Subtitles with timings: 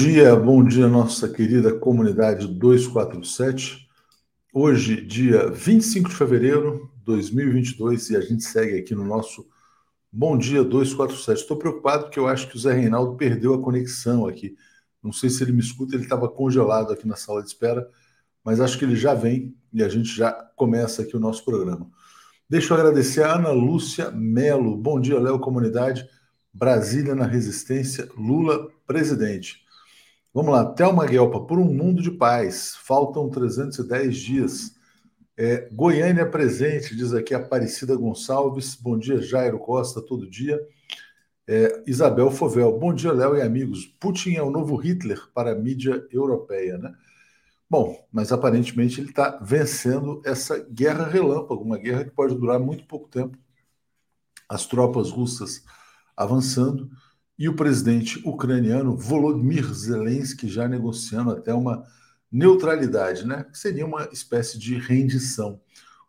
[0.00, 3.86] Bom dia, bom dia, nossa querida comunidade 247.
[4.50, 9.46] Hoje, dia 25 de fevereiro de 2022, e a gente segue aqui no nosso
[10.10, 11.42] Bom Dia 247.
[11.42, 14.56] Estou preocupado porque eu acho que o Zé Reinaldo perdeu a conexão aqui.
[15.02, 17.86] Não sei se ele me escuta, ele estava congelado aqui na sala de espera,
[18.42, 21.86] mas acho que ele já vem e a gente já começa aqui o nosso programa.
[22.48, 24.78] Deixa eu agradecer a Ana Lúcia Melo.
[24.78, 26.08] Bom dia, Léo Comunidade.
[26.54, 29.68] Brasília na resistência, Lula presidente.
[30.32, 34.76] Vamos lá, Thelma Guelpa, por um mundo de paz, faltam 310 dias.
[35.36, 38.76] É, Goiânia presente, diz aqui Aparecida Gonçalves.
[38.76, 40.60] Bom dia, Jairo Costa, todo dia.
[41.48, 43.86] É, Isabel Fovel, bom dia, Léo e amigos.
[43.98, 46.94] Putin é o novo Hitler para a mídia europeia, né?
[47.68, 52.86] Bom, mas aparentemente ele está vencendo essa guerra relâmpago, uma guerra que pode durar muito
[52.86, 53.36] pouco tempo.
[54.48, 55.64] As tropas russas
[56.16, 56.88] avançando,
[57.40, 61.82] e o presidente ucraniano Volodymyr Zelensky já negociando até uma
[62.30, 63.46] neutralidade, né?
[63.50, 65.58] que seria uma espécie de rendição.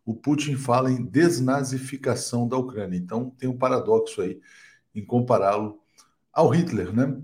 [0.06, 4.42] O Putin fala em desnazificação da Ucrânia, então tem um paradoxo aí
[4.94, 5.80] em compará-lo
[6.34, 6.94] ao Hitler.
[6.94, 7.18] Né?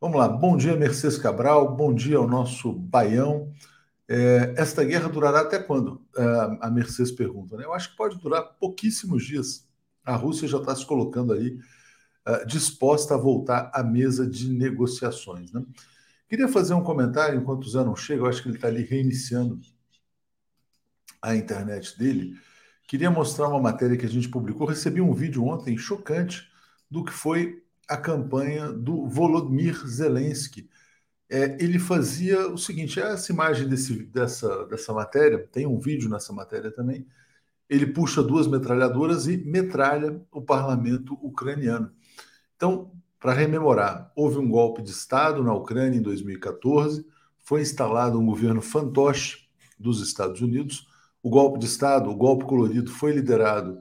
[0.00, 3.52] Vamos lá, bom dia Mercedes Cabral, bom dia ao nosso Baião.
[4.08, 6.02] É, esta guerra durará até quando?
[6.16, 7.58] É, a Mercedes pergunta.
[7.58, 7.64] Né?
[7.66, 9.68] Eu acho que pode durar pouquíssimos dias.
[10.02, 11.58] A Rússia já está se colocando ali
[12.26, 15.52] uh, disposta a voltar à mesa de negociações.
[15.52, 15.64] Né?
[16.28, 18.84] Queria fazer um comentário enquanto o Zé não chega, eu acho que ele está ali
[18.84, 19.60] reiniciando
[21.20, 22.34] a internet dele.
[22.86, 24.66] Queria mostrar uma matéria que a gente publicou.
[24.66, 26.48] Recebi um vídeo ontem chocante
[26.90, 30.68] do que foi a campanha do Volodymyr Zelensky.
[31.28, 36.32] É, ele fazia o seguinte: essa imagem desse, dessa, dessa matéria, tem um vídeo nessa
[36.32, 37.06] matéria também.
[37.68, 41.92] Ele puxa duas metralhadoras e metralha o parlamento ucraniano.
[42.60, 47.06] Então, para rememorar, houve um golpe de Estado na Ucrânia em 2014,
[47.38, 49.48] foi instalado um governo fantoche
[49.78, 50.86] dos Estados Unidos.
[51.22, 53.80] O golpe de Estado, o golpe colorido, foi liderado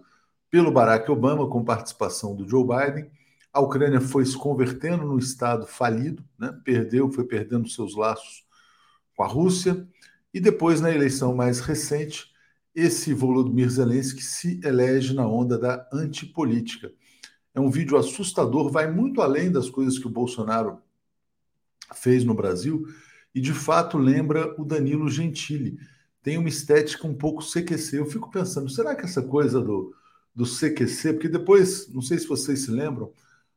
[0.50, 3.12] pelo Barack Obama, com participação do Joe Biden.
[3.52, 6.58] A Ucrânia foi se convertendo num Estado falido, né?
[6.64, 8.46] perdeu, foi perdendo seus laços
[9.14, 9.86] com a Rússia.
[10.34, 12.32] E depois, na eleição mais recente,
[12.74, 16.90] esse Volodymyr Zelensky se elege na onda da antipolítica.
[17.54, 20.80] É um vídeo assustador, vai muito além das coisas que o Bolsonaro
[21.96, 22.86] fez no Brasil
[23.34, 25.78] e de fato lembra o Danilo Gentili.
[26.22, 28.00] Tem uma estética um pouco CQC.
[28.00, 29.94] Eu fico pensando, será que essa coisa do,
[30.36, 33.12] do CQC, porque depois, não sei se vocês se lembram,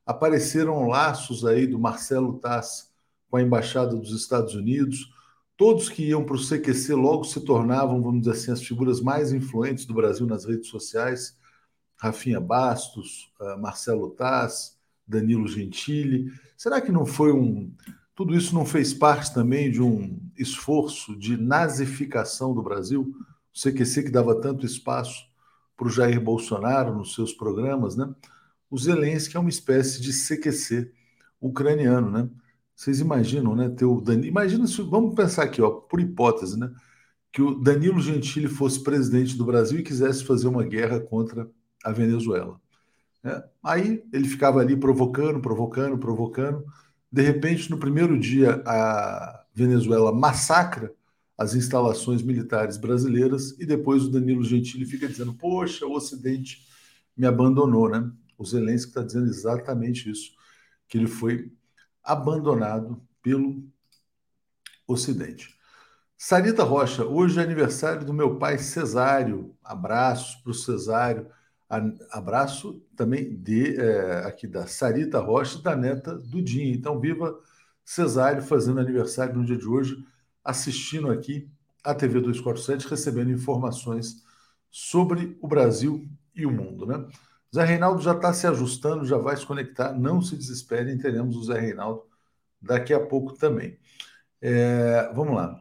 [0.07, 2.91] apareceram laços aí do Marcelo Tass
[3.31, 5.11] com a embaixada dos Estados Unidos.
[5.57, 9.33] Todos que iam para o CQC logo se tornavam, vamos dizer assim, as figuras mais
[9.33, 11.37] influentes do Brasil nas redes sociais.
[12.03, 14.77] Rafinha Bastos, uh, Marcelo Taz,
[15.07, 16.33] Danilo Gentili.
[16.57, 17.73] Será que não foi um.
[18.13, 23.15] Tudo isso não fez parte também de um esforço de nazificação do Brasil?
[23.55, 25.29] O CQC que dava tanto espaço
[25.77, 28.13] para o Jair Bolsonaro nos seus programas, né?
[28.69, 30.91] O Zelensky é uma espécie de CQC
[31.41, 32.29] ucraniano, né?
[32.75, 33.69] Vocês imaginam, né?
[33.69, 34.27] Ter o Danilo...
[34.27, 34.83] Imagina se.
[34.83, 36.69] Vamos pensar aqui, ó, por hipótese, né?
[37.31, 41.49] Que o Danilo Gentili fosse presidente do Brasil e quisesse fazer uma guerra contra
[41.85, 42.61] a Venezuela.
[43.25, 46.65] É, aí ele ficava ali provocando, provocando, provocando.
[47.11, 50.93] De repente, no primeiro dia, a Venezuela massacra
[51.37, 56.67] as instalações militares brasileiras e depois o Danilo Gentili fica dizendo: Poxa, o Ocidente
[57.17, 58.11] me abandonou, né?
[58.39, 60.33] O Zelensky está dizendo exatamente isso,
[60.89, 61.53] que ele foi
[62.03, 63.65] abandonado pelo
[64.87, 65.57] Ocidente.
[66.17, 69.57] Sarita Rocha, hoje é aniversário do meu pai Cesário.
[69.63, 71.27] Abraços para o Cesário
[72.11, 76.75] Abraço também de é, aqui da Sarita Rocha, da neta do Dinho.
[76.75, 77.39] Então, viva
[77.85, 79.97] Cesário fazendo aniversário no dia de hoje,
[80.45, 81.51] assistindo aqui
[81.83, 84.23] a TV 247, recebendo informações
[84.71, 86.87] sobre o Brasil e o mundo.
[86.87, 87.07] Né?
[87.55, 89.93] Zé Reinaldo já está se ajustando, já vai se conectar.
[89.93, 92.05] Não se desesperem, teremos o Zé Reinaldo
[92.61, 93.79] daqui a pouco também.
[94.41, 95.59] É, vamos lá.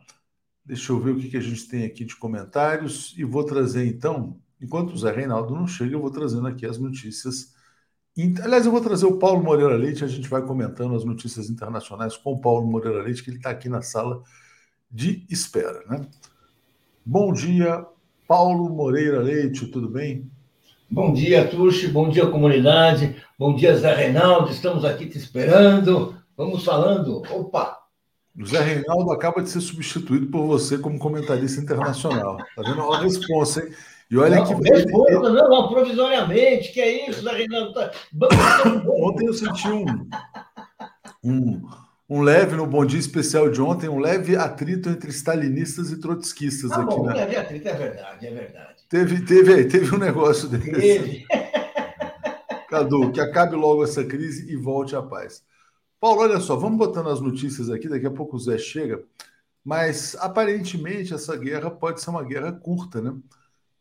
[0.66, 3.86] Deixa eu ver o que, que a gente tem aqui de comentários e vou trazer
[3.86, 7.54] então Enquanto o Zé Reinaldo não chega, eu vou trazendo aqui as notícias.
[8.44, 12.16] Aliás, eu vou trazer o Paulo Moreira Leite, a gente vai comentando as notícias internacionais
[12.16, 14.22] com o Paulo Moreira Leite, que ele está aqui na sala
[14.92, 15.84] de espera.
[15.90, 16.06] Né?
[17.04, 17.86] Bom dia,
[18.28, 20.30] Paulo Moreira Leite, tudo bem?
[20.90, 26.66] Bom dia, Tuxi, bom dia, comunidade, bom dia, Zé Reinaldo, estamos aqui te esperando, vamos
[26.66, 27.24] falando.
[27.32, 27.80] Opa!
[28.38, 32.38] O Zé Reinaldo acaba de ser substituído por você como comentarista internacional.
[32.38, 33.74] Tá vendo a resposta, hein?
[34.12, 34.70] E olha não, que.
[34.70, 37.74] Responda, não, não, provisoriamente, que é isso, Reinaldo?
[37.74, 37.92] Tá...
[38.86, 39.86] Ontem eu senti um,
[41.24, 41.62] um,
[42.10, 46.74] um leve, no Bom Dia Especial de ontem, um leve atrito entre stalinistas e trotskistas
[46.74, 46.94] ah, aqui.
[46.94, 47.14] Bom, né?
[47.14, 48.84] leve atrito, é verdade, é verdade.
[48.90, 50.70] Teve, teve, teve um negócio desse.
[50.70, 51.26] Teve.
[52.68, 55.42] Cadu, que acabe logo essa crise e volte à paz.
[56.02, 59.02] Paulo, olha só, vamos botando as notícias aqui, daqui a pouco o Zé chega,
[59.64, 63.14] mas aparentemente essa guerra pode ser uma guerra curta, né?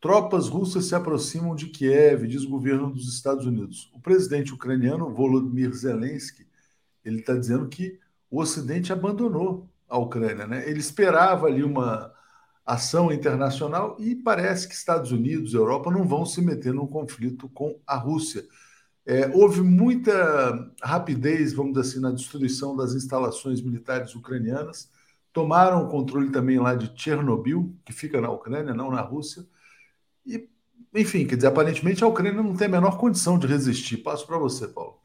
[0.00, 3.90] Tropas russas se aproximam de Kiev, diz o governo dos Estados Unidos.
[3.94, 6.46] O presidente ucraniano Volodymyr Zelensky,
[7.04, 7.98] ele está dizendo que
[8.30, 10.68] o Ocidente abandonou a Ucrânia, né?
[10.68, 12.12] Ele esperava ali uma
[12.64, 17.78] ação internacional e parece que Estados Unidos, Europa não vão se meter num conflito com
[17.86, 18.44] a Rússia.
[19.04, 24.88] É, houve muita rapidez, vamos dizer assim, na destruição das instalações militares ucranianas.
[25.32, 29.44] Tomaram o controle também lá de Chernobyl, que fica na Ucrânia, não na Rússia.
[30.26, 30.48] E,
[30.94, 33.98] enfim, quer dizer, aparentemente a Ucrânia não tem a menor condição de resistir.
[33.98, 35.00] Passo para você, Paulo.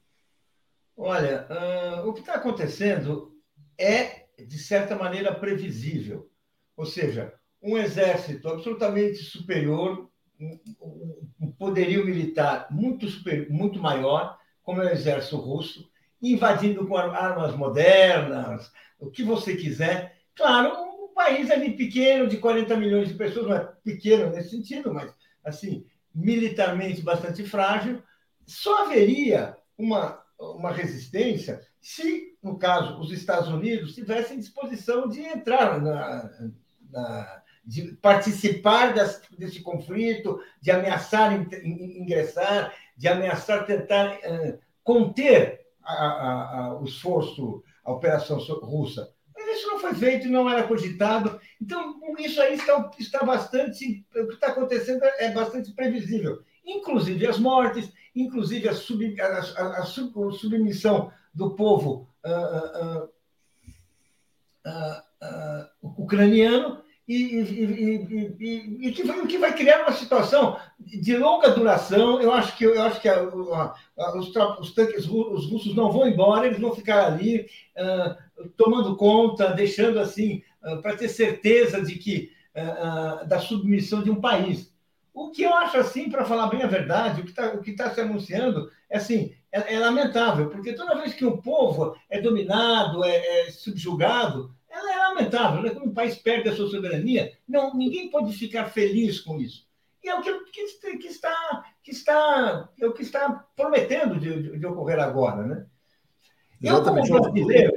[0.98, 3.36] Olha, uh, o que está acontecendo
[3.78, 6.30] é, de certa maneira, previsível.
[6.78, 10.10] Ou seja, um exército absolutamente superior
[11.40, 15.90] um poderio militar muito, super, muito maior, como é o exército russo,
[16.22, 20.18] invadindo com armas modernas, o que você quiser.
[20.36, 20.85] Claro,
[21.16, 25.12] país ali pequeno, de 40 milhões de pessoas, não é pequeno nesse sentido, mas
[25.44, 28.04] assim, militarmente bastante frágil,
[28.46, 35.80] só haveria uma, uma resistência se, no caso, os Estados Unidos tivessem disposição de entrar
[35.80, 36.32] na,
[36.92, 41.32] na de participar desse, desse conflito, de ameaçar
[41.64, 49.14] ingressar, de ameaçar tentar uh, conter a, a, a, o esforço, a operação russa.
[49.86, 51.40] Foi feito, não era cogitado.
[51.62, 54.04] Então, isso aí está, está bastante.
[54.16, 56.42] O que está acontecendo é bastante previsível.
[56.66, 59.38] Inclusive as mortes, inclusive a, sub, a,
[59.78, 63.04] a sub, submissão do povo uh,
[64.66, 72.20] uh, ucraniano e, e, e, que vai, que vai criar uma situação de longa duração.
[72.20, 75.92] Eu acho que, eu acho que a, a, a, os, os, tanques os russos não
[75.92, 77.48] vão embora, eles vão ficar ali
[77.78, 84.10] uh, tomando conta, deixando assim, uh, para ter certeza de que uh, da submissão de
[84.10, 84.74] um país.
[85.14, 87.24] O que eu acho assim, para falar bem a verdade, o
[87.62, 91.38] que está tá se anunciando é assim, é, é, lamentável, porque toda vez que um
[91.38, 94.55] povo é dominado, é, é subjugado,
[95.16, 95.70] lamentável, né?
[95.72, 99.66] Quando um país perde a sua soberania, não, ninguém pode ficar feliz com isso.
[100.04, 104.44] E é o que, que, que está, que está, é o que está prometendo de,
[104.44, 105.66] de, de ocorrer agora, né?
[106.62, 107.10] Exatamente.
[107.10, 107.74] Eu, como brasileiro...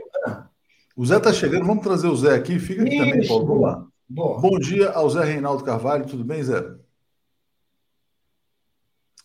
[0.94, 2.58] O Zé está chegando, vamos trazer o Zé aqui.
[2.58, 3.46] Fica aqui isso, também, Paulo.
[3.46, 3.87] Vamos lá.
[4.08, 4.40] Boa.
[4.40, 6.61] Bom dia ao Zé Reinaldo Carvalho, tudo bem, Zé?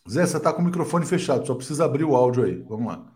[0.08, 2.62] Zé, você está com o microfone fechado, só precisa abrir o áudio aí.
[2.68, 3.13] Vamos lá.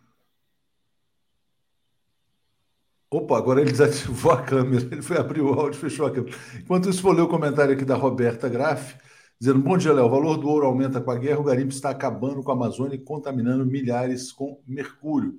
[3.11, 6.37] Opa, agora ele desativou a câmera, ele foi abrir o áudio, fechou a câmera.
[6.59, 8.97] Enquanto isso, vou ler o comentário aqui da Roberta Graff,
[9.41, 10.07] dizendo: Bom dia, Léo.
[10.07, 12.97] O valor do ouro aumenta com a guerra, o garimpo está acabando com a Amazônia
[12.97, 15.39] e contaminando milhares com mercúrio.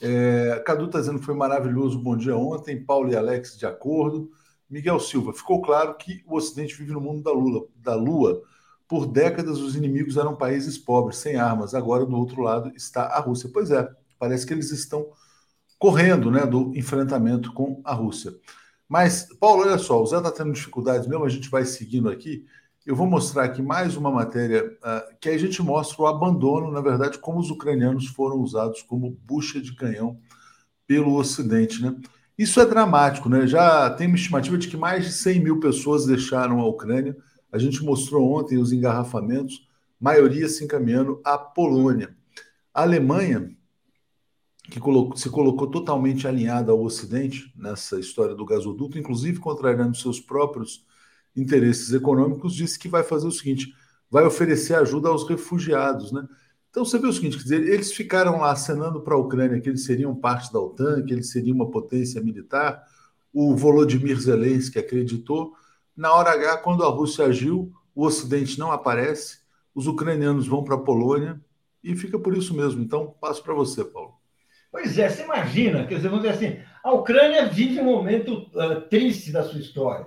[0.00, 4.30] É, Cadu está dizendo que foi maravilhoso bom dia ontem, Paulo e Alex de acordo.
[4.70, 8.42] Miguel Silva, ficou claro que o Ocidente vive no mundo da Lula, da Lua.
[8.86, 11.74] Por décadas, os inimigos eram países pobres, sem armas.
[11.74, 13.50] Agora, do outro lado, está a Rússia.
[13.52, 15.06] Pois é, parece que eles estão
[15.78, 18.32] correndo né, do enfrentamento com a Rússia.
[18.88, 22.44] Mas, Paulo, olha só, o Zé está tendo dificuldades mesmo, a gente vai seguindo aqui.
[22.86, 26.80] Eu vou mostrar aqui mais uma matéria uh, que a gente mostra o abandono, na
[26.80, 30.18] verdade, como os ucranianos foram usados como bucha de canhão
[30.86, 31.82] pelo Ocidente.
[31.82, 31.94] Né?
[32.36, 33.46] Isso é dramático, né?
[33.46, 37.14] Já tem uma estimativa de que mais de 100 mil pessoas deixaram a Ucrânia.
[37.52, 39.68] A gente mostrou ontem os engarrafamentos,
[40.00, 42.16] maioria se encaminhando à Polônia.
[42.72, 43.54] A Alemanha
[44.70, 50.20] que colocou, se colocou totalmente alinhada ao Ocidente nessa história do gasoduto, inclusive contrariando seus
[50.20, 50.84] próprios
[51.34, 53.74] interesses econômicos, disse que vai fazer o seguinte:
[54.10, 56.26] vai oferecer ajuda aos refugiados, né?
[56.70, 59.68] Então você vê o seguinte, quer dizer, eles ficaram lá acenando para a Ucrânia que
[59.68, 62.84] eles seriam parte da OTAN, que eles seriam uma potência militar.
[63.32, 65.54] O Volodymyr Zelensky acreditou.
[65.96, 69.38] Na hora H, quando a Rússia agiu, o Ocidente não aparece,
[69.74, 71.40] os ucranianos vão para a Polônia
[71.82, 72.82] e fica por isso mesmo.
[72.82, 74.17] Então, passo para você, Paulo.
[74.70, 78.80] Pois é, você imagina, quer dizer, vamos dizer assim, a Ucrânia vive um momento uh,
[78.82, 80.06] triste da sua história.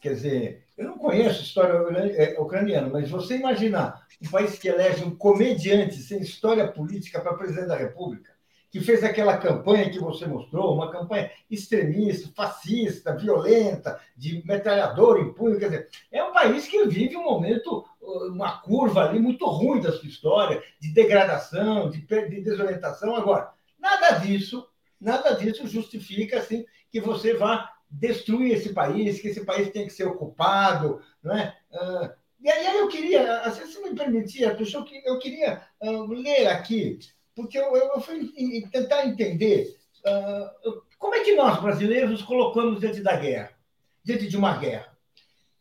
[0.00, 1.72] Quer dizer, eu não conheço história
[2.16, 7.34] é, ucraniana, mas você imaginar um país que elege um comediante sem história política para
[7.34, 8.32] presidente da República,
[8.70, 15.32] que fez aquela campanha que você mostrou, uma campanha extremista, fascista, violenta, de metralhador em
[15.32, 19.80] punho, quer dizer, é um país que vive um momento, uma curva ali muito ruim
[19.80, 23.16] da sua história, de degradação, de, de desorientação.
[23.16, 24.68] Agora, Nada disso
[25.00, 29.92] nada disso justifica assim que você vá destruir esse país, que esse país tem que
[29.92, 31.56] ser ocupado, não é?
[31.70, 36.98] Uh, e aí eu queria, se você me permitir, Arthur, eu queria uh, ler aqui,
[37.34, 38.30] porque eu, eu fui
[38.70, 43.56] tentar entender uh, como é que nós, brasileiros, colocamos diante da guerra,
[44.04, 44.96] diante de uma guerra.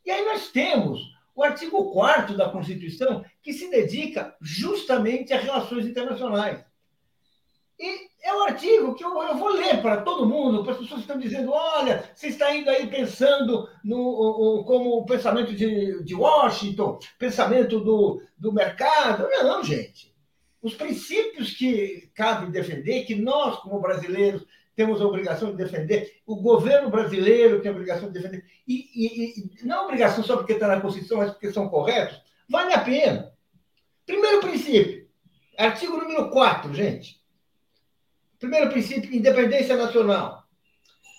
[0.06, 1.02] E aí nós temos
[1.34, 6.64] o artigo 4 da Constituição, que se dedica justamente às relações internacionais.
[7.80, 11.00] E é um artigo que eu, eu vou ler para todo mundo, para as pessoas
[11.00, 16.04] que estão dizendo: olha, você está indo aí pensando no, o, como o pensamento de,
[16.04, 19.28] de Washington, pensamento do, do mercado.
[19.30, 20.14] Não, gente.
[20.62, 26.36] Os princípios que cabe defender, que nós, como brasileiros, temos a obrigação de defender, o
[26.36, 30.68] governo brasileiro tem a obrigação de defender, e, e, e não obrigação só porque está
[30.68, 33.32] na Constituição, mas porque são corretos, vale a pena.
[34.06, 35.08] Primeiro princípio,
[35.58, 37.20] artigo número 4, gente.
[38.40, 40.44] Primeiro princípio, independência nacional.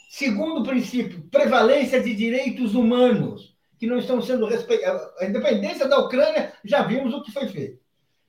[0.08, 5.02] Segundo princípio, prevalência de direitos humanos, que não estão sendo respeitados.
[5.20, 7.80] A independência da Ucrânia, já vimos o que foi feito.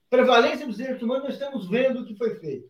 [0.09, 2.69] Prevalência dos direitos humanos, nós estamos vendo o que foi feito.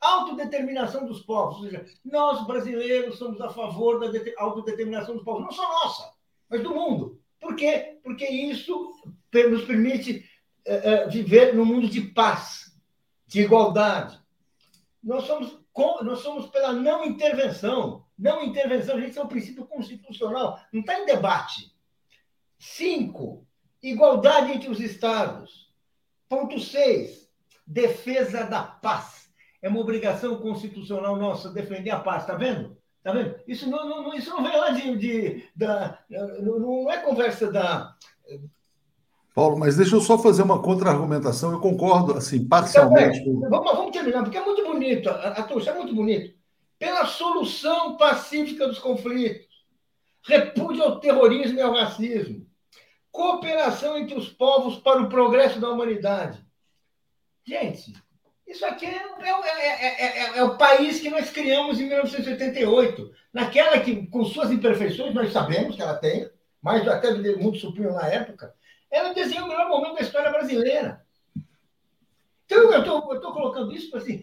[0.00, 5.50] Autodeterminação dos povos, ou seja, nós brasileiros somos a favor da autodeterminação dos povos, não
[5.50, 6.12] só nossa,
[6.48, 7.18] mas do mundo.
[7.40, 7.98] Por quê?
[8.02, 8.92] Porque isso
[9.32, 10.28] nos permite
[10.66, 12.78] uh, uh, viver num mundo de paz,
[13.26, 14.18] de igualdade,
[15.04, 15.58] nós somos,
[16.02, 18.04] nós somos pela não intervenção.
[18.18, 21.74] Não intervenção, gente, é um princípio constitucional, não está em debate.
[22.58, 23.46] Cinco,
[23.82, 25.72] igualdade entre os Estados.
[26.28, 27.28] Ponto seis,
[27.66, 29.30] defesa da paz.
[29.60, 32.76] É uma obrigação constitucional nossa defender a paz, está vendo?
[33.02, 33.38] Tá vendo?
[33.46, 36.02] Isso não, não, isso não vem lá de, de da,
[36.40, 37.94] não é conversa da
[39.34, 41.50] Paulo, mas deixa eu só fazer uma contra-argumentação.
[41.50, 43.18] Eu concordo, assim, parcialmente.
[43.18, 46.32] Então, é, vamos, vamos terminar, porque é muito bonito, Arthur, isso é muito bonito.
[46.78, 49.48] Pela solução pacífica dos conflitos,
[50.22, 52.46] repúdio ao terrorismo e ao racismo,
[53.10, 56.38] cooperação entre os povos para o progresso da humanidade.
[57.44, 57.92] Gente,
[58.46, 63.10] isso aqui é, é, é, é, o país que nós criamos em 1988.
[63.32, 66.30] Naquela que, com suas imperfeições, nós sabemos que ela tem,
[66.62, 68.54] mas até muito supremo na época,
[68.94, 71.02] ela desenhou o melhor momento da história brasileira.
[72.46, 74.22] Então, eu estou colocando isso para assim,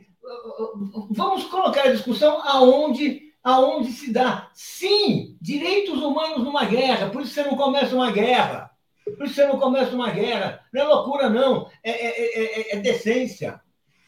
[1.09, 4.49] vamos colocar a discussão aonde, aonde se dá.
[4.53, 8.71] Sim, direitos humanos numa guerra, por isso você não começa uma guerra.
[9.17, 10.61] Por isso você não começa uma guerra.
[10.71, 11.67] Não é loucura, não.
[11.83, 13.59] É, é, é, é decência.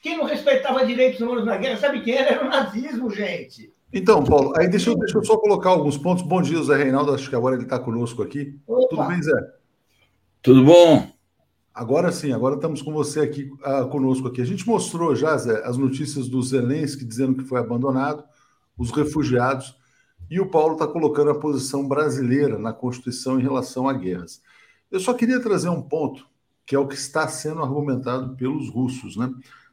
[0.02, 2.30] Quem não respeitava direitos humanos na guerra, sabe quem era?
[2.30, 3.74] Era o nazismo, gente.
[3.92, 6.24] Então, Paulo, aí deixa eu, deixa eu só colocar alguns pontos.
[6.24, 7.14] Bom dia, Zé Reinaldo.
[7.14, 8.58] Acho que agora ele está conosco aqui.
[8.66, 8.88] Opa.
[8.90, 9.63] Tudo bem, Zé?
[10.44, 11.08] Tudo bom?
[11.74, 14.42] Agora sim, agora estamos com você aqui uh, conosco aqui.
[14.42, 18.26] A gente mostrou já, Zé, as notícias do Zelensky dizendo que foi abandonado,
[18.78, 19.74] os refugiados,
[20.30, 24.42] e o Paulo está colocando a posição brasileira na Constituição em relação a guerras.
[24.92, 26.28] Eu só queria trazer um ponto,
[26.66, 29.32] que é o que está sendo argumentado pelos russos, né?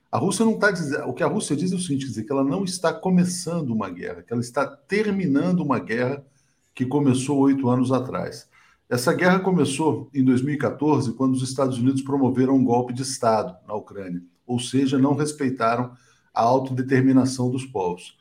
[0.09, 1.09] A Rússia não está dizendo.
[1.09, 3.91] O que a Rússia diz é o seguinte: dizer, que ela não está começando uma
[3.91, 6.25] guerra, que ela está terminando uma guerra
[6.73, 8.49] que começou oito anos atrás.
[8.91, 13.73] Essa guerra começou em 2014, quando os Estados Unidos promoveram um golpe de Estado na
[13.73, 15.93] Ucrânia, ou seja, não respeitaram
[16.35, 18.19] a autodeterminação dos povos.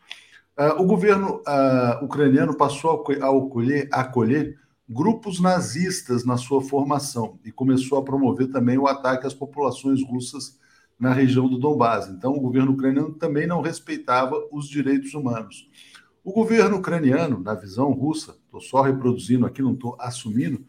[0.56, 7.40] Uh, o governo uh, ucraniano passou a acolher, a acolher grupos nazistas na sua formação
[7.44, 10.60] e começou a promover também o ataque às populações russas
[11.00, 12.08] na região do Donbás.
[12.10, 15.68] Então, o governo ucraniano também não respeitava os direitos humanos.
[16.24, 20.66] O governo ucraniano, na visão russa, estou só reproduzindo aqui, não estou assumindo,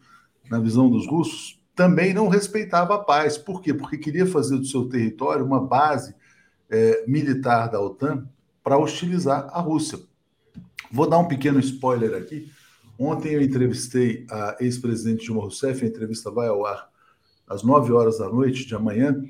[0.49, 3.37] na visão dos russos, também não respeitava a paz.
[3.37, 3.73] Por quê?
[3.73, 6.13] Porque queria fazer do seu território uma base
[6.69, 8.27] é, militar da OTAN
[8.63, 9.99] para hostilizar a Rússia.
[10.91, 12.51] Vou dar um pequeno spoiler aqui.
[12.99, 16.89] Ontem eu entrevistei a ex-presidente Dilma Rousseff, a entrevista vai ao ar
[17.47, 19.21] às 9 horas da noite de amanhã,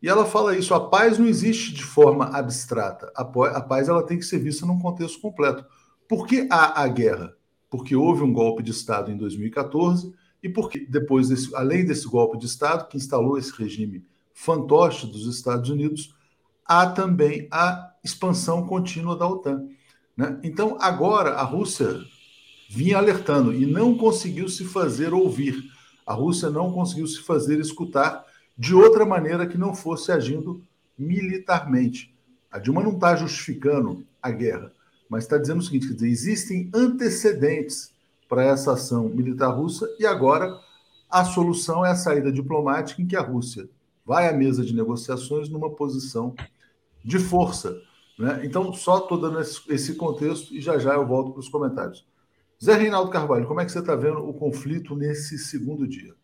[0.00, 3.10] e ela fala isso: a paz não existe de forma abstrata.
[3.16, 5.64] A paz ela tem que ser vista num contexto completo.
[6.08, 7.34] Por que há a guerra?
[7.70, 12.38] Porque houve um golpe de Estado em 2014 e porque depois desse, além desse golpe
[12.38, 16.14] de Estado que instalou esse regime fantoche dos Estados Unidos,
[16.64, 19.66] há também a expansão contínua da OTAN.
[20.16, 20.38] Né?
[20.42, 22.00] Então agora a Rússia
[22.68, 25.62] vinha alertando e não conseguiu se fazer ouvir.
[26.06, 28.24] A Rússia não conseguiu se fazer escutar
[28.56, 30.62] de outra maneira que não fosse agindo
[30.98, 32.14] militarmente.
[32.50, 34.72] A Dilma não está justificando a guerra,
[35.08, 37.92] mas está dizendo o seguinte: dizer, existem antecedentes
[38.28, 40.58] para essa ação militar russa e agora
[41.08, 43.68] a solução é a saída diplomática em que a Rússia
[44.04, 46.34] vai à mesa de negociações numa posição
[47.04, 47.80] de força.
[48.18, 48.42] Né?
[48.44, 52.04] Então, só estou dando esse contexto e já já eu volto para os comentários.
[52.62, 56.14] Zé Reinaldo Carvalho, como é que você está vendo o conflito nesse segundo dia?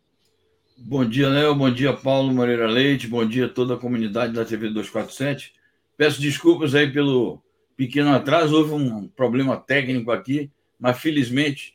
[0.77, 1.53] Bom dia, Léo.
[1.53, 3.07] Bom dia, Paulo Moreira Leite.
[3.07, 5.53] Bom dia a toda a comunidade da TV 247.
[5.95, 7.41] Peço desculpas aí pelo
[7.85, 8.55] pequeno atraso.
[8.55, 11.73] Houve um problema técnico aqui, mas felizmente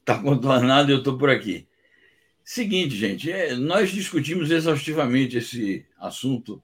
[0.00, 1.66] está contornado e eu estou por aqui.
[2.44, 6.62] Seguinte, gente, é, nós discutimos exaustivamente esse assunto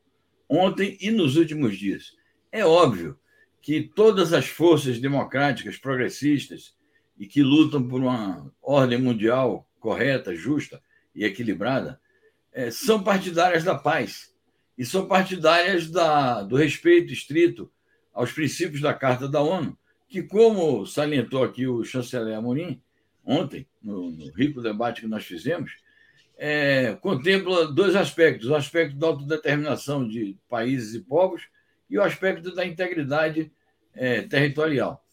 [0.49, 2.13] ontem e nos últimos dias.
[2.53, 3.19] É óbvio
[3.63, 6.75] que todas as forças democráticas, progressistas
[7.19, 10.83] e que lutam por uma ordem mundial correta, justa
[11.15, 12.01] e equilibrada,
[12.53, 14.35] é, são partidárias da paz
[14.77, 17.71] e são partidárias da, do respeito estrito
[18.13, 19.77] aos princípios da Carta da ONU,
[20.09, 22.81] que, como salientou aqui o chanceler Amorim
[23.25, 25.73] ontem, no, no rico debate que nós fizemos,
[26.37, 31.43] é, contempla dois aspectos: o aspecto da autodeterminação de países e povos
[31.89, 33.53] e o aspecto da integridade
[33.95, 35.05] é, territorial.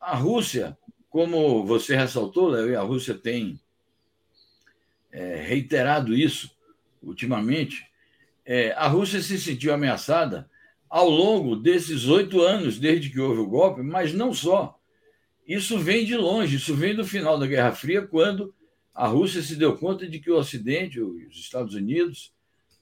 [0.00, 0.76] A Rússia,
[1.08, 3.60] como você ressaltou, Léo, e a Rússia tem
[5.12, 6.50] é, reiterado isso
[7.02, 7.86] ultimamente,
[8.44, 10.49] é, a Rússia se sentiu ameaçada
[10.90, 14.76] ao longo desses oito anos, desde que houve o golpe, mas não só.
[15.46, 18.52] Isso vem de longe, isso vem do final da Guerra Fria, quando
[18.92, 22.32] a Rússia se deu conta de que o Ocidente, os Estados Unidos,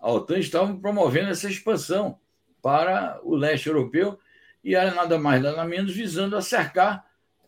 [0.00, 2.18] a OTAN estavam promovendo essa expansão
[2.62, 4.18] para o leste europeu
[4.64, 7.04] e era nada mais nada menos visando acercar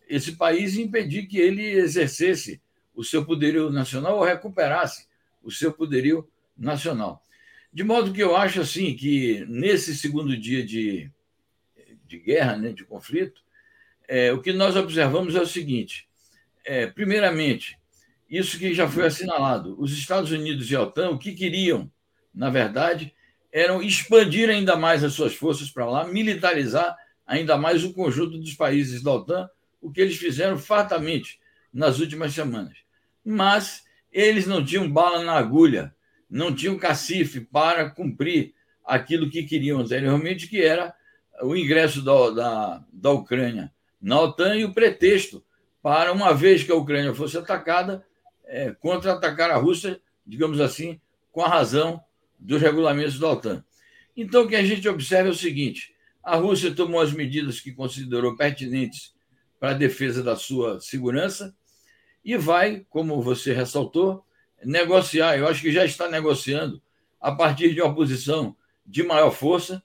[0.09, 2.61] esse país e impedir que ele exercesse
[2.95, 5.07] o seu poderio nacional ou recuperasse
[5.43, 7.23] o seu poderio nacional.
[7.73, 11.11] De modo que eu acho assim que nesse segundo dia de,
[12.05, 13.43] de guerra, né, de conflito,
[14.09, 16.09] é, o que nós observamos é o seguinte:
[16.65, 17.79] é, primeiramente,
[18.29, 21.91] isso que já foi assinalado, os Estados Unidos e a OTAN, o que queriam,
[22.35, 23.15] na verdade,
[23.53, 28.55] eram expandir ainda mais as suas forças para lá, militarizar ainda mais o conjunto dos
[28.55, 29.49] países da OTAN,
[29.81, 31.41] o que eles fizeram fartamente
[31.73, 32.79] nas últimas semanas.
[33.25, 35.95] Mas eles não tinham bala na agulha,
[36.31, 40.95] não tinham cacife para cumprir aquilo que queriam anteriormente, que era
[41.43, 45.45] o ingresso da, da, da Ucrânia na OTAN e o pretexto
[45.83, 48.05] para, uma vez que a Ucrânia fosse atacada,
[48.47, 51.01] é, contra-atacar a Rússia, digamos assim,
[51.33, 52.03] com a razão
[52.39, 53.65] dos regulamentos da OTAN.
[54.17, 57.73] Então, o que a gente observa é o seguinte: a Rússia tomou as medidas que
[57.73, 59.15] considerou pertinentes
[59.59, 61.55] para a defesa da sua segurança
[62.25, 64.25] e vai, como você ressaltou,
[64.65, 65.37] negociar.
[65.37, 66.81] Eu acho que já está negociando
[67.21, 69.83] a partir de uma posição de maior força.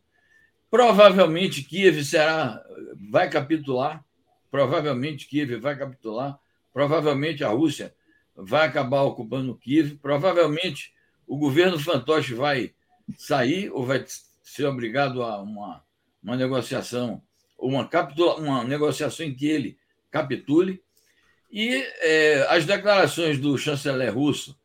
[0.69, 2.61] Provavelmente Kiev será,
[3.09, 4.03] vai capitular.
[4.49, 6.39] Provavelmente Kiev vai capitular.
[6.73, 7.93] Provavelmente a Rússia
[8.35, 9.97] vai acabar ocupando Kiev.
[10.01, 10.93] Provavelmente
[11.27, 12.73] o governo fantoche vai
[13.17, 14.03] sair ou vai
[14.43, 15.83] ser obrigado a uma,
[16.23, 17.21] uma negociação,
[17.57, 19.77] uma, capitula, uma negociação em que ele
[20.11, 20.81] capitule.
[21.51, 24.57] E é, as declarações do chanceler russo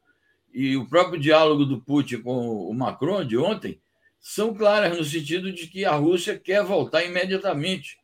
[0.52, 3.80] e o próprio diálogo do Putin com o Macron de ontem
[4.18, 7.98] são claras no sentido de que a Rússia quer voltar imediatamente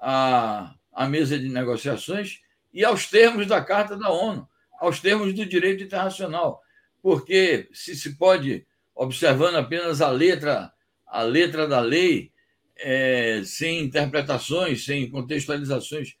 [0.00, 2.40] à, à mesa de negociações
[2.72, 6.62] e aos termos da Carta da ONU, aos termos do direito internacional.
[7.02, 10.72] Porque se se pode, observando apenas a letra,
[11.06, 12.30] a letra da lei,
[12.78, 16.14] é, sem interpretações, sem contextualizações,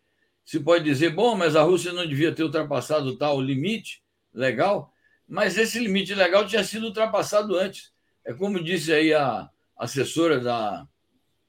[0.44, 4.92] se pode dizer, bom, mas a Rússia não devia ter ultrapassado tal limite legal,
[5.28, 7.92] mas esse limite legal tinha sido ultrapassado antes.
[8.24, 10.86] É como disse aí a assessora da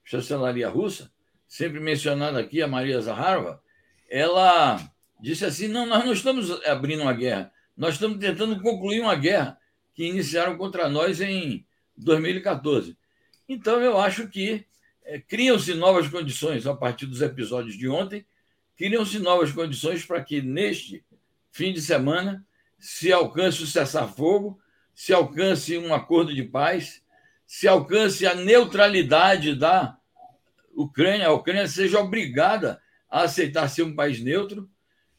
[0.04, 1.12] chancelaria russa,
[1.46, 3.62] sempre mencionada aqui, a Maria Zaharova,
[4.08, 4.78] ela
[5.20, 9.58] disse assim: não, nós não estamos abrindo uma guerra, nós estamos tentando concluir uma guerra
[9.94, 12.96] que iniciaram contra nós em 2014.
[13.48, 14.64] Então, eu acho que
[15.04, 18.24] é, criam-se novas condições a partir dos episódios de ontem,
[18.76, 21.04] criam-se novas condições para que neste
[21.50, 22.46] fim de semana
[22.78, 24.58] se alcance o cessar-fogo,
[24.94, 27.02] se alcance um acordo de paz,
[27.46, 29.96] se alcance a neutralidade da
[30.74, 34.68] Ucrânia, a Ucrânia seja obrigada a aceitar ser um país neutro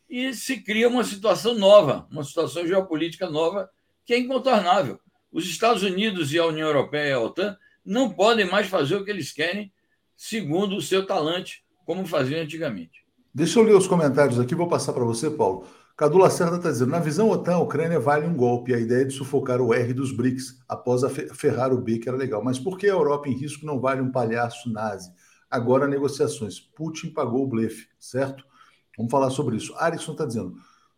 [0.10, 3.69] e se cria uma situação nova, uma situação geopolítica nova
[4.06, 5.00] que é incontornável.
[5.32, 9.04] Os Estados Unidos e a União Europeia e a OTAN não podem mais fazer o
[9.04, 9.72] que eles querem
[10.15, 13.06] segundo o seu talante, como faziam antigamente.
[13.34, 15.65] Deixa eu ler os comentários aqui, vou passar para você, Paulo.
[15.99, 18.73] Cadu Lacerda está dizendo: na visão OTAN, a Ucrânia vale um golpe.
[18.73, 21.01] A ideia de sufocar o R dos BRICS após
[21.35, 22.41] ferrar o B, que era legal.
[22.41, 25.12] Mas por que a Europa em risco não vale um palhaço nazi?
[25.51, 26.57] Agora negociações.
[26.57, 28.45] Putin pagou o blefe, certo?
[28.95, 29.75] Vamos falar sobre isso.
[29.75, 30.55] Arisson está dizendo: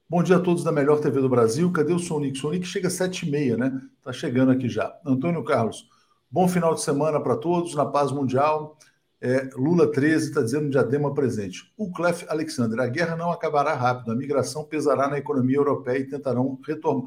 [0.07, 1.71] Bom dia a todos da melhor TV do Brasil.
[1.71, 2.37] Cadê o Sonic?
[2.37, 3.81] Sonic chega às 7h30, né?
[3.97, 4.95] Está chegando aqui já.
[5.03, 5.89] Antônio Carlos,
[6.29, 8.77] bom final de semana para todos, na paz mundial.
[9.23, 11.71] É, Lula 13 está dizendo diadema presente.
[11.77, 16.07] O Clef Alexander, a guerra não acabará rápido, a migração pesará na economia europeia e
[16.07, 16.59] tentarão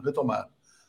[0.02, 0.48] retomar.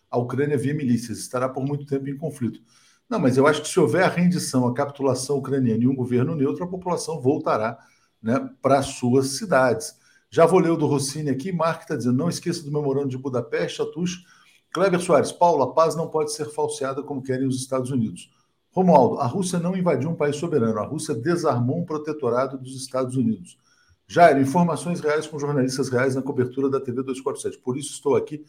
[0.09, 2.61] A Ucrânia via milícias, estará por muito tempo em conflito.
[3.09, 6.35] Não, mas eu acho que se houver a rendição, a capitulação ucraniana e um governo
[6.35, 7.77] neutro, a população voltará
[8.21, 9.95] né, para suas cidades.
[10.29, 11.51] Já vou ler o do Rossini aqui.
[11.51, 14.23] Mark está dizendo: não esqueça do memorando de Budapeste, Atush.
[14.71, 18.29] Kleber Soares, Paulo, a paz não pode ser falseada como querem os Estados Unidos.
[18.75, 23.15] Romualdo, a Rússia não invadiu um país soberano, a Rússia desarmou um protetorado dos Estados
[23.15, 23.57] Unidos.
[24.05, 27.57] Jair, informações reais com jornalistas reais na cobertura da TV 247.
[27.63, 28.45] Por isso estou aqui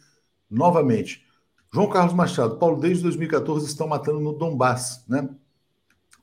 [0.51, 1.25] novamente.
[1.73, 5.29] João Carlos Machado, Paulo, desde 2014 estão matando no Donbass, né?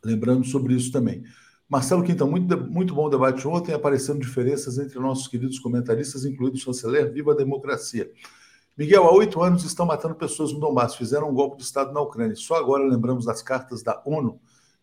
[0.04, 1.24] Lembrando sobre isso também.
[1.70, 6.60] Marcelo Quintão, muito, muito bom debate ontem, aparecendo diferenças entre nossos queridos comentaristas, incluindo o
[6.60, 7.12] chanceler.
[7.12, 8.12] Viva a democracia!
[8.76, 12.02] Miguel, há oito anos estão matando pessoas no Donbass, fizeram um golpe de Estado na
[12.02, 12.36] Ucrânia.
[12.36, 14.40] Só agora lembramos das cartas da ONU.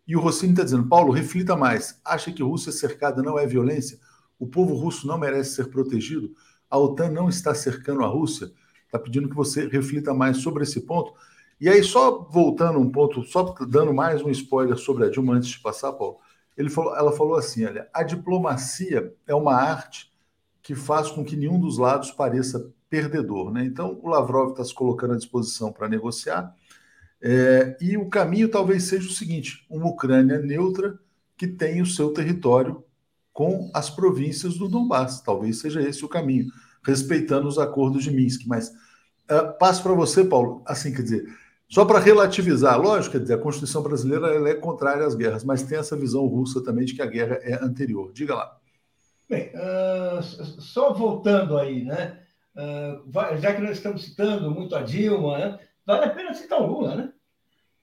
[0.07, 2.01] E o Rossini está dizendo: Paulo, reflita mais.
[2.05, 3.99] Acha que Rússia cercada não é violência?
[4.39, 6.33] O povo russo não merece ser protegido?
[6.71, 8.53] A OTAN não está cercando a Rússia?
[8.87, 11.13] Está pedindo que você reflita mais sobre esse ponto.
[11.61, 15.49] E aí, só voltando um ponto, só dando mais um spoiler sobre a Dilma antes
[15.49, 16.19] de passar, Paulo.
[16.71, 20.13] Falou, ela falou assim: olha, a diplomacia é uma arte
[20.63, 23.53] que faz com que nenhum dos lados pareça perdedor.
[23.53, 23.65] Né?
[23.65, 26.55] Então, o Lavrov está se colocando à disposição para negociar.
[27.23, 30.99] É, e o caminho talvez seja o seguinte: uma Ucrânia neutra
[31.37, 32.85] que tem o seu território
[33.33, 35.23] com as províncias do Donbass.
[35.23, 36.51] Talvez seja esse o caminho,
[36.83, 38.47] respeitando os acordos de Minsk.
[38.47, 40.63] Mas uh, passo para você, Paulo.
[40.67, 41.27] Assim, quer dizer,
[41.69, 45.79] só para relativizar, lógico, quer dizer, a Constituição brasileira é contrária às guerras, mas tem
[45.79, 48.13] essa visão russa também de que a guerra é anterior.
[48.13, 48.57] Diga lá.
[49.29, 50.23] Bem, uh,
[50.61, 52.19] só voltando aí, né?
[52.57, 55.59] Uh, já que nós estamos citando muito a Dilma, né?
[55.87, 57.13] vale a pena citar o Lula, né?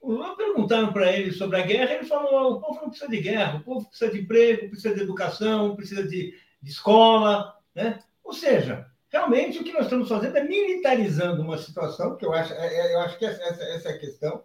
[0.02, 3.22] O Lula perguntaram para ele sobre a guerra, ele falou: o povo não precisa de
[3.22, 8.00] guerra, o povo precisa de emprego, precisa de educação, precisa de, de escola, né?
[8.24, 12.54] Ou seja, realmente o que nós estamos fazendo é militarizando uma situação, que eu acho,
[12.54, 14.44] é, é, eu acho que essa, essa é a questão.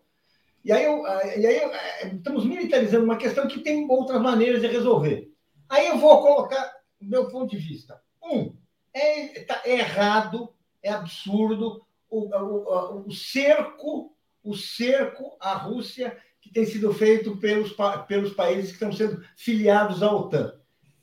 [0.65, 4.69] E aí, eu, e aí é, estamos militarizando uma questão que tem outras maneiras de
[4.69, 5.33] resolver.
[5.69, 8.01] Aí eu vou colocar meu ponto de vista.
[8.23, 8.55] Um,
[8.95, 10.53] é, tá errado,
[10.83, 17.75] é absurdo o, o, o, cerco, o cerco à Rússia que tem sido feito pelos,
[18.07, 20.53] pelos países que estão sendo filiados à OTAN.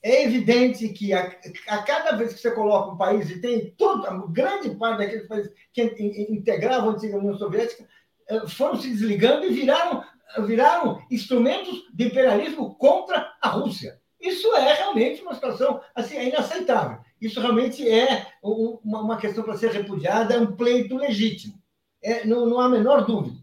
[0.01, 1.33] É evidente que a,
[1.67, 5.51] a cada vez que você coloca um país, e tem toda, grande parte daqueles países
[5.73, 5.83] que
[6.29, 7.87] integravam a antiga União Soviética,
[8.29, 10.03] eh, foram se desligando e viraram,
[10.45, 13.99] viraram instrumentos de imperialismo contra a Rússia.
[14.21, 16.99] Isso é realmente uma situação assim, é inaceitável.
[17.21, 21.61] Isso realmente é uma, questão para ser repudiada, é um pleito legítimo.
[22.01, 23.37] É, não, não há a menor dúvida.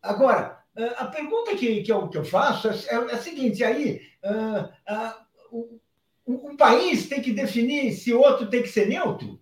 [0.00, 4.00] Agora, eh, a pergunta que, que, eu, que eu faço é, é, a seguinte: aí,
[4.24, 5.80] uh, uh,
[6.24, 9.41] o, um país tem que definir se o outro tem que ser neutro?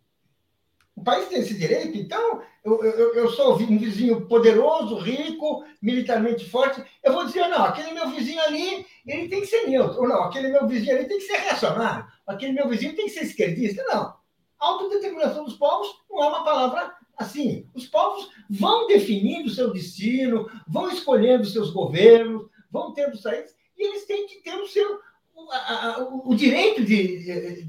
[1.01, 6.47] O país tem esse direito, então eu, eu, eu sou um vizinho poderoso, rico, militarmente
[6.47, 6.85] forte.
[7.03, 10.03] Eu vou dizer, não, aquele meu vizinho ali, ele tem que ser neutro.
[10.03, 12.05] Ou não, aquele meu vizinho ali tem que ser reacionário.
[12.27, 13.83] Aquele meu vizinho tem que ser esquerdista.
[13.85, 14.15] Não.
[14.59, 17.67] Autodeterminação dos povos não é uma palavra assim.
[17.75, 23.89] Os povos vão definindo o seu destino, vão escolhendo seus governos, vão tendo saídas, e
[23.89, 25.01] eles têm que ter o seu
[25.35, 27.67] o, o direito de,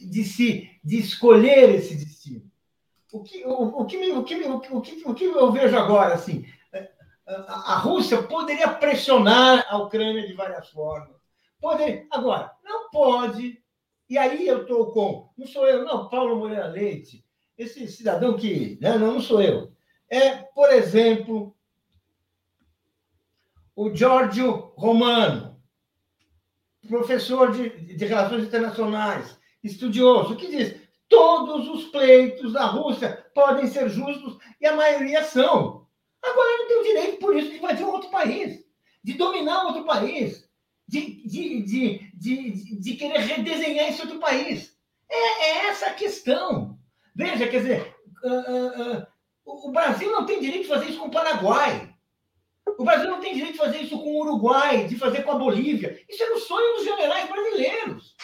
[0.00, 2.50] de, se, de escolher esse destino.
[3.12, 6.46] O que, o, que, o, que, o, que, o que eu vejo agora, assim,
[7.26, 11.20] a, a Rússia poderia pressionar a Ucrânia de várias formas.
[11.60, 13.62] Poder, agora, não pode.
[14.08, 15.30] E aí eu estou com.
[15.36, 17.24] Não sou eu, não, Paulo Moreira Leite,
[17.56, 18.78] esse cidadão que.
[18.80, 19.72] Né, não, não sou eu.
[20.08, 21.54] É, por exemplo,
[23.76, 25.62] o Giorgio Romano,
[26.88, 30.81] professor de, de Relações Internacionais, estudioso, que diz
[31.12, 35.86] todos os pleitos da Rússia podem ser justos e a maioria são.
[36.22, 38.64] Agora não tem o direito, por isso, de invadir outro país,
[39.04, 40.48] de dominar outro país,
[40.88, 41.62] de, de,
[42.14, 44.74] de, de, querer redesenhar esse outro país.
[45.10, 46.78] É, é essa a questão.
[47.14, 51.08] Veja, quer dizer, uh, uh, uh, o Brasil não tem direito de fazer isso com
[51.08, 51.92] o Paraguai.
[52.78, 55.38] O Brasil não tem direito de fazer isso com o Uruguai, de fazer com a
[55.38, 56.00] Bolívia.
[56.08, 58.16] Isso era o sonho dos generais brasileiros.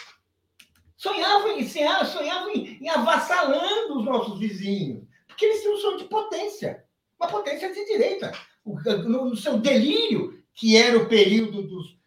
[0.99, 6.03] Sonhavam em, sonhavam em, em avassalando os nossos vizinhos, porque eles tinham um sonho de
[6.03, 6.85] potência,
[7.17, 8.33] uma potência de direita.
[8.65, 11.97] No, seu delírio, que era o período dos,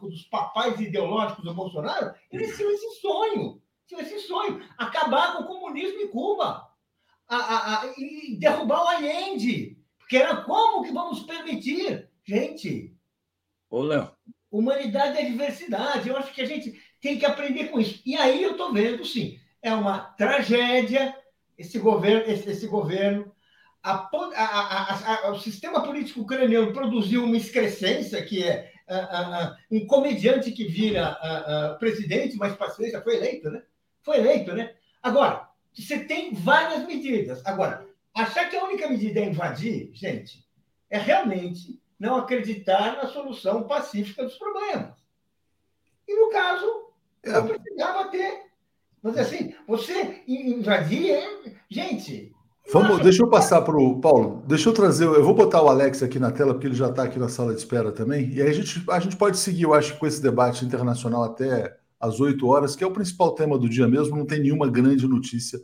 [0.00, 5.46] dos papais ideológicos do Bolsonaro, eles tinham esse sonho, tinham esse sonho, acabar com o
[5.46, 6.68] comunismo em Cuba,
[7.28, 12.10] a, a, a, e derrubar o Allende, que era como que vamos permitir?
[12.24, 12.96] Gente.
[13.70, 14.10] Ô, Léo.
[14.50, 16.08] Humanidade é diversidade.
[16.08, 18.00] Eu acho que a gente tem que aprender com isso.
[18.04, 21.14] E aí eu estou vendo, sim, é uma tragédia
[21.60, 23.30] esse governo, esse, esse governo.
[23.82, 28.72] A, a, a, o sistema político ucraniano produziu uma excrescência que é
[29.70, 31.16] um comediante que vira
[31.78, 33.62] presidente, mas paciência, foi eleito, né?
[34.02, 34.74] Foi eleito, né?
[35.02, 37.44] Agora, você tem várias medidas.
[37.46, 40.46] Agora, achar que a única medida é invadir, gente,
[40.88, 44.94] é realmente não acreditar na solução pacífica dos problemas.
[46.08, 46.89] E no caso.
[47.22, 48.42] Eu precisava ter.
[49.02, 51.52] Mas assim, você invadir, é...
[51.68, 52.32] gente.
[52.72, 54.42] Vamos, nossa, deixa eu passar para o Paulo.
[54.46, 55.04] Deixa eu trazer.
[55.04, 57.52] Eu vou botar o Alex aqui na tela, porque ele já está aqui na sala
[57.52, 58.30] de espera também.
[58.30, 61.76] E aí a gente, a gente pode seguir, eu acho, com esse debate internacional até
[61.98, 64.16] às 8 horas, que é o principal tema do dia mesmo.
[64.16, 65.60] Não tem nenhuma grande notícia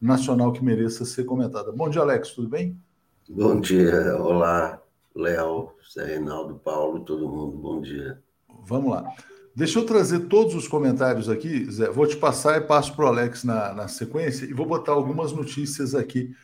[0.00, 1.72] nacional que mereça ser comentada.
[1.72, 2.80] Bom dia, Alex, tudo bem?
[3.28, 4.80] Bom dia, olá,
[5.14, 8.22] Léo, Zé Reinaldo, Paulo, todo mundo, bom dia.
[8.64, 9.12] Vamos lá.
[9.56, 11.88] Deixa eu trazer todos os comentários aqui, Zé.
[11.88, 15.32] Vou te passar e passo para o Alex na, na sequência e vou botar algumas
[15.32, 16.36] notícias aqui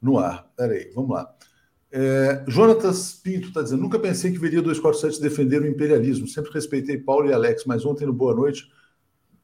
[0.00, 0.48] no ar.
[0.56, 1.34] Peraí, vamos lá.
[1.90, 6.28] É, Jonatas Pinto está dizendo: nunca pensei que veria 247 defender o imperialismo.
[6.28, 8.70] Sempre respeitei Paulo e Alex, mas ontem no Boa Noite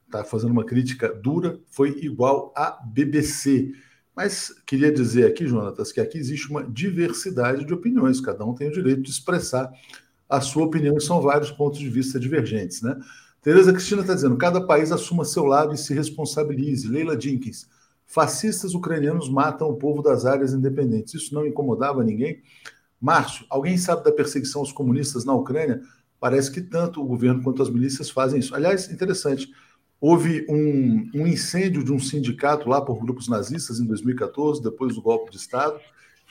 [0.05, 3.73] está fazendo uma crítica dura, foi igual à BBC.
[4.15, 8.69] Mas queria dizer aqui, Jonatas, que aqui existe uma diversidade de opiniões, cada um tem
[8.69, 9.69] o direito de expressar
[10.29, 12.81] a sua opinião são vários pontos de vista divergentes.
[12.81, 12.97] Né?
[13.41, 16.87] Tereza Cristina está dizendo: cada país assuma seu lado e se responsabilize.
[16.87, 17.67] Leila Jenkins,
[18.05, 21.13] fascistas ucranianos matam o povo das áreas independentes.
[21.13, 22.41] Isso não incomodava ninguém?
[22.99, 25.81] Márcio, alguém sabe da perseguição aos comunistas na Ucrânia?
[26.19, 28.55] Parece que tanto o governo quanto as milícias fazem isso.
[28.55, 29.51] Aliás, interessante.
[29.99, 35.01] Houve um, um, incêndio de um sindicato lá por grupos nazistas em 2014, depois do
[35.01, 35.79] golpe de Estado,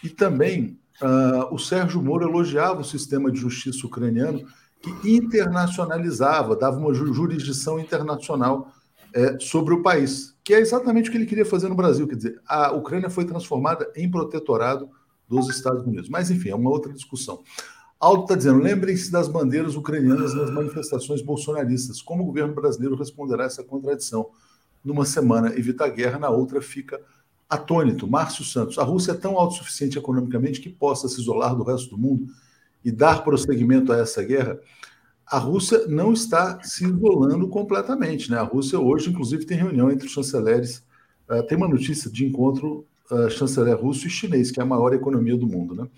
[0.04, 4.46] e também uh, o Sérgio Moro elogiava o sistema de justiça ucraniano
[4.80, 8.70] que internacionalizava, dava uma jurisdição internacional
[9.12, 12.06] é, sobre o país, que é exatamente o que ele queria fazer no Brasil.
[12.06, 14.90] Quer dizer, a Ucrânia foi transformada em protetorado
[15.28, 16.08] dos Estados Unidos.
[16.08, 17.42] Mas, enfim, é uma outra discussão.
[17.98, 22.02] Aldo está dizendo: lembrem-se das bandeiras ucranianas nas manifestações bolsonaristas.
[22.02, 24.28] Como o governo brasileiro responderá a essa contradição?
[24.84, 27.00] Numa semana evita a guerra, na outra fica
[27.48, 28.06] atônito.
[28.06, 31.98] Márcio Santos: a Rússia é tão autossuficiente economicamente que possa se isolar do resto do
[31.98, 32.26] mundo
[32.84, 34.58] e dar prosseguimento a essa guerra?
[35.26, 38.30] A Rússia não está se isolando completamente.
[38.30, 38.38] Né?
[38.38, 40.84] A Rússia hoje, inclusive, tem reunião entre os chanceleres.
[41.28, 44.94] Uh, tem uma notícia de encontro uh, chanceler russo e chinês, que é a maior
[44.94, 45.74] economia do mundo.
[45.74, 45.88] Né?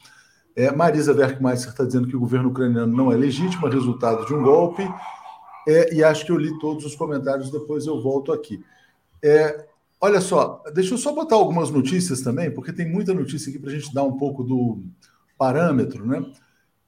[0.57, 4.33] É, Marisa Werkmeister está dizendo que o governo ucraniano não é legítimo, é resultado de
[4.33, 4.83] um golpe.
[5.69, 8.65] É, e acho que eu li todos os comentários, depois eu volto aqui.
[9.23, 9.68] É,
[10.01, 13.71] olha só, deixa eu só botar algumas notícias também, porque tem muita notícia aqui para
[13.71, 14.83] a gente dar um pouco do
[15.37, 16.25] parâmetro, né?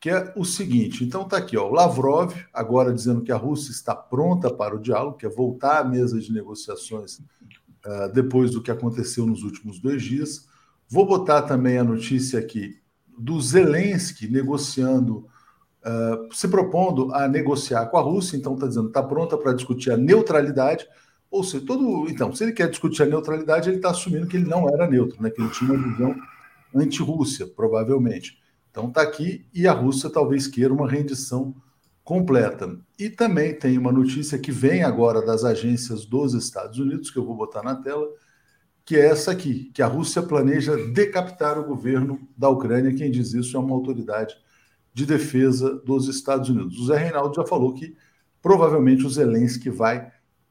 [0.01, 3.71] Que é o seguinte: então está aqui, ó, o Lavrov, agora dizendo que a Rússia
[3.71, 8.63] está pronta para o diálogo, que é voltar à mesa de negociações uh, depois do
[8.63, 10.49] que aconteceu nos últimos dois dias.
[10.89, 12.81] Vou botar também a notícia aqui
[13.17, 15.27] do Zelensky negociando,
[15.85, 19.93] uh, se propondo a negociar com a Rússia, então está dizendo está pronta para discutir
[19.93, 20.89] a neutralidade.
[21.31, 22.09] Ou seja, todo.
[22.11, 25.23] Então, se ele quer discutir a neutralidade, ele está assumindo que ele não era neutro,
[25.23, 25.31] né?
[25.31, 26.17] que ele tinha uma visão
[26.75, 28.39] anti-Rússia, provavelmente.
[28.71, 31.55] Então está aqui, e a Rússia talvez queira uma rendição
[32.05, 32.79] completa.
[32.99, 37.25] E também tem uma notícia que vem agora das agências dos Estados Unidos, que eu
[37.25, 38.07] vou botar na tela,
[38.85, 42.95] que é essa aqui, que a Rússia planeja decapitar o governo da Ucrânia.
[42.95, 44.37] Quem diz isso é uma autoridade
[44.93, 46.79] de defesa dos Estados Unidos.
[46.79, 47.97] O Zé Reinaldo já falou que
[48.43, 50.11] provavelmente o Zelensky vai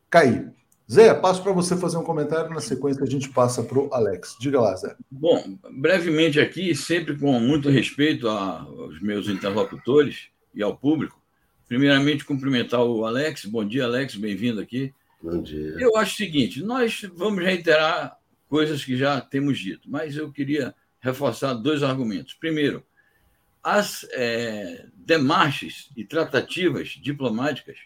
[0.09, 0.53] cair.
[0.91, 4.35] Zé, passo para você fazer um comentário, na sequência a gente passa para o Alex.
[4.39, 4.95] Diga lá, Zé.
[5.11, 11.21] Bom, brevemente aqui, sempre com muito respeito aos meus interlocutores e ao público,
[11.67, 13.45] primeiramente cumprimentar o Alex.
[13.45, 14.91] Bom dia, Alex, bem-vindo aqui.
[15.21, 15.75] Bom dia.
[15.77, 20.73] Eu acho o seguinte: nós vamos reiterar coisas que já temos dito, mas eu queria
[20.99, 22.33] reforçar dois argumentos.
[22.33, 22.83] Primeiro,
[23.63, 27.77] as é, demarches e tratativas diplomáticas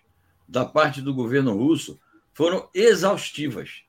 [0.47, 1.99] da parte do governo russo
[2.33, 3.83] foram exaustivas.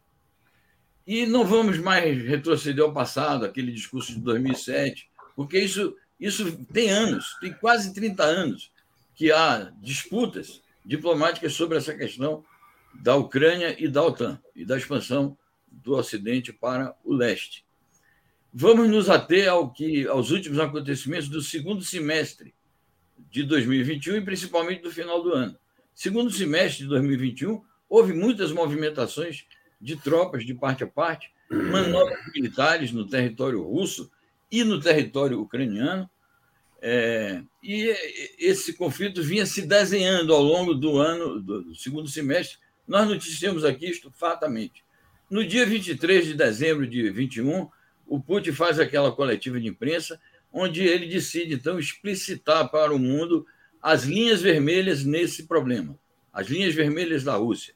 [1.07, 6.91] E não vamos mais retroceder ao passado, aquele discurso de 2007, porque isso, isso tem
[6.91, 8.73] anos, tem quase 30 anos
[9.15, 12.45] que há disputas diplomáticas sobre essa questão
[12.95, 15.37] da Ucrânia e da OTAN, e da expansão
[15.71, 17.65] do Ocidente para o leste.
[18.53, 22.55] Vamos nos ater ao que, aos últimos acontecimentos do segundo semestre
[23.31, 25.59] de 2021 e principalmente do final do ano.
[25.93, 27.63] Segundo semestre de 2021,
[27.95, 29.45] houve muitas movimentações
[29.81, 34.11] de tropas de parte a parte, manobras militares no território russo
[34.51, 36.11] e no território ucraniano,
[36.87, 37.95] É, e
[38.39, 42.59] esse conflito vinha se desenhando ao longo do ano, do segundo semestre.
[42.87, 44.85] Nós noticiamos aqui isto fatamente.
[45.31, 47.71] No dia 23 de dezembro de 21,
[48.07, 50.21] o Putin faz aquela coletiva de imprensa,
[50.53, 53.47] onde ele decide, então, explicitar para o mundo
[53.81, 55.99] as linhas vermelhas nesse problema,
[56.31, 57.73] as linhas vermelhas da Rússia.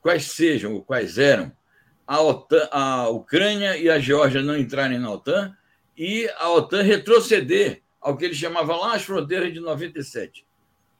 [0.00, 1.52] Quais sejam ou quais eram
[2.06, 5.54] a, OTAN, a Ucrânia e a Geórgia não entrarem na OTAN
[5.96, 10.46] e a OTAN retroceder ao que ele chamava lá as fronteiras de 97.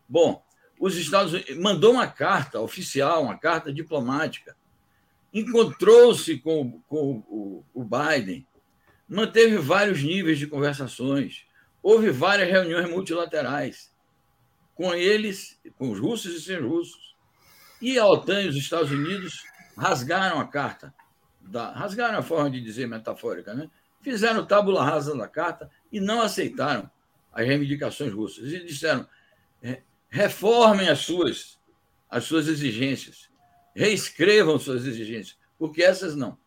[0.09, 0.45] Bom,
[0.79, 4.57] os Estados Unidos mandou uma carta oficial, uma carta diplomática,
[5.33, 8.47] encontrou-se com, com o Biden,
[9.09, 11.47] manteve vários níveis de conversações,
[11.83, 13.91] houve várias reuniões multilaterais
[14.75, 17.08] com eles, com os russos e sem russos.
[17.81, 19.45] E a OTAN e os Estados Unidos
[19.77, 20.93] rasgaram a carta,
[21.41, 23.71] da, rasgaram a forma de dizer metafórica, né?
[24.01, 26.91] fizeram tábula rasa da carta e não aceitaram
[27.33, 28.53] as reivindicações russas.
[28.53, 29.07] E disseram:
[29.63, 31.59] é, reformem as suas,
[32.09, 33.29] as suas exigências,
[33.75, 36.39] reescrevam suas exigências, porque essas não.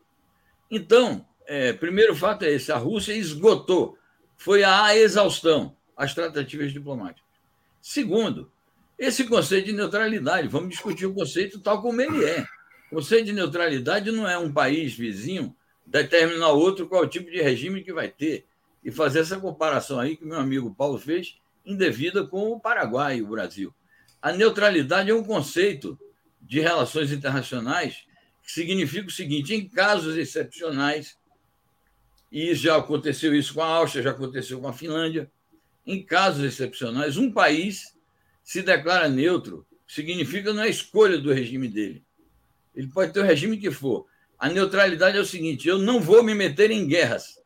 [0.70, 3.98] Então, é, primeiro fato é esse: a Rússia esgotou,
[4.38, 7.30] foi a exaustão as tratativas diplomáticas.
[7.80, 8.52] Segundo,
[9.02, 12.46] esse conceito de neutralidade, vamos discutir o conceito tal como ele é.
[12.92, 17.84] O conceito de neutralidade não é um país vizinho determinar outro qual tipo de regime
[17.84, 18.46] que vai ter
[18.84, 23.22] e fazer essa comparação aí que meu amigo Paulo fez, indevida com o Paraguai e
[23.24, 23.74] o Brasil.
[24.22, 25.98] A neutralidade é um conceito
[26.40, 28.06] de relações internacionais
[28.44, 31.18] que significa o seguinte: em casos excepcionais,
[32.32, 35.32] e já aconteceu isso com a Áustria, já aconteceu com a Finlândia,
[35.88, 37.91] em casos excepcionais, um país
[38.52, 42.04] se declara neutro, significa não é escolha do regime dele.
[42.76, 44.06] Ele pode ter o regime que for.
[44.38, 47.40] A neutralidade é o seguinte: eu não vou me meter em guerras.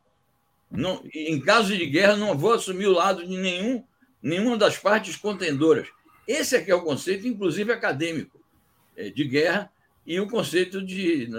[0.72, 3.86] Não, em caso de guerra, não vou assumir o lado de nenhum,
[4.20, 5.88] nenhuma das partes contendoras.
[6.28, 8.44] Esse aqui é o conceito, inclusive acadêmico,
[8.98, 9.72] é, de guerra
[10.08, 11.30] e o conceito de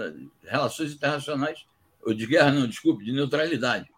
[0.45, 1.65] relações internacionais,
[2.01, 3.91] ou de guerra, não, desculpe, de neutralidade.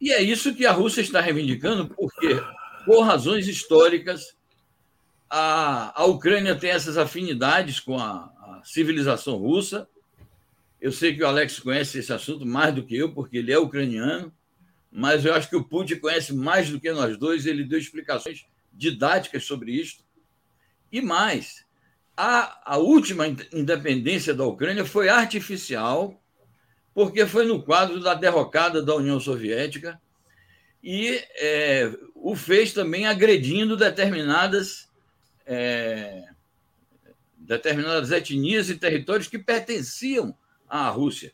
[0.00, 2.42] E é isso que a Rússia está reivindicando, porque,
[2.86, 4.34] por razões históricas,
[5.34, 9.88] a, a Ucrânia tem essas afinidades com a, a civilização russa,
[10.78, 13.58] eu sei que o Alex conhece esse assunto mais do que eu, porque ele é
[13.58, 14.30] ucraniano,
[14.90, 17.46] mas eu acho que o Putin conhece mais do que nós dois.
[17.46, 20.04] Ele deu explicações didáticas sobre isso.
[20.90, 21.64] E mais,
[22.14, 26.22] a, a última independência da Ucrânia foi artificial,
[26.92, 29.98] porque foi no quadro da derrocada da União Soviética
[30.82, 34.91] e é, o fez também agredindo determinadas
[35.46, 36.24] é,
[37.36, 40.36] determinadas etnias e territórios que pertenciam
[40.68, 41.32] à Rússia.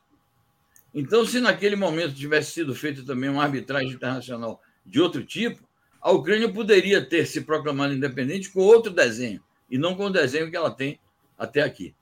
[0.94, 5.68] Então, se naquele momento tivesse sido feita também uma arbitragem internacional de outro tipo,
[6.00, 10.50] a Ucrânia poderia ter se proclamado independente com outro desenho, e não com o desenho
[10.50, 10.98] que ela tem
[11.36, 11.94] até aqui.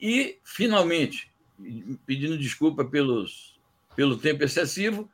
[0.00, 1.30] E, finalmente,
[2.06, 3.58] pedindo desculpa pelos,
[3.94, 5.08] pelo tempo excessivo,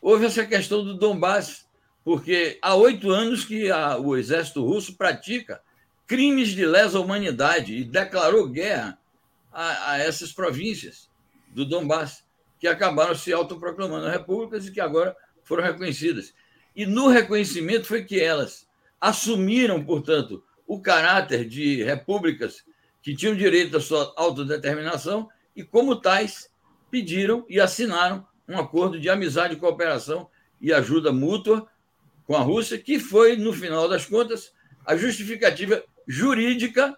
[0.00, 1.66] houve essa questão do Donbass,
[2.04, 5.60] porque há oito anos que a, o exército russo pratica
[6.08, 8.98] crimes de lesa humanidade e declarou guerra
[9.52, 11.10] a, a essas províncias
[11.50, 12.24] do Donbass,
[12.58, 16.32] que acabaram se autoproclamando repúblicas e que agora foram reconhecidas.
[16.74, 18.66] E no reconhecimento foi que elas
[18.98, 22.64] assumiram, portanto, o caráter de repúblicas
[23.02, 26.50] que tinham direito à sua autodeterminação e, como tais,
[26.90, 30.28] pediram e assinaram um acordo de amizade, cooperação
[30.60, 31.68] e ajuda mútua
[32.26, 34.52] com a Rússia, que foi, no final das contas,
[34.88, 36.96] a justificativa jurídica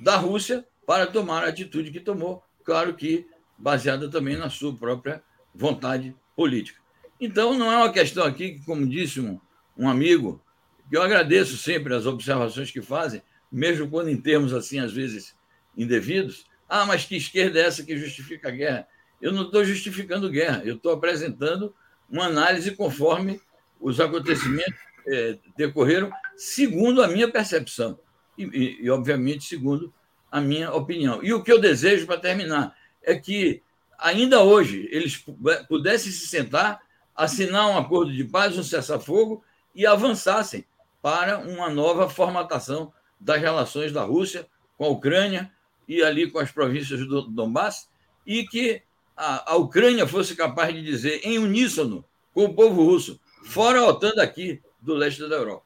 [0.00, 3.26] da Rússia para tomar a atitude que tomou, claro que
[3.58, 5.22] baseada também na sua própria
[5.54, 6.80] vontade política.
[7.20, 9.38] Então, não é uma questão aqui que, como disse um,
[9.76, 10.42] um amigo,
[10.88, 13.22] que eu agradeço sempre as observações que fazem,
[13.52, 15.36] mesmo quando em termos assim, às vezes,
[15.76, 16.46] indevidos.
[16.66, 18.88] Ah, mas que esquerda é essa que justifica a guerra?
[19.20, 21.74] Eu não estou justificando guerra, eu estou apresentando
[22.08, 23.42] uma análise conforme
[23.78, 27.98] os acontecimentos é, decorreram, segundo a minha percepção,
[28.36, 29.92] e, e, e obviamente, segundo
[30.30, 31.22] a minha opinião.
[31.22, 33.62] E o que eu desejo para terminar é que
[33.98, 35.24] ainda hoje eles
[35.68, 36.80] pudessem se sentar,
[37.14, 39.44] assinar um acordo de paz, um cessar-fogo
[39.74, 40.64] e avançassem
[41.00, 44.46] para uma nova formatação das relações da Rússia
[44.76, 45.52] com a Ucrânia
[45.86, 47.88] e ali com as províncias do Donbass,
[48.26, 48.82] e que
[49.16, 53.86] a, a Ucrânia fosse capaz de dizer em uníssono com o povo russo, fora a
[53.86, 55.62] OTAN daqui do leste da Europa.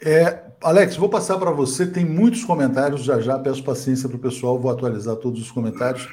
[0.00, 1.86] É, Alex, vou passar para você.
[1.86, 3.38] Tem muitos comentários já já.
[3.38, 4.58] Peço paciência para o pessoal.
[4.58, 6.08] Vou atualizar todos os comentários.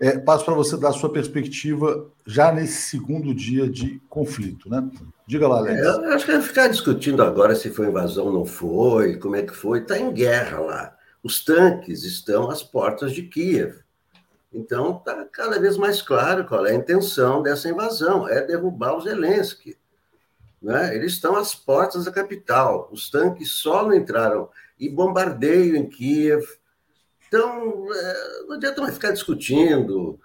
[0.00, 4.88] É, passo para você dar a sua perspectiva já nesse segundo dia de conflito, né?
[5.26, 5.80] Diga lá, Alex.
[5.80, 9.36] É, eu acho que vai ficar discutindo agora se foi invasão ou não foi, como
[9.36, 9.80] é que foi.
[9.80, 10.96] Está em guerra lá.
[11.22, 13.74] Os tanques estão às portas de Kiev.
[14.52, 19.00] Então, está cada vez mais claro qual é a intenção dessa invasão: é derrubar o
[19.00, 19.76] Zelensky.
[20.60, 20.94] Né?
[20.94, 22.88] Eles estão às portas da capital.
[22.92, 24.48] Os tanques só não entraram.
[24.78, 26.44] E bombardeio em Kiev
[27.28, 30.18] então, é, não adianta mais ficar discutindo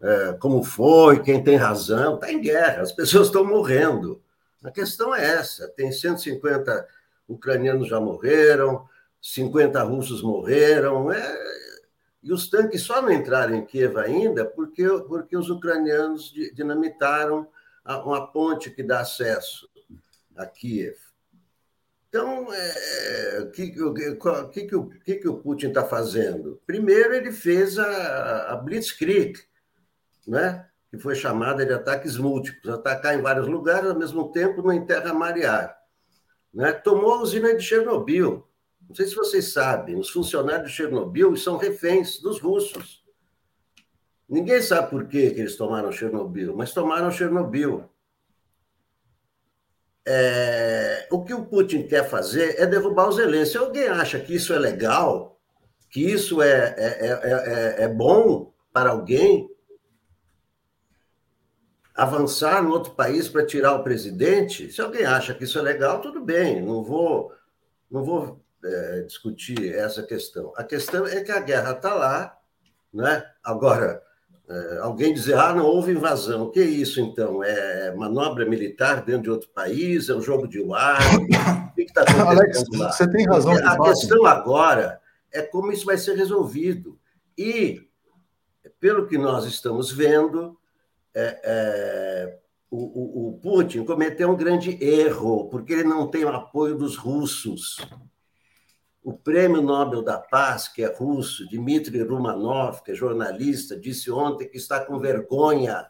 [0.00, 2.14] é, como foi, quem tem razão.
[2.14, 4.22] Está em guerra, as pessoas estão morrendo.
[4.62, 6.86] A questão é essa: tem 150
[7.28, 8.86] ucranianos já morreram,
[9.20, 11.38] 50 russos morreram, é,
[12.22, 17.48] e os tanques só não entraram em Kiev ainda porque, porque os ucranianos dinamitaram
[18.04, 19.68] uma ponte que dá acesso
[20.36, 20.96] a Kiev.
[22.08, 24.16] Então, é, o que, que,
[24.52, 24.68] que,
[25.04, 26.60] que, que, o Putin está fazendo?
[26.66, 29.38] Primeiro, ele fez a, a Blitzkrieg,
[30.26, 30.68] né?
[30.90, 35.14] que foi chamada de ataques múltiplos, atacar em vários lugares ao mesmo tempo em terra
[35.14, 35.74] marear.
[36.52, 36.70] Né?
[36.70, 38.46] Tomou a usina de Chernobyl.
[38.86, 43.02] Não sei se vocês sabem, os funcionários de Chernobyl são reféns dos russos.
[44.28, 47.88] Ninguém sabe por que, que eles tomaram Chernobyl, mas tomaram Chernobyl.
[50.04, 53.52] É, o que o Putin quer fazer é derrubar os Zelensky.
[53.52, 55.38] Se alguém acha que isso é legal,
[55.88, 59.48] que isso é, é, é, é, bom para alguém,
[61.94, 66.00] avançar no outro país para tirar o presidente, se alguém acha que isso é legal,
[66.00, 67.32] tudo bem, não vou,
[67.90, 70.52] não vou é, discutir essa questão.
[70.56, 72.38] A questão é que a guerra está lá,
[72.92, 73.24] né?
[73.44, 74.02] Agora,
[74.48, 76.44] é, alguém dizer, ah, não houve invasão.
[76.44, 77.42] O que é isso, então?
[77.42, 80.08] É manobra militar dentro de outro país?
[80.08, 81.00] É um jogo de ar?
[81.72, 82.92] O que está acontecendo Alex, lá?
[82.92, 83.52] Você tem razão.
[83.54, 85.00] a questão agora
[85.32, 86.98] é como isso vai ser resolvido.
[87.36, 87.88] E,
[88.78, 90.58] pelo que nós estamos vendo,
[91.14, 92.38] é, é,
[92.70, 97.76] o, o, Putin cometeu um grande erro, porque ele não tem o apoio dos russos.
[99.02, 104.48] O prêmio Nobel da Paz, que é russo, Dmitry Rumanov, que é jornalista, disse ontem
[104.48, 105.86] que está com vergonha,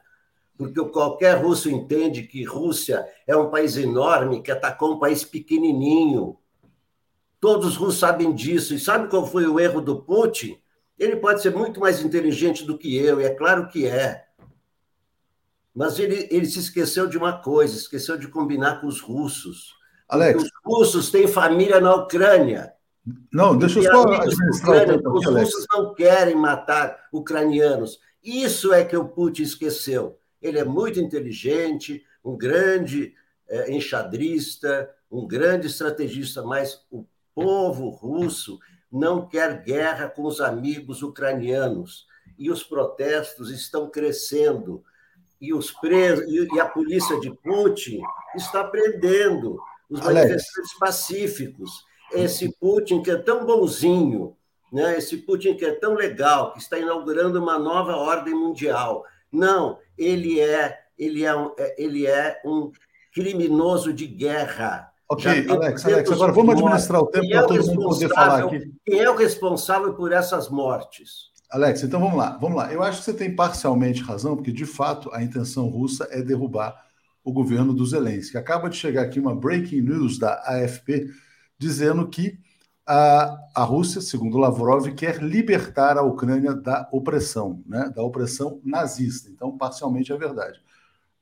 [0.57, 6.39] porque qualquer russo entende que Rússia é um país enorme que atacou um país pequenininho.
[7.41, 8.73] Todos os russos sabem disso.
[8.73, 10.59] E sabe qual foi o erro do Putin?
[10.99, 14.25] Ele pode ser muito mais inteligente do que eu, e é claro que é.
[15.75, 19.75] Mas ele, ele se esqueceu de uma coisa, esqueceu de combinar com os russos.
[20.09, 20.43] Alex.
[20.43, 22.73] Os russos têm família na Ucrânia.
[23.33, 28.01] Não, deixa eu só administrar Os russos não querem matar ucranianos.
[28.23, 30.19] Isso é que o Putin esqueceu.
[30.41, 33.15] Ele é muito inteligente, um grande
[33.49, 38.59] é, enxadrista, um grande estrategista, mas o povo russo
[38.91, 42.07] não quer guerra com os amigos ucranianos.
[42.39, 44.85] E os protestos estão crescendo.
[45.41, 48.01] E, os presos, e a polícia de Putin
[48.37, 51.85] está prendendo os manifestantes pacíficos
[52.15, 54.37] esse Putin que é tão bonzinho,
[54.73, 54.97] né?
[54.97, 59.05] esse Putin que é tão legal, que está inaugurando uma nova ordem mundial.
[59.31, 62.71] Não, ele é, ele é, um, é, ele é um
[63.13, 64.91] criminoso de guerra.
[65.09, 68.73] Ok, Alex, Alex, agora vamos administrar o tempo para é todo mundo poder falar aqui.
[68.85, 71.33] Quem é o responsável por essas mortes?
[71.51, 72.73] Alex, então vamos lá, vamos lá.
[72.73, 76.83] Eu acho que você tem parcialmente razão, porque de fato a intenção russa é derrubar
[77.23, 78.39] o governo do Zelensky.
[78.39, 81.11] Acaba de chegar aqui uma breaking news da AFP
[81.63, 82.39] dizendo que
[82.87, 89.31] a, a Rússia, segundo Lavrov, quer libertar a Ucrânia da opressão, né, da opressão nazista.
[89.31, 90.61] Então, parcialmente é verdade.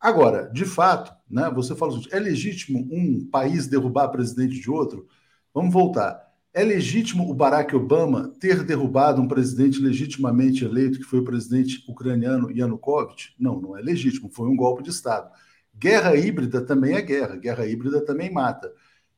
[0.00, 5.06] Agora, de fato, né, você fala assim, é legítimo um país derrubar presidente de outro?
[5.52, 6.30] Vamos voltar.
[6.54, 11.84] É legítimo o Barack Obama ter derrubado um presidente legitimamente eleito, que foi o presidente
[11.86, 13.34] ucraniano Yanukovych?
[13.38, 15.30] Não, não é legítimo, foi um golpe de Estado.
[15.76, 18.72] Guerra híbrida também é guerra, guerra híbrida também mata.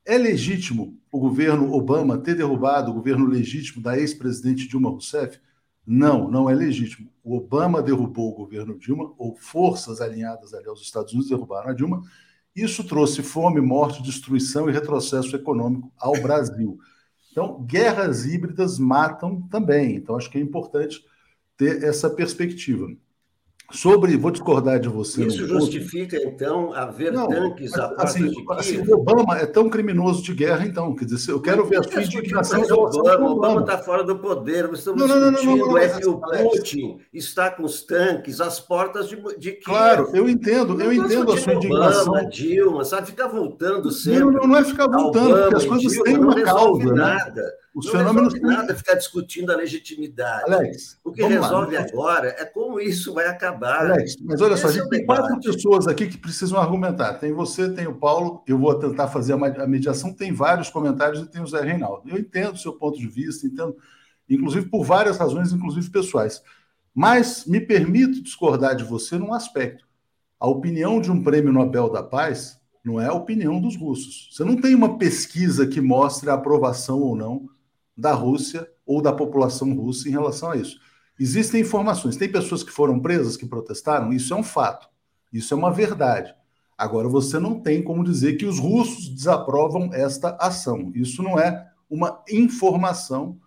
[0.05, 5.39] É legítimo o governo Obama ter derrubado o governo legítimo da ex-presidente Dilma Rousseff?
[5.87, 7.09] Não, não é legítimo.
[7.23, 11.73] O Obama derrubou o governo Dilma, ou forças alinhadas ali aos Estados Unidos derrubaram a
[11.73, 12.03] Dilma.
[12.55, 16.79] Isso trouxe fome, morte, destruição e retrocesso econômico ao Brasil.
[17.31, 19.97] Então, guerras híbridas matam também.
[19.97, 21.03] Então, acho que é importante
[21.57, 22.89] ter essa perspectiva.
[23.73, 25.25] Sobre, vou discordar de você.
[25.25, 26.29] Isso justifica, ponto.
[26.29, 30.95] então, haver não, tanques a assim, assim, o Obama é tão criminoso de guerra, então.
[30.95, 32.63] Quer dizer, eu quero ver a sua indignação.
[32.63, 34.71] Obama, Obama está fora do poder.
[34.73, 39.09] Estamos não, não, discutindo não, é que o Putin está com os tanques às portas
[39.09, 39.65] de, de Kiev.
[39.65, 42.13] Claro, eu entendo, eu entendo a sua indignação.
[42.13, 43.07] Obama, Dilma, sabe?
[43.07, 44.21] Ficar voltando sempre.
[44.21, 46.85] Não, não, não é ficar voltando, porque as coisas têm uma causa.
[46.85, 46.95] Né?
[46.95, 47.62] Nada.
[47.75, 50.53] Os não fenômenos resolve nada ficar discutindo a legitimidade.
[50.53, 53.91] Alex, o que resolve lá, agora é como isso vai acabar.
[53.91, 57.15] Alex, mas olha Esse só, a gente é tem quatro pessoas aqui que precisam argumentar.
[57.15, 61.27] Tem você, tem o Paulo, eu vou tentar fazer a mediação, tem vários comentários e
[61.27, 62.11] tem o Zé Reinaldo.
[62.11, 63.75] Eu entendo o seu ponto de vista, entendo,
[64.29, 66.43] inclusive por várias razões, inclusive pessoais.
[66.95, 69.87] Mas me permito discordar de você num aspecto.
[70.39, 74.29] A opinião de um prêmio Nobel da Paz não é a opinião dos russos.
[74.31, 77.49] Você não tem uma pesquisa que mostre a aprovação ou não
[77.97, 80.79] da Rússia ou da população russa em relação a isso.
[81.19, 82.17] Existem informações.
[82.17, 84.89] Tem pessoas que foram presas, que protestaram, isso é um fato.
[85.33, 86.35] Isso é uma verdade.
[86.77, 90.91] Agora, você não tem como dizer que os russos desaprovam esta ação.
[90.95, 93.39] Isso não é uma informação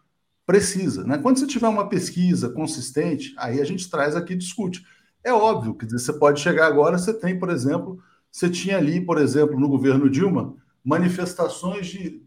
[0.46, 1.04] precisa.
[1.04, 1.18] Né?
[1.18, 4.86] Quando você tiver uma pesquisa consistente, aí a gente traz aqui e discute.
[5.24, 8.00] É óbvio que você pode chegar agora, você tem, por exemplo,
[8.32, 12.24] você tinha ali, por exemplo, no governo Dilma, manifestações de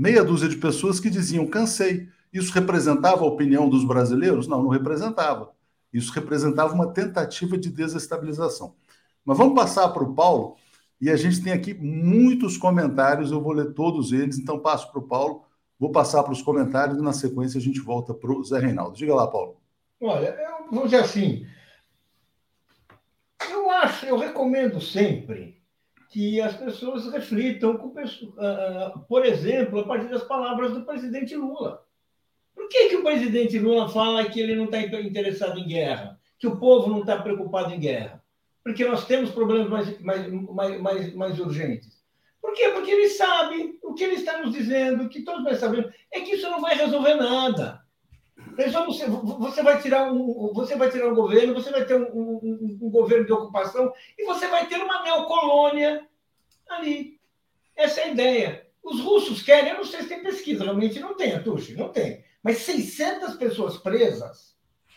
[0.00, 2.08] meia dúzia de pessoas que diziam cansei.
[2.32, 4.48] Isso representava a opinião dos brasileiros?
[4.48, 5.52] Não, não representava.
[5.92, 8.74] Isso representava uma tentativa de desestabilização.
[9.22, 10.56] Mas vamos passar para o Paulo,
[10.98, 15.00] e a gente tem aqui muitos comentários, eu vou ler todos eles, então passo para
[15.00, 15.44] o Paulo,
[15.78, 18.96] vou passar para os comentários e na sequência a gente volta para o Zé Reinaldo.
[18.96, 19.60] Diga lá, Paulo.
[20.00, 21.46] Olha, eu vou dizer assim,
[23.50, 25.59] eu acho, eu recomendo sempre
[26.10, 31.86] que as pessoas reflitam, com, uh, por exemplo, a partir das palavras do presidente Lula.
[32.52, 36.18] Por que, que o presidente Lula fala que ele não está interessado em guerra?
[36.36, 38.22] Que o povo não está preocupado em guerra?
[38.64, 42.00] Porque nós temos problemas mais, mais, mais, mais, mais urgentes.
[42.42, 42.70] Por quê?
[42.70, 46.34] Porque ele sabe o que ele está nos dizendo, que todos nós sabemos, é que
[46.34, 47.79] isso não vai resolver nada.
[48.68, 52.78] Você, você, vai tirar um, você vai tirar um governo, você vai ter um, um,
[52.82, 56.06] um, governo de ocupação e você vai ter uma neocolônia
[56.68, 57.18] ali.
[57.74, 58.66] Essa é a ideia.
[58.82, 62.22] Os russos querem, eu não sei se tem pesquisa, realmente não tem, Atushi, não tem.
[62.42, 64.56] Mas 600 pessoas presas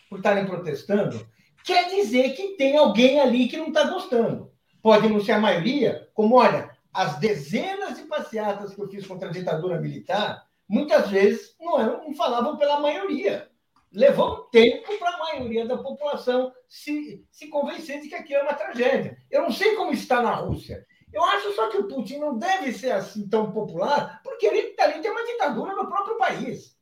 [0.10, 1.26] por estarem protestando
[1.64, 4.52] quer dizer que tem alguém ali que não está gostando.
[4.82, 9.30] Pode não ser a maioria, como olha, as dezenas de passeatas que eu fiz contra
[9.30, 13.53] a ditadura militar, muitas vezes não, eram, não falavam pela maioria
[13.94, 18.44] levou um tempo para a maioria da população se, se convencer de que aquilo é
[18.44, 19.18] uma tragédia.
[19.30, 20.86] Eu não sei como está na Rússia.
[21.12, 25.00] Eu acho só que o Putin não deve ser assim tão popular, porque ele ali
[25.00, 26.76] tem uma ditadura no próprio país.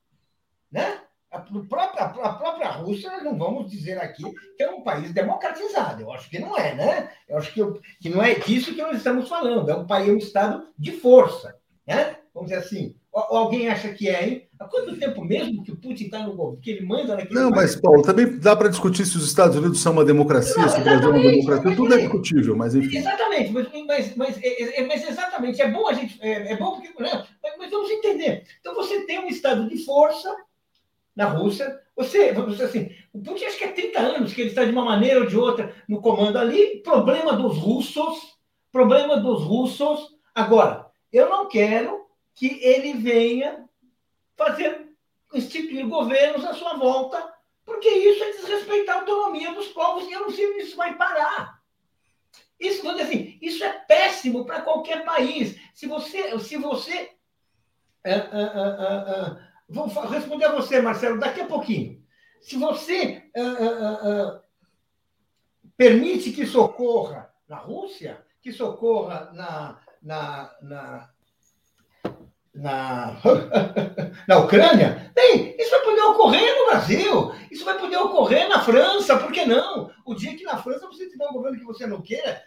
[0.71, 1.01] Né?
[1.29, 4.23] A, própria, a própria Rússia, não vamos dizer aqui
[4.55, 6.01] que é um país democratizado.
[6.01, 7.11] Eu acho que não é, né?
[7.27, 7.61] Eu acho que,
[8.01, 9.69] que não é disso que nós estamos falando.
[9.69, 11.57] É um país, um Estado de força.
[11.85, 12.17] Né?
[12.33, 12.95] Vamos dizer assim.
[13.13, 14.49] Alguém acha que é, hein?
[14.61, 16.61] Há quanto tempo mesmo que o Putin está no governo?
[16.61, 17.73] Que ele manda naquele Não, país?
[17.73, 20.79] mas, Paulo, também dá para discutir se os Estados Unidos são uma democracia, não, se
[20.79, 22.97] o Brasil é uma democracia, tudo é discutível, mas enfim.
[22.97, 26.15] Exatamente, mas, mas, mas, é, é, mas exatamente, é bom a gente.
[26.21, 26.89] É, é bom porque.
[27.01, 27.25] Né?
[27.41, 28.43] Mas, mas, vamos entender.
[28.59, 30.31] Então você tem um estado de força
[31.15, 31.79] na Rússia.
[31.95, 34.71] Você, vamos dizer assim, o Putin acho que é 30 anos que ele está de
[34.71, 36.83] uma maneira ou de outra no comando ali.
[36.83, 38.37] Problema dos russos,
[38.71, 40.15] problema dos russos.
[40.35, 42.05] Agora, eu não quero
[42.35, 43.65] que ele venha
[44.45, 44.89] fazer
[45.33, 47.33] instituir governos à sua volta,
[47.63, 50.97] porque isso é desrespeitar a autonomia dos povos e eu não sei onde isso vai
[50.97, 51.61] parar.
[52.59, 55.59] Isso, assim, isso é péssimo para qualquer país.
[55.73, 57.11] Se você, se você
[58.03, 59.37] é, é, é,
[59.69, 62.03] vou responder a você, Marcelo, daqui a pouquinho.
[62.41, 63.23] Se você
[65.77, 71.13] permite que socorra na Rússia, que socorra na, na, na,
[72.53, 73.17] na,
[74.27, 79.17] na Ucrânia, bem, isso vai poder ocorrer no Brasil, isso vai poder ocorrer na França,
[79.17, 79.91] por que não?
[80.05, 82.43] O dia que na França você tiver um governo que você não queira,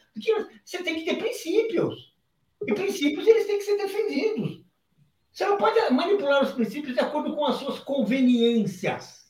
[0.65, 2.15] você tem que ter princípios.
[2.67, 4.63] E princípios eles têm que ser defendidos.
[5.33, 9.25] Você não pode manipular os princípios de acordo com as suas conveniências.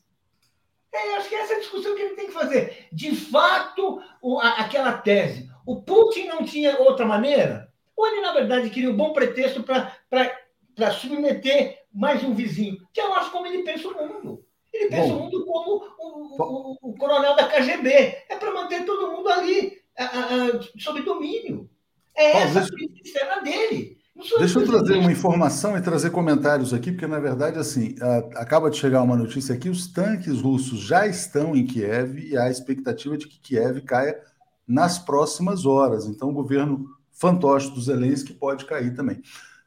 [0.92, 2.88] É, acho que essa é a discussão que ele tem que fazer.
[2.92, 5.50] De fato, o, a, aquela tese.
[5.66, 7.72] O Putin não tinha outra maneira?
[7.96, 10.38] Ou ele, na verdade, queria um bom pretexto para
[10.74, 14.44] para submeter mais um vizinho, que eu acho como ele pensa o mundo.
[14.72, 17.90] Ele pensa Bom, o mundo como o, o, o, coronel da KGB.
[18.28, 21.70] É para manter todo mundo ali, a, a, a, sob domínio.
[22.16, 23.98] É Bom, essa deixa, a dele.
[24.38, 27.96] Deixa eu trazer uma informação e trazer comentários aqui, porque na verdade, assim,
[28.34, 32.44] acaba de chegar uma notícia aqui: os tanques russos já estão em Kiev e há
[32.44, 34.20] a expectativa de que Kiev caia
[34.66, 36.06] nas próximas horas.
[36.06, 39.20] Então, o governo fantoche do Zelensky pode cair também.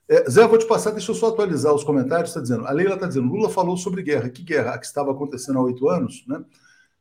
[0.09, 2.29] É, Zé, eu vou te passar, deixa eu só atualizar os comentários.
[2.29, 4.29] Está dizendo, a Leila está dizendo, Lula falou sobre guerra.
[4.29, 4.71] Que guerra?
[4.71, 6.43] A que estava acontecendo há oito anos, né?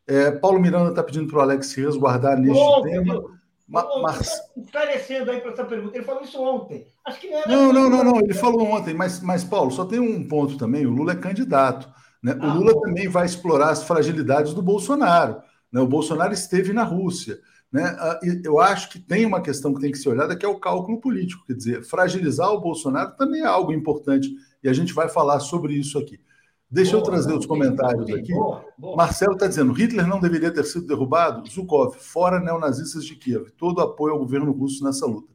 [0.07, 3.23] É, Paulo Miranda está pedindo para o Alex se resguardar neste oh, tema.
[3.69, 4.31] Ma Mas...
[4.57, 6.87] Esclarecendo aí para essa pergunta, ele falou isso ontem.
[7.05, 7.49] Acho que não é.
[7.49, 10.87] Não, não, não, não, ele falou ontem, mas, mas, Paulo, só tem um ponto também:
[10.87, 11.89] o Lula é candidato.
[12.23, 12.35] Né?
[12.35, 12.81] O ah, Lula bom.
[12.83, 15.43] também vai explorar as fragilidades do Bolsonaro.
[15.73, 15.81] Né?
[15.81, 17.39] O Bolsonaro esteve na Rússia.
[17.73, 17.83] Né?
[17.99, 20.59] Ah, eu acho que tem uma questão que tem que ser olhada, que é o
[20.59, 21.45] cálculo político.
[21.47, 24.31] Quer dizer, fragilizar o Bolsonaro também é algo importante,
[24.63, 26.21] e a gente vai falar sobre isso aqui.
[26.69, 28.33] Deixa boa, eu trazer os comentários aqui.
[28.33, 28.97] Boa, boa.
[28.97, 31.49] Marcelo está dizendo: Hitler não deveria ter sido derrubado?
[31.49, 33.51] Zukov, fora neonazistas de Kiev.
[33.57, 35.33] Todo apoio ao governo russo nessa luta.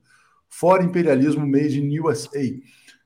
[0.49, 2.41] Fora imperialismo made in USA.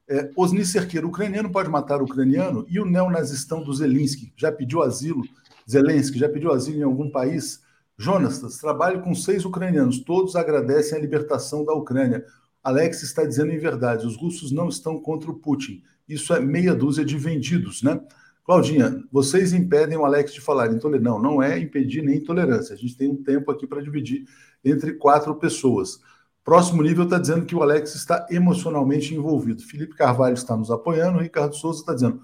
[0.08, 2.66] É, Osni Cerqueiro, ucraniano pode matar o ucraniano?
[2.68, 5.22] E o neonazistão do Zelensky já pediu asilo?
[5.70, 7.62] Zelensky já pediu asilo em algum país?
[7.98, 10.00] Jonas, trabalho com seis ucranianos.
[10.00, 12.26] Todos agradecem a libertação da Ucrânia.
[12.64, 16.74] Alex está dizendo em verdade: os russos não estão contra o Putin isso é meia
[16.76, 18.00] dúzia de vendidos, né?
[18.44, 21.12] Claudinha, vocês impedem o Alex de falar intolerância.
[21.12, 22.76] Não, não é impedir nem intolerância.
[22.76, 24.26] A gente tem um tempo aqui para dividir
[24.64, 26.00] entre quatro pessoas.
[26.44, 29.64] Próximo nível está dizendo que o Alex está emocionalmente envolvido.
[29.64, 31.20] Felipe Carvalho está nos apoiando.
[31.20, 32.22] Ricardo Souza está dizendo: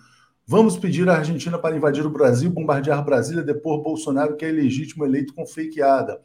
[0.51, 5.05] vamos pedir à Argentina para invadir o Brasil, bombardear Brasília, depor Bolsonaro, que é ilegítimo
[5.05, 6.19] eleito com fakeada.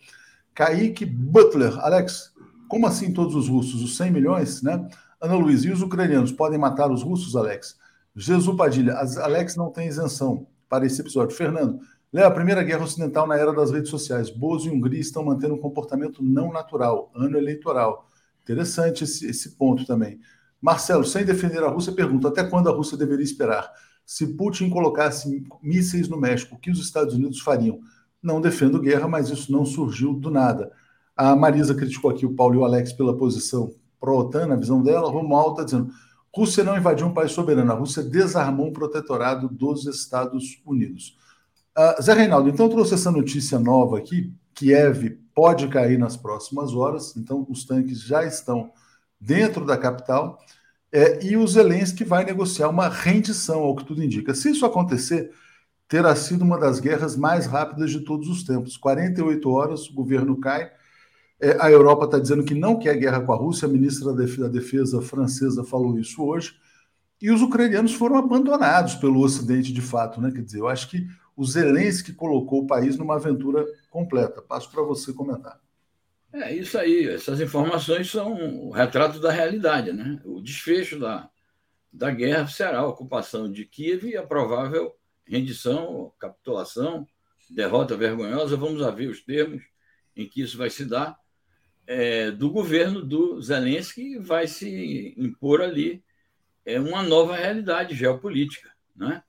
[0.52, 2.32] Kaique Butler, Alex,
[2.66, 3.80] como assim todos os russos?
[3.84, 4.84] Os 100 milhões, né?
[5.20, 7.76] Ana Luiz, e os ucranianos podem matar os russos, Alex?
[8.16, 11.36] Jesus Padilha, Alex não tem isenção para esse episódio.
[11.36, 11.78] Fernando,
[12.12, 14.28] Léo, a Primeira Guerra Ocidental na era das redes sociais.
[14.28, 18.08] Bozo e Hungria estão mantendo um comportamento não natural, ano eleitoral.
[18.42, 20.18] Interessante esse, esse ponto também.
[20.60, 23.70] Marcelo, sem defender a Rússia, pergunta: até quando a Rússia deveria esperar?
[24.06, 27.80] Se Putin colocasse mísseis no México, o que os Estados Unidos fariam?
[28.22, 30.70] Não defendo guerra, mas isso não surgiu do nada.
[31.16, 35.10] A Marisa criticou aqui o Paulo e o Alex pela posição pró-OTAN, na visão dela,
[35.10, 35.92] Romualdo está dizendo:
[36.34, 41.16] Rússia não invadiu um país soberano, a Rússia desarmou um protetorado dos Estados Unidos.
[41.76, 47.16] Uh, Zé Reinaldo, então trouxe essa notícia nova aqui: Kiev pode cair nas próximas horas,
[47.16, 48.70] então os tanques já estão
[49.20, 50.38] dentro da capital.
[50.96, 54.34] É, e o Zelensky vai negociar uma rendição, ao que tudo indica.
[54.34, 55.30] Se isso acontecer,
[55.86, 58.78] terá sido uma das guerras mais rápidas de todos os tempos.
[58.78, 60.72] 48 horas, o governo cai,
[61.38, 64.48] é, a Europa está dizendo que não quer guerra com a Rússia, a ministra da
[64.48, 66.54] Defesa francesa falou isso hoje.
[67.20, 70.30] E os ucranianos foram abandonados pelo Ocidente de fato, né?
[70.30, 74.40] Quer dizer, eu acho que o Zelensky colocou o país numa aventura completa.
[74.40, 75.60] Passo para você comentar.
[76.42, 78.34] É isso aí, essas informações são
[78.66, 80.20] o retrato da realidade, né?
[80.24, 81.30] O desfecho da,
[81.92, 84.94] da guerra será a ocupação de Kiev e a provável
[85.26, 87.06] rendição, capitulação,
[87.48, 89.62] derrota vergonhosa, vamos ver os termos
[90.14, 91.18] em que isso vai se dar,
[91.86, 96.02] é, do governo do Zelensky vai se impor ali
[96.64, 98.70] é, uma nova realidade geopolítica.
[98.94, 99.22] Né?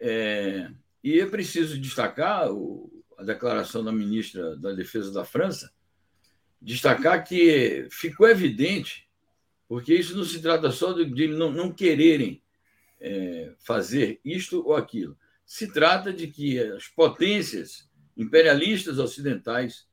[0.00, 0.70] É,
[1.02, 5.72] e é preciso destacar o, a declaração da ministra da Defesa da França,
[6.62, 9.08] destacar que ficou evidente,
[9.68, 12.40] porque isso não se trata só de, de não, não, quererem
[13.00, 19.86] é, fazer isto ou aquilo, se trata de que as potências imperialistas ocidentais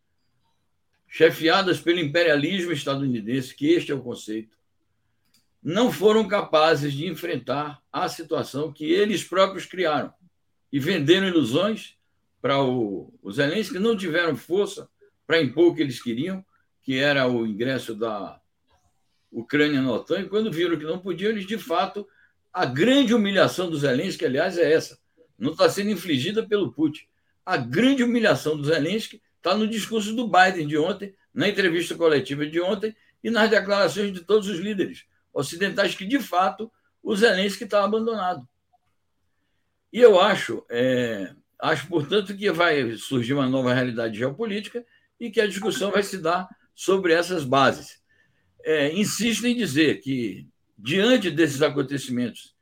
[1.08, 4.56] chefiadas pelo imperialismo estadunidense, que este é o conceito,
[5.62, 10.14] não foram capazes de enfrentar a situação que eles próprios criaram
[10.72, 11.98] e venderam ilusões
[12.42, 14.88] para o, os Zelensky, que não tiveram força
[15.26, 16.46] para impor o que eles queriam,
[16.82, 18.40] que era o ingresso da
[19.32, 22.08] Ucrânia na OTAN, e quando viram que não podiam, eles, de fato,
[22.52, 25.00] a grande humilhação dos Zelensky, aliás, é essa,
[25.38, 27.04] não está sendo infligida pelo Putin.
[27.46, 32.46] A grande humilhação dos Zelensky Está no discurso do Biden de ontem, na entrevista coletiva
[32.46, 36.70] de ontem e nas declarações de todos os líderes ocidentais que, de fato,
[37.02, 38.48] o Zelensky está abandonado.
[39.94, 44.86] E eu acho, é, acho, portanto, que vai surgir uma nova realidade geopolítica
[45.18, 46.50] e que a discussão vai se dar
[46.80, 48.00] sobre essas bases.
[48.64, 52.56] É, insisto em dizer que, diante desses acontecimentos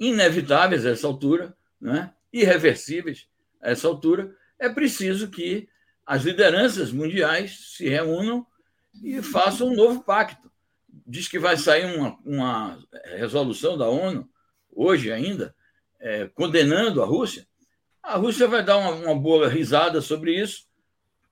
[0.00, 3.28] inevitáveis a essa altura, né, irreversíveis
[3.60, 5.68] a essa altura, é preciso que
[6.04, 8.44] as lideranças mundiais se reúnam
[9.00, 10.50] e façam um novo pacto.
[11.06, 12.84] Diz que vai sair uma, uma
[13.14, 14.28] resolução da ONU,
[14.72, 15.54] hoje ainda,
[16.00, 17.46] é, condenando a Rússia.
[18.02, 20.66] A Rússia vai dar uma, uma boa risada sobre isso.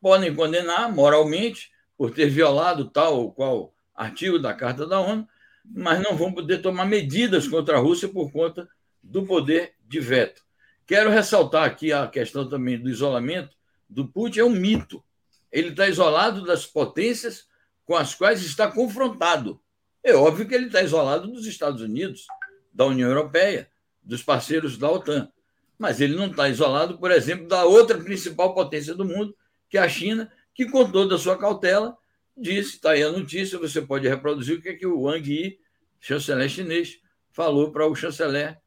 [0.00, 5.28] Podem condenar moralmente por ter violado tal ou qual artigo da Carta da ONU,
[5.62, 8.66] mas não vão poder tomar medidas contra a Rússia por conta
[9.02, 10.42] do poder de veto.
[10.86, 13.54] Quero ressaltar aqui a questão também do isolamento
[13.86, 15.04] do Putin é um mito.
[15.52, 17.46] Ele está isolado das potências
[17.84, 19.60] com as quais está confrontado.
[20.02, 22.24] É óbvio que ele está isolado dos Estados Unidos,
[22.72, 23.68] da União Europeia,
[24.02, 25.30] dos parceiros da OTAN.
[25.78, 29.36] Mas ele não está isolado, por exemplo, da outra principal potência do mundo,
[29.68, 31.96] que é a China, que, com toda a sua cautela,
[32.36, 35.58] disse, está aí a notícia, você pode reproduzir o que, é que o Wang Yi,
[36.00, 36.98] chanceler chinês,
[37.32, 38.58] falou para o chanceler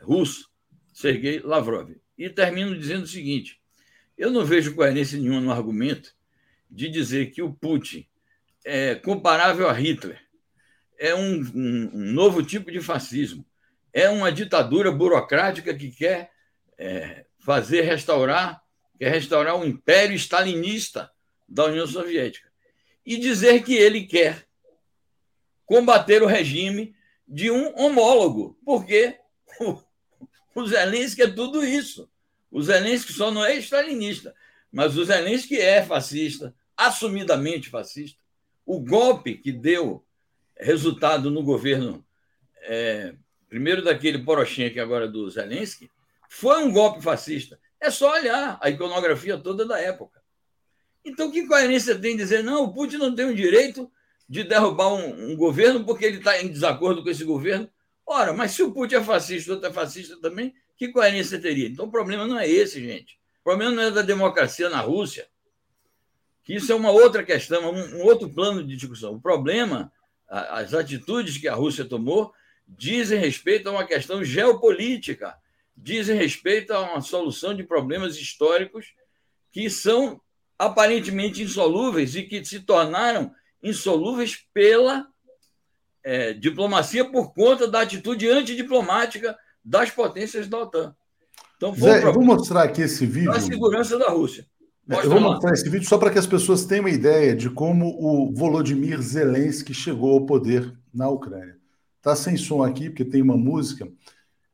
[0.00, 0.50] russo,
[0.92, 1.90] Sergei Lavrov.
[2.16, 3.60] E termino dizendo o seguinte:
[4.16, 6.14] eu não vejo coerência nenhuma no argumento
[6.70, 8.06] de dizer que o Putin
[8.64, 10.20] é comparável a Hitler,
[10.98, 13.44] é um, um, um novo tipo de fascismo,
[13.92, 16.30] é uma ditadura burocrática que quer
[16.78, 18.62] é, fazer restaurar,
[18.98, 21.10] quer restaurar o império stalinista
[21.48, 22.48] da União Soviética.
[23.04, 24.46] E dizer que ele quer
[25.66, 26.94] combater o regime
[27.26, 29.18] de um homólogo, porque
[30.54, 32.08] o, Zelensky é tudo isso.
[32.50, 34.34] O Zelensky só não é stalinista,
[34.70, 38.18] mas o Zelensky é fascista, assumidamente fascista.
[38.64, 40.04] O golpe que deu
[40.56, 42.04] resultado no governo,
[42.62, 43.14] é,
[43.48, 45.90] primeiro daquele Poroshenko, agora do Zelensky,
[46.28, 47.58] foi um golpe fascista.
[47.84, 50.22] É só olhar a iconografia toda da época.
[51.04, 53.92] Então, que coerência tem dizer, não, o Putin não tem o direito
[54.26, 57.68] de derrubar um, um governo porque ele está em desacordo com esse governo?
[58.06, 61.68] Ora, mas se o Putin é fascista outro é fascista também, que coerência teria?
[61.68, 63.18] Então, o problema não é esse, gente.
[63.42, 65.28] O problema não é da democracia na Rússia,
[66.42, 69.12] que isso é uma outra questão, um, um outro plano de discussão.
[69.12, 69.92] O problema,
[70.26, 72.32] a, as atitudes que a Rússia tomou,
[72.66, 75.36] dizem respeito a uma questão geopolítica,
[75.76, 78.94] dizem respeito a uma solução de problemas históricos
[79.50, 80.20] que são
[80.58, 85.06] aparentemente insolúveis e que se tornaram insolúveis pela
[86.02, 90.94] é, diplomacia por conta da atitude antidiplomática das potências da OTAN.
[91.56, 93.30] Então, Zé, eu vou mostrar aqui esse vídeo.
[93.30, 94.46] A segurança da Rússia.
[94.86, 95.32] Mostra eu vou lá.
[95.32, 99.00] mostrar esse vídeo só para que as pessoas tenham uma ideia de como o Volodymyr
[99.00, 101.56] Zelensky chegou ao poder na Ucrânia.
[102.02, 103.88] Tá sem som aqui, porque tem uma música.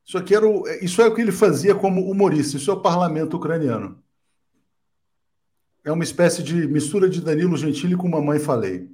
[0.05, 2.57] Isso aqui era o, isso é o que ele fazia como humorista.
[2.57, 4.01] Isso é o parlamento ucraniano.
[5.83, 8.89] É uma espécie de mistura de Danilo Gentili com Mamãe Falei.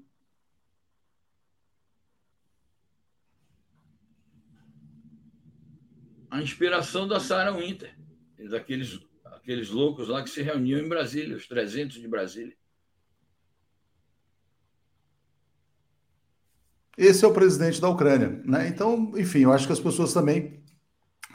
[6.29, 7.97] A inspiração da Sarah Winter,
[8.49, 8.99] daqueles
[9.47, 12.53] aqueles loucos lá que se reuniam em Brasília, os 300 de Brasília.
[16.97, 18.67] Esse é o presidente da Ucrânia, né?
[18.67, 20.61] Então, enfim, eu acho que as pessoas também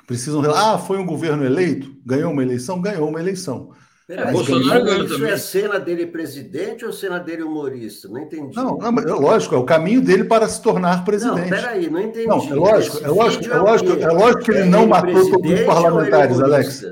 [0.07, 0.43] precisam.
[0.51, 3.73] Ah, foi um governo eleito, ganhou uma eleição, ganhou uma eleição.
[4.07, 5.33] Peraí, Bolsonaro ganhou isso também.
[5.33, 8.09] é cena dele presidente ou cena dele humorista?
[8.09, 8.55] Não entendi.
[8.55, 11.41] Não, não é lógico, é o caminho dele para se tornar presidente.
[11.41, 12.27] Não, peraí, não entendi.
[12.27, 15.61] Não, é lógico, é lógico, é lógico, é lógico que ele não matou todos os
[15.65, 16.85] parlamentares, Alex.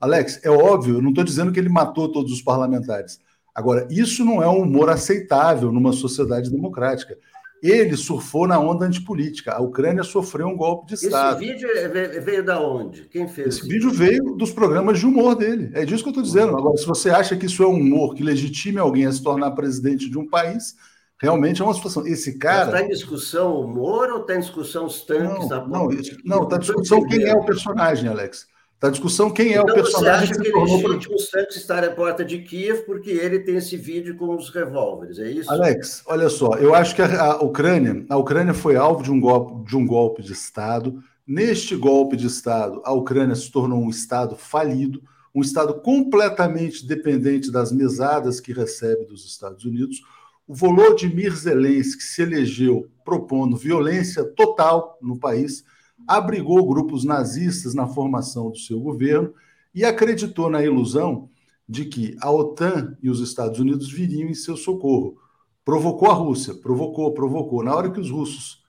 [0.00, 3.20] Alex, é óbvio, eu não estou dizendo que ele matou todos os parlamentares.
[3.54, 7.16] Agora, isso não é um humor aceitável numa sociedade democrática.
[7.62, 9.52] Ele surfou na onda antipolítica.
[9.52, 11.42] A Ucrânia sofreu um golpe de Estado.
[11.42, 13.02] Esse vídeo é, veio da onde?
[13.04, 13.56] Quem fez?
[13.56, 15.70] Esse vídeo veio dos programas de humor dele.
[15.74, 16.56] É disso que eu estou dizendo.
[16.56, 19.52] Agora, se você acha que isso é um humor que legitime alguém a se tornar
[19.52, 20.74] presidente de um país,
[21.20, 22.06] realmente é uma situação.
[22.06, 22.66] Esse cara.
[22.66, 25.48] Está em discussão o humor ou está em discussão os tanques?
[25.48, 25.88] Não,
[26.24, 28.46] não, está em discussão quem é o personagem, Alex.
[28.76, 31.30] Está a discussão quem é então, o personagem você acha que, que ele legítimo os
[31.30, 35.30] tanques estar à porta de Kiev porque ele tem esse vídeo com os revólveres, é
[35.30, 35.50] isso?
[35.50, 39.18] Alex, olha só, eu acho que a, a Ucrânia, a Ucrânia foi alvo de um
[39.18, 41.02] golpe de um golpe de Estado.
[41.26, 45.02] Neste golpe de Estado, a Ucrânia se tornou um Estado falido,
[45.34, 50.02] um Estado completamente dependente das mesadas que recebe dos Estados Unidos.
[50.46, 55.64] O Volodymyr Zelensky se elegeu propondo violência total no país
[56.06, 59.32] abrigou grupos nazistas na formação do seu governo
[59.74, 61.28] e acreditou na ilusão
[61.68, 65.18] de que a OTAN e os Estados Unidos viriam em seu socorro.
[65.64, 67.62] Provocou a Rússia, provocou, provocou.
[67.62, 68.62] Na hora que os russos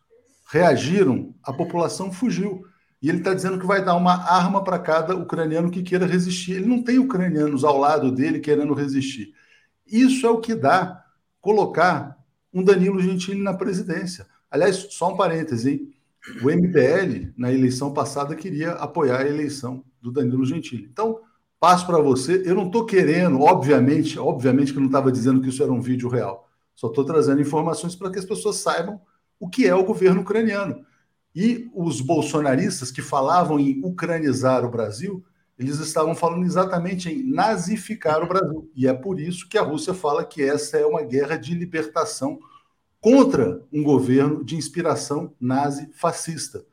[0.49, 2.65] reagiram, a população fugiu.
[3.01, 6.53] E ele está dizendo que vai dar uma arma para cada ucraniano que queira resistir.
[6.53, 9.33] Ele não tem ucranianos ao lado dele querendo resistir.
[9.85, 11.03] Isso é o que dá
[11.39, 12.17] colocar
[12.51, 14.25] um Danilo Gentili na presidência.
[14.49, 15.93] Aliás, só um parêntese, hein?
[16.41, 20.87] O MBL, na eleição passada, queria apoiar a eleição do Danilo Gentili.
[20.91, 21.19] Então,
[21.59, 22.43] passo para você.
[22.45, 25.81] Eu não estou querendo, obviamente, obviamente que eu não estava dizendo que isso era um
[25.81, 26.47] vídeo real.
[26.75, 28.99] Só estou trazendo informações para que as pessoas saibam
[29.39, 30.85] o que é o governo ucraniano.
[31.35, 35.23] E os bolsonaristas que falavam em ucranizar o Brasil,
[35.57, 38.69] eles estavam falando exatamente em nazificar o Brasil.
[38.75, 42.39] E é por isso que a Rússia fala que essa é uma guerra de libertação
[42.99, 46.65] contra um governo de inspiração nazi-fascista.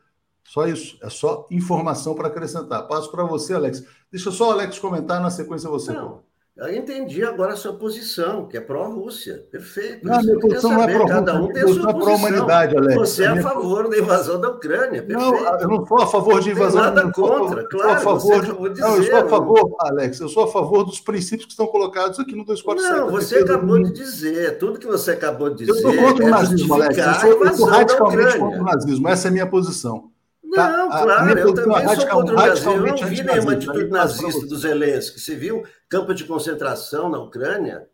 [0.43, 2.87] Só isso, é só informação para acrescentar.
[2.87, 3.85] Passo para você, Alex.
[4.11, 5.93] Deixa só o Alex comentar na sequência você.
[5.93, 6.23] Não,
[6.57, 9.45] Eu entendi agora a sua posição, que é pró-Rússia.
[9.51, 10.07] Perfeito.
[10.07, 11.15] Não, minha posição não é pró-Rússia.
[11.17, 12.95] Cada um tem a sua é pró-humanidade, Alex.
[12.95, 15.03] Você é a favor da invasão da Ucrânia.
[15.03, 15.43] Perfeito.
[15.43, 16.81] Não, eu não sou a favor de invasão.
[16.81, 17.91] Tem nada contra, claro.
[17.91, 18.69] a favor de...
[18.71, 21.67] dizer, não, eu sou a favor, Alex, eu sou a favor dos princípios que estão
[21.67, 23.01] colocados aqui no 247.
[23.01, 24.57] Não, você acabou de dizer.
[24.59, 25.73] Tudo que você acabou de dizer.
[25.73, 26.97] Eu estou contra o é nazismo, Alex.
[26.97, 29.09] Eu sou, eu sou radicalmente contra o nazismo.
[29.09, 30.14] Essa é a minha posição.
[30.55, 32.73] Tá, não, claro, eu também sou contra o Brasil.
[32.73, 35.21] Eu não vi nenhuma atitude nazista do Zelensky.
[35.21, 37.89] Você viu campo de concentração na Ucrânia?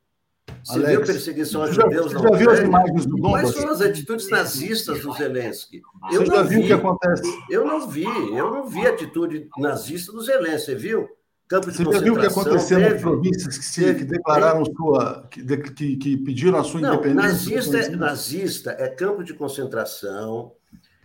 [0.65, 2.39] Você Alex, viu perseguição a judeus na Ucrânia?
[2.39, 3.19] Já viu as imagens do?
[3.19, 5.81] Quais foram as atitudes nazistas do Zelensky?
[6.13, 7.39] Eu você já viu o que acontece?
[7.49, 11.09] Eu não vi, eu não vi atitude nazista do Zelensky, você viu?
[11.49, 14.65] Campo de você já viu o que aconteceu teve, nas províncias que, se, que declararam
[14.65, 17.29] sua, que, que, que, pediram a sua não, independência?
[17.29, 20.53] Nazista é, nazista é campo de concentração,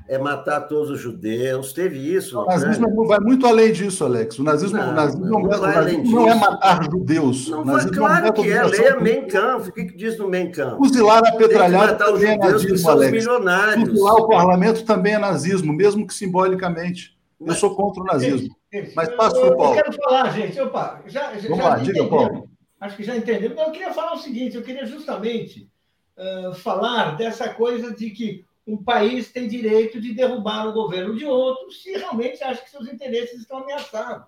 [0.08, 1.74] é matar todos os judeus.
[1.74, 2.40] Teve isso.
[2.40, 3.08] O nazismo né?
[3.08, 4.38] vai muito além disso, Alex.
[4.38, 7.50] O nazismo não, o nazismo não, não, é, o nazismo não é matar judeus.
[7.50, 8.64] Não vai, claro que é.
[8.64, 9.70] Leia Mein Kampf.
[9.70, 10.78] O que, que diz no Mein Kampf?
[10.78, 13.12] Fuzilar a petralhada também é nazismo, Alex.
[13.12, 13.90] Milionários.
[13.90, 17.16] Fuzilar o parlamento também é nazismo, mesmo que simbolicamente.
[17.40, 18.56] Eu sou contra o nazismo.
[18.96, 19.78] Mas passo para o Paulo.
[19.78, 20.60] Eu quero falar, gente.
[20.60, 22.50] Opa, já, já, Vamos já lá, diga, Paulo.
[22.80, 23.52] Acho que já entendeu.
[23.52, 25.70] Eu queria falar o seguinte: eu queria justamente
[26.18, 31.26] uh, falar dessa coisa de que um país tem direito de derrubar o governo de
[31.26, 34.26] outro se realmente acha que seus interesses estão ameaçados.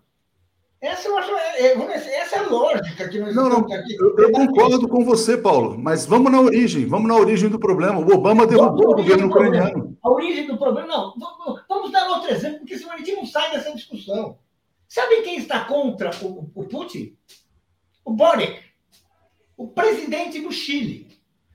[0.79, 3.95] Essa, eu acho, é, é essa é a lógica que nós não, não, aqui.
[3.99, 7.99] Eu, eu concordo com você, Paulo, mas vamos na origem, vamos na origem do problema.
[7.99, 9.97] O Obama derrubou o governo ucraniano.
[10.03, 11.13] A origem do problema, não.
[11.17, 14.37] Vamos, vamos dar outro exemplo, porque senão a gente não sai dessa discussão.
[14.87, 17.17] Sabe quem está contra o, o Putin?
[18.05, 18.59] O Boric,
[19.57, 21.07] o presidente do Chile.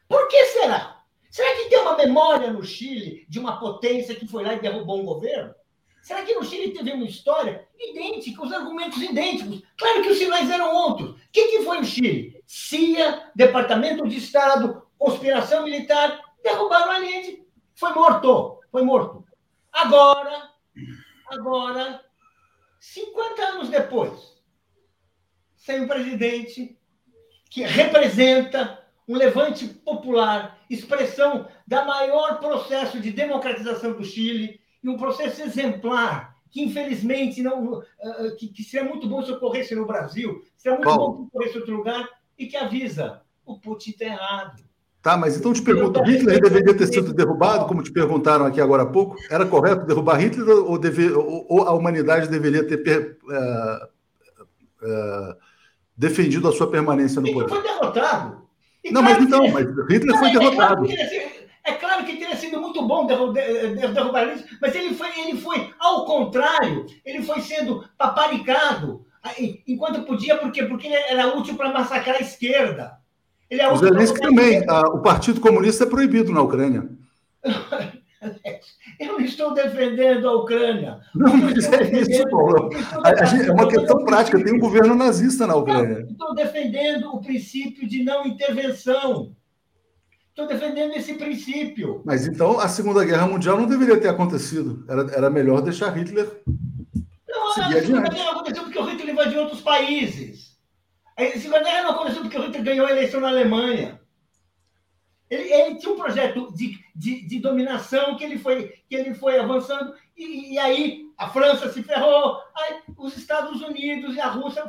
[0.08, 1.01] Por que será?
[1.32, 5.00] Será que tem uma memória no Chile de uma potência que foi lá e derrubou
[5.00, 5.54] um governo?
[6.02, 9.62] Será que no Chile teve uma história idêntica, os argumentos idênticos?
[9.78, 11.12] Claro que os sinais eram outros.
[11.12, 12.44] O que, que foi o Chile?
[12.46, 17.42] CIA, Departamento de Estado, conspiração militar, derrubaram a Allende.
[17.76, 19.24] Foi morto, foi morto.
[19.72, 20.50] Agora,
[21.28, 22.04] agora,
[22.78, 24.38] 50 anos depois,
[25.56, 26.78] sem um presidente
[27.48, 34.96] que representa um levante popular, expressão da maior processo de democratização do Chile e um
[34.96, 40.44] processo exemplar que infelizmente não uh, que, que, seria muito bom se ocorresse no Brasil,
[40.56, 41.12] seria muito Paulo.
[41.12, 44.62] bom se ocorresse em outro lugar e que avisa o Putin está errado.
[45.00, 48.84] Tá, mas então te pergunto, Hitler deveria ter sido derrubado, como te perguntaram aqui agora
[48.84, 49.16] há pouco?
[49.28, 53.84] Era correto derrubar Hitler ou, deve, ou, ou a humanidade deveria ter uh,
[54.86, 55.34] uh,
[55.96, 57.52] defendido a sua permanência no poder?
[57.52, 58.42] Ele foi derrotado.
[58.84, 60.86] E não, claro mas então, mas Hitler foi derrotado.
[61.64, 66.04] É claro que teria sido muito bom derrubar ele, mas ele foi, ele foi, ao
[66.04, 69.06] contrário, ele foi sendo paparicado
[69.66, 70.64] enquanto podia, por quê?
[70.64, 72.98] Porque ele era útil para massacrar a esquerda.
[73.48, 74.64] Ele é o Zelensky também.
[74.94, 76.88] O Partido Comunista é proibido na Ucrânia.
[78.98, 81.00] Eu não estou defendendo a Ucrânia.
[81.14, 82.70] Não, mas é isso, Paulo.
[82.72, 84.42] É uma questão prática.
[84.42, 86.06] Tem um governo nazista na Ucrânia.
[86.08, 89.34] Estou defendendo o princípio de não intervenção.
[90.28, 92.02] Estou defendendo esse princípio.
[92.04, 94.84] Mas então a Segunda Guerra Mundial não deveria ter acontecido.
[94.88, 96.42] Era, era melhor deixar Hitler.
[97.28, 100.56] Não, a Segunda Guerra aconteceu porque o Hitler invadiu outros países.
[101.18, 104.00] A Segunda Guerra não aconteceu porque o Hitler ganhou a eleição na Alemanha.
[105.32, 109.38] Ele, ele tinha um projeto de, de, de, dominação que ele foi, que ele foi
[109.38, 114.62] avançando, e, e, aí a França se ferrou, aí os Estados Unidos e a Rússia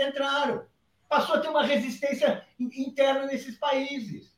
[0.00, 0.64] entraram.
[1.08, 4.36] Passou a ter uma resistência interna nesses países.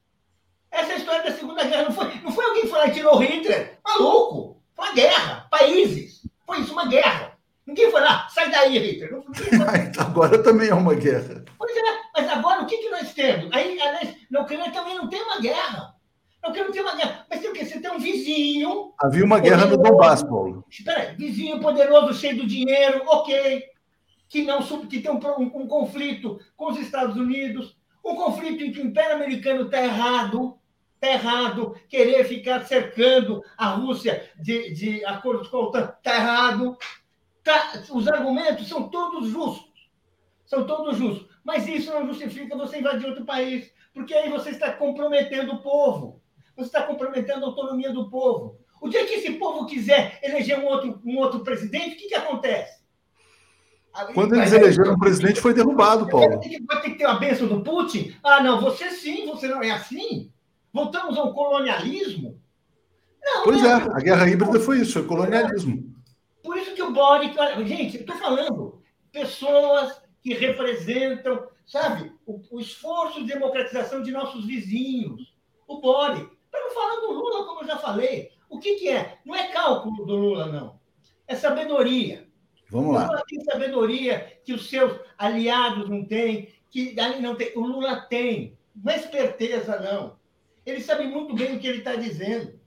[0.70, 2.93] Essa é história da Segunda Guerra não foi, não foi alguém que foi lá e
[2.93, 3.79] tirou Hitler.
[3.83, 4.62] Maluco!
[4.75, 5.47] Foi uma guerra.
[5.51, 6.20] Países.
[6.45, 7.39] Foi isso, uma guerra.
[7.66, 9.11] Ninguém foi lá, sai daí, Hitler.
[9.11, 9.25] Não,
[10.05, 11.43] agora também é uma guerra.
[11.57, 12.02] Pois é,
[12.33, 13.51] agora o que, que nós temos?
[13.53, 13.78] Aí,
[14.30, 15.95] na Ucrânia também não tem uma guerra.
[16.43, 17.26] Na Ucrânia não tem uma guerra.
[17.30, 17.64] Mas tem o quê?
[17.64, 18.93] Você tem um vizinho.
[19.01, 20.64] Havia uma guerra no Donbass, Paulo.
[20.68, 23.64] Espera aí, vizinho poderoso, cheio do dinheiro, ok.
[24.28, 28.72] Que, não, que tem um, um, um conflito com os Estados Unidos, um conflito em
[28.72, 30.59] que o Império Americano está errado,
[30.95, 31.76] está errado.
[31.89, 36.76] Querer ficar cercando a Rússia de, de acordos com a OTAN está errado.
[37.45, 39.91] Tá, os argumentos são todos justos.
[40.45, 41.32] São todos justos.
[41.45, 46.20] Mas isso não justifica você invadir outro país, porque aí você está comprometendo o povo.
[46.57, 48.59] Você está comprometendo a autonomia do povo.
[48.80, 52.14] O dia que esse povo quiser eleger um outro, um outro presidente, o que, que
[52.14, 52.82] acontece?
[54.14, 56.40] Quando eles elegeram um presidente, foi derrubado, Paulo.
[56.66, 58.16] Vai ter que ter a bênção do Putin?
[58.22, 60.32] Ah, não, você sim, você não é assim?
[60.72, 62.40] Voltamos ao colonialismo?
[63.22, 65.95] Não, pois é, a guerra híbrida foi isso, foi colonialismo.
[66.43, 67.36] Por isso que o Boric.
[67.66, 68.82] Gente, eu estou falando,
[69.12, 75.35] pessoas que representam, sabe, o, o esforço de democratização de nossos vizinhos.
[75.66, 76.31] O Bore.
[76.51, 78.31] Para não falar do Lula, como eu já falei.
[78.49, 79.18] O que, que é?
[79.25, 80.79] Não é cálculo do Lula, não.
[81.27, 82.29] É sabedoria.
[82.70, 83.05] Vamos lá.
[83.05, 87.53] O Lula tem sabedoria que os seus aliados não têm, que ali não tem.
[87.57, 88.57] O Lula tem.
[88.75, 90.16] Não é esperteza, não.
[90.64, 92.61] Ele sabe muito bem o que ele está dizendo.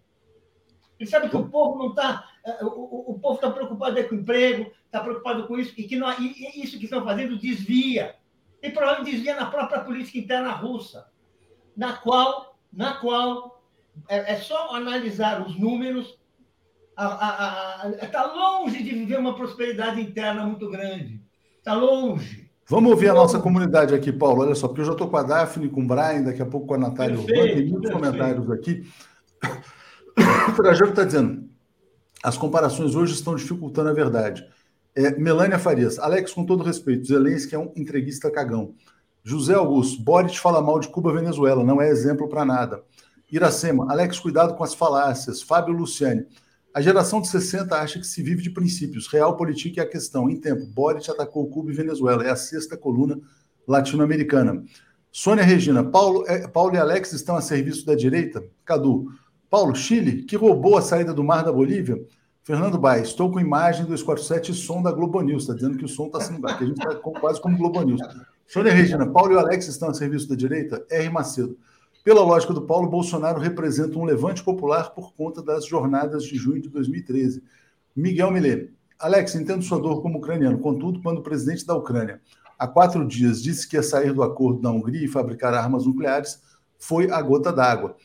[0.99, 2.27] Ele sabe que o povo não está.
[2.45, 5.95] Eh, o, o, povo está preocupado com o emprego, está preocupado com isso, e que
[5.95, 8.15] não, e isso que estão fazendo desvia.
[8.61, 11.07] E provavelmente desvia na própria política interna russa,
[11.75, 13.61] na qual, na qual
[14.07, 16.17] é, é só analisar os números.
[18.01, 21.21] Está longe de viver uma prosperidade interna muito grande.
[21.57, 22.49] Está longe.
[22.67, 24.41] Vamos ouvir a nossa comunidade aqui, Paulo.
[24.41, 26.67] Olha só, porque eu já estou com a Daphne, com o Brian, daqui a pouco
[26.67, 28.87] com a Natália Urbana, tem muitos comentários aqui.
[30.49, 31.49] O Trajano está dizendo:
[32.23, 34.45] as comparações hoje estão dificultando a verdade.
[34.95, 38.73] É, Melânia Farias, Alex, com todo respeito, Zelensky é um entreguista cagão.
[39.23, 42.83] José Augusto, Boric fala mal de Cuba Venezuela, não é exemplo para nada.
[43.31, 45.41] Iracema, Alex, cuidado com as falácias.
[45.41, 46.25] Fábio Luciane,
[46.73, 49.07] a geração de 60 acha que se vive de princípios.
[49.07, 50.29] Real política é a questão.
[50.29, 52.23] Em tempo, Boric atacou Cuba e Venezuela.
[52.25, 53.19] É a sexta coluna
[53.67, 54.63] latino-americana.
[55.11, 58.43] Sônia Regina, Paulo, é, Paulo e Alex estão a serviço da direita?
[58.63, 59.07] Cadu,
[59.49, 62.03] Paulo, Chile, que roubou a saída do mar da Bolívia.
[62.43, 65.43] Fernando Baez, estou com imagem 247 e som da Globo News.
[65.43, 68.01] Está dizendo que o som está sendo que a gente está quase como Globo News.
[68.47, 70.85] Sônia Regina, Paulo e Alex estão a serviço da direita?
[70.89, 71.09] R.
[71.09, 71.57] Macedo.
[72.03, 76.61] Pela lógica do Paulo, Bolsonaro representa um levante popular por conta das jornadas de junho
[76.61, 77.41] de 2013.
[77.95, 78.71] Miguel Millet.
[78.99, 80.59] Alex, entendo sua dor como ucraniano.
[80.59, 82.21] Contudo, quando o presidente da Ucrânia,
[82.59, 86.39] há quatro dias, disse que ia sair do acordo da Hungria e fabricar armas nucleares,
[86.77, 87.95] foi a gota d'água.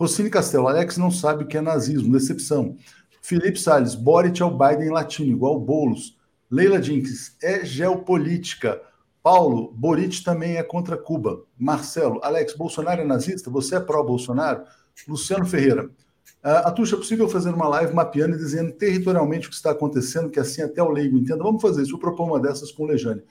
[0.00, 2.74] Rossini Castelo, Alex não sabe o que é nazismo, decepção.
[3.20, 6.16] Felipe Salles, Boric é o Biden latino, igual Boulos.
[6.50, 8.80] Leila Jenkins, é geopolítica.
[9.22, 11.42] Paulo, Boric também é contra Cuba.
[11.58, 13.50] Marcelo, Alex, Bolsonaro é nazista?
[13.50, 14.62] Você é pró-Bolsonaro?
[15.06, 19.56] Luciano Ferreira, uh, Atuxa, é possível fazer uma live mapeando e dizendo territorialmente o que
[19.56, 21.44] está acontecendo, que assim até o leigo entenda?
[21.44, 23.22] Vamos fazer isso, vou propor uma dessas com o Lejane.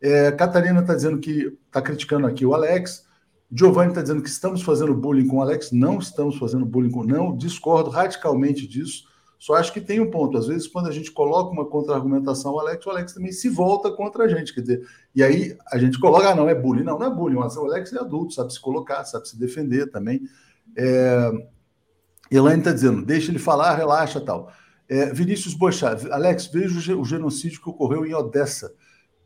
[0.00, 3.10] É, Catarina está dizendo que está criticando aqui o Alex.
[3.54, 5.72] Giovanni está dizendo que estamos fazendo bullying com o Alex.
[5.72, 7.04] Não estamos fazendo bullying com.
[7.04, 9.04] Não, discordo radicalmente disso.
[9.38, 10.38] Só acho que tem um ponto.
[10.38, 13.90] Às vezes, quando a gente coloca uma contra-argumentação ao Alex, o Alex também se volta
[13.90, 14.54] contra a gente.
[14.54, 16.84] Quer dizer, e aí a gente coloca, ah, não, é bullying.
[16.84, 17.36] Não, não é bullying.
[17.36, 20.22] Mas o Alex é adulto, sabe se colocar, sabe se defender também.
[20.76, 21.30] É...
[22.30, 24.50] Elaine está dizendo, deixa ele falar, relaxa tal.
[24.88, 28.72] É, Vinícius Bochá, Alex, veja o genocídio que ocorreu em Odessa.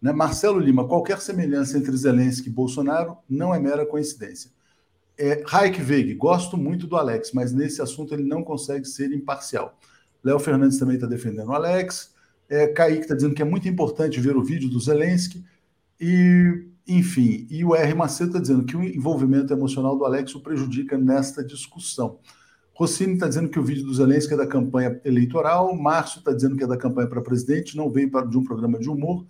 [0.07, 0.13] Né?
[0.13, 4.53] Marcelo Lima, qualquer semelhança entre Zelensky e Bolsonaro não é mera coincidência.
[5.19, 9.77] É, Raik Veig, gosto muito do Alex, mas nesse assunto ele não consegue ser imparcial.
[10.23, 12.15] Léo Fernandes também está defendendo o Alex.
[12.49, 15.45] É, Kaique está dizendo que é muito importante ver o vídeo do Zelensky.
[16.01, 17.95] E, enfim, e o R.
[17.95, 22.21] Macedo está dizendo que o envolvimento emocional do Alex o prejudica nesta discussão.
[22.75, 25.75] Rossini está dizendo que o vídeo do Zelensky é da campanha eleitoral.
[25.75, 28.79] Márcio está dizendo que é da campanha para presidente, não veio para, de um programa
[28.79, 29.27] de humor.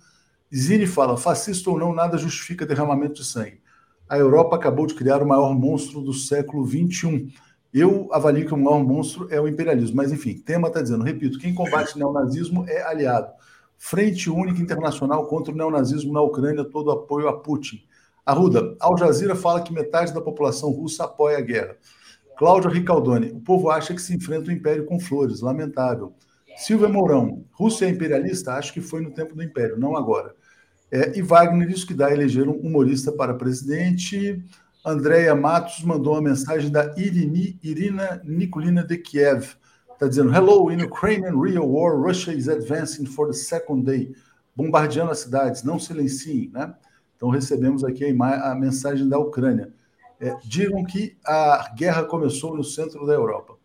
[0.54, 3.60] Zini fala: fascista ou não, nada justifica derramamento de sangue.
[4.08, 7.32] A Europa acabou de criar o maior monstro do século XXI.
[7.74, 9.96] Eu avalio que o maior monstro é o imperialismo.
[9.96, 13.32] Mas, enfim, tema está dizendo: repito, quem combate neonazismo é aliado.
[13.76, 17.84] Frente Única Internacional contra o neonazismo na Ucrânia, todo apoio a Putin.
[18.24, 21.76] Arruda, Al Jazeera fala que metade da população russa apoia a guerra.
[22.36, 26.12] Cláudio Ricaldoni, o povo acha que se enfrenta o império com flores, lamentável.
[26.56, 28.54] Silvia Mourão, Rússia é imperialista?
[28.54, 30.34] Acho que foi no tempo do Império, não agora.
[30.90, 34.42] É, e Wagner, isso que dá a eleger um humorista para presidente.
[34.84, 39.56] Andréia Matos mandou uma mensagem da Irini, Irina Nikolina de Kiev.
[39.92, 44.14] Está dizendo: Hello, in Ukrainian real war, Russia is advancing for the second day.
[44.54, 46.74] Bombardeando as cidades, não silenciem, né?
[47.16, 49.72] Então recebemos aqui a, a mensagem da Ucrânia.
[50.20, 53.55] É, digam que a guerra começou no centro da Europa.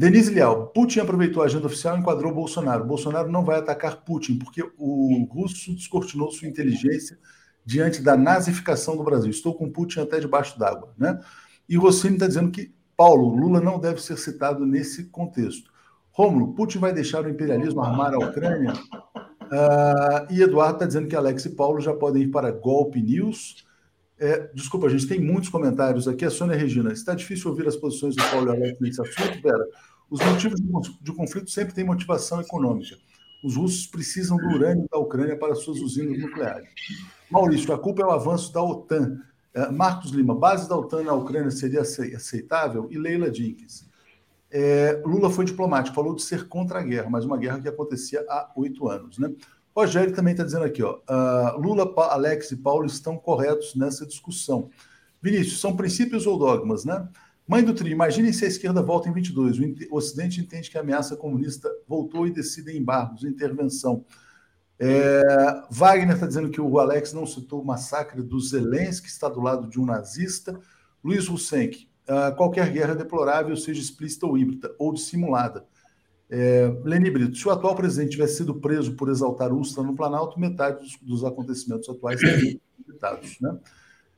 [0.00, 2.86] Denise Leal, Putin aproveitou a agenda oficial e enquadrou Bolsonaro.
[2.86, 7.18] Bolsonaro não vai atacar Putin, porque o russo descortinou sua inteligência
[7.66, 9.28] diante da nazificação do Brasil.
[9.28, 10.94] Estou com Putin até debaixo d'água.
[10.96, 11.20] Né?
[11.68, 15.70] E Rossini está dizendo que Paulo, Lula não deve ser citado nesse contexto.
[16.12, 18.72] Rômulo, Putin vai deixar o imperialismo armar a Ucrânia?
[18.72, 23.66] Uh, e Eduardo está dizendo que Alex e Paulo já podem ir para Golpe News.
[24.20, 26.26] É, desculpa, a gente tem muitos comentários aqui.
[26.26, 29.66] A Sônia Regina, está difícil ouvir as posições do Paulo Alex nesse assunto, Vera?
[30.10, 30.60] Os motivos
[31.00, 32.96] de conflito sempre têm motivação econômica.
[33.42, 36.68] Os russos precisam do urânio da Ucrânia para suas usinas nucleares.
[37.30, 39.18] Maurício, a culpa é o avanço da OTAN.
[39.54, 42.88] É, Marcos Lima, base da OTAN na Ucrânia seria aceitável?
[42.90, 43.88] E Leila Jenkins.
[44.50, 48.20] É, Lula foi diplomático, falou de ser contra a guerra, mas uma guerra que acontecia
[48.28, 49.16] há oito anos.
[49.18, 49.32] Né?
[49.74, 54.70] Rogério também está dizendo aqui, ó, uh, Lula, Alex e Paulo estão corretos nessa discussão.
[55.22, 57.08] Vinícius, são princípios ou dogmas, né?
[57.46, 59.58] Mãe do Tri, imaginem se a esquerda volta em 22.
[59.90, 64.04] O Ocidente entende que a ameaça comunista voltou e decide embargos, intervenção.
[64.78, 65.22] É,
[65.68, 69.40] Wagner está dizendo que o Alex não citou o massacre do Zelensky, que está do
[69.40, 70.58] lado de um nazista.
[71.02, 75.66] Luiz Husenck, uh, qualquer guerra é deplorável, seja explícita ou híbrida, ou dissimulada.
[76.30, 80.38] É, Leni Brito, se o atual presidente tivesse sido preso por exaltar Ustra no Planalto,
[80.38, 83.36] metade dos, dos acontecimentos atuais seriam evitados.
[83.40, 83.58] Né?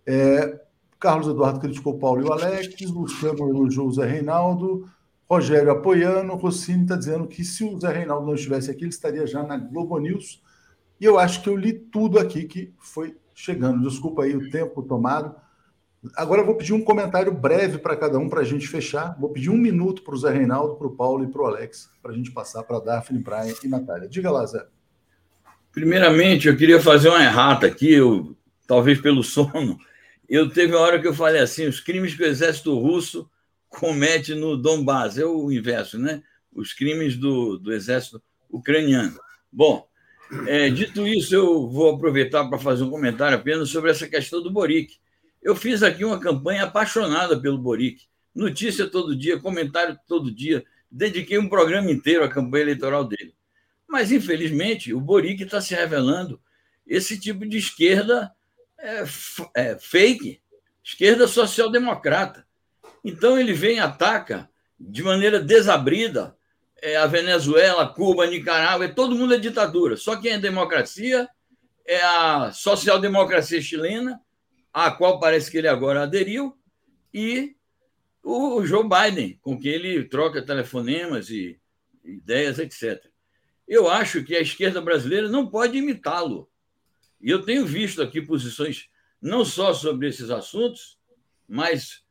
[0.06, 0.60] É,
[1.00, 4.86] Carlos Eduardo criticou Paulo e o Alex, Luciano elogiou o Zé Reinaldo,
[5.28, 9.26] Rogério apoiando, Rossini está dizendo que se o Zé Reinaldo não estivesse aqui, ele estaria
[9.26, 10.42] já na Globo News.
[11.00, 13.88] E eu acho que eu li tudo aqui que foi chegando.
[13.88, 15.34] Desculpa aí o tempo tomado.
[16.16, 19.16] Agora eu vou pedir um comentário breve para cada um para a gente fechar.
[19.20, 21.90] Vou pedir um minuto para o Zé Reinaldo, para o Paulo e para o Alex,
[22.02, 24.08] para a gente passar para a Daphne, Brian e Natália.
[24.08, 24.66] Diga lá, Zé.
[25.70, 28.36] Primeiramente, eu queria fazer uma errata aqui, eu,
[28.66, 29.78] talvez pelo sono.
[30.28, 33.30] Eu teve uma hora que eu falei assim: os crimes que o exército russo
[33.68, 35.18] comete no Donbass.
[35.18, 36.22] É o inverso, né?
[36.52, 39.18] Os crimes do, do exército ucraniano.
[39.50, 39.86] Bom,
[40.46, 44.50] é, dito isso, eu vou aproveitar para fazer um comentário apenas sobre essa questão do
[44.50, 45.00] Boric
[45.42, 48.04] eu fiz aqui uma campanha apaixonada pelo Boric.
[48.34, 50.64] Notícia todo dia, comentário todo dia.
[50.90, 53.34] Dediquei um programa inteiro à campanha eleitoral dele.
[53.88, 56.40] Mas, infelizmente, o Boric está se revelando
[56.86, 58.32] esse tipo de esquerda
[58.78, 59.04] é,
[59.54, 60.40] é, fake,
[60.82, 62.46] esquerda social-democrata.
[63.04, 66.36] Então, ele vem e ataca de maneira desabrida
[66.80, 69.96] é, a Venezuela, Cuba, Nicarágua, todo mundo é ditadura.
[69.96, 71.28] Só quem é democracia
[71.84, 74.20] é a social-democracia chilena
[74.72, 76.56] à qual parece que ele agora aderiu,
[77.12, 77.54] e
[78.22, 81.60] o Joe Biden, com quem ele troca telefonemas e
[82.04, 83.04] ideias, etc.
[83.66, 86.48] Eu acho que a esquerda brasileira não pode imitá-lo.
[87.20, 88.88] E eu tenho visto aqui posições
[89.20, 90.98] não só sobre esses assuntos,
[91.46, 92.02] mas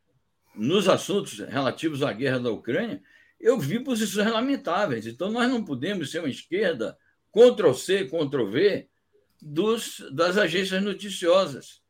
[0.56, 3.02] nos assuntos relativos à guerra da Ucrânia,
[3.40, 5.08] eu vi posições lamentáveis.
[5.08, 6.98] Então, nós não podemos ser uma esquerda
[7.32, 8.88] Ctrl-C, Ctrl-V
[9.42, 11.81] dos, das agências noticiosas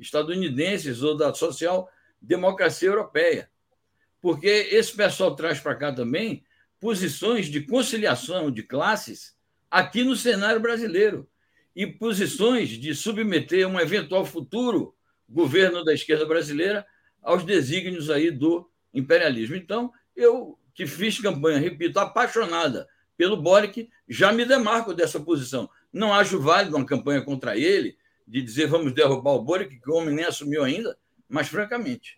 [0.00, 3.50] estadunidenses ou da social-democracia europeia.
[4.20, 6.44] Porque esse pessoal traz para cá também
[6.80, 9.36] posições de conciliação de classes
[9.70, 11.28] aqui no cenário brasileiro
[11.76, 14.94] e posições de submeter um eventual futuro
[15.28, 16.84] governo da esquerda brasileira
[17.22, 19.54] aos desígnios aí do imperialismo.
[19.54, 25.68] Então, eu que fiz campanha, repito, apaixonada pelo Boric, já me demarco dessa posição.
[25.92, 27.96] Não acho válido uma campanha contra ele,
[28.30, 30.96] de dizer vamos derrubar o Boric, que o homem nem assumiu ainda,
[31.28, 32.16] mas francamente.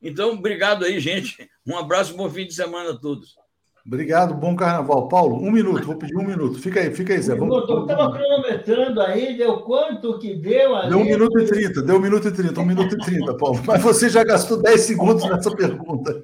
[0.00, 1.48] Então, obrigado aí, gente.
[1.66, 3.36] Um abraço, bom fim de semana a todos.
[3.84, 5.08] Obrigado, bom carnaval.
[5.08, 6.58] Paulo, um minuto, vou pedir um minuto.
[6.58, 7.34] Fica aí, fica aí, Zé.
[7.34, 7.68] Vamos...
[7.68, 10.88] Eu estava cronometrando aí, deu quanto que deu ali?
[10.88, 13.60] Deu um minuto e trinta, deu um minuto e trinta, um minuto e trinta, Paulo.
[13.66, 16.22] Mas você já gastou dez segundos nessa pergunta.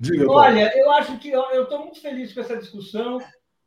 [0.00, 0.40] Diga, Paulo.
[0.40, 3.18] Olha, eu acho que eu estou muito feliz com essa discussão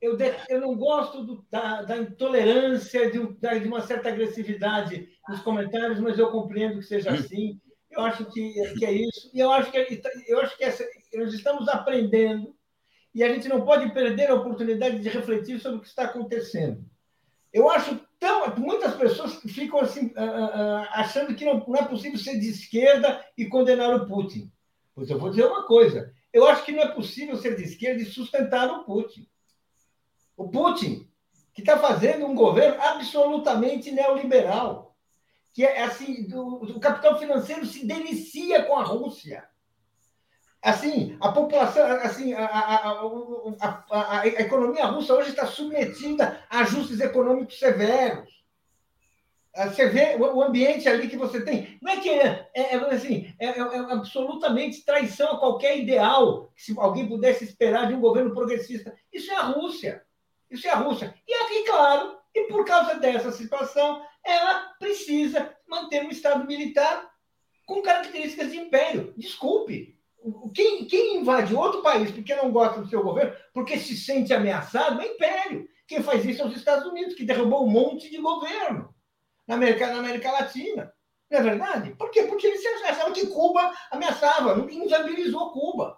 [0.02, 5.42] eu, de, eu não gosto do, da, da, intolerância, de, de, uma certa agressividade nos
[5.42, 7.60] comentários, mas eu compreendo que seja assim.
[7.90, 9.32] Eu acho que, que é isso.
[9.34, 10.86] E eu acho que, eu acho que essa,
[11.16, 12.56] nós estamos aprendendo
[13.14, 16.86] e a gente não pode perder a oportunidade de refletir sobre o que está acontecendo.
[17.52, 18.56] Eu acho tão.
[18.58, 20.14] Muitas pessoas ficam assim,
[20.92, 24.52] achando que não, não é possível ser de esquerda e condenar o Putin.
[24.94, 26.14] Pois eu vou dizer uma coisa.
[26.32, 29.28] Eu acho que não é possível ser de esquerda e sustentar o Putin.
[30.38, 31.10] O Putin,
[31.54, 34.96] que está fazendo um governo absolutamente neoliberal,
[35.52, 39.50] que é assim, do, o capital financeiro se delicia com a Rússia.
[40.62, 43.02] Assim, a população, assim, a, a,
[43.90, 48.38] a, a economia russa hoje está submetida a ajustes econômicos severos.
[49.56, 51.80] Ah, você vê o ambiente ali que você tem.
[51.82, 56.52] Não é que é, é, é assim, é, é, é, absolutamente traição a qualquer ideal
[56.56, 58.96] que se alguém pudesse esperar de um governo progressista.
[59.12, 60.06] Isso é a Rússia.
[60.50, 61.14] Isso é a Rússia.
[61.28, 67.10] E aqui, claro, e por causa dessa situação, ela precisa manter um Estado militar
[67.66, 69.14] com características de império.
[69.18, 69.98] Desculpe.
[70.54, 75.02] Quem, quem invade outro país porque não gosta do seu governo, porque se sente ameaçado,
[75.02, 75.68] é império.
[75.88, 78.94] Quem faz isso são os Estados Unidos, que derrubou um monte de governo
[79.48, 80.92] na América, na América Latina.
[81.30, 81.96] Não é verdade?
[81.96, 82.24] Por quê?
[82.24, 85.98] Porque eles achavam que Cuba ameaçava, inviabilizou Cuba.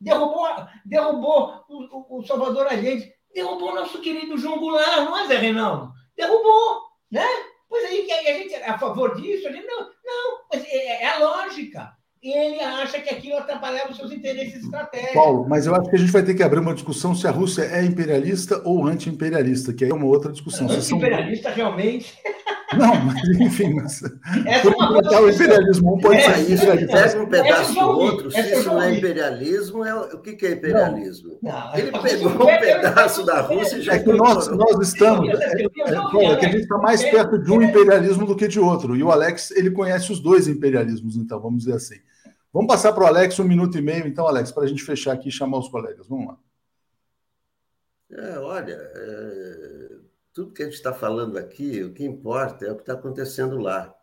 [0.00, 0.46] Derrubou,
[0.84, 5.92] derrubou o, o Salvador Allende derrubou o nosso querido João Goulart, não é, Zé Reinaldo?
[6.16, 7.24] Derrubou, né?
[7.68, 11.02] Pois aí que a gente é a favor disso, a gente não, não, mas é,
[11.02, 11.92] é a lógica.
[12.20, 15.14] e ele acha que aquilo atrapalhava os seus interesses estratégicos.
[15.14, 17.30] Paulo, mas eu acho que a gente vai ter que abrir uma discussão se a
[17.30, 20.68] Rússia é imperialista ou anti-imperialista, que aí é uma outra discussão.
[20.68, 21.56] Anti-imperialista, são...
[21.56, 22.18] realmente.
[22.76, 24.02] Não, mas enfim, mas.
[24.46, 27.80] Essa é uma coisa o imperialismo, um pode é, ser isso, pega um pedaço do
[27.80, 31.38] outro, se isso não é imperialismo, é, o que, que é imperialismo?
[31.42, 33.94] Não, não, ele pegou um pedaço da Rússia e já.
[33.94, 35.28] É que nós, nós estamos.
[35.28, 38.60] É, é, é, que a gente está mais perto de um imperialismo do que de
[38.60, 38.96] outro.
[38.96, 41.96] E o Alex, ele conhece os dois imperialismos, então, vamos dizer assim.
[42.52, 45.12] Vamos passar para o Alex um minuto e meio, então, Alex, para a gente fechar
[45.12, 46.06] aqui e chamar os colegas.
[46.08, 46.38] Vamos lá.
[48.12, 49.89] É, olha, é,
[50.32, 53.58] tudo que a gente está falando aqui, o que importa é o que está acontecendo
[53.58, 53.94] lá.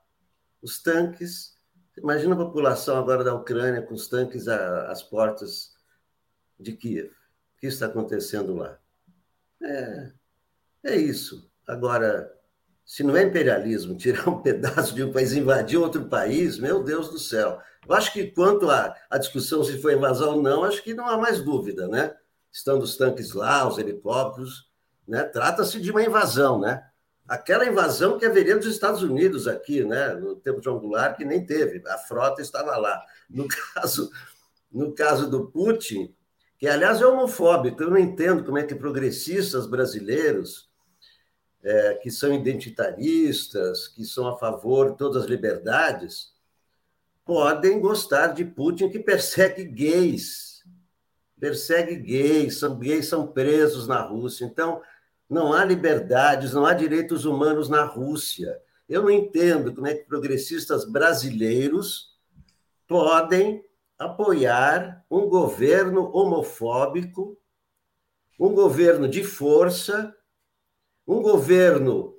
[0.62, 1.58] Os tanques,
[1.98, 5.76] imagina a população agora da Ucrânia com os tanques às portas
[6.60, 7.10] de Kiev.
[7.10, 8.78] O que está acontecendo lá?
[9.62, 10.12] É,
[10.84, 11.50] é isso.
[11.66, 12.34] Agora,
[12.86, 17.10] se não é imperialismo tirar um pedaço de um país invadir outro país, meu Deus
[17.10, 17.60] do céu.
[17.88, 21.08] Eu acho que quanto à, à discussão se foi invasão ou não, acho que não
[21.08, 22.16] há mais dúvida, né?
[22.52, 24.70] Estando os tanques lá, os helicópteros,
[25.08, 25.24] né?
[25.24, 26.84] Trata-se de uma invasão, né?
[27.28, 30.14] Aquela invasão que haveria dos Estados Unidos aqui, né?
[30.14, 33.04] No tempo de Goulart, que nem teve, a frota estava lá.
[33.30, 34.12] No caso,
[34.72, 36.14] no caso do Putin,
[36.58, 40.68] que aliás é homofóbico, eu não entendo como é que progressistas brasileiros
[41.64, 46.34] é, que são identitaristas, que são a favor de todas as liberdades,
[47.26, 50.64] podem gostar de Putin que persegue gays.
[51.40, 54.46] Persegue gays, são gays são presos na Rússia.
[54.46, 54.82] Então,
[55.30, 58.60] não há liberdades, não há direitos humanos na Rússia.
[58.88, 62.18] Eu não entendo como é que progressistas brasileiros
[62.88, 63.64] podem
[64.00, 67.38] apoiar um governo homofóbico,
[68.40, 70.16] um governo de força,
[71.06, 72.16] um governo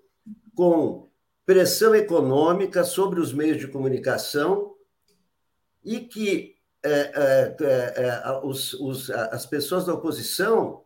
[0.54, 1.08] com
[1.46, 4.74] pressão econômica sobre os meios de comunicação
[5.82, 10.84] e que é, é, é, os, os, as pessoas da oposição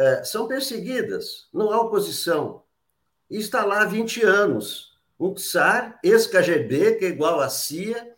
[0.00, 2.62] é, são perseguidas, não há oposição.
[3.28, 4.98] E está lá há 20 anos.
[5.18, 8.14] Um czar, ex-KGB, que é igual à CIA,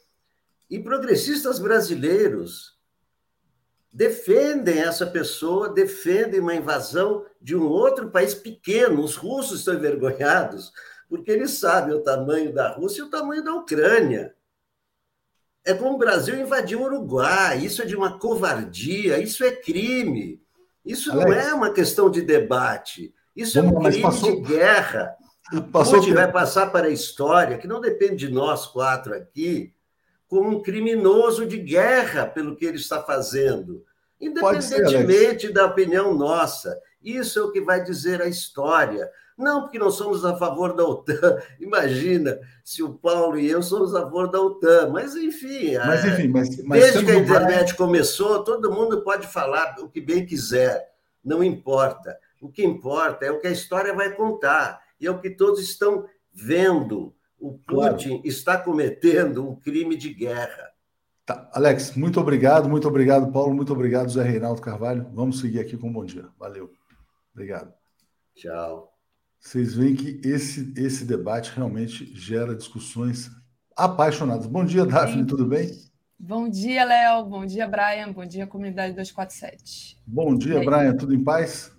[0.71, 2.79] e progressistas brasileiros
[3.93, 9.03] defendem essa pessoa, defendem uma invasão de um outro país pequeno.
[9.03, 10.73] Os russos estão envergonhados
[11.09, 14.37] porque eles sabem o tamanho da Rússia e o tamanho da Ucrânia.
[15.65, 20.42] É como o Brasil invadiu o Uruguai, isso é de uma covardia, isso é crime.
[20.85, 25.17] Isso Alex, não é uma questão de debate, isso é um crime passou, de guerra.
[25.71, 29.75] Passou Putin vai passar para a história, que não depende de nós quatro aqui,
[30.27, 33.85] como um criminoso de guerra pelo que ele está fazendo,
[34.21, 36.79] independentemente ser, da opinião nossa.
[37.03, 39.11] Isso é o que vai dizer a história.
[39.37, 41.39] Não porque nós somos a favor da OTAN.
[41.61, 44.91] Imagina se o Paulo e eu somos a favor da OTAN.
[44.91, 49.77] Mas, enfim, mas, enfim mas, mas desde que a internet começou, todo mundo pode falar
[49.81, 50.93] o que bem quiser.
[51.25, 52.19] Não importa.
[52.41, 54.81] O que importa é o que a história vai contar.
[55.01, 58.23] E é o que todos estão vendo o Putin claro.
[58.25, 60.71] está cometendo um crime de guerra.
[61.27, 61.51] Tá.
[61.53, 65.09] Alex, muito obrigado, muito obrigado, Paulo, muito obrigado, Zé Reinaldo Carvalho.
[65.13, 66.29] Vamos seguir aqui com um bom dia.
[66.39, 66.71] Valeu.
[67.33, 67.73] Obrigado.
[68.35, 68.92] Tchau.
[69.43, 73.29] Vocês veem que esse, esse debate realmente gera discussões
[73.77, 74.47] apaixonadas.
[74.47, 75.69] Bom dia, Daphne, tudo bem?
[76.17, 77.25] Bom dia, Léo.
[77.25, 78.13] Bom dia, Brian.
[78.13, 79.99] Bom dia, comunidade 247.
[80.07, 80.97] Bom dia, Brian.
[80.97, 81.73] Tudo em paz?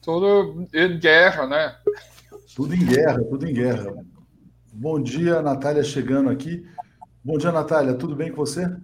[0.00, 1.76] Tudo em guerra, né?
[2.56, 3.94] Tudo em guerra, tudo em guerra.
[4.72, 6.66] Bom dia, Natália chegando aqui.
[7.22, 7.92] Bom dia, Natália.
[7.92, 8.74] Tudo bem com você?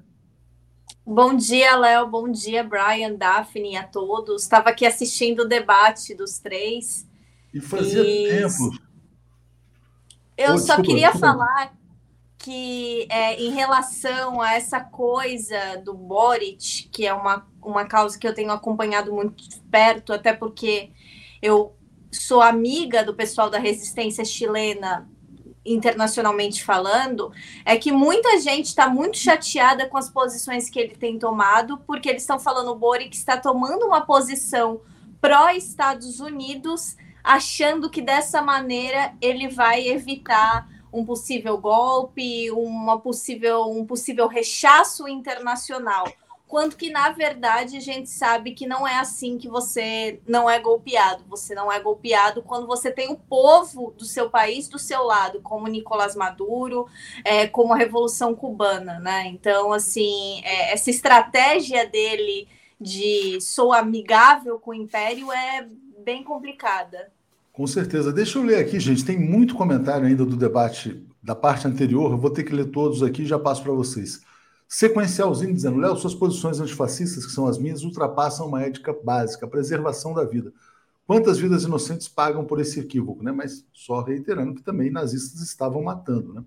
[1.05, 2.07] Bom dia, Léo.
[2.09, 4.43] Bom dia, Brian, Daphne, a todos.
[4.43, 7.11] Estava aqui assistindo o debate dos três.
[7.53, 8.29] E fazia e...
[8.29, 8.71] tempo.
[10.37, 11.27] Eu oh, só desculpa, queria desculpa.
[11.27, 11.75] falar
[12.39, 18.27] que é, em relação a essa coisa do Boric, que é uma, uma causa que
[18.27, 20.91] eu tenho acompanhado muito perto, até porque
[21.41, 21.77] eu
[22.11, 25.09] sou amiga do pessoal da resistência chilena
[25.65, 27.33] internacionalmente falando,
[27.65, 32.09] é que muita gente está muito chateada com as posições que ele tem tomado, porque
[32.09, 34.81] eles estão falando o Boric está tomando uma posição
[35.21, 43.87] pró-Estados Unidos, achando que dessa maneira ele vai evitar um possível golpe, uma possível, um
[43.87, 46.07] possível rechaço internacional
[46.53, 50.59] quanto que na verdade a gente sabe que não é assim que você não é
[50.59, 51.25] golpeado.
[51.31, 55.41] Você não é golpeado quando você tem o povo do seu país do seu lado,
[55.41, 56.87] como Nicolás Maduro,
[57.25, 59.29] é, como a Revolução Cubana, né?
[59.29, 62.47] Então, assim, é, essa estratégia dele
[62.79, 65.67] de sou amigável com o Império é
[66.05, 67.11] bem complicada.
[67.53, 68.13] Com certeza.
[68.13, 69.05] Deixa eu ler aqui, gente.
[69.05, 72.13] Tem muito comentário ainda do debate da parte anterior.
[72.13, 74.23] Eu vou ter que ler todos aqui e já passo para vocês.
[74.67, 79.49] Sequencialzinho dizendo, Léo, suas posições antifascistas, que são as minhas, ultrapassam uma ética básica, a
[79.49, 80.51] preservação da vida.
[81.07, 83.31] Quantas vidas inocentes pagam por esse equívoco, né?
[83.31, 86.43] Mas só reiterando que também nazistas estavam matando, né?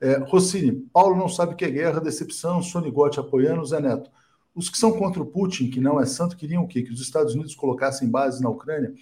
[0.00, 4.08] É, Rossini, Paulo não sabe o que é guerra, decepção, Sonigote apoiando, Zé Neto.
[4.54, 6.82] Os que são contra o Putin, que não é santo, queriam o quê?
[6.82, 8.94] Que os Estados Unidos colocassem bases na Ucrânia?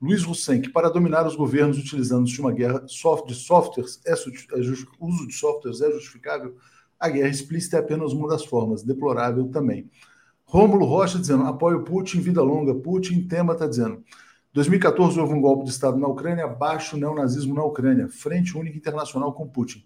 [0.00, 2.92] Luiz Hussein, que para dominar os governos utilizando-se de uma guerra de
[3.34, 4.60] softwares, é, é,
[4.98, 6.56] uso de softwares é justificável,
[6.98, 9.90] a guerra explícita é apenas uma das formas, deplorável também.
[10.44, 14.02] Rômulo Rocha dizendo, apoio Putin, vida longa, Putin, tema está dizendo,
[14.52, 19.32] 2014 houve um golpe de Estado na Ucrânia, baixo neonazismo na Ucrânia, frente única internacional
[19.32, 19.84] com Putin.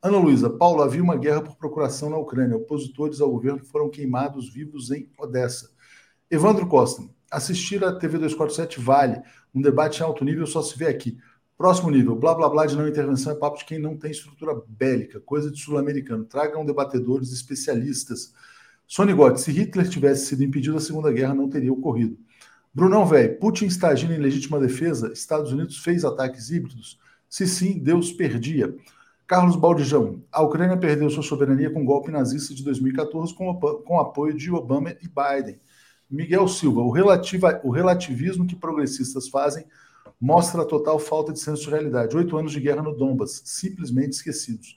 [0.00, 2.56] Ana Luísa, Paulo, havia uma guerra por procuração na Ucrânia.
[2.56, 5.70] Opositores ao governo foram queimados vivos em Odessa.
[6.30, 9.20] Evandro Costa, assistir a TV 247 vale.
[9.54, 11.18] Um debate em alto nível só se vê aqui.
[11.56, 14.60] Próximo nível, blá blá blá de não intervenção é papo de quem não tem estrutura
[14.68, 16.24] bélica, coisa de sul-americano.
[16.24, 18.34] Tragam debatedores especialistas.
[18.86, 22.18] Sonigote, se Hitler tivesse sido impedido, a Segunda Guerra não teria ocorrido.
[22.74, 25.10] Brunão, velho, Putin está agindo em legítima defesa?
[25.10, 27.00] Estados Unidos fez ataques híbridos?
[27.26, 28.76] Se sim, Deus perdia.
[29.26, 33.98] Carlos Baldijão, a Ucrânia perdeu sua soberania com o golpe nazista de 2014 com, com
[33.98, 35.58] apoio de Obama e Biden.
[36.10, 39.64] Miguel Silva, o, relativa, o relativismo que progressistas fazem
[40.20, 42.16] mostra a total falta de senso de realidade.
[42.16, 44.76] Oito anos de guerra no Donbas, simplesmente esquecidos.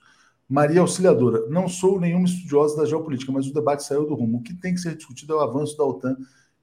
[0.50, 4.40] Maria Auxiliadora, não sou nenhuma estudiosa da geopolítica, mas o debate saiu do rumo.
[4.40, 6.18] O que tem que ser discutido é o avanço da OTAN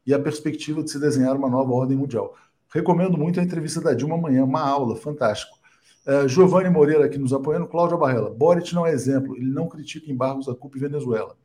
[0.04, 2.34] e a perspectiva de se desenhar uma nova ordem mundial.
[2.68, 5.56] Recomendo muito a entrevista da Dilma amanhã, uma aula, fantástico.
[6.04, 8.30] Uh, Giovanni Moreira aqui nos apoiando, Cláudia Barrela.
[8.30, 11.36] Boric não é exemplo, ele não critica embargos da Cuba e Venezuela.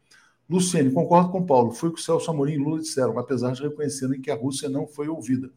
[0.52, 3.61] Luciene, concordo com Paulo, foi o que o Celso Amorim e Lula disseram, apesar de
[3.61, 5.49] reconhecerem que a Rússia não foi ouvida.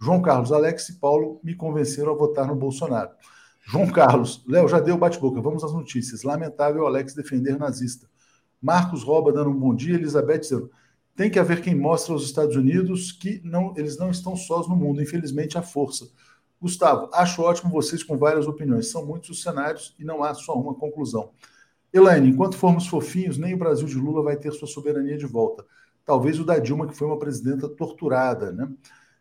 [0.00, 3.10] João Carlos, Alex e Paulo me convenceram a votar no Bolsonaro.
[3.66, 6.22] João Carlos, Léo, já deu bate-boca, vamos às notícias.
[6.22, 8.08] Lamentável Alex defender nazista.
[8.62, 10.70] Marcos Roba dando um bom dia, Elizabeth dizendo,
[11.14, 14.74] tem que haver quem mostre aos Estados Unidos que não, eles não estão sós no
[14.74, 16.08] mundo, infelizmente a força.
[16.58, 18.90] Gustavo, acho ótimo vocês com várias opiniões.
[18.90, 21.32] São muitos os cenários e não há só uma conclusão.
[21.92, 25.64] Elaine, enquanto formos fofinhos, nem o Brasil de Lula vai ter sua soberania de volta.
[26.04, 28.52] Talvez o da Dilma, que foi uma presidenta torturada.
[28.52, 28.68] Né?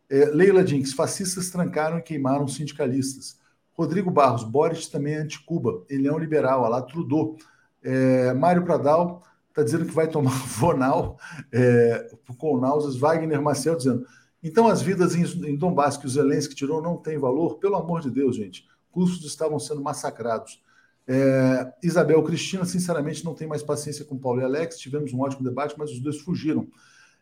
[0.09, 3.39] É, Leila Dinks, fascistas trancaram e queimaram sindicalistas.
[3.73, 5.85] Rodrigo Barros, Boris também é anti-Cuba.
[5.89, 7.37] Ele é um liberal, a lá Trudeau.
[7.83, 11.17] É, Mário Pradal está dizendo que vai tomar Vonal
[11.51, 12.97] é, com náuseas.
[12.97, 14.05] Wagner Marcel dizendo
[14.47, 17.57] então, as vidas em, em Donbass que o Zelensky tirou não têm valor?
[17.57, 18.65] Pelo amor de Deus, gente.
[18.91, 20.61] Custos estavam sendo massacrados.
[21.07, 24.77] É, Isabel Cristina, sinceramente, não tem mais paciência com Paulo e Alex.
[24.77, 26.67] Tivemos um ótimo debate, mas os dois fugiram.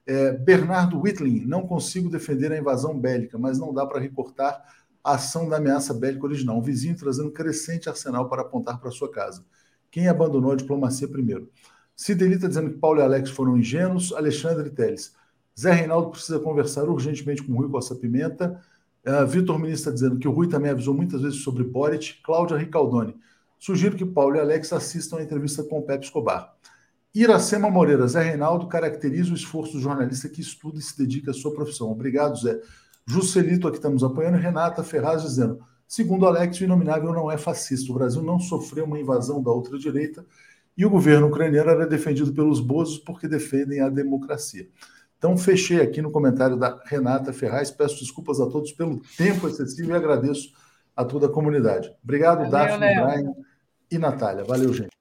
[0.08, 4.64] É, Bernardo Whitling, não consigo defender a invasão bélica, mas não dá para recortar
[5.04, 6.58] a ação da ameaça bélica original.
[6.58, 9.46] Um vizinho trazendo crescente arsenal para apontar para sua casa.
[9.92, 11.50] Quem abandonou a diplomacia primeiro?
[11.96, 14.12] Cidelita dizendo que Paulo e Alex foram ingênuos.
[14.14, 15.14] Alexandre Teles.
[15.58, 18.60] Zé Reinaldo precisa conversar urgentemente com o Rui Costa Pimenta.
[19.08, 22.22] Uh, Vitor Ministro está dizendo que o Rui também avisou muitas vezes sobre Boric.
[22.22, 23.16] Cláudia Ricaldoni.
[23.60, 26.54] Sugiro que Paulo e Alex assistam a entrevista com o Pepe Escobar.
[27.14, 28.08] Iracema Moreira.
[28.08, 31.90] Zé Reinaldo caracteriza o esforço do jornalista que estuda e se dedica à sua profissão.
[31.90, 32.60] Obrigado, Zé.
[33.08, 34.38] Juscelito aqui estamos apoiando.
[34.38, 37.90] Renata Ferraz dizendo: segundo Alex, o inominável não é fascista.
[37.92, 40.26] O Brasil não sofreu uma invasão da outra direita
[40.78, 44.68] e o governo ucraniano era defendido pelos bozos porque defendem a democracia.
[45.18, 47.72] Então, fechei aqui no comentário da Renata Ferraz.
[47.72, 50.52] Peço desculpas a todos pelo tempo excessivo e agradeço
[50.96, 51.94] a toda a comunidade.
[52.04, 53.34] Obrigado, Valeu, Daphne, Brian
[53.92, 54.44] e Natália.
[54.44, 54.96] Valeu, gente.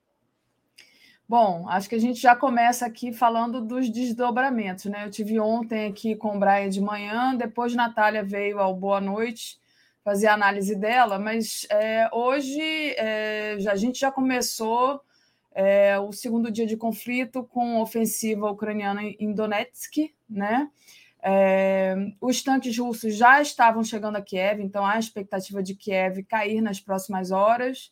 [1.26, 5.06] Bom, acho que a gente já começa aqui falando dos desdobramentos, né?
[5.06, 9.58] Eu tive ontem aqui com o Brian de manhã, depois Natália veio ao Boa Noite
[10.04, 15.00] fazer a análise dela, mas é, hoje é, a gente já começou
[15.54, 20.68] é, o segundo dia de conflito com ofensiva ucraniana em Donetsk, né?
[21.26, 26.22] É, os tanques russos já estavam chegando a Kiev, então há a expectativa de Kiev
[26.24, 27.90] cair nas próximas horas.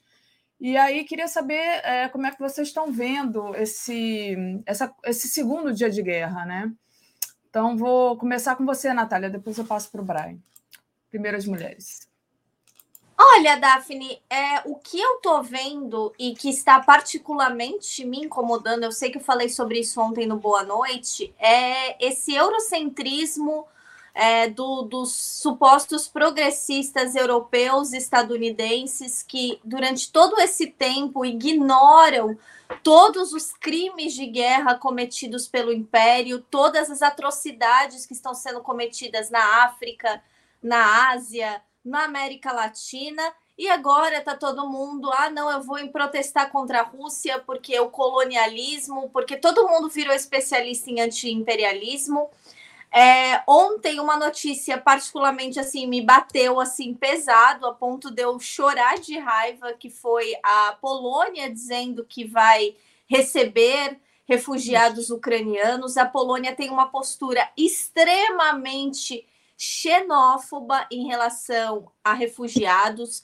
[0.60, 4.36] E aí queria saber é, como é que vocês estão vendo esse,
[4.66, 6.70] essa, esse segundo dia de guerra, né?
[7.48, 10.38] Então vou começar com você, Natália, depois eu passo para o Brian.
[11.10, 12.11] Primeiras mulheres.
[13.24, 18.90] Olha, Daphne, é, o que eu tô vendo e que está particularmente me incomodando, eu
[18.90, 23.64] sei que eu falei sobre isso ontem no Boa Noite, é esse eurocentrismo
[24.12, 32.36] é, do, dos supostos progressistas europeus estadunidenses que, durante todo esse tempo, ignoram
[32.82, 39.30] todos os crimes de guerra cometidos pelo Império, todas as atrocidades que estão sendo cometidas
[39.30, 40.20] na África,
[40.60, 43.22] na Ásia na América Latina
[43.58, 47.90] E agora está todo mundo, ah, não, eu vou protestar contra a Rússia porque o
[47.90, 52.30] colonialismo, porque todo mundo virou especialista em anti-imperialismo.
[52.94, 58.98] É, ontem uma notícia particularmente assim me bateu assim pesado a ponto de eu chorar
[58.98, 62.76] de raiva que foi a Polônia dizendo que vai
[63.06, 65.96] receber refugiados ucranianos.
[65.96, 69.26] A Polônia tem uma postura extremamente
[69.62, 73.22] xenófoba em relação a refugiados.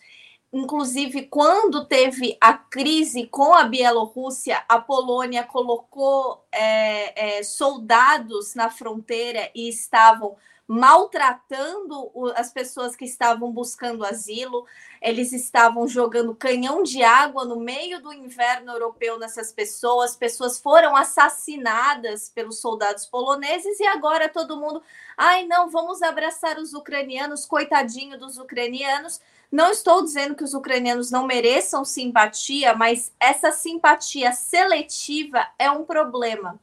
[0.52, 8.70] Inclusive, quando teve a crise com a Bielorrússia, a Polônia colocou é, é, soldados na
[8.70, 10.36] fronteira e estavam
[10.68, 14.66] maltratando as pessoas que estavam buscando asilo.
[15.00, 20.14] Eles estavam jogando canhão de água no meio do inverno europeu nessas pessoas.
[20.14, 24.82] Pessoas foram assassinadas pelos soldados poloneses e agora todo mundo,
[25.16, 29.22] ai não, vamos abraçar os ucranianos, coitadinho dos ucranianos.
[29.50, 35.86] Não estou dizendo que os ucranianos não mereçam simpatia, mas essa simpatia seletiva é um
[35.86, 36.60] problema.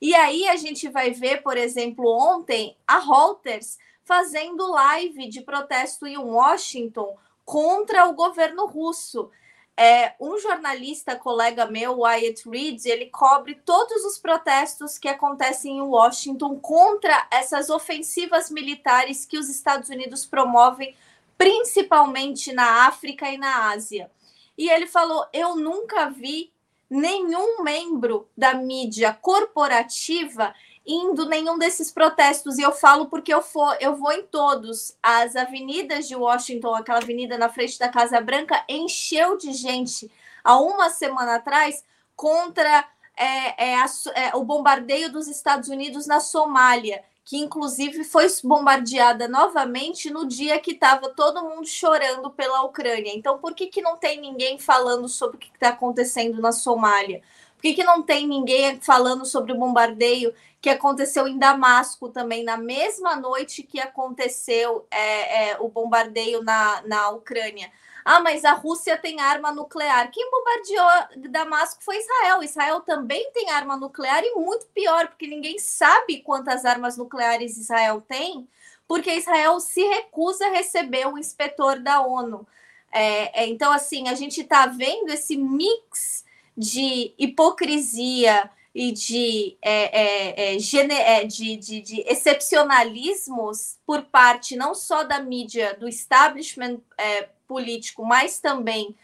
[0.00, 6.06] E aí a gente vai ver, por exemplo, ontem a Reuters fazendo live de protesto
[6.06, 9.30] em Washington contra o governo russo.
[9.76, 15.82] É, um jornalista, colega meu, Wyatt Reed, ele cobre todos os protestos que acontecem em
[15.82, 20.96] Washington contra essas ofensivas militares que os Estados Unidos promovem,
[21.36, 24.10] principalmente na África e na Ásia.
[24.56, 26.50] E ele falou: Eu nunca vi
[26.88, 30.54] nenhum membro da mídia corporativa
[30.86, 32.58] indo nenhum desses protestos.
[32.58, 34.96] E eu falo porque eu, for, eu vou em todos.
[35.02, 40.10] As avenidas de Washington, aquela avenida na frente da Casa Branca, encheu de gente
[40.44, 41.84] há uma semana atrás
[42.14, 48.28] contra é, é, a, é, o bombardeio dos Estados Unidos na Somália que inclusive foi
[48.44, 53.12] bombardeada novamente no dia que estava todo mundo chorando pela Ucrânia.
[53.12, 57.20] Então, por que, que não tem ninguém falando sobre o que está acontecendo na Somália?
[57.56, 62.44] Por que, que não tem ninguém falando sobre o bombardeio que aconteceu em Damasco também,
[62.44, 67.72] na mesma noite que aconteceu é, é, o bombardeio na, na Ucrânia?
[68.08, 70.12] Ah, mas a Rússia tem arma nuclear.
[70.12, 72.40] Quem bombardeou Damasco foi Israel.
[72.40, 78.00] Israel também tem arma nuclear e muito pior, porque ninguém sabe quantas armas nucleares Israel
[78.00, 78.46] tem,
[78.86, 82.46] porque Israel se recusa a receber o inspetor da ONU.
[82.92, 86.24] É, é, então, assim, a gente está vendo esse mix
[86.56, 88.48] de hipocrisia
[88.78, 95.18] e de, é, é, é, é, de, de, de, excepcionalismos por parte não só da
[95.18, 98.94] mídia, do establishment é, político, mas também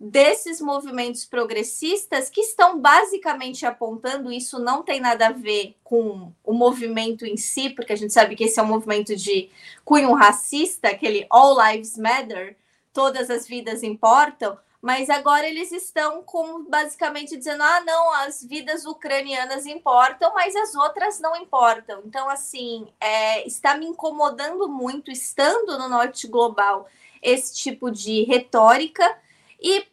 [0.00, 6.54] desses movimentos progressistas que estão basicamente apontando isso não tem nada a ver com o
[6.54, 9.50] movimento em si, porque a gente sabe que esse é um movimento de
[9.84, 12.56] cunho racista, aquele All Lives Matter,
[12.94, 18.84] todas as vidas importam, mas agora eles estão como basicamente dizendo: ah, não, as vidas
[18.84, 22.02] ucranianas importam, mas as outras não importam.
[22.06, 26.88] Então, assim, é, está me incomodando muito, estando no Norte Global,
[27.20, 29.18] esse tipo de retórica.
[29.60, 29.84] E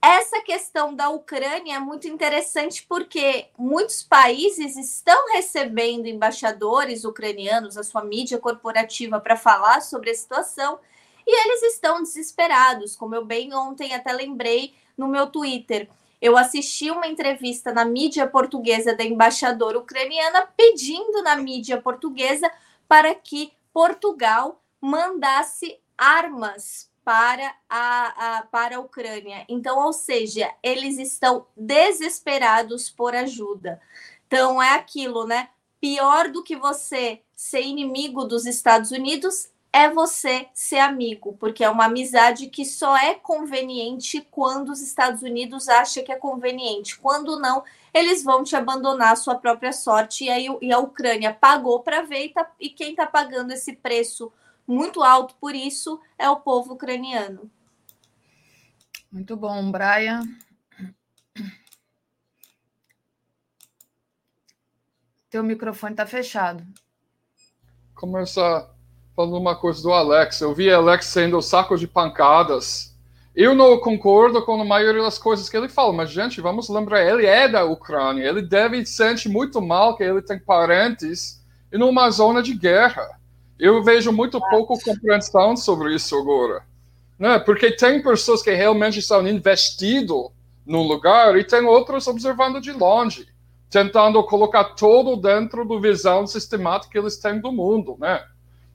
[0.00, 7.82] essa questão da Ucrânia é muito interessante porque muitos países estão recebendo embaixadores ucranianos, a
[7.82, 10.78] sua mídia corporativa, para falar sobre a situação,
[11.30, 15.88] e eles estão desesperados, como eu bem ontem até lembrei no meu Twitter.
[16.20, 22.50] Eu assisti uma entrevista na mídia portuguesa da embaixadora ucraniana pedindo na mídia portuguesa
[22.88, 29.44] para que Portugal mandasse armas para a, a, para a Ucrânia.
[29.48, 33.80] Então, ou seja, eles estão desesperados por ajuda.
[34.26, 35.48] Então, é aquilo, né?
[35.80, 41.70] Pior do que você ser inimigo dos Estados Unidos é você ser amigo, porque é
[41.70, 46.98] uma amizade que só é conveniente quando os Estados Unidos acham que é conveniente.
[46.98, 47.62] Quando não,
[47.94, 50.24] eles vão te abandonar a sua própria sorte.
[50.24, 53.74] E, aí, e a Ucrânia pagou para ver, e, tá, e quem está pagando esse
[53.74, 54.32] preço
[54.66, 57.50] muito alto por isso é o povo ucraniano.
[59.10, 60.22] Muito bom, Brian.
[65.28, 66.66] Teu microfone está fechado.
[67.94, 68.68] Começar
[69.14, 70.40] falando uma coisa do Alex.
[70.40, 72.94] Eu vi Alex sendo saco de pancadas.
[73.34, 77.04] Eu não concordo com a maioria das coisas que ele fala, mas, gente, vamos lembrar,
[77.04, 78.24] ele é da Ucrânia.
[78.24, 81.40] Ele deve sentir muito mal que ele tem parentes
[81.72, 83.18] em uma zona de guerra.
[83.58, 86.62] Eu vejo muito pouco compreensão sobre isso agora.
[87.18, 87.38] Né?
[87.38, 90.32] Porque tem pessoas que realmente estão investindo
[90.66, 93.28] no lugar e tem outros observando de longe,
[93.68, 97.96] tentando colocar todo dentro do visão sistemática que eles têm do mundo.
[97.98, 98.24] Né?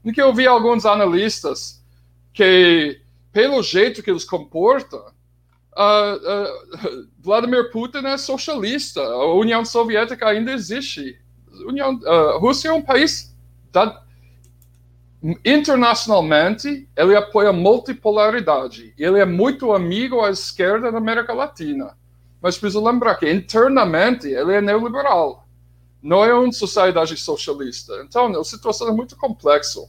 [0.06, 1.84] E que eu vi alguns analistas
[2.32, 3.02] que
[3.34, 10.54] pelo jeito que eles comportam, uh, uh, Vladimir Putin é socialista, a União Soviética ainda
[10.54, 11.20] existe.
[11.68, 13.36] União, uh, Rússia é um país
[13.72, 14.06] da,
[15.44, 18.94] internacionalmente ele apoia a multipolaridade.
[18.98, 21.98] Ele é muito amigo à esquerda da América Latina.
[22.42, 25.48] Mas preciso lembrar que internamente ele é neoliberal.
[26.02, 28.04] Não é uma sociedade socialista.
[28.06, 29.82] Então, a situação é muito complexa.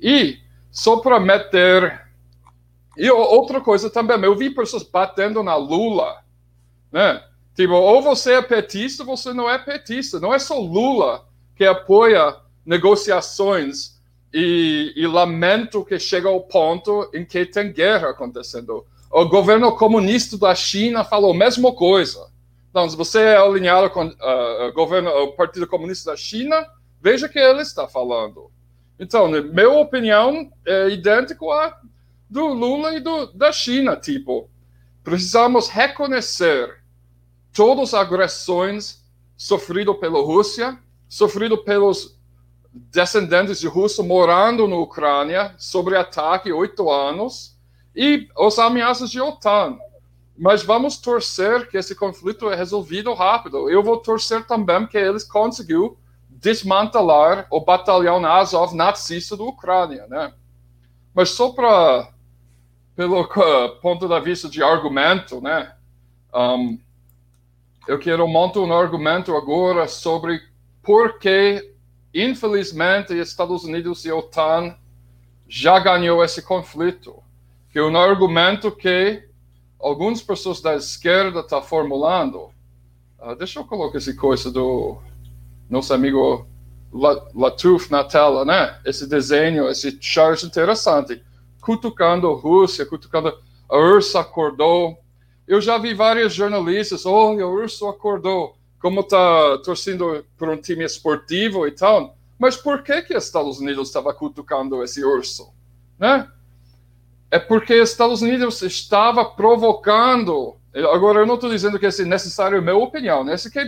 [0.00, 0.38] E
[0.70, 2.10] só para meter
[2.96, 6.18] e outra coisa também, eu vi pessoas batendo na Lula,
[6.92, 7.22] né?
[7.54, 10.20] Tipo, ou você é petista, ou você não é petista.
[10.20, 14.00] Não é só Lula que apoia negociações
[14.32, 18.84] e, e lamento que chega ao ponto em que tem guerra acontecendo.
[19.10, 22.30] O governo comunista da China falou a mesma coisa.
[22.70, 26.66] Então, se você é alinhado com uh, o, governo, o Partido Comunista da China,
[27.00, 28.49] veja que ele está falando.
[29.00, 31.74] Então, minha opinião é idêntico a
[32.28, 34.48] do Lula e do, da China, tipo,
[35.02, 36.82] precisamos reconhecer
[37.50, 39.02] todas as agressões
[39.38, 40.78] sofridas pela Rússia,
[41.08, 42.20] sofridas pelos
[42.72, 47.56] descendentes de russos morando na Ucrânia, sobre ataque oito anos,
[47.96, 49.78] e as ameaças de OTAN.
[50.36, 53.68] Mas vamos torcer que esse conflito é resolvido rápido.
[53.68, 55.96] Eu vou torcer também que eles conseguiram
[56.40, 60.32] desmantelar o batalhão Azov nazista da Ucrânia, né?
[61.14, 62.08] Mas só para
[62.96, 63.26] pelo
[63.80, 65.74] ponto de vista de argumento, né?
[66.34, 66.78] Um,
[67.86, 70.40] eu quero montar um argumento agora sobre
[70.82, 71.74] por que,
[72.14, 74.76] infelizmente, Estados Unidos e OTAN
[75.48, 77.22] já ganhou esse conflito.
[77.72, 79.26] Que é um argumento que
[79.78, 82.50] algumas pessoas da esquerda estão tá formulando.
[83.18, 84.98] Uh, deixa eu colocar essa coisa do
[85.70, 86.46] nosso amigo
[86.92, 88.78] Latuf na tela, né?
[88.84, 91.22] Esse desenho, esse chart interessante
[91.60, 93.32] cutucando a Rússia, cutucando
[93.68, 94.98] a URSS acordou.
[95.46, 100.84] Eu já vi vários jornalistas, olha, a URSS acordou, como está torcendo por um time
[100.84, 102.16] esportivo e tal.
[102.38, 105.52] Mas por que que os Estados Unidos estava cutucando esse urso?
[105.98, 106.26] Né?
[107.30, 110.56] É porque os Estados Unidos estava provocando.
[110.92, 113.34] Agora, eu não estou dizendo que é necessário, é minha opinião, né?
[113.34, 113.60] Esse que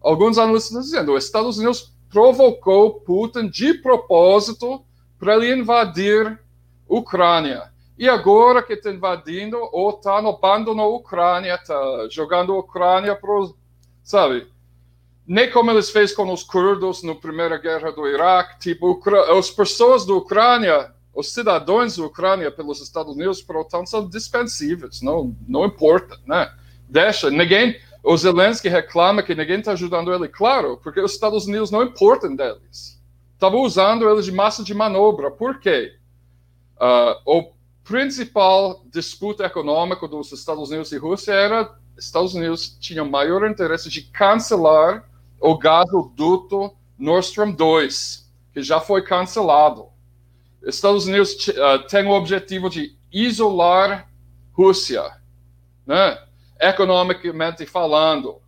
[0.00, 1.14] alguns analistas dizendo.
[1.14, 4.84] Os Estados Unidos provocou Putin de propósito
[5.18, 6.40] para ele invadir
[6.88, 7.70] Ucrânia.
[7.96, 13.50] E agora que está invadindo, a OTAN abandonou a Ucrânia, está jogando a Ucrânia para,
[14.02, 14.48] sabe,
[15.26, 18.98] nem como eles fez com os curdos na primeira guerra do Iraque, tipo,
[19.38, 24.08] as pessoas da Ucrânia, os cidadãos da Ucrânia pelos Estados Unidos para a OTAN são
[24.08, 26.50] dispensíveis, não, não importa, né?
[26.88, 31.70] Deixa, ninguém, o Zelensky reclama que ninguém está ajudando ele, claro, porque os Estados Unidos
[31.70, 33.00] não importam deles.
[33.34, 35.96] Estavam usando eles de massa de manobra, por quê?
[36.76, 37.52] Uh, o
[37.84, 44.02] principal disputa econômica dos Estados Unidos e Rússia era Estados Unidos tinha maior interesse de
[44.02, 45.04] cancelar
[45.38, 49.88] o gasoduto Nord Stream 2, que já foi cancelado.
[50.62, 54.10] Estados Unidos uh, tem o objetivo de isolar
[54.52, 55.02] Rússia,
[55.86, 56.18] né?
[56.60, 58.40] Economicamente falando.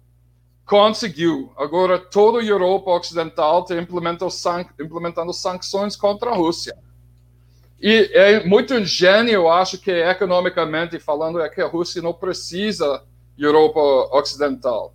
[0.65, 1.53] Conseguiu.
[1.57, 6.77] Agora toda a Europa Ocidental está implementando, san implementando sanções contra a Rússia.
[7.81, 13.03] E é muito ingênuo, eu acho que economicamente falando, é que a Rússia não precisa
[13.37, 13.81] Europa
[14.17, 14.95] Ocidental.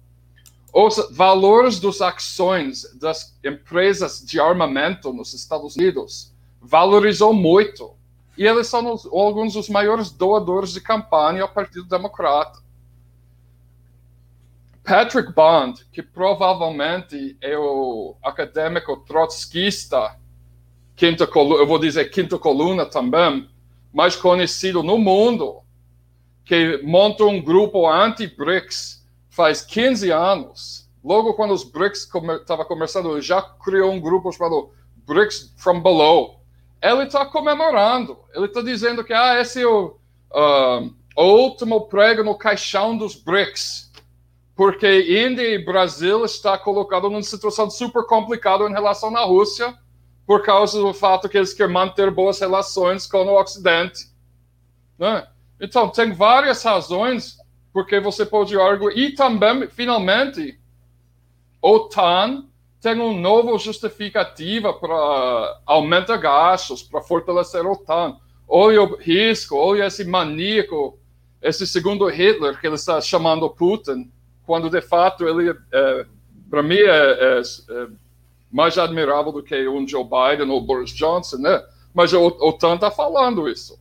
[0.74, 7.96] Os valores das ações das empresas de armamento nos Estados Unidos valorizou muito.
[8.38, 12.60] E eles são os, alguns dos maiores doadores de campanha ao Partido Democrata.
[14.88, 20.18] Patrick Bond, que provavelmente é o acadêmico trotskista
[20.96, 23.50] quinta coluna, eu vou dizer quinta coluna também,
[23.94, 25.62] mais conhecido no mundo,
[26.46, 30.90] que monta um grupo anti-BRICS faz 15 anos.
[31.04, 32.10] Logo quando os BRICS
[32.40, 34.72] estava começando, ele já criou um grupo chamado
[35.06, 36.40] BRICS from Below.
[36.82, 39.98] Ele está comemorando, ele está dizendo que ah, esse é o,
[40.32, 43.87] uh, o último prego no caixão dos BRICS,
[44.58, 49.78] porque Índia e Brasil está colocado numa situação super complicada em relação à Rússia,
[50.26, 54.08] por causa do fato que eles querem manter boas relações com o Ocidente.
[54.98, 55.28] Né?
[55.62, 57.38] Então, tem várias razões
[57.72, 58.98] porque você pode arguir.
[58.98, 60.60] E também, finalmente,
[61.62, 62.46] OTAN
[62.82, 68.18] tem uma nova justificativa para aumentar gastos, para fortalecer a OTAN.
[68.48, 70.98] Olha o risco, olha esse maníaco,
[71.42, 74.12] esse segundo Hitler que ele está chamando Putin,
[74.48, 76.06] quando de fato ele, é,
[76.50, 77.88] para mim, é, é, é
[78.50, 81.62] mais admirável do que um Joe Biden ou Boris Johnson, né?
[81.94, 83.78] Mas o OTAN está falando isso.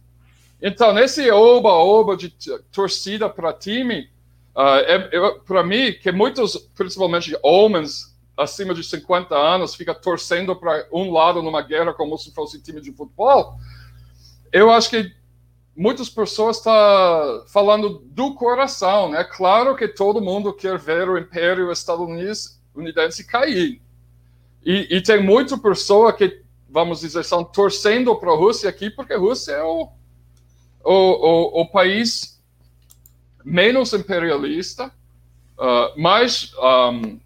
[0.60, 2.34] Então, nesse oba-oba de
[2.72, 4.10] torcida para time,
[4.56, 10.88] uh, é, para mim, que muitos, principalmente homens acima de 50 anos, fica torcendo para
[10.92, 13.54] um lado numa guerra como se fosse time de futebol,
[14.52, 15.14] eu acho que
[15.76, 19.08] muitas pessoas estão tá falando do coração.
[19.08, 19.24] É né?
[19.24, 23.82] claro que todo mundo quer ver o império estadunidense cair.
[24.64, 29.12] E, e tem muita pessoa que, vamos dizer, estão torcendo para a Rússia aqui, porque
[29.12, 29.88] a Rússia é o,
[30.82, 32.42] o, o, o país
[33.44, 34.90] menos imperialista,
[35.56, 36.52] uh, mais,
[36.92, 37.20] um,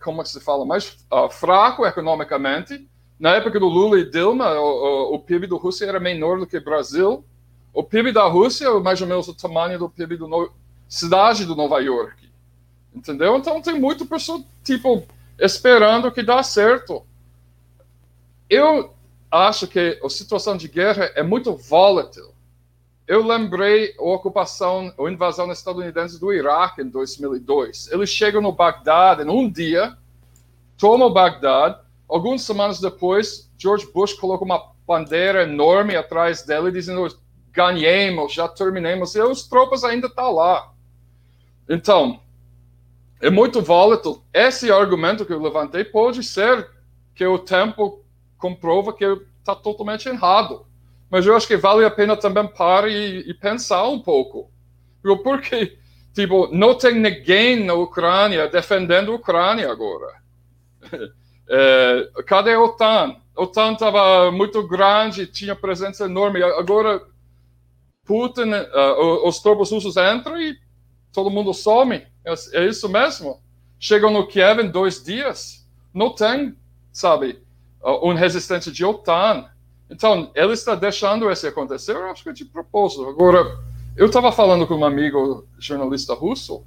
[0.00, 2.88] como se fala, mais uh, fraco economicamente.
[3.20, 6.46] Na época do Lula e Dilma, o, o, o PIB da Rússia era menor do
[6.46, 7.24] que o Brasil,
[7.72, 10.52] o PIB da Rússia é mais ou menos o tamanho do PIB da no...
[10.88, 12.28] cidade de Nova York.
[12.94, 13.36] Entendeu?
[13.36, 15.04] Então tem muito pessoa, tipo,
[15.38, 17.06] esperando que dá certo.
[18.48, 18.94] Eu
[19.30, 22.32] acho que a situação de guerra é muito volátil.
[23.06, 27.90] Eu lembrei a ocupação, a invasão estadunidense do Iraque em 2002.
[27.90, 29.96] Eles chegam no Bagdad em um dia,
[30.76, 31.78] tomam Bagdad.
[32.08, 37.06] Algumas semanas depois, George Bush coloca uma bandeira enorme atrás dele, dizendo
[37.52, 40.72] ganhemos, já terminemos, e os tropas ainda estão tá lá.
[41.68, 42.20] Então,
[43.20, 44.22] é muito volátil.
[44.32, 46.68] Esse argumento que eu levantei pode ser
[47.14, 48.04] que o tempo
[48.36, 49.04] comprova que
[49.40, 50.66] está totalmente errado.
[51.10, 54.50] Mas eu acho que vale a pena também parar e, e pensar um pouco.
[55.02, 55.78] Porque,
[56.14, 60.14] tipo, não tem ninguém na Ucrânia defendendo a Ucrânia agora.
[61.50, 63.16] É, cadê a OTAN?
[63.34, 66.42] A OTAN estava muito grande, tinha presença enorme.
[66.42, 67.00] Agora
[68.08, 70.58] Putin, uh, os tropas russos entram e
[71.12, 72.06] todo mundo some.
[72.24, 73.38] É, é, isso mesmo.
[73.78, 75.68] Chegam no Kiev em dois dias.
[75.92, 76.56] Não tem,
[76.90, 77.38] sabe,
[77.82, 79.44] uh, um resistente de OTAN.
[79.90, 83.06] Então, ele está deixando isso acontecer, eu acho que é de propósito.
[83.06, 83.58] Agora,
[83.94, 86.64] eu estava falando com um amigo jornalista russo,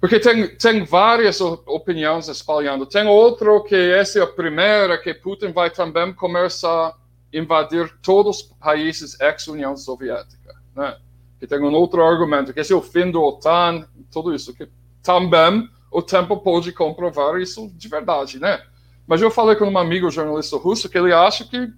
[0.00, 2.86] porque tem, tem várias opiniões espalhando.
[2.86, 6.92] Tem outro que essa é a primeira, que Putin vai também começar
[7.32, 10.54] invadir todos os países ex-União Soviética.
[10.74, 10.96] Né?
[11.40, 14.68] E tem um outro argumento, que esse é o fim do OTAN, tudo isso, que
[15.02, 18.62] também o tempo pode comprovar isso de verdade, né?
[19.06, 21.70] Mas eu falei com um amigo jornalista russo que ele acha que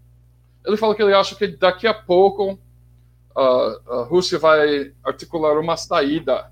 [0.64, 5.76] ele falou que ele acha que daqui a pouco uh, a Rússia vai articular uma
[5.76, 6.50] saída,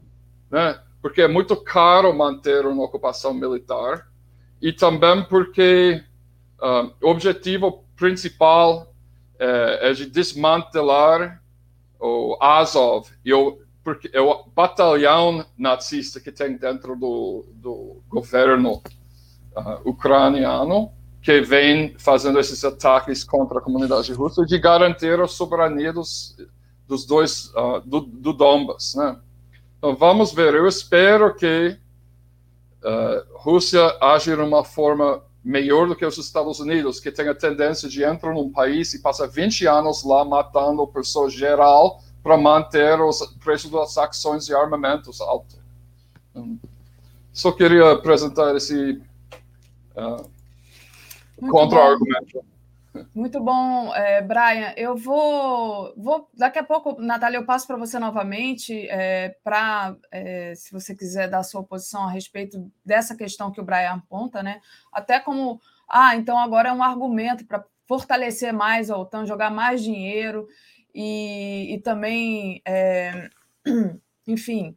[0.51, 0.81] né?
[1.01, 4.09] Porque é muito caro manter uma ocupação militar
[4.61, 6.03] e também porque
[6.61, 8.92] uh, o objetivo principal
[9.45, 11.43] é, de desmantelar
[11.99, 18.83] o Azov e o, porque é o batalhão nazista que tem dentro do, do governo
[19.57, 25.93] uh, ucraniano que vem fazendo esses ataques contra a comunidade russa de garantir a soberania
[25.93, 26.37] dos,
[26.87, 29.19] dos dois uh, do, do Donbass, né?
[29.79, 30.55] Então vamos ver.
[30.55, 31.77] Eu espero que
[32.83, 37.35] uh, Rússia age de uma forma melhor do que os Estados Unidos, que tem a
[37.35, 43.01] tendência de entrar num país e passar 20 anos lá matando pessoas geral para manter
[43.01, 45.59] os preços das ações e armamentos altos.
[47.33, 49.03] Só queria apresentar esse
[49.97, 50.31] uh,
[51.51, 52.45] contra-argumento.
[53.15, 54.75] Muito bom, é, Brian.
[54.77, 56.29] Eu vou, vou.
[56.35, 61.29] Daqui a pouco, Natália, eu passo para você novamente, é, para, é, se você quiser
[61.29, 64.61] dar a sua posição a respeito dessa questão que o Brian aponta, né?
[64.93, 69.83] Até como, ah, então agora é um argumento para fortalecer mais a OTAN, jogar mais
[69.83, 70.47] dinheiro
[70.95, 73.31] e, e também, é,
[74.27, 74.77] enfim,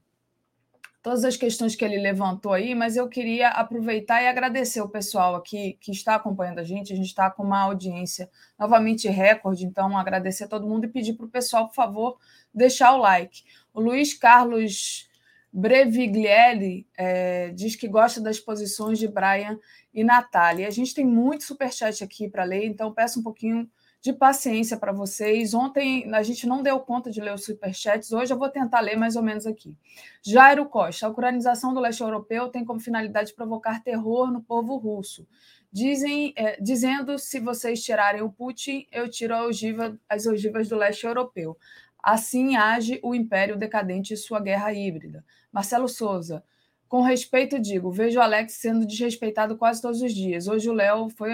[1.05, 5.35] todas as questões que ele levantou aí, mas eu queria aproveitar e agradecer o pessoal
[5.35, 6.91] aqui que está acompanhando a gente.
[6.91, 8.27] A gente está com uma audiência
[8.57, 12.17] novamente recorde, então agradecer a todo mundo e pedir para o pessoal, por favor,
[12.51, 13.43] deixar o like.
[13.71, 15.07] O Luiz Carlos
[15.53, 19.59] Breviglielli é, diz que gosta das posições de Brian
[19.93, 20.67] e Natália.
[20.67, 23.69] A gente tem muito superchat aqui para ler, então peço um pouquinho
[24.05, 25.55] de paciência para vocês.
[25.55, 28.95] Ontem a gente não deu conta de ler os superchats, hoje eu vou tentar ler
[28.95, 29.75] mais ou menos aqui.
[30.21, 35.27] Jairo Costa, a ucranização do leste europeu tem como finalidade provocar terror no povo russo.
[35.71, 41.03] Dizem, é, dizendo se vocês tirarem o Putin, eu tiro ogiva, as ogivas do leste
[41.03, 41.57] europeu.
[41.97, 45.25] Assim age o império decadente e sua guerra híbrida.
[45.51, 46.43] Marcelo Souza,
[46.87, 50.47] com respeito, digo, vejo o Alex sendo desrespeitado quase todos os dias.
[50.47, 51.31] Hoje o Léo foi.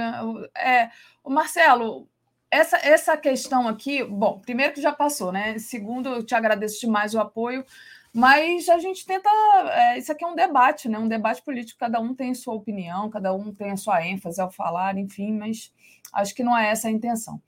[0.55, 0.89] É,
[1.21, 2.07] o Marcelo,
[2.51, 5.57] essa, essa questão aqui, bom, primeiro que já passou, né?
[5.57, 7.65] Segundo, eu te agradeço demais o apoio,
[8.13, 9.29] mas a gente tenta.
[9.71, 10.99] É, isso aqui é um debate, né?
[10.99, 14.51] Um debate político, cada um tem sua opinião, cada um tem a sua ênfase ao
[14.51, 15.71] falar, enfim, mas
[16.11, 17.41] acho que não é essa a intenção.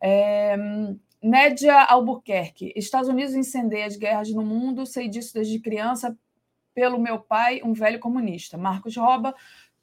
[0.00, 0.56] É,
[1.22, 2.72] Nédia Albuquerque.
[2.76, 6.16] Estados Unidos incendeia as guerras no mundo, sei disso desde criança
[6.74, 8.58] pelo meu pai, um velho comunista.
[8.58, 9.34] Marcos Roba.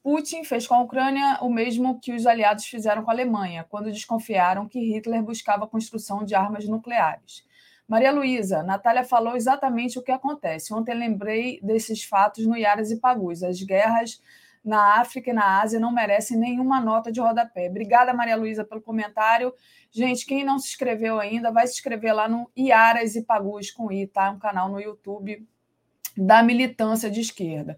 [0.08, 3.92] Putin fez com a Ucrânia o mesmo que os aliados fizeram com a Alemanha, quando
[3.92, 7.46] desconfiaram que Hitler buscava a construção de armas nucleares.
[7.86, 10.74] Maria Luísa, Natália falou exatamente o que acontece.
[10.74, 13.44] Ontem lembrei desses fatos no Iaras e Pagus.
[13.44, 14.24] As guerras
[14.64, 17.68] na África e na Ásia não merecem nenhuma nota de rodapé.
[17.68, 19.54] Obrigada, Maria Luísa, pelo comentário.
[19.92, 23.92] Gente, quem não se inscreveu ainda, vai se inscrever lá no Iaras e Pagus com
[23.92, 24.32] I, tá?
[24.32, 25.46] Um canal no YouTube
[26.16, 27.78] da militância de esquerda.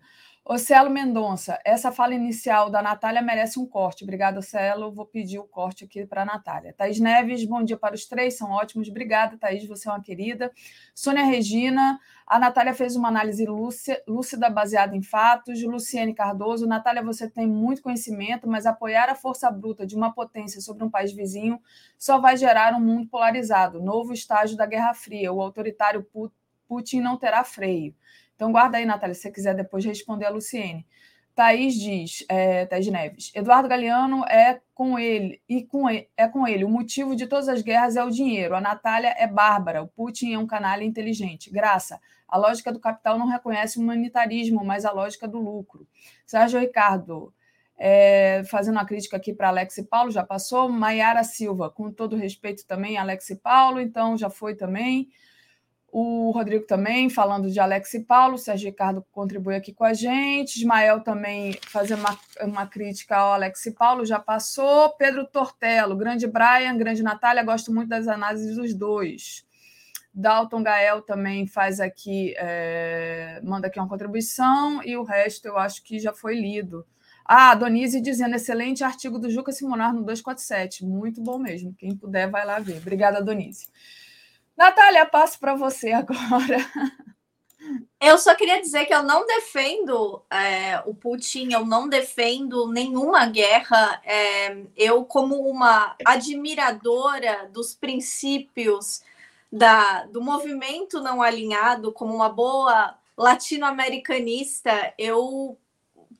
[0.51, 4.03] Ocelo Mendonça, essa fala inicial da Natália merece um corte.
[4.03, 4.91] Obrigada, Ocelo.
[4.91, 6.73] Vou pedir o corte aqui para a Natália.
[6.73, 8.89] Thaís Neves, bom dia para os três, são ótimos.
[8.89, 10.51] Obrigada, Thaís, você é uma querida.
[10.95, 13.45] Sônia Regina, a Natália fez uma análise
[14.07, 15.61] lúcida baseada em fatos.
[15.61, 20.59] Luciene Cardoso, Natália, você tem muito conhecimento, mas apoiar a força bruta de uma potência
[20.61, 21.61] sobre um país vizinho
[21.95, 23.79] só vai gerar um mundo polarizado.
[23.79, 25.31] Novo estágio da Guerra Fria.
[25.31, 26.03] O autoritário
[26.67, 27.93] Putin não terá freio.
[28.39, 30.87] Então, guarda aí, Natália, se você quiser depois responder a Luciene.
[31.35, 36.47] Thaís diz, é, Thaís Neves, Eduardo Galeano é com ele, e com ele, é com
[36.47, 36.63] ele.
[36.63, 38.55] O motivo de todas as guerras é o dinheiro.
[38.55, 41.51] A Natália é bárbara, o Putin é um canalha inteligente.
[41.51, 41.99] Graça,
[42.29, 45.85] a lógica do capital não reconhece o humanitarismo, mas a lógica do lucro.
[46.25, 47.33] Sérgio Ricardo,
[47.77, 50.69] é, fazendo uma crítica aqui para Alex e Paulo, já passou.
[50.69, 55.09] Maiara Silva, com todo respeito também, Alex e Paulo, então já foi também.
[55.91, 59.93] O Rodrigo também, falando de Alex e Paulo, o Sérgio Ricardo contribui aqui com a
[59.93, 60.57] gente.
[60.57, 64.91] Ismael também fazendo uma, uma crítica ao Alex e Paulo, já passou.
[64.97, 69.47] Pedro Tortello, grande Brian, grande Natália, gosto muito das análises dos dois.
[70.13, 75.83] Dalton Gael também faz aqui, é, manda aqui uma contribuição, e o resto eu acho
[75.83, 76.85] que já foi lido.
[77.25, 81.73] Ah, Donise dizendo, excelente artigo do Juca Simonar no 247, muito bom mesmo.
[81.77, 82.77] Quem puder, vai lá ver.
[82.77, 83.67] Obrigada, Donise.
[84.59, 86.57] Natália, passo para você agora.
[87.97, 93.25] Eu só queria dizer que eu não defendo é, o Putin, eu não defendo nenhuma
[93.25, 94.01] guerra.
[94.03, 99.01] É, eu, como uma admiradora dos princípios
[99.49, 105.57] da, do movimento não alinhado, como uma boa latino-americanista, eu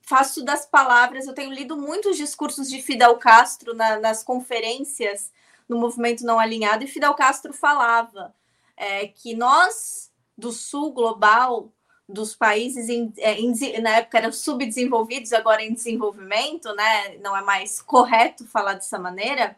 [0.01, 1.27] faço das palavras.
[1.27, 5.29] Eu tenho lido muitos discursos de Fidel Castro na, nas conferências
[5.69, 8.33] no movimento não alinhado, e Fidel Castro falava
[8.75, 11.71] é, que nós, do sul global,
[12.09, 17.17] dos países em, é, em, na época eram subdesenvolvidos, agora em desenvolvimento, né?
[17.19, 19.55] Não é mais correto falar dessa maneira.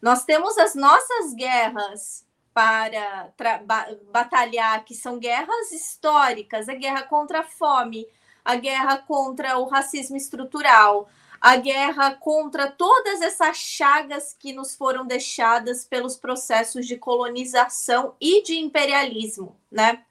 [0.00, 3.30] Nós temos as nossas guerras para
[4.10, 8.06] batalhar, que são guerras históricas, a guerra contra a fome,
[8.44, 11.08] a guerra contra o racismo estrutural,
[11.42, 18.44] a guerra contra todas essas chagas que nos foram deixadas pelos processos de colonização e
[18.44, 20.04] de imperialismo, né?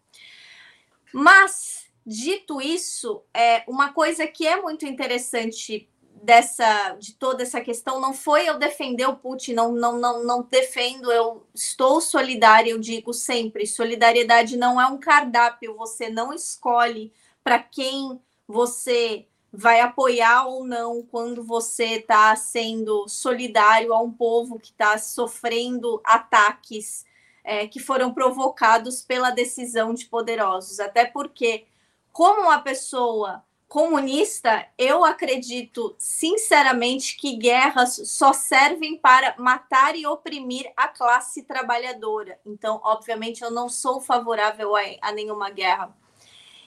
[1.14, 5.88] Mas, dito isso, é uma coisa que é muito interessante
[6.22, 10.44] dessa de toda essa questão não foi eu defender o Putin, não, não, não, não
[10.44, 17.12] defendo, eu estou solidária, eu digo sempre, solidariedade não é um cardápio, você não escolhe
[17.42, 24.60] para quem você vai apoiar ou não quando você está sendo solidário a um povo
[24.60, 27.06] que está sofrendo ataques
[27.44, 30.80] é, que foram provocados pela decisão de poderosos.
[30.80, 31.66] Até porque,
[32.14, 40.72] como uma pessoa comunista, eu acredito sinceramente que guerras só servem para matar e oprimir
[40.76, 42.38] a classe trabalhadora.
[42.46, 45.96] Então, obviamente, eu não sou favorável a, a nenhuma guerra.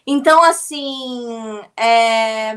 [0.06, 2.52] Então, assim, é...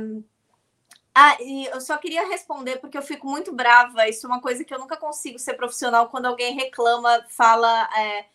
[1.15, 4.07] ah, eu só queria responder porque eu fico muito brava.
[4.07, 8.26] Isso é uma coisa que eu nunca consigo ser profissional quando alguém reclama, fala é,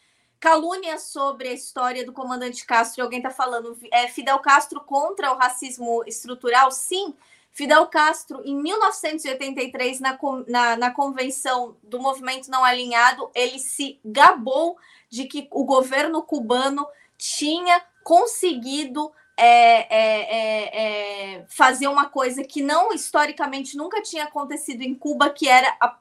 [0.40, 5.32] calúnia sobre a história do comandante Castro e alguém está falando é, Fidel Castro contra
[5.32, 6.70] o racismo estrutural.
[6.72, 7.14] Sim,
[7.52, 10.18] Fidel Castro, em 1983, na,
[10.48, 14.78] na, na convenção do movimento não alinhado, ele se gabou
[15.10, 16.86] de que o governo cubano
[17.18, 24.82] tinha conseguido é, é, é, é, fazer uma coisa que não historicamente nunca tinha acontecido
[24.82, 25.98] em Cuba, que era a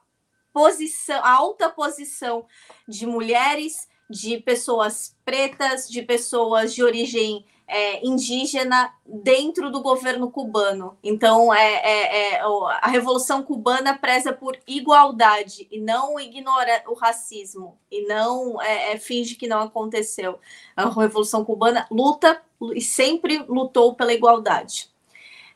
[0.52, 2.46] posição, a alta posição
[2.86, 10.98] de mulheres, de pessoas pretas, de pessoas de origem é, indígena dentro do governo cubano.
[11.02, 17.78] Então, é, é, é, a Revolução Cubana preza por igualdade e não ignora o racismo
[17.90, 20.38] e não é, é, finge que não aconteceu.
[20.76, 22.42] A Revolução Cubana luta
[22.74, 24.90] e sempre lutou pela igualdade.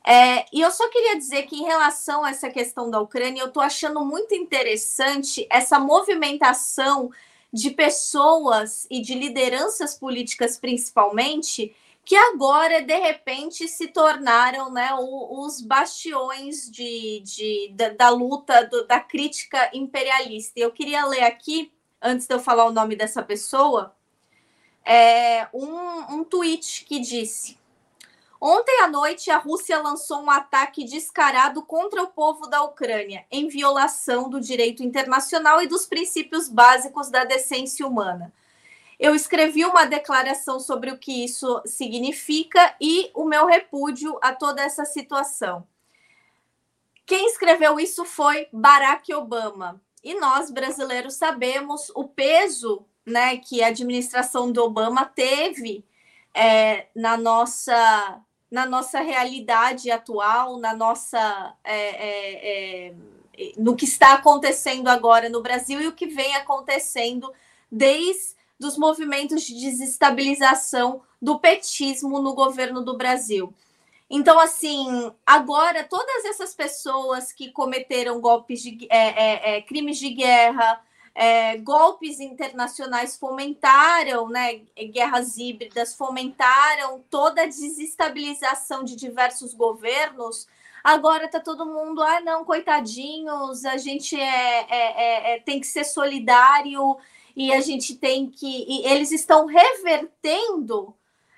[0.02, 3.48] É, e eu só queria dizer que, em relação a essa questão da Ucrânia, eu
[3.48, 7.10] estou achando muito interessante essa movimentação
[7.52, 11.74] de pessoas e de lideranças políticas, principalmente,
[12.06, 18.86] que agora, de repente, se tornaram né, os bastiões de, de da, da, luta, do,
[18.86, 20.52] da crítica imperialista.
[20.60, 23.92] Eu queria ler aqui, antes de eu falar o nome dessa pessoa,
[24.84, 27.58] é, um, um tweet que disse.
[28.40, 33.48] Ontem à noite, a Rússia lançou um ataque descarado contra o povo da Ucrânia, em
[33.48, 38.32] violação do direito internacional e dos princípios básicos da decência humana.
[38.98, 44.62] Eu escrevi uma declaração sobre o que isso significa e o meu repúdio a toda
[44.62, 45.66] essa situação.
[47.04, 49.80] Quem escreveu isso foi Barack Obama.
[50.02, 55.84] E nós, brasileiros, sabemos o peso né, que a administração do Obama teve
[56.34, 58.20] é, na, nossa,
[58.50, 61.54] na nossa realidade atual, na nossa.
[61.62, 62.94] É, é, é
[63.58, 67.30] no que está acontecendo agora no Brasil e o que vem acontecendo
[67.70, 73.52] desde dos movimentos de desestabilização do petismo no governo do Brasil.
[74.08, 80.10] Então, assim, agora todas essas pessoas que cometeram golpes de é, é, é, crimes de
[80.10, 80.80] guerra,
[81.12, 84.60] é, golpes internacionais fomentaram, né,
[84.92, 90.46] guerras híbridas, fomentaram toda a desestabilização de diversos governos.
[90.84, 95.82] Agora tá todo mundo, ah, não, coitadinhos, a gente é, é, é tem que ser
[95.82, 96.96] solidário
[97.36, 98.82] e a gente tem que.
[98.86, 100.96] Eles estão revertendo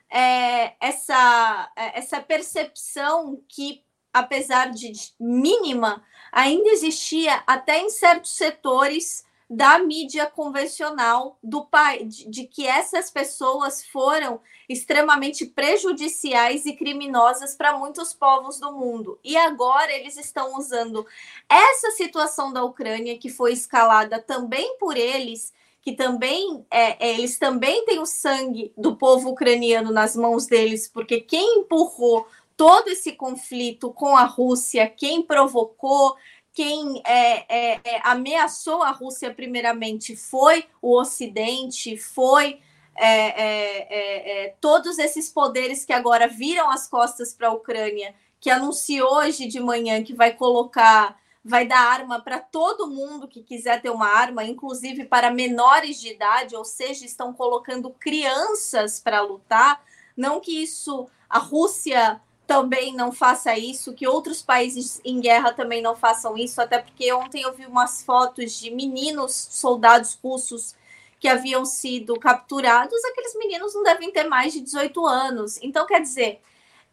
[0.08, 9.26] é, essa, é, essa percepção que, apesar de mínima, ainda existia até em certos setores
[9.50, 17.56] da mídia convencional do país, de, de que essas pessoas foram extremamente prejudiciais e criminosas
[17.56, 19.18] para muitos povos do mundo.
[19.24, 21.06] E agora eles estão usando
[21.48, 27.38] essa situação da Ucrânia, que foi escalada também por eles, que também é, é, eles
[27.38, 32.26] também têm o sangue do povo ucraniano nas mãos deles, porque quem empurrou
[32.56, 36.16] todo esse conflito com a Rússia, quem provocou,
[36.52, 42.60] quem é, é, é ameaçou a Rússia primeiramente foi o Ocidente, foi
[42.96, 49.46] é, todos esses poderes que agora viram as costas para a Ucrânia, que anunciou hoje
[49.46, 54.08] de manhã que vai colocar vai dar arma para todo mundo que quiser ter uma
[54.08, 59.82] arma, inclusive para menores de idade, ou seja, estão colocando crianças para lutar.
[60.16, 65.82] Não que isso a Rússia também não faça isso, que outros países em guerra também
[65.82, 70.74] não façam isso, até porque ontem eu vi umas fotos de meninos soldados russos
[71.20, 75.58] que haviam sido capturados, aqueles meninos não devem ter mais de 18 anos.
[75.60, 76.40] Então, quer dizer,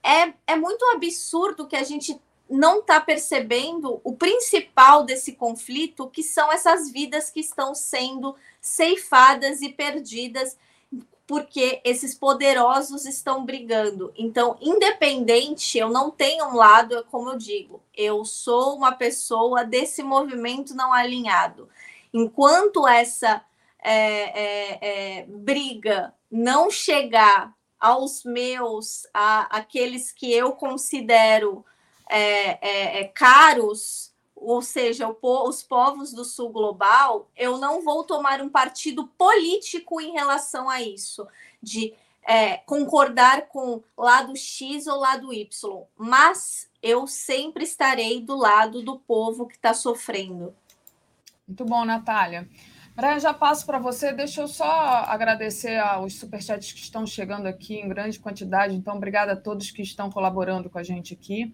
[0.03, 2.19] é, é muito absurdo que a gente
[2.49, 9.61] não está percebendo o principal desse conflito, que são essas vidas que estão sendo ceifadas
[9.61, 10.57] e perdidas
[11.27, 14.13] porque esses poderosos estão brigando.
[14.15, 19.63] Então, independente, eu não tenho um lado, é como eu digo, eu sou uma pessoa
[19.63, 21.67] desse movimento não alinhado.
[22.13, 23.43] Enquanto essa
[23.83, 31.65] é, é, é, briga não chegar aos meus, a, aqueles que eu considero
[32.09, 38.03] é, é, é, caros, ou seja, o, os povos do sul global, eu não vou
[38.03, 41.27] tomar um partido político em relação a isso,
[41.61, 48.81] de é, concordar com lado X ou lado Y, mas eu sempre estarei do lado
[48.81, 50.53] do povo que está sofrendo.
[51.47, 52.47] Muito bom, Natália.
[52.95, 54.13] Brian, já passo para você.
[54.13, 58.73] Deixa eu só agradecer aos superchats que estão chegando aqui em grande quantidade.
[58.73, 61.53] Então, obrigada a todos que estão colaborando com a gente aqui.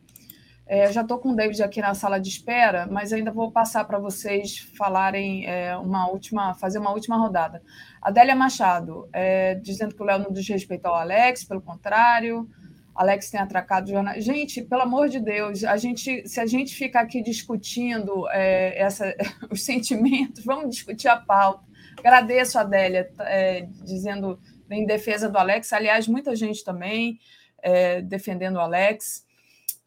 [0.71, 3.83] É, já estou com o David aqui na sala de espera, mas ainda vou passar
[3.83, 7.61] para vocês falarem é, uma última, fazer uma última rodada.
[8.01, 12.49] Adélia Machado, é, dizendo que o Léo não desrespeitou o Alex, pelo contrário,
[12.95, 14.13] Alex tem atracado jornal.
[14.21, 19.13] Gente, pelo amor de Deus, a gente, se a gente ficar aqui discutindo é, essa,
[19.51, 21.65] os sentimentos, vamos discutir a pauta.
[21.99, 24.39] Agradeço a Adélia é, dizendo
[24.69, 27.19] em defesa do Alex, aliás, muita gente também
[27.61, 29.29] é, defendendo o Alex.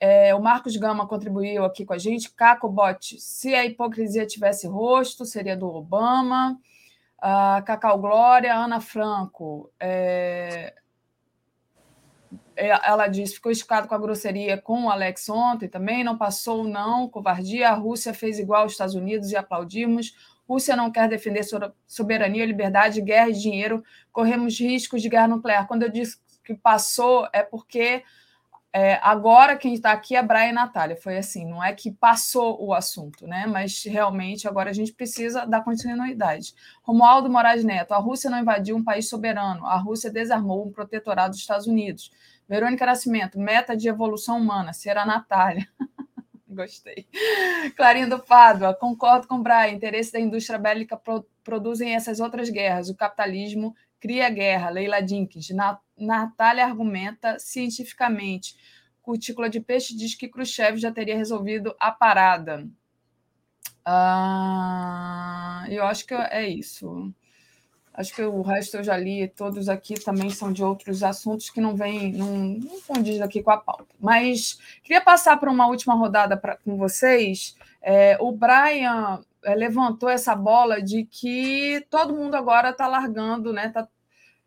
[0.01, 2.33] É, o Marcos Gama contribuiu aqui com a gente.
[2.33, 6.59] Caco Bote, se a hipocrisia tivesse rosto, seria do Obama.
[7.19, 9.71] Uh, Cacau Glória, Ana Franco.
[9.81, 10.75] É,
[12.57, 16.65] é, ela disse: ficou escado com a grosseria com o Alex ontem também, não passou,
[16.65, 17.71] não, covardia.
[17.71, 20.15] A Rússia fez igual aos Estados Unidos e aplaudimos.
[20.47, 21.43] Rússia não quer defender
[21.87, 23.83] soberania, liberdade, guerra e dinheiro.
[24.13, 25.67] Corremos riscos de guerra nuclear.
[25.67, 28.03] Quando eu disse que passou, é porque
[28.77, 30.97] É, agora quem está aqui é Brian e Natália.
[30.97, 33.47] Foi assim, não é que passou o assunto, né?
[33.47, 36.53] Mas realmente agora a gente precisa dar continuidade.
[36.83, 41.31] Romualdo Moraes Neto, a Rússia não invadiu um país soberano, a Rússia desarmou um protetorado
[41.31, 42.11] dos Estados Unidos.
[42.49, 45.69] Verônica Nascimento, meta de evolução humana, ser a Natália.
[46.49, 47.07] Gostei.
[47.77, 49.71] Clarindo Pádua, concordo com o Brian.
[49.71, 52.89] Interesse da indústria bélica pro, produzem essas outras guerras.
[52.89, 54.71] O capitalismo cria guerra.
[54.71, 55.51] Leila Dinkins.
[55.97, 58.57] Natália argumenta cientificamente.
[59.03, 62.67] Cutícula de Peixe diz que Khrushchev já teria resolvido a parada.
[63.85, 67.13] Ah, eu acho que é isso.
[67.93, 71.61] Acho que o resto eu já li, todos aqui também são de outros assuntos que
[71.61, 73.95] não vêm, não, não condiz aqui com a pauta.
[74.01, 77.55] Mas queria passar para uma última rodada pra, com vocês.
[77.81, 83.69] É, o Brian é, levantou essa bola de que todo mundo agora está largando, né?
[83.69, 83.87] Tá,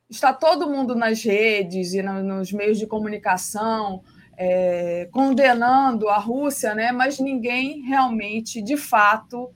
[0.10, 4.04] está todo mundo nas redes e no, nos meios de comunicação
[4.38, 6.92] é, condenando a Rússia, né?
[6.92, 9.50] Mas ninguém realmente, de fato,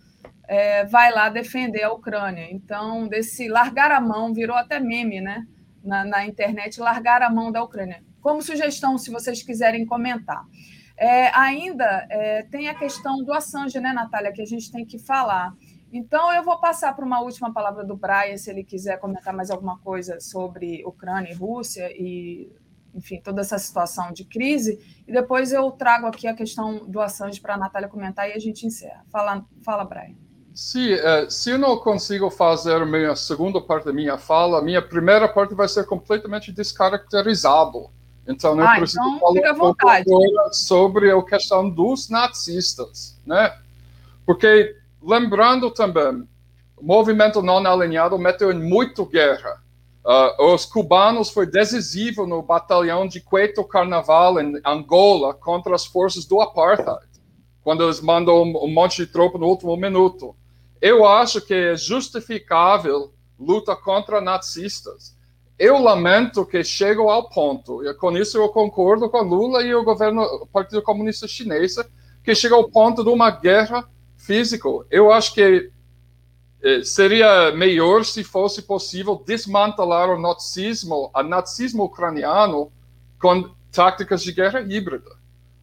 [0.48, 2.48] é, vai lá defender a Ucrânia.
[2.52, 5.46] Então, desse largar a mão, virou até meme né?
[5.84, 8.04] na, na internet, largar a mão da Ucrânia.
[8.20, 10.44] Como sugestão, se vocês quiserem comentar.
[10.98, 15.00] É, ainda é, tem a questão do Assange, né, Natália, que a gente tem que
[15.00, 15.54] falar.
[15.92, 19.52] Então, eu vou passar para uma última palavra do Brian, se ele quiser comentar mais
[19.52, 22.50] alguma coisa sobre Ucrânia e Rússia e,
[22.96, 24.80] enfim, toda essa situação de crise.
[25.06, 28.40] E depois eu trago aqui a questão do Assange para a Natália comentar e a
[28.40, 29.06] gente encerra.
[29.12, 30.16] Fala, fala Brian.
[30.54, 34.82] Sim, uh, se eu não consigo fazer a minha segunda parte da minha fala, minha
[34.82, 37.90] primeira parte vai ser completamente descaracterizado.
[38.28, 43.58] Então, eu ah, preciso então, falar um pouco agora sobre a questão dos nazistas, né?
[44.26, 46.28] Porque, lembrando também,
[46.78, 49.62] o movimento não alinhado meteu em muito guerra.
[50.04, 56.26] Uh, os cubanos foi decisivo no batalhão de Cueto Carnaval, em Angola, contra as forças
[56.26, 57.06] do apartheid,
[57.64, 60.36] quando eles mandam um, um monte de tropa no último minuto.
[60.82, 65.16] Eu acho que é justificável luta contra nazistas.
[65.58, 69.84] Eu lamento que chegou ao ponto, e com isso eu concordo com Lula e o
[69.84, 71.76] governo, o Partido Comunista Chinês,
[72.24, 73.88] que chega ao ponto de uma guerra
[74.22, 74.68] física.
[74.90, 75.72] Eu acho que
[76.64, 82.72] eh, seria melhor se fosse possível desmantelar o nazismo, o nazismo ucraniano,
[83.20, 85.12] com táticas de guerra híbrida.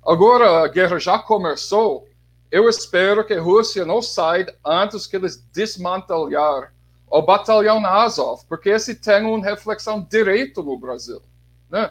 [0.05, 2.09] Agora a guerra já começou,
[2.51, 6.72] eu espero que a Rússia não saia antes que eles desmantelar
[7.10, 11.22] o batalhão Azov, porque esse tem uma reflexão direito no Brasil.
[11.70, 11.90] Né?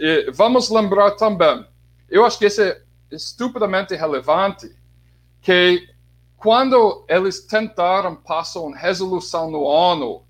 [0.00, 1.64] E vamos lembrar também,
[2.08, 2.80] eu acho que isso é
[3.10, 4.74] estupidamente relevante,
[5.40, 5.88] que
[6.36, 10.22] quando eles tentaram passar uma resolução no ONU,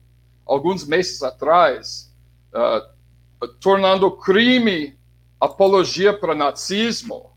[0.46, 2.12] alguns meses atrás,
[2.54, 4.96] uh, tornando crime
[5.40, 7.30] apologia para nazismo,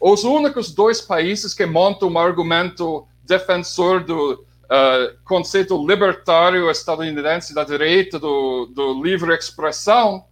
[0.00, 7.64] os únicos dois países que montam um argumento defensor do uh, conceito libertário estadunidense da
[7.64, 10.24] direita, do, do livre expressão,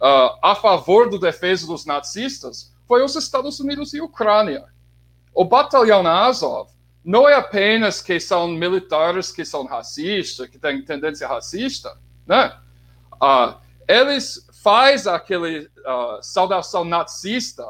[0.00, 4.64] uh, a favor do defesa dos nazistas, foi os Estados Unidos e Ucrânia.
[5.32, 6.70] O batalhão Azov
[7.04, 11.96] não é apenas que são militares que são racistas, que têm tendência racista,
[12.26, 12.56] né?
[13.14, 13.54] Uh,
[13.88, 17.66] eles fazem aquele uh, saudação nazista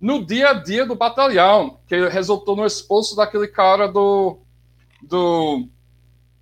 [0.00, 4.38] no dia a dia do batalhão, que resultou no expulso daquele cara do,
[5.02, 5.68] do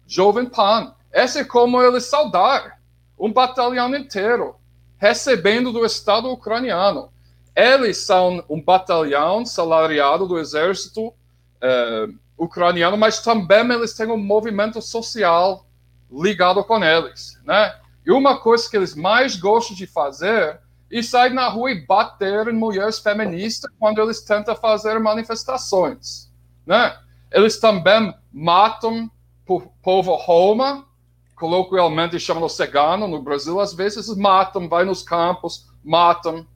[0.06, 0.94] Jovem Pan.
[1.12, 2.78] Esse é como ele saudar
[3.18, 4.56] um batalhão inteiro,
[4.98, 7.10] recebendo do Estado ucraniano.
[7.54, 11.14] Eles são um batalhão salariado do exército
[11.60, 15.66] eh, ucraniano, mas também eles têm um movimento social
[16.10, 17.74] ligado com eles, né?
[18.06, 20.60] E uma coisa que eles mais gostam de fazer
[20.90, 26.30] e sair na rua e bater em mulheres feministas quando eles tentam fazer manifestações.
[26.64, 26.96] Né?
[27.32, 29.10] Eles também matam
[29.48, 30.86] o povo Roma,
[31.34, 36.46] coloquialmente chamam cigano no Brasil, às vezes matam, vai nos campos, matam.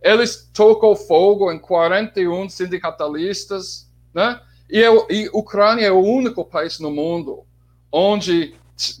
[0.00, 4.40] Eles tocam fogo em 41 sindicalistas, né?
[4.70, 7.44] E, eu, e Ucrânia é o único país no mundo
[7.92, 8.54] onde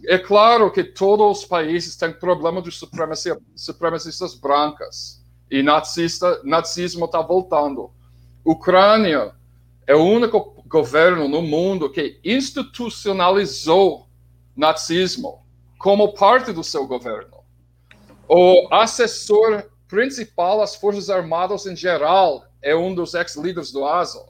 [0.08, 7.06] é claro que todos os países têm problema de supremacia, supremacistas brancas e nazista, nazismo
[7.06, 7.90] está voltando.
[8.44, 9.32] Ucrânia
[9.86, 14.06] é o único governo no mundo que institucionalizou
[14.56, 15.46] nazismo
[15.78, 17.38] como parte do seu governo.
[18.28, 24.29] O assessor principal das Forças Armadas em geral é um dos ex-líderes do Azov.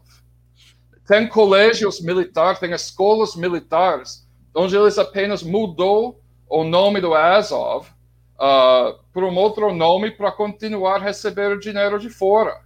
[1.11, 4.25] Tem colégios militares, tem escolas militares
[4.55, 7.89] onde eles apenas mudou o nome do Azov
[8.37, 12.61] uh, por um outro nome para continuar a receber dinheiro de fora.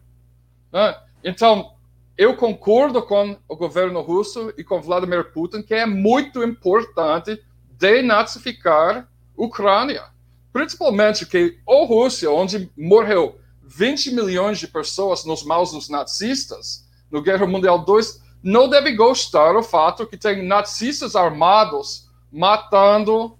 [0.70, 0.94] Né?
[1.24, 1.72] Então,
[2.18, 8.96] eu concordo com o governo russo e com Vladimir Putin que é muito importante denazificar
[8.98, 9.06] a
[9.38, 10.04] Ucrânia.
[10.52, 17.22] Principalmente que a Rússia, onde morreu 20 milhões de pessoas nos mãos dos nazistas, no
[17.22, 23.38] Guerra Mundial II, não deve gostar do fato que tem nazistas armados matando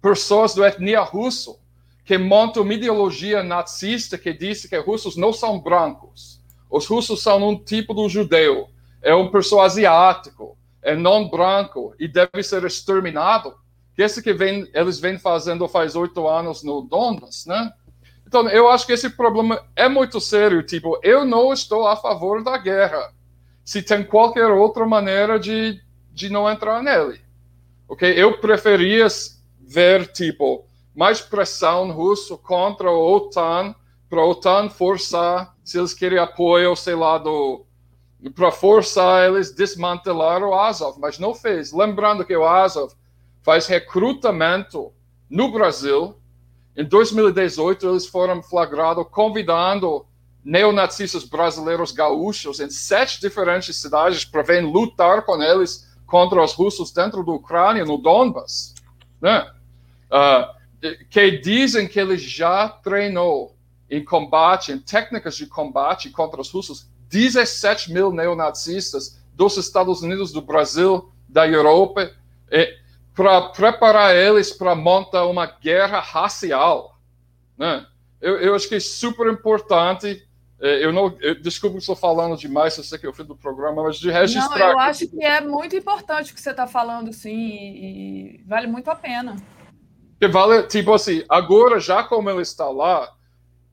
[0.00, 1.54] pessoas da etnia russa,
[2.02, 6.40] que montam uma ideologia nazista que diz que russos não são brancos.
[6.70, 8.68] Os russos são um tipo de judeu,
[9.02, 13.54] é um pessoa asiático, é não branco e deve ser exterminado.
[13.94, 17.70] Que esse que vem, eles vêm fazendo faz oito anos no Donbass, né?
[18.26, 20.62] Então, eu acho que esse problema é muito sério.
[20.62, 23.12] Tipo, eu não estou a favor da guerra.
[23.70, 25.80] Se tem qualquer outra maneira de,
[26.12, 27.20] de não entrar nele.
[27.88, 28.12] Ok?
[28.16, 29.06] Eu preferia
[29.60, 33.72] ver, tipo, mais pressão russa contra a OTAN,
[34.08, 37.64] para a OTAN forçar, se eles querem apoio, sei lá, do,
[38.34, 41.72] para forçar eles desmantelar o Azov, mas não fez.
[41.72, 42.92] Lembrando que o Azov
[43.40, 44.92] faz recrutamento
[45.30, 46.16] no Brasil.
[46.76, 50.04] Em 2018, eles foram flagrados convidando
[50.44, 56.90] neonazistas brasileiros gaúchos em sete diferentes cidades para vir lutar com eles contra os russos
[56.90, 58.74] dentro da Ucrânia, no Donbass.
[59.20, 59.48] Né?
[60.10, 60.60] Uh,
[61.10, 63.54] que dizem que ele já treinou
[63.88, 70.32] em combate, em técnicas de combate contra os russos, 17 mil neonazistas dos Estados Unidos,
[70.32, 72.12] do Brasil, da Europa,
[73.14, 76.98] para preparar eles para montar uma guerra racial.
[77.58, 77.86] Né?
[78.20, 80.26] Eu, eu acho que é super importante
[80.66, 83.82] eu não, eu, desculpa que estou falando demais, eu sei que eu fiz do programa,
[83.82, 84.58] mas de registrar.
[84.58, 88.44] Não, eu acho que é muito importante o que você está falando, sim, e, e,
[88.46, 89.36] vale muito a pena.
[90.18, 93.10] Que vale, tipo assim, agora, já como ele está lá,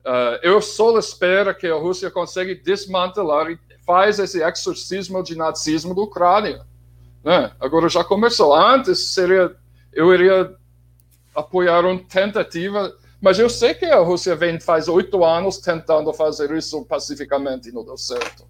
[0.08, 5.94] Uh, eu só espero que a Rússia consiga desmantelar e faz esse exorcismo de nazismo
[5.94, 6.64] da Ucrânia.
[7.22, 7.50] Né?
[7.60, 8.54] Agora já começou.
[8.54, 9.54] Antes seria,
[9.92, 10.54] eu iria
[11.34, 12.90] apoiar uma tentativa,
[13.20, 17.72] mas eu sei que a Rússia vem faz oito anos tentando fazer isso pacificamente e
[17.72, 18.48] não deu certo.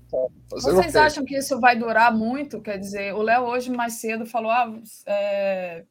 [0.51, 2.61] Fazer Vocês acham que isso vai durar muito?
[2.61, 4.73] Quer dizer, o Léo hoje mais cedo falou, ah,
[5.07, 5.85] é,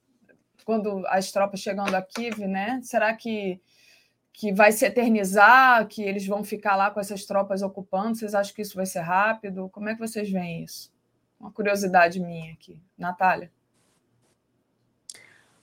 [0.63, 2.79] quando as tropas chegando a Kiev, né?
[2.83, 3.59] Será que
[4.37, 8.15] que vai se eternizar, que eles vão ficar lá com essas tropas ocupando?
[8.15, 9.67] Vocês acham que isso vai ser rápido?
[9.69, 10.93] Como é que vocês veem isso?
[11.39, 12.79] Uma curiosidade minha aqui.
[12.95, 13.51] Natália?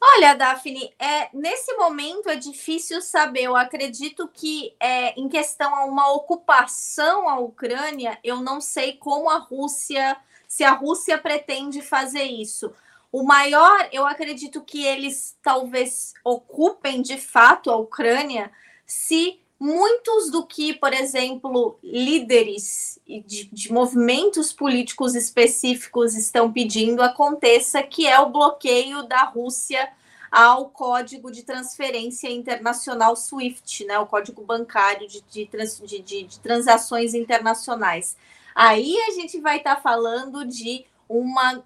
[0.07, 3.45] Olha, Daphne, é, nesse momento é difícil saber.
[3.45, 9.31] Eu acredito que, é, em questão a uma ocupação à Ucrânia, eu não sei como
[9.31, 10.15] a Rússia,
[10.47, 12.71] se a Rússia pretende fazer isso.
[13.11, 18.53] O maior, eu acredito que eles talvez ocupem de fato a Ucrânia
[18.87, 27.83] se muitos do que, por exemplo, líderes de, de, movimentos políticos específicos estão pedindo aconteça,
[27.83, 29.91] que é o bloqueio da Rússia
[30.31, 36.41] ao código de transferência internacional SWIFT, né, o código bancário de, de, trans, de, de
[36.41, 38.19] transações internacionais.
[38.55, 41.65] Aí a gente vai estar tá falando de uma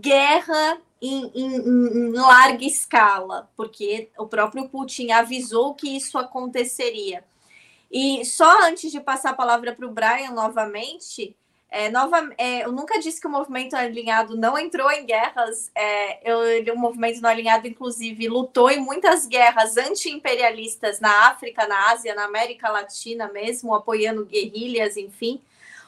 [0.00, 7.24] guerra em, em, em, larga escala, porque o próprio Putin avisou que isso aconteceria.
[7.90, 11.36] E só antes de passar a palavra para o Brian novamente,
[11.68, 15.70] é, nova, é, eu nunca disse que o movimento alinhado não entrou em guerras.
[15.74, 21.90] É, eu, o movimento não alinhado, inclusive, lutou em muitas guerras anti-imperialistas na África, na
[21.90, 25.42] Ásia, na América Latina mesmo, apoiando guerrilhas, enfim.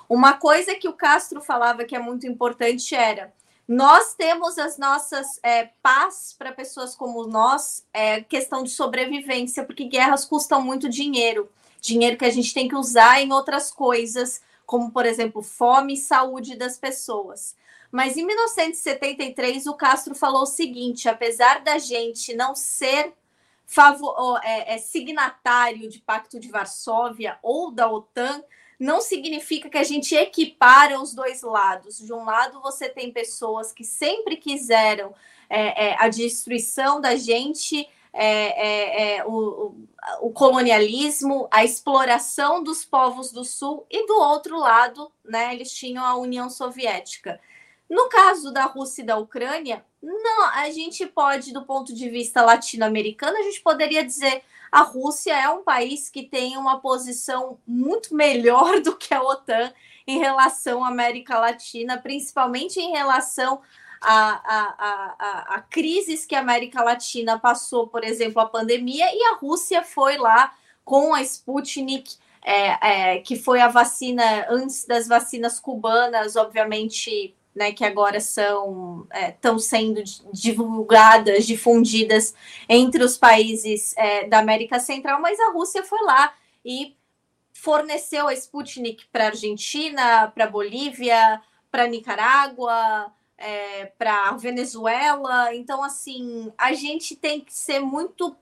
[0.08, 3.32] Uma coisa que o Castro falava que é muito importante era
[3.68, 9.84] nós temos as nossas é, paz para pessoas como nós, é, questão de sobrevivência, porque
[9.84, 14.90] guerras custam muito dinheiro, dinheiro que a gente tem que usar em outras coisas, como
[14.90, 17.54] por exemplo fome e saúde das pessoas.
[17.92, 23.12] Mas em 1973 o Castro falou o seguinte: apesar da gente não ser
[23.66, 28.42] favor, é, é, signatário de Pacto de Varsóvia ou da OTAN,
[28.78, 31.98] não significa que a gente equipara os dois lados.
[31.98, 35.12] De um lado, você tem pessoas que sempre quiseram
[35.50, 39.74] é, é, a destruição da gente, é, é, é o,
[40.20, 46.04] o, colonialismo, a exploração dos povos do Sul, e do outro lado, né, eles tinham
[46.04, 47.40] a União Soviética.
[47.88, 52.42] No caso da Rússia e da Ucrânia, não, a gente pode, do ponto de vista
[52.42, 58.14] latino-americano, a gente poderia dizer a Rússia é um país que tem uma posição muito
[58.14, 59.72] melhor do que a OTAN
[60.06, 63.60] em relação à América Latina, principalmente em relação
[64.00, 69.22] a, a, a, a crises que a América Latina passou, por exemplo, a pandemia, e
[69.24, 70.54] a Rússia foi lá
[70.84, 77.72] com a Sputnik, é, é, que foi a vacina antes das vacinas cubanas, obviamente, né,
[77.72, 80.02] que agora são estão é, sendo
[80.32, 82.34] divulgadas, difundidas
[82.68, 86.32] entre os países é, da América Central, mas a Rússia foi lá
[86.64, 86.96] e
[87.52, 95.52] forneceu a Sputnik para a Argentina, para a Bolívia, para Nicarágua, é, para Venezuela.
[95.52, 98.36] Então, assim, a gente tem que ser muito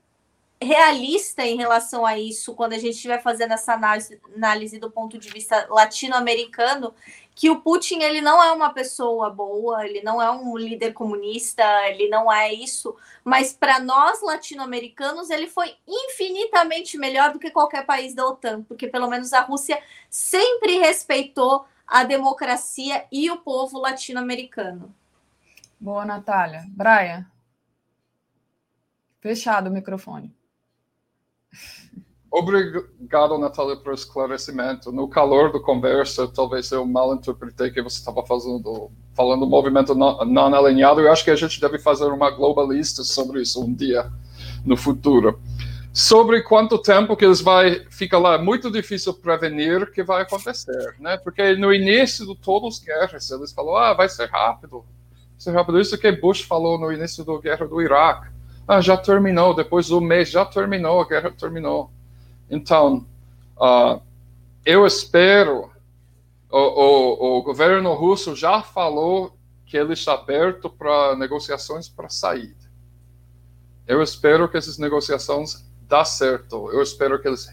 [0.61, 5.17] realista em relação a isso quando a gente estiver fazendo essa análise, análise do ponto
[5.17, 6.93] de vista latino-americano,
[7.37, 11.63] que o Putin ele não é uma pessoa boa, ele não é um líder comunista,
[11.87, 17.85] ele não é isso, mas para nós latino-americanos ele foi infinitamente melhor do que qualquer
[17.85, 23.77] país da OTAN, porque pelo menos a Rússia sempre respeitou a democracia e o povo
[23.77, 24.91] latino-americano.
[25.79, 26.65] Boa, Natália.
[26.69, 27.23] Brian.
[29.21, 30.35] Fechado o microfone.
[32.37, 34.91] Obrigado, Natália, por esclarecimento.
[34.91, 39.95] No calor do conversa, talvez eu mal interpretei que você estava fazendo, falando do movimento
[39.95, 41.01] não, não alinhado.
[41.01, 44.11] Eu acho que a gente deve fazer uma globalista sobre isso um dia
[44.63, 45.41] no futuro.
[45.91, 50.95] Sobre quanto tempo que eles vai ficar lá, é muito difícil prevenir que vai acontecer,
[50.99, 51.17] né?
[51.17, 54.81] Porque no início de todas as guerras, eles falaram, ah, vai ser rápido.
[54.81, 55.79] Vai ser rápido.
[55.79, 58.27] Isso que Bush falou no início da guerra do Iraque.
[58.67, 61.89] Ah, já terminou, depois do mês já terminou, a guerra terminou.
[62.49, 63.05] Então,
[63.57, 64.01] uh,
[64.65, 65.69] eu espero,
[66.49, 72.55] o, o, o, governo russo já falou que ele está aberto para negociações para saída.
[73.85, 76.71] Eu espero que essas negociações dá certo.
[76.71, 77.49] Eu espero que eles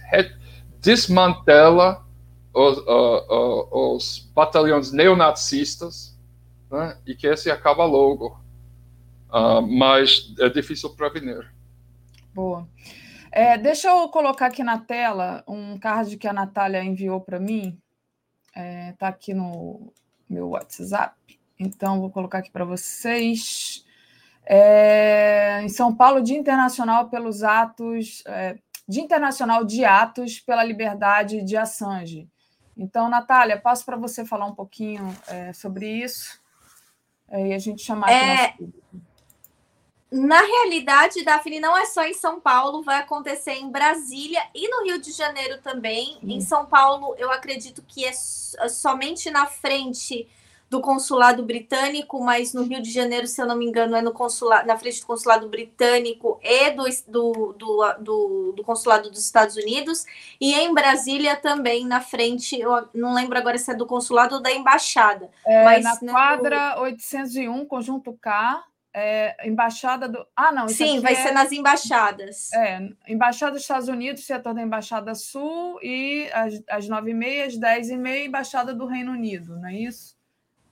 [0.80, 2.04] desmantelam
[2.52, 6.16] os, uh, uh, os batalhões neonazistas
[6.70, 8.40] né, e que esse acaba logo.
[9.68, 11.52] mas é difícil prevenir.
[12.32, 12.68] Boa.
[13.36, 17.76] É, deixa eu colocar aqui na tela um card que a Natália enviou para mim.
[18.46, 19.92] Está é, tá aqui no
[20.30, 21.16] meu WhatsApp.
[21.58, 23.84] Então, vou colocar aqui para vocês.
[24.46, 28.56] É, em São Paulo, Dia Internacional pelos Atos, é,
[28.86, 32.28] Dia Internacional de Atos pela Liberdade de Assange.
[32.76, 36.40] Então, Natália, passo para você falar um pouquinho é, sobre isso
[37.32, 38.62] e a gente chamar aqui.
[38.62, 38.94] É,
[40.14, 44.84] na realidade, Daphne, não é só em São Paulo, vai acontecer em Brasília e no
[44.84, 46.18] Rio de Janeiro também.
[46.22, 50.28] Em São Paulo, eu acredito que é, é somente na frente
[50.70, 54.12] do consulado britânico, mas no Rio de Janeiro, se eu não me engano, é no
[54.12, 59.56] consulado, na frente do consulado britânico e do, do, do, do, do consulado dos Estados
[59.56, 60.04] Unidos,
[60.40, 64.40] e em Brasília também, na frente, eu não lembro agora se é do consulado ou
[64.40, 65.28] da embaixada.
[65.44, 68.64] É, mas, na né, quadra 801, conjunto K,
[68.94, 70.24] é, embaixada do.
[70.36, 70.68] Ah, não.
[70.68, 71.16] Sim, vai é...
[71.16, 72.52] ser nas embaixadas.
[72.52, 76.30] É, embaixada dos Estados Unidos, setor da Embaixada Sul, e
[76.68, 80.14] às, nove e meia, às dez e meia, embaixada do Reino Unido, não é isso?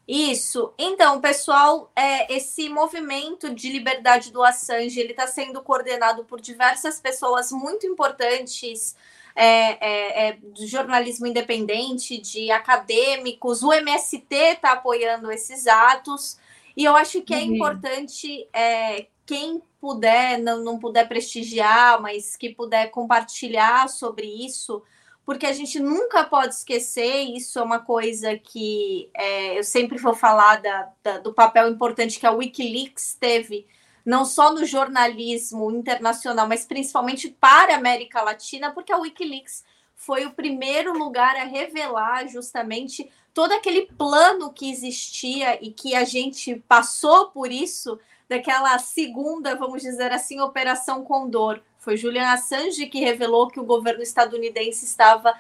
[0.07, 0.73] Isso.
[0.79, 7.01] Então, pessoal, é, esse movimento de liberdade do Assange ele está sendo coordenado por diversas
[7.01, 8.95] pessoas muito importantes.
[9.35, 9.47] É,
[9.81, 16.37] é, é, do jornalismo independente, de acadêmicos, o MST está apoiando esses atos.
[16.77, 17.55] E eu acho que é uhum.
[17.55, 24.83] importante é, quem puder, não, não puder prestigiar, mas que puder compartilhar sobre isso,
[25.25, 30.15] porque a gente nunca pode esquecer, isso é uma coisa que é, eu sempre vou
[30.15, 33.67] falar da, da, do papel importante que a Wikileaks teve,
[34.05, 39.65] não só no jornalismo internacional, mas principalmente para a América Latina, porque a Wikileaks
[40.05, 46.03] foi o primeiro lugar a revelar justamente todo aquele plano que existia e que a
[46.03, 51.61] gente passou por isso, daquela segunda, vamos dizer assim, Operação Condor.
[51.79, 55.39] Foi Julian Assange que revelou que o governo estadunidense estava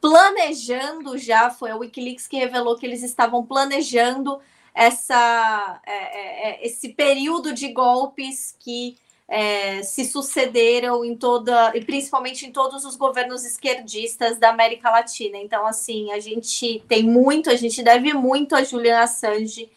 [0.00, 4.40] planejando já, foi a Wikileaks que revelou que eles estavam planejando
[4.72, 8.96] essa, é, é, é esse período de golpes que
[9.28, 15.38] é, se sucederam em toda, e principalmente em todos os governos esquerdistas da América Latina.
[15.38, 19.70] Então, assim, a gente tem muito, a gente deve muito a Julian Assange,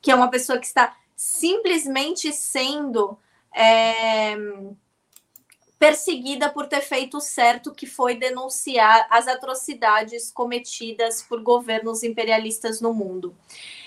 [0.00, 3.18] que é uma pessoa que está simplesmente sendo
[3.54, 4.36] é,
[5.78, 12.80] perseguida por ter feito o certo, que foi denunciar as atrocidades cometidas por governos imperialistas
[12.80, 13.36] no mundo.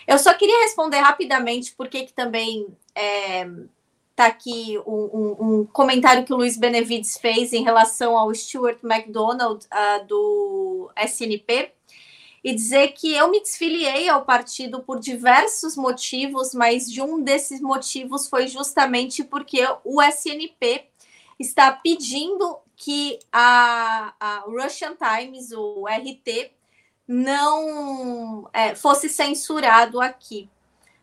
[0.08, 3.48] Eu só queria responder rapidamente porque que também é,
[4.18, 8.80] Está aqui um, um, um, comentário que o Luiz Benevides fez em relação ao Stuart
[8.84, 11.72] McDonald uh, do SNP.
[12.44, 17.62] e dizer que eu me desfiliei ao partido por diversos motivos, mas de um desses
[17.62, 20.88] motivos foi justamente porque o SNP
[21.40, 26.50] está pedindo que a, a Russian Times, o RT,
[27.08, 30.50] não é, fosse censurado aqui.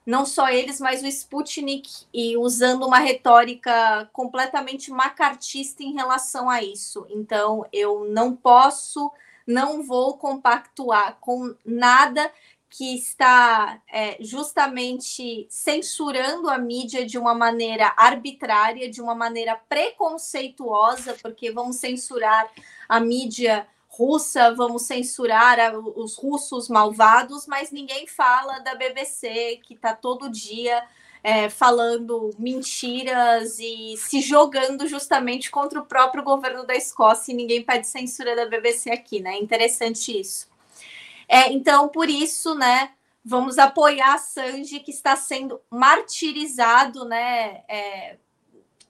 [0.07, 6.63] Não só eles, mas o Sputnik, e usando uma retórica completamente macartista em relação a
[6.63, 7.07] isso.
[7.09, 9.11] Então, eu não posso,
[9.47, 12.31] não vou compactuar com nada
[12.77, 21.17] que está é, justamente censurando a mídia de uma maneira arbitrária, de uma maneira preconceituosa,
[21.23, 22.51] porque vamos censurar
[22.89, 23.65] a mídia
[23.97, 30.29] russa, vamos censurar a, os russos malvados, mas ninguém fala da BBC, que está todo
[30.29, 30.83] dia
[31.23, 37.63] é, falando mentiras e se jogando justamente contra o próprio governo da Escócia, e ninguém
[37.63, 39.39] pede censura da BBC aqui, né?
[39.39, 40.49] Interessante isso.
[41.27, 42.91] É, então, por isso, né,
[43.25, 48.19] vamos apoiar a Sanji, que está sendo martirizado, né, é,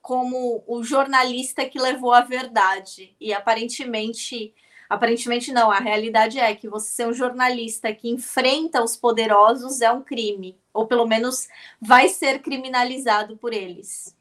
[0.03, 3.15] como o jornalista que levou a verdade.
[3.21, 4.53] E aparentemente,
[4.95, 9.91] aparentemente não, a realidade é que você ser um jornalista que enfrenta os poderosos é
[9.91, 11.49] um crime, ou pelo menos
[11.81, 14.17] vai ser criminalizado por eles.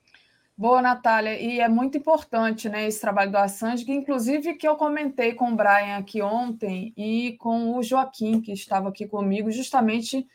[0.55, 4.75] Boa, Natália, e é muito importante né, esse trabalho do Assange, que inclusive que eu
[4.75, 10.27] comentei com o Brian aqui ontem e com o Joaquim, que estava aqui comigo, justamente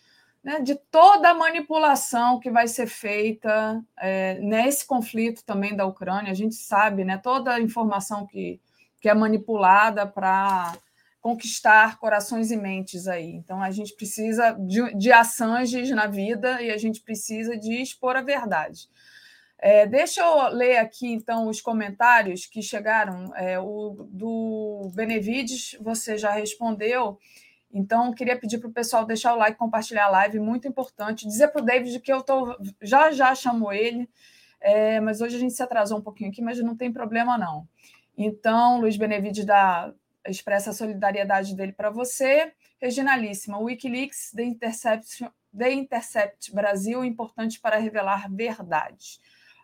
[0.42, 6.32] né, de toda a manipulação que vai ser feita é, nesse conflito também da Ucrânia.
[6.32, 8.60] A gente sabe né, toda a informação que,
[9.00, 10.76] que é manipulada para
[11.20, 13.32] conquistar corações e mentes aí.
[13.32, 18.16] Então a gente precisa de, de Assanges na vida e a gente precisa de expor
[18.16, 18.88] a verdade.
[19.60, 23.34] É, deixa eu ler aqui, então, os comentários que chegaram.
[23.34, 27.18] É, o do Benevides, você já respondeu.
[27.72, 31.26] Então, queria pedir para o pessoal deixar o like, compartilhar a live, muito importante.
[31.26, 34.08] Dizer para o David que eu tô, já já chamo ele,
[34.60, 37.66] é, mas hoje a gente se atrasou um pouquinho aqui, mas não tem problema não.
[38.20, 39.94] Então, Luiz Benevides dá,
[40.26, 42.52] expressa a solidariedade dele para você.
[42.80, 49.20] Reginalíssima, Wikileaks, The Intercept, The Intercept Brasil, importante para revelar verdades.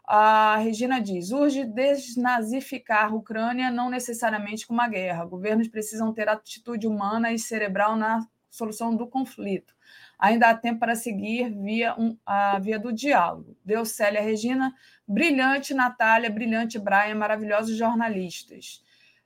[0.07, 5.25] A Regina diz: urge desnazificar a Ucrânia, não necessariamente com uma guerra.
[5.25, 9.75] Governos precisam ter atitude humana e cerebral na solução do conflito.
[10.19, 13.57] Ainda há tempo para seguir via um, a via do diálogo.
[13.65, 14.75] Deus, Célia Regina,
[15.07, 18.83] brilhante Natália, brilhante Brian, maravilhosos jornalistas.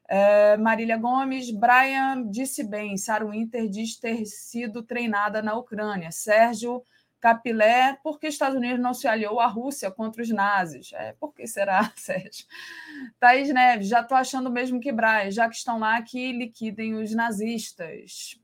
[0.08, 6.10] É, Marília Gomes, Brian disse bem, Sarah Winter diz ter sido treinada na Ucrânia.
[6.10, 6.82] Sérgio
[7.20, 10.92] Capilé, por que Estados Unidos não se aliou à Rússia contra os nazis?
[10.94, 12.46] É, por que será, Sérgio?
[13.18, 17.14] Thaís Neves, já estou achando mesmo que Braz, já que estão lá, que liquidem os
[17.14, 18.40] nazistas.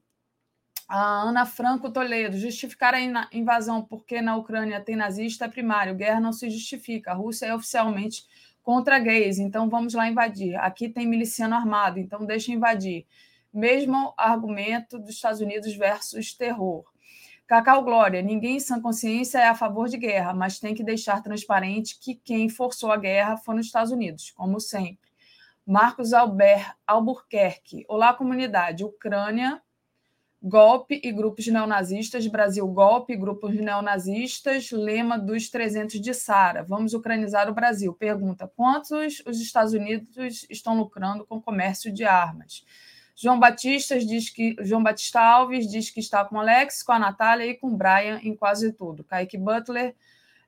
[0.88, 3.00] A Ana Franco Toledo, justificar a
[3.32, 7.54] invasão porque na Ucrânia tem nazista é primário, guerra não se justifica, a Rússia é
[7.54, 8.24] oficialmente
[8.62, 10.56] contra gays, então vamos lá invadir.
[10.56, 13.06] Aqui tem miliciano armado, então deixa invadir.
[13.52, 16.84] Mesmo argumento dos Estados Unidos versus terror.
[17.46, 21.22] Cacau Glória, ninguém em sã consciência é a favor de guerra, mas tem que deixar
[21.22, 25.10] transparente que quem forçou a guerra foi nos Estados Unidos, como sempre.
[25.66, 29.62] Marcos Albert Albuquerque, olá comunidade, Ucrânia,
[30.46, 37.48] golpe e grupos neonazistas, Brasil golpe grupos neonazistas, lema dos 300 de Sara, vamos ucranizar
[37.48, 37.94] o Brasil.
[37.94, 42.62] Pergunta, quantos os Estados Unidos estão lucrando com o comércio de armas?
[43.16, 47.46] João Batista diz que João Batista Alves diz que está com Alex, com a Natália
[47.46, 49.02] e com o Brian em quase tudo.
[49.02, 49.94] Kaique Butler,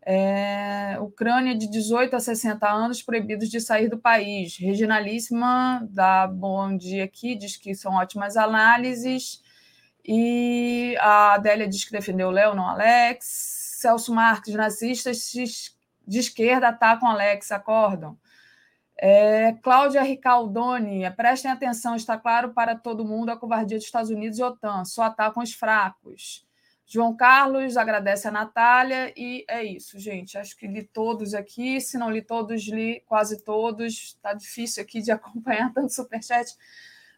[0.04, 4.58] é, Ucrânia de 18 a 60 anos proibidos de sair do país.
[4.58, 9.45] Regionalíssima dá bom dia aqui, diz que são ótimas análises.
[10.06, 13.24] E a Adélia diz que defendeu o Léo, não Alex.
[13.80, 15.32] Celso Marques, nazistas
[16.06, 18.16] de esquerda atacam Alex, acordam.
[18.98, 24.38] É, Cláudia Ricaldoni, prestem atenção, está claro para todo mundo a covardia dos Estados Unidos
[24.38, 26.46] e OTAN, só atacam os fracos.
[26.86, 30.38] João Carlos agradece a Natália e é isso, gente.
[30.38, 33.92] Acho que li todos aqui, se não li todos, li quase todos.
[33.92, 36.56] Está difícil aqui de acompanhar tanto superchat.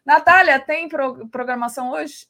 [0.03, 2.27] Natália, tem pro programação hoje?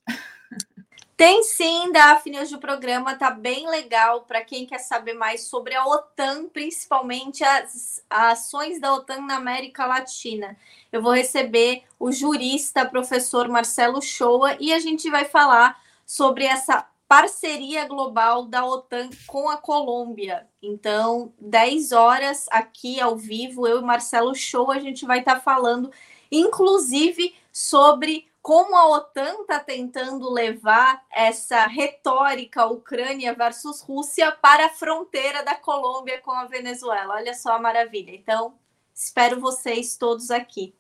[1.20, 5.76] Tem sim, Daphne, hoje o programa tá bem legal para quem quer saber mais sobre
[5.76, 10.56] a OTAN, principalmente as, as, ações da OTAN na América Latina.
[10.90, 16.88] Eu vou receber o jurista, professor Marcelo Shoa, e a gente vai falar sobre essa
[17.06, 20.48] parceria global da OTAN com a Colômbia.
[20.64, 25.42] Então, 10 horas aqui ao vivo, eu e Marcelo Shoa, a gente vai estar tá
[25.42, 25.92] falando,
[26.32, 34.70] inclusive, sobre como a OTAN está tentando levar essa retórica Ucrânia versus Rússia para a
[34.70, 37.16] fronteira da Colômbia com a Venezuela.
[37.16, 38.12] Olha só a maravilha.
[38.12, 38.56] Então,
[38.94, 40.74] espero vocês todos aqui.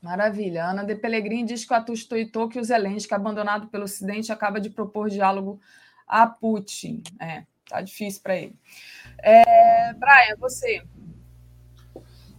[0.00, 0.66] Maravilha.
[0.66, 4.60] Ana de Pellegrini diz que o Atus tuitou que o Zelensky, abandonado pelo Ocidente, acaba
[4.60, 5.60] de propor diálogo
[6.06, 7.02] a Putin.
[7.20, 8.56] É, tá difícil para ele.
[9.22, 10.82] É, Brian, você.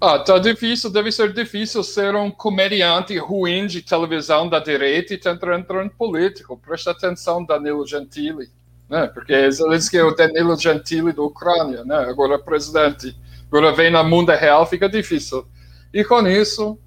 [0.01, 5.17] Ah, tá difícil, deve ser difícil ser um comediante ruim de televisão da direita e
[5.17, 6.57] tentar entrar em político.
[6.57, 8.49] Presta atenção, Danilo Gentili,
[8.89, 9.07] né?
[9.07, 11.97] Porque Zelensky é o Danilo Gentili da Ucrânia, né?
[11.97, 13.13] Agora presidente.
[13.47, 15.45] Agora vem na mundo real, fica difícil.
[15.93, 16.79] E com isso,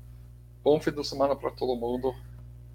[0.65, 2.15] bom fim de semana para todo mundo.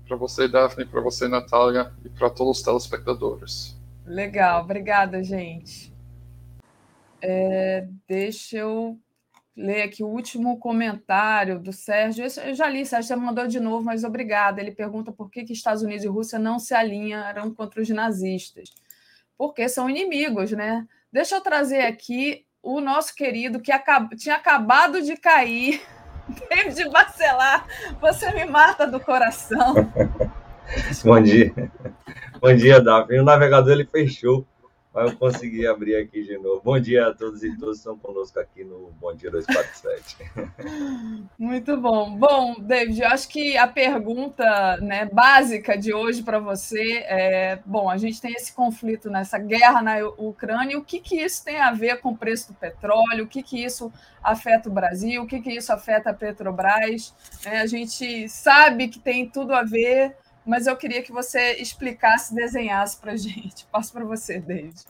[0.07, 3.76] Para você, Daphne, para você, Natália, e para todos os telespectadores.
[4.05, 5.91] Legal, obrigada, gente.
[7.19, 8.99] É, deixa eu
[9.57, 12.25] ler aqui o último comentário do Sérgio.
[12.45, 14.61] Eu já li, Sérgio, você mandou de novo, mas obrigada.
[14.61, 18.69] Ele pergunta por que, que Estados Unidos e Rússia não se alinharam contra os nazistas.
[19.35, 20.88] Porque são inimigos, né?
[21.11, 24.15] Deixa eu trazer aqui o nosso querido que acab...
[24.15, 25.81] tinha acabado de cair,
[26.49, 27.65] David Bacelar.
[27.99, 29.73] Você me mata do coração.
[31.03, 31.51] Bom dia.
[32.39, 33.19] Bom dia, Davi.
[33.19, 34.45] O navegador ele fechou
[34.98, 36.60] mas eu consegui abrir aqui de novo.
[36.64, 40.18] Bom dia a todos e todas que estão conosco aqui no Bom Dia 247.
[41.38, 42.18] Muito bom.
[42.18, 47.88] Bom, David, eu acho que a pergunta né, básica de hoje para você é: bom,
[47.88, 51.72] a gente tem esse conflito nessa guerra na Ucrânia, o que, que isso tem a
[51.72, 53.26] ver com o preço do petróleo?
[53.26, 53.94] O que, que isso
[54.24, 55.22] afeta o Brasil?
[55.22, 57.14] O que, que isso afeta a Petrobras?
[57.45, 60.15] É, a gente sabe que tem tudo a ver
[60.48, 63.68] mas eu queria que você explicasse, desenhasse para a gente.
[63.72, 64.86] Passo para você, David.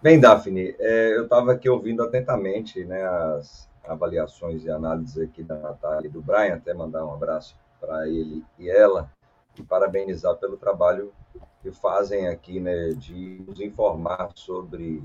[0.00, 5.56] Bem, Daphne, é, eu estava aqui ouvindo atentamente né, as avaliações e análises aqui da
[5.56, 9.10] Natália e do Brian, até mandar um abraço para ele e ela,
[9.58, 11.12] e parabenizar pelo trabalho
[11.60, 15.02] que fazem aqui, né, de nos informar sobre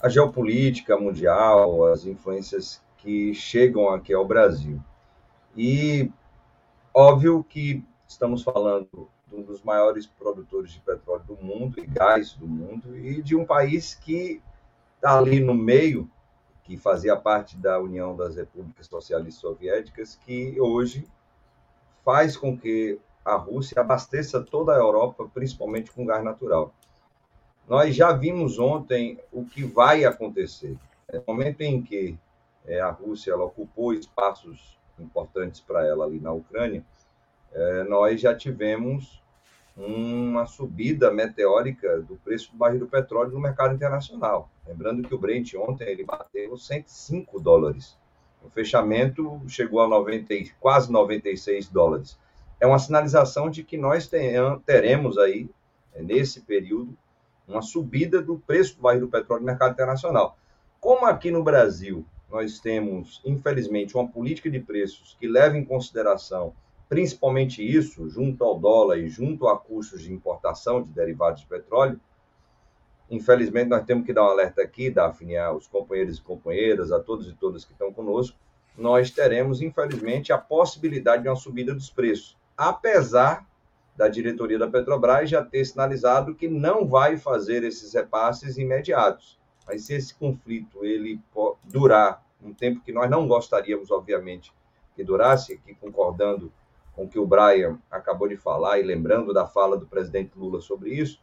[0.00, 4.80] a geopolítica mundial, as influências que chegam aqui ao Brasil.
[5.56, 6.10] E
[6.92, 12.34] óbvio que Estamos falando de um dos maiores produtores de petróleo do mundo e gás
[12.34, 14.40] do mundo e de um país que
[14.96, 16.10] está ali no meio,
[16.62, 21.06] que fazia parte da União das Repúblicas Socialistas Soviéticas, que hoje
[22.04, 26.72] faz com que a Rússia abasteça toda a Europa, principalmente com gás natural.
[27.66, 30.76] Nós já vimos ontem o que vai acontecer.
[31.12, 32.18] No momento em que
[32.66, 36.84] é, a Rússia ocupou espaços importantes para ela ali na Ucrânia,
[37.54, 39.22] é, nós já tivemos
[39.76, 44.48] uma subida meteórica do preço do barril do petróleo no mercado internacional.
[44.66, 47.96] Lembrando que o Brent ontem ele bateu 105 dólares.
[48.42, 52.18] O fechamento chegou a 90, quase 96 dólares.
[52.60, 54.08] É uma sinalização de que nós
[54.64, 55.48] teremos aí,
[55.92, 56.96] é, nesse período,
[57.46, 60.36] uma subida do preço do barril do petróleo no mercado internacional.
[60.80, 66.54] Como aqui no Brasil nós temos, infelizmente, uma política de preços que leva em consideração
[66.94, 72.00] principalmente isso, junto ao dólar e junto a custos de importação de derivados de petróleo,
[73.10, 77.28] infelizmente nós temos que dar um alerta aqui, Daphne, aos companheiros e companheiras, a todos
[77.28, 78.38] e todas que estão conosco,
[78.78, 83.44] nós teremos, infelizmente, a possibilidade de uma subida dos preços, apesar
[83.96, 89.36] da diretoria da Petrobras já ter sinalizado que não vai fazer esses repasses imediatos.
[89.66, 91.20] Mas se esse conflito ele
[91.64, 94.52] durar um tempo que nós não gostaríamos, obviamente,
[94.94, 96.52] que durasse, aqui concordando
[96.94, 100.60] com o que o Brian acabou de falar e lembrando da fala do presidente Lula
[100.60, 101.20] sobre isso,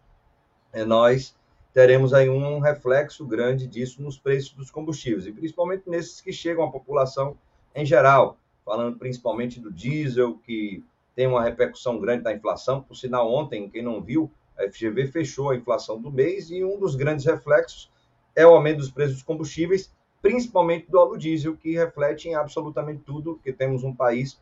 [0.73, 1.35] é, nós
[1.73, 6.63] teremos aí um reflexo grande disso nos preços dos combustíveis, e principalmente nesses que chegam
[6.63, 7.37] à população
[7.73, 10.83] em geral, falando principalmente do diesel, que
[11.15, 12.81] tem uma repercussão grande da inflação.
[12.81, 16.77] Por sinal, ontem, quem não viu, a FGV fechou a inflação do mês e um
[16.77, 17.89] dos grandes reflexos
[18.35, 23.01] é o aumento dos preços dos combustíveis, principalmente do óleo diesel, que reflete em absolutamente
[23.03, 24.39] tudo, porque temos um país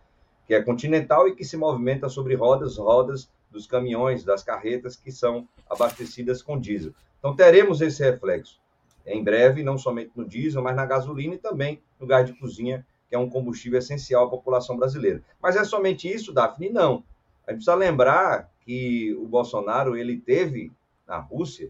[0.50, 5.12] que é continental e que se movimenta sobre rodas, rodas dos caminhões, das carretas que
[5.12, 6.92] são abastecidas com diesel.
[7.20, 8.60] Então teremos esse reflexo
[9.06, 12.84] em breve, não somente no diesel, mas na gasolina e também no gás de cozinha,
[13.08, 15.24] que é um combustível essencial à população brasileira.
[15.40, 16.72] Mas é somente isso, Daphne?
[16.72, 17.04] Não.
[17.46, 20.72] A gente precisa lembrar que o Bolsonaro ele teve
[21.08, 21.70] na Rússia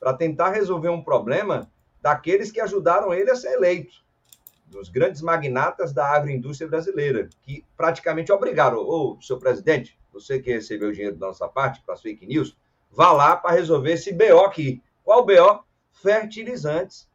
[0.00, 1.70] para tentar resolver um problema
[2.00, 4.02] daqueles que ajudaram ele a ser eleito
[4.66, 10.88] dos grandes magnatas da agroindústria brasileira, que praticamente obrigaram, ô, seu presidente, você que recebeu
[10.88, 12.56] o dinheiro da nossa parte para as fake news,
[12.90, 14.82] vá lá para resolver esse BO aqui.
[15.02, 15.64] Qual BO?
[15.92, 17.08] Fertilizantes.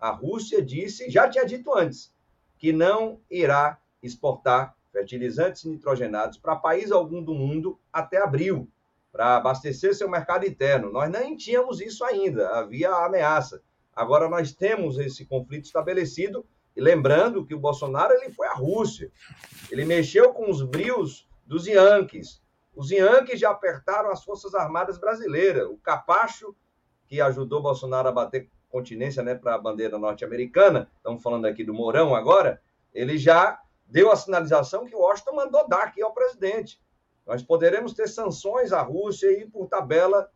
[0.00, 2.12] A Rússia disse, já tinha dito antes,
[2.58, 8.68] que não irá exportar fertilizantes nitrogenados para país algum do mundo até abril,
[9.10, 10.92] para abastecer seu mercado interno.
[10.92, 13.62] Nós nem tínhamos isso ainda, havia ameaça.
[13.94, 16.44] Agora nós temos esse conflito estabelecido
[16.76, 19.10] e lembrando que o Bolsonaro ele foi à Rússia.
[19.70, 22.42] Ele mexeu com os brios dos Yankees.
[22.74, 25.68] Os Yankees já apertaram as Forças Armadas brasileiras.
[25.68, 26.54] O Capacho,
[27.06, 31.72] que ajudou Bolsonaro a bater continência né, para a bandeira norte-americana, estamos falando aqui do
[31.72, 32.60] Mourão agora,
[32.92, 36.82] ele já deu a sinalização que Washington mandou dar aqui ao presidente.
[37.24, 40.28] Nós poderemos ter sanções à Rússia e, por tabela,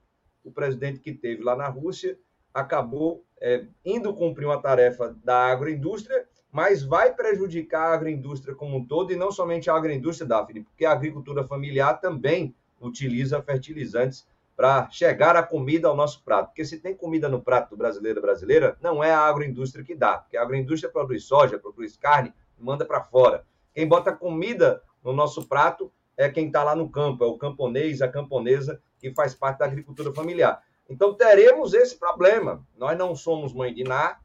[0.45, 2.19] o presidente que teve lá na Rússia
[2.55, 8.85] acabou é, indo cumprir uma tarefa da agroindústria, mas vai prejudicar a agroindústria como um
[8.85, 14.91] todo, e não somente a agroindústria, Daphne, porque a agricultura familiar também utiliza fertilizantes para
[14.91, 16.49] chegar a comida ao nosso prato.
[16.49, 20.19] Porque se tem comida no prato do brasileiro brasileira, não é a agroindústria que dá,
[20.19, 23.45] porque a agroindústria produz soja, produz carne, manda para fora.
[23.73, 28.03] Quem bota comida no nosso prato é quem está lá no campo, é o camponês,
[28.03, 30.61] a camponesa, que faz parte da agricultura familiar.
[30.89, 32.67] Então, teremos esse problema.
[32.77, 34.19] Nós não somos mãe de Ná,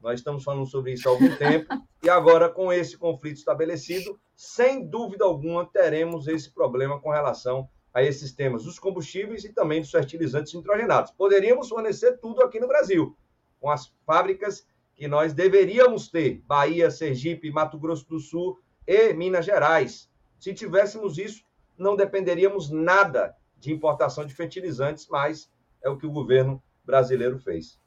[0.00, 1.66] nós estamos falando sobre isso há algum tempo,
[2.02, 8.02] e agora, com esse conflito estabelecido, sem dúvida alguma, teremos esse problema com relação a
[8.02, 11.12] esses temas dos combustíveis e também dos fertilizantes nitrogenados.
[11.12, 13.16] Poderíamos fornecer tudo aqui no Brasil,
[13.58, 19.44] com as fábricas que nós deveríamos ter, Bahia, Sergipe, Mato Grosso do Sul e Minas
[19.44, 20.10] Gerais.
[20.38, 21.44] Se tivéssemos isso,
[21.76, 25.50] não dependeríamos nada de importação de fertilizantes, mas
[25.82, 27.78] é o que o governo brasileiro fez.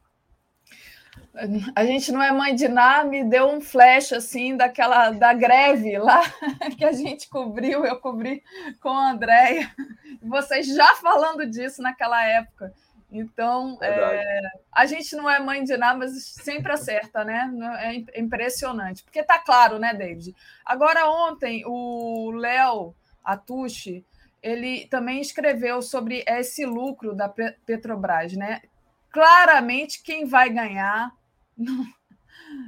[1.75, 5.97] A gente não é mãe de nada, me deu um flash assim daquela da greve
[5.97, 6.21] lá
[6.77, 8.43] que a gente cobriu, eu cobri
[8.79, 9.71] com a Andréia,
[10.21, 12.73] vocês já falando disso naquela época.
[13.11, 14.41] Então, é,
[14.71, 17.47] a gente não é mãe de nada, mas sempre acerta, né?
[17.79, 19.03] É impressionante.
[19.03, 20.35] Porque tá claro, né, David?
[20.65, 24.03] Agora, ontem, o Léo Atushi,
[24.43, 28.61] ele também escreveu sobre esse lucro da Petrobras, né?
[29.09, 31.15] Claramente quem vai ganhar
[31.57, 31.85] não,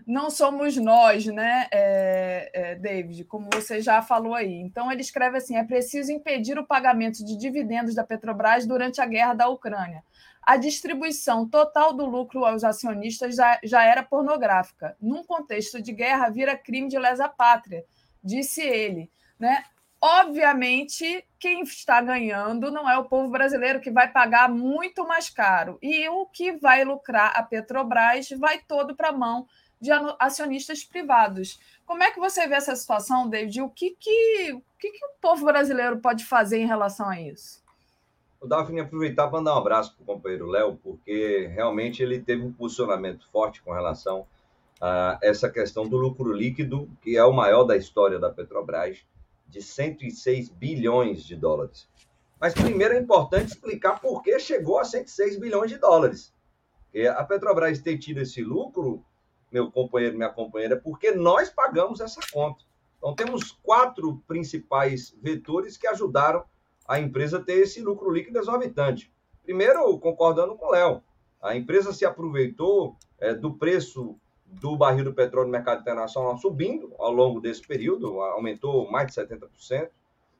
[0.08, 4.54] não somos nós, né, é, é, David, como você já falou aí.
[4.54, 9.06] Então ele escreve assim: é preciso impedir o pagamento de dividendos da Petrobras durante a
[9.06, 10.04] guerra da Ucrânia.
[10.42, 14.96] A distribuição total do lucro aos acionistas já, já era pornográfica.
[15.02, 17.84] Num contexto de guerra, vira crime de lesa pátria,
[18.24, 19.10] disse ele.
[19.40, 19.66] Né?
[20.08, 25.80] Obviamente, quem está ganhando não é o povo brasileiro, que vai pagar muito mais caro.
[25.82, 29.48] E o que vai lucrar a Petrobras vai todo para a mão
[29.82, 31.60] de acionistas privados.
[31.88, 33.64] Como é que você vê essa situação, David?
[33.64, 37.64] O que, que, o, que, que o povo brasileiro pode fazer em relação a isso?
[38.40, 42.44] O Daphne aproveitar para mandar um abraço para o companheiro Léo, porque realmente ele teve
[42.44, 44.28] um posicionamento forte com relação
[44.80, 49.04] a essa questão do lucro líquido, que é o maior da história da Petrobras
[49.48, 51.88] de 106 bilhões de dólares.
[52.40, 56.34] Mas primeiro é importante explicar por que chegou a 106 bilhões de dólares.
[56.86, 59.04] Porque a Petrobras ter tido esse lucro,
[59.52, 62.64] meu companheiro, minha companheira, é porque nós pagamos essa conta.
[62.98, 66.44] Então temos quatro principais vetores que ajudaram
[66.88, 69.12] a empresa a ter esse lucro líquido exorbitante.
[69.44, 71.04] Primeiro, concordando com o Léo,
[71.42, 74.20] a empresa se aproveitou é, do preço
[74.60, 79.14] do barril do petróleo no mercado internacional subindo ao longo desse período, aumentou mais de
[79.14, 79.90] 70%.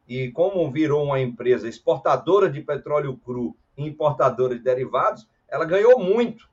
[0.08, 6.00] E como virou uma empresa exportadora de petróleo cru e importadora de derivados, ela ganhou
[6.00, 6.48] muito,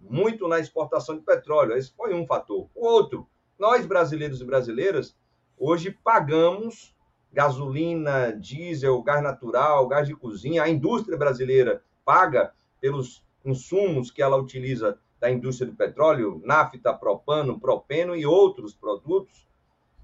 [0.00, 1.76] muito na exportação de petróleo.
[1.76, 2.68] Esse foi um fator.
[2.74, 3.28] O outro,
[3.58, 5.16] nós brasileiros e brasileiras,
[5.56, 6.94] hoje pagamos
[7.32, 10.62] gasolina, diesel, gás natural, gás de cozinha.
[10.62, 17.58] A indústria brasileira paga pelos insumos que ela utiliza da indústria do petróleo, nafta, propano,
[17.58, 19.46] propeno e outros produtos,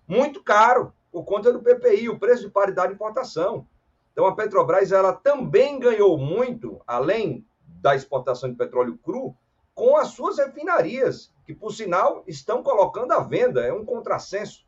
[0.07, 3.67] muito caro por conta do PPI, o preço de paridade de importação.
[4.13, 7.47] Então a Petrobras ela também ganhou muito, além
[7.81, 9.35] da exportação de petróleo cru,
[9.75, 14.65] com as suas refinarias, que por sinal estão colocando à venda, é um contrassenso.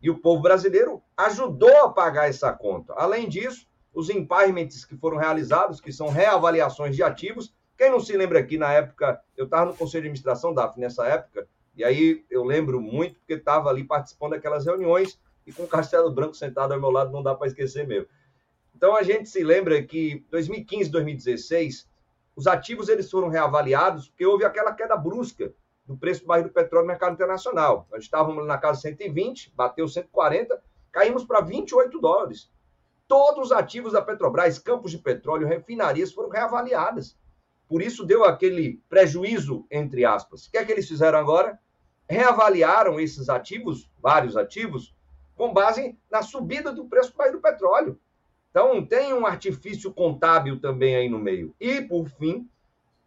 [0.00, 2.92] E o povo brasileiro ajudou a pagar essa conta.
[2.94, 7.54] Além disso, os impairments que foram realizados, que são reavaliações de ativos,
[7.84, 11.06] quem não se lembra aqui, na época, eu estava no Conselho de Administração, DAF, nessa
[11.06, 11.46] época,
[11.76, 16.10] e aí eu lembro muito, porque estava ali participando daquelas reuniões e com o Castelo
[16.10, 18.08] Branco sentado ao meu lado, não dá para esquecer mesmo.
[18.74, 21.86] Então a gente se lembra que 2015, 2016,
[22.34, 25.52] os ativos eles foram reavaliados porque houve aquela queda brusca
[25.84, 27.86] do preço do barril do petróleo no mercado internacional.
[27.92, 30.58] Nós estávamos na casa 120, bateu 140,
[30.90, 32.50] caímos para 28 dólares.
[33.06, 37.14] Todos os ativos da Petrobras, campos de petróleo, refinarias foram reavaliadas.
[37.68, 40.46] Por isso deu aquele prejuízo, entre aspas.
[40.46, 41.58] O que é que eles fizeram agora?
[42.08, 44.94] Reavaliaram esses ativos, vários ativos,
[45.36, 47.98] com base na subida do preço do petróleo.
[48.50, 51.54] Então, tem um artifício contábil também aí no meio.
[51.58, 52.48] E, por fim,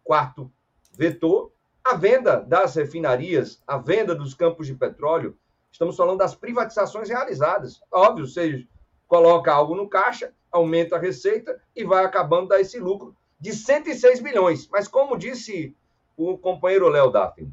[0.04, 0.50] quarto
[0.92, 1.50] vetor,
[1.82, 5.38] a venda das refinarias, a venda dos campos de petróleo.
[5.72, 7.80] Estamos falando das privatizações realizadas.
[7.90, 8.66] Óbvio, você
[9.06, 14.20] coloca algo no caixa, aumenta a receita e vai acabando dar esse lucro de 106
[14.20, 14.68] bilhões.
[14.68, 15.76] Mas, como disse
[16.16, 17.52] o companheiro Léo Daphne,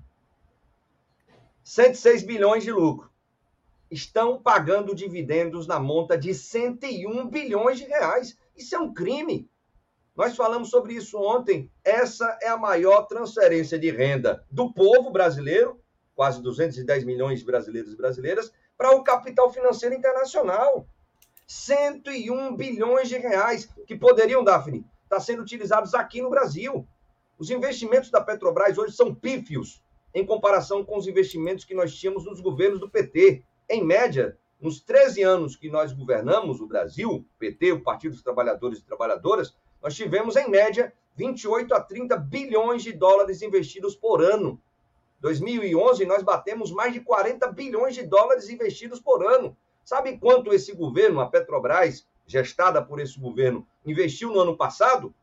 [1.63, 3.09] 106 bilhões de lucro
[3.89, 8.37] estão pagando dividendos na monta de 101 bilhões de reais.
[8.55, 9.49] Isso é um crime.
[10.15, 11.69] Nós falamos sobre isso ontem.
[11.83, 15.79] Essa é a maior transferência de renda do povo brasileiro,
[16.15, 20.87] quase 210 milhões de brasileiros e brasileiras, para o capital financeiro internacional.
[21.47, 24.85] 101 bilhões de reais que poderiam, Daphne,
[25.15, 26.87] estar tá sendo utilizados aqui no Brasil.
[27.37, 29.81] Os investimentos da Petrobras hoje são pífios
[30.13, 33.43] em comparação com os investimentos que nós tínhamos nos governos do PT.
[33.69, 38.79] Em média, nos 13 anos que nós governamos o Brasil, PT, o Partido dos Trabalhadores
[38.79, 44.59] e Trabalhadoras, nós tivemos, em média, 28 a 30 bilhões de dólares investidos por ano.
[45.19, 49.55] 2011, nós batemos mais de 40 bilhões de dólares investidos por ano.
[49.83, 55.13] Sabe quanto esse governo, a Petrobras, gestada por esse governo, investiu no ano passado?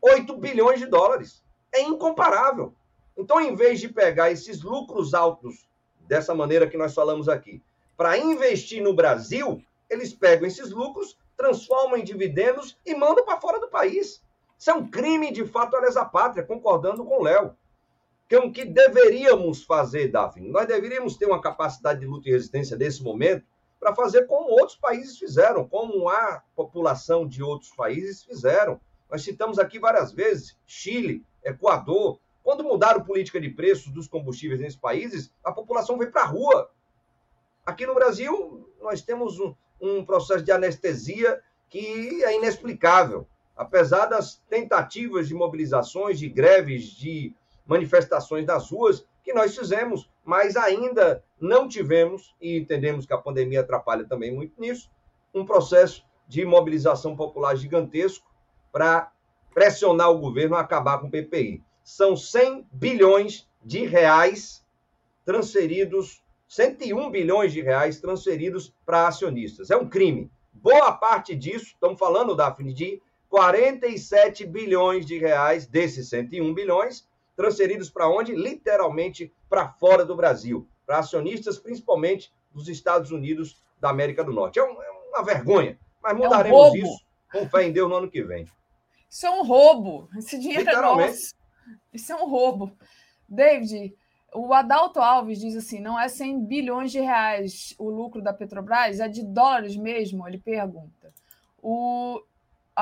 [0.00, 1.42] 8 bilhões de dólares.
[1.72, 2.74] É incomparável.
[3.16, 5.68] Então, em vez de pegar esses lucros altos
[6.08, 7.62] dessa maneira que nós falamos aqui,
[7.96, 13.60] para investir no Brasil, eles pegam esses lucros, transformam em dividendos e mandam para fora
[13.60, 14.22] do país.
[14.58, 17.54] Isso é um crime de fato a lesa pátria, concordando com o Léo.
[18.28, 20.48] Que é o que deveríamos fazer, Daphne.
[20.48, 23.44] Nós deveríamos ter uma capacidade de luta e resistência nesse momento
[23.80, 28.78] para fazer como outros países fizeram, como a população de outros países fizeram.
[29.10, 34.60] Nós citamos aqui várias vezes Chile, Equador, quando mudaram a política de preços dos combustíveis
[34.60, 36.70] nesses países, a população veio para a rua.
[37.64, 43.26] Aqui no Brasil, nós temos um, um processo de anestesia que é inexplicável.
[43.56, 47.34] Apesar das tentativas de mobilizações, de greves, de
[47.66, 53.60] manifestações nas ruas que nós fizemos, mas ainda não tivemos, e entendemos que a pandemia
[53.60, 54.90] atrapalha também muito nisso,
[55.34, 58.30] um processo de mobilização popular gigantesco
[58.70, 59.10] para
[59.52, 64.64] pressionar o governo a acabar com o PPI são 100 bilhões de reais
[65.24, 69.70] transferidos, 101 bilhões de reais transferidos para acionistas.
[69.70, 70.30] É um crime.
[70.52, 77.08] Boa parte disso, estamos falando, Daphne, de 47 bilhões de reais desses 101 bilhões
[77.40, 78.34] transferidos para onde?
[78.34, 84.58] Literalmente para fora do Brasil, para acionistas principalmente dos Estados Unidos da América do Norte.
[84.58, 87.96] É, um, é uma vergonha, mas mudaremos é um isso com fé em Deus no
[87.96, 88.46] ano que vem.
[89.08, 90.08] Isso é um roubo.
[90.18, 91.34] Esse dinheiro é nosso.
[91.92, 92.72] Isso é um roubo.
[93.26, 93.94] David,
[94.34, 99.00] o Adalto Alves diz assim: não é 100 bilhões de reais o lucro da Petrobras,
[99.00, 100.28] é de dólares mesmo?
[100.28, 101.12] Ele pergunta.
[101.62, 102.20] O,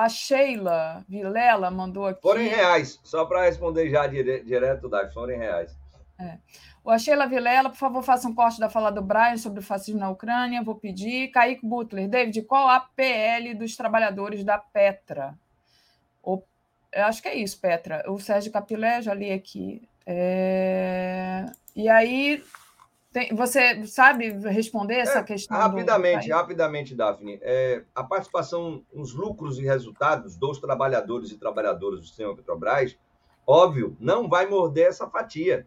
[0.04, 2.22] a Sheila Vilela mandou aqui.
[2.22, 5.76] Foram em reais, só para responder já dire, direto, Dai, foram em reais.
[6.18, 6.38] É.
[6.84, 9.62] O a Sheila Vilela, por favor, faça um corte da fala do Brian sobre o
[9.62, 10.62] fascismo na Ucrânia.
[10.62, 11.28] Vou pedir.
[11.28, 15.34] Kaique Butler, David, qual a PL dos trabalhadores da Petra?
[16.22, 16.42] O
[16.92, 18.02] eu acho que é isso, Petra.
[18.10, 19.86] O Sérgio Capilé, já li aqui.
[20.06, 21.44] É...
[21.76, 22.42] E aí,
[23.18, 23.34] tem...
[23.34, 25.56] você sabe responder essa é, questão?
[25.56, 26.34] Rapidamente, do...
[26.34, 27.38] rapidamente, Daphne.
[27.42, 32.96] É, a participação nos lucros e resultados dos trabalhadores e trabalhadoras do sistema Petrobras,
[33.46, 35.66] óbvio, não vai morder essa fatia.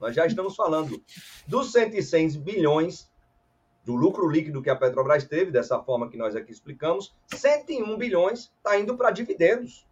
[0.00, 1.02] Nós já estamos falando
[1.46, 3.10] dos 106 bilhões
[3.84, 8.52] do lucro líquido que a Petrobras teve, dessa forma que nós aqui explicamos, 101 bilhões
[8.58, 9.88] está indo para dividendos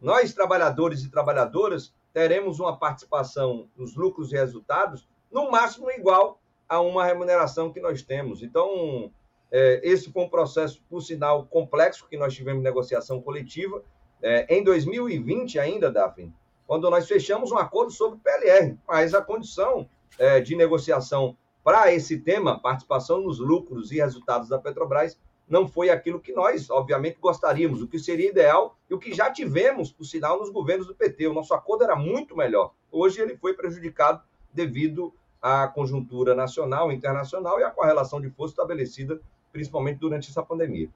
[0.00, 6.80] nós, trabalhadores e trabalhadoras, teremos uma participação nos lucros e resultados no máximo igual a
[6.80, 8.42] uma remuneração que nós temos.
[8.42, 9.10] Então,
[9.50, 13.82] é, esse foi um processo, por sinal, complexo que nós tivemos negociação coletiva.
[14.22, 16.32] É, em 2020 ainda, Daphne,
[16.66, 22.18] quando nós fechamos um acordo sobre PLR, mas a condição é, de negociação para esse
[22.18, 27.80] tema, participação nos lucros e resultados da Petrobras, não foi aquilo que nós, obviamente, gostaríamos,
[27.80, 31.26] o que seria ideal e o que já tivemos, por sinal, nos governos do PT.
[31.26, 32.74] O nosso acordo era muito melhor.
[32.92, 39.20] Hoje ele foi prejudicado devido à conjuntura nacional, internacional e à correlação de força estabelecida,
[39.52, 40.88] principalmente durante essa pandemia.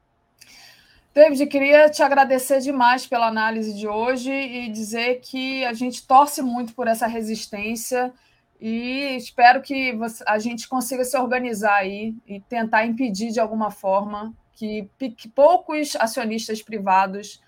[1.14, 6.40] David, queria te agradecer demais pela análise de hoje e dizer que a gente torce
[6.40, 8.12] muito por essa resistência
[8.58, 9.92] e espero que
[10.26, 14.88] a gente consiga se organizar aí e tentar impedir de alguma forma que,
[15.34, 17.42] poucos acionistas privados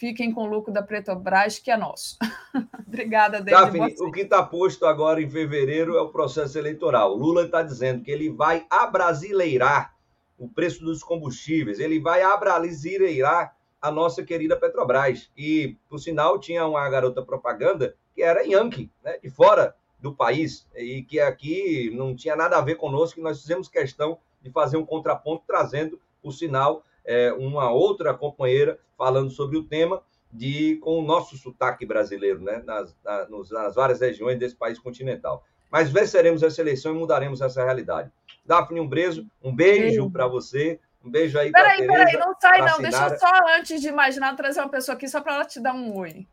[0.00, 2.16] fiquem com o lucro da Petrobras, que é nosso.
[2.88, 3.78] Obrigada, David.
[3.78, 7.14] Daphne, o que está posto agora em fevereiro é o processo eleitoral.
[7.14, 9.94] Lula está dizendo que ele vai abrasileirar
[10.38, 15.30] o preço dos combustíveis, ele vai abrasileirar a nossa querida Petrobras.
[15.36, 20.66] E, por sinal, tinha uma garota propaganda que era Yankee, né, de fora do país,
[20.74, 24.78] e que aqui não tinha nada a ver conosco, que nós fizemos questão de fazer
[24.78, 30.00] um contraponto, trazendo, por sinal, é, uma outra companheira falando sobre o tema,
[30.32, 34.78] de com o nosso sotaque brasileiro, né, nas, na, nos, nas várias regiões desse país
[34.78, 35.44] continental.
[35.68, 38.12] Mas venceremos essa eleição e mudaremos essa realidade.
[38.46, 40.78] Daphne Umbrezo, um beijo para você.
[41.04, 42.78] Um beijo aí para Peraí, peraí, não sai não.
[42.78, 45.74] Deixa eu só, antes de imaginar, trazer uma pessoa aqui só para ela te dar
[45.74, 46.28] um oi.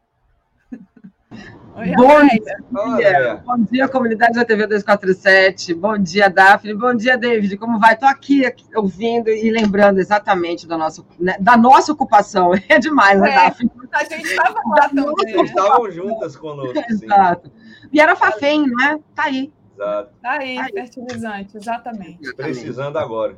[1.78, 3.44] Oi, bom dia.
[3.46, 5.76] Bom dia, comunidade da TV 247.
[5.76, 6.74] Bom dia, Daphne.
[6.74, 7.56] Bom dia, David.
[7.56, 7.94] Como vai?
[7.94, 12.52] Estou aqui, aqui, ouvindo e lembrando exatamente da nossa, né, da nossa ocupação.
[12.68, 13.72] É demais, né, é, Daphne?
[13.92, 15.44] A gente estava lá também.
[15.46, 16.84] Estavam juntas conosco.
[16.90, 17.52] Exato.
[17.94, 19.00] E era Fafem, não é?
[19.14, 19.54] Tá aí.
[19.76, 20.10] Exato.
[20.20, 20.72] Tá aí, tá aí.
[20.74, 22.34] fertilizante, exatamente.
[22.34, 23.38] Precisando agora.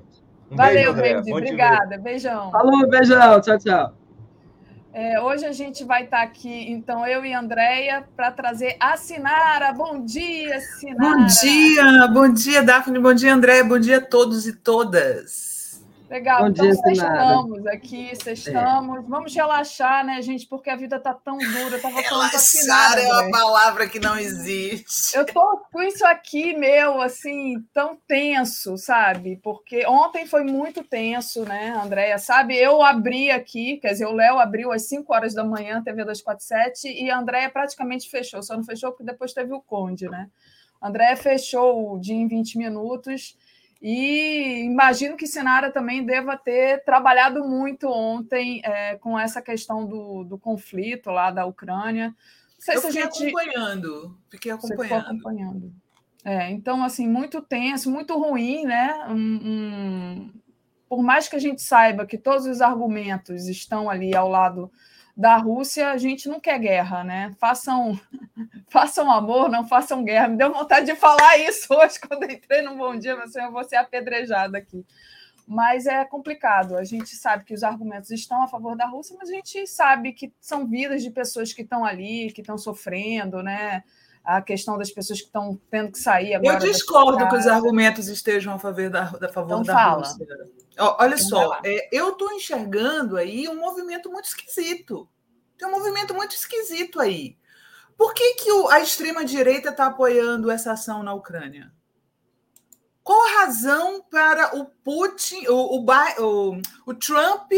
[0.50, 1.98] Um Valeu, beijo, Obrigada.
[1.98, 2.52] Beijão.
[2.52, 3.42] Falou, beijão.
[3.42, 3.99] Tchau, tchau.
[4.92, 9.72] É, hoje a gente vai estar aqui, então, eu e Andréia, para trazer a Sinara.
[9.72, 11.16] Bom dia, Sinara.
[11.16, 15.49] Bom dia, bom dia, Daphne, bom dia, Andréia, bom dia a todos e todas.
[16.10, 18.98] Legal, Bom então dia, sextamos aqui, sextamos.
[18.98, 19.02] É.
[19.08, 20.48] Vamos relaxar, né, gente?
[20.48, 21.76] Porque a vida tá tão dura.
[21.76, 25.16] Eu tava Relaxar é uma palavra que não existe.
[25.16, 29.40] Eu tô com isso aqui, meu, assim, tão tenso, sabe?
[29.44, 32.18] Porque ontem foi muito tenso, né, Andréia?
[32.18, 36.04] Sabe, eu abri aqui, quer dizer, o Léo abriu às 5 horas da manhã, TV
[36.04, 38.42] 247, e a Andréia praticamente fechou.
[38.42, 40.28] Só não fechou porque depois teve o Conde, né?
[40.82, 43.38] A Andréia fechou o dia em 20 minutos
[43.82, 50.24] e imagino que Sinara também deva ter trabalhado muito ontem é, com essa questão do,
[50.26, 52.08] do conflito lá da Ucrânia.
[52.08, 52.16] Não
[52.60, 53.24] sei Eu se fiquei a gente...
[53.28, 55.06] acompanhando, fiquei acompanhando.
[55.06, 55.74] acompanhando.
[56.26, 59.06] É, então, assim, muito tenso, muito ruim, né?
[59.08, 60.34] Um, um...
[60.90, 64.70] Por mais que a gente saiba que todos os argumentos estão ali ao lado
[65.20, 67.34] da Rússia, a gente não quer guerra, né?
[67.38, 68.00] Façam,
[68.72, 70.30] façam amor, não façam guerra.
[70.30, 73.62] Me deu vontade de falar isso hoje quando entrei no Bom Dia, mas eu vou
[73.66, 74.86] ser apedrejada aqui.
[75.46, 76.78] Mas é complicado.
[76.78, 80.14] A gente sabe que os argumentos estão a favor da Rússia, mas a gente sabe
[80.14, 83.84] que são vidas de pessoas que estão ali, que estão sofrendo, né?
[84.24, 86.56] A questão das pessoas que estão tendo que sair agora.
[86.56, 90.08] Eu discordo que os argumentos estejam a favor da, a favor então, da fala.
[90.08, 90.28] Rússia.
[90.78, 95.10] Olha só, é, eu estou enxergando aí um movimento muito esquisito.
[95.58, 97.38] Tem um movimento muito esquisito aí.
[97.98, 101.72] Por que, que a extrema-direita está apoiando essa ação na Ucrânia?
[103.04, 105.86] Qual a razão para o Putin, o, o,
[106.20, 107.52] o, o Trump,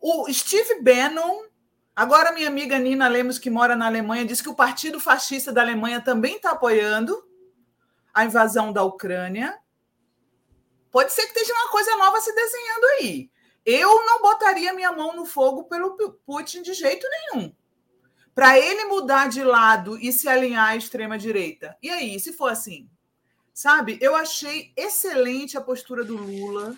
[0.00, 1.42] o Steve Bannon,
[2.00, 5.60] agora minha amiga Nina Lemos, que mora na Alemanha, disse que o Partido Fascista da
[5.60, 7.22] Alemanha também está apoiando
[8.14, 9.60] a invasão da Ucrânia.
[10.90, 13.30] Pode ser que esteja uma coisa nova se desenhando aí.
[13.66, 17.54] Eu não botaria minha mão no fogo pelo Putin de jeito nenhum.
[18.34, 21.76] Para ele mudar de lado e se alinhar à extrema-direita.
[21.82, 22.88] E aí, se for assim?
[23.52, 26.74] Sabe, eu achei excelente a postura do Lula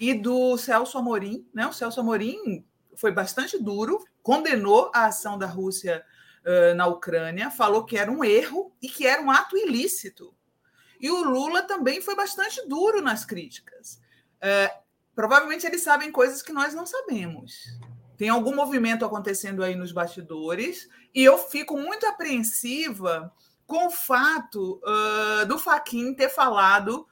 [0.00, 1.48] e do Celso Amorim.
[1.54, 1.64] Né?
[1.64, 2.66] O Celso Amorim
[2.96, 6.04] foi bastante duro, condenou a ação da Rússia
[6.44, 10.34] uh, na Ucrânia, falou que era um erro e que era um ato ilícito.
[11.00, 14.00] E o Lula também foi bastante duro nas críticas.
[14.40, 14.74] É,
[15.14, 17.78] provavelmente eles sabem coisas que nós não sabemos.
[18.16, 23.32] Tem algum movimento acontecendo aí nos bastidores, e eu fico muito apreensiva
[23.66, 27.06] com o fato uh, do Faquin ter falado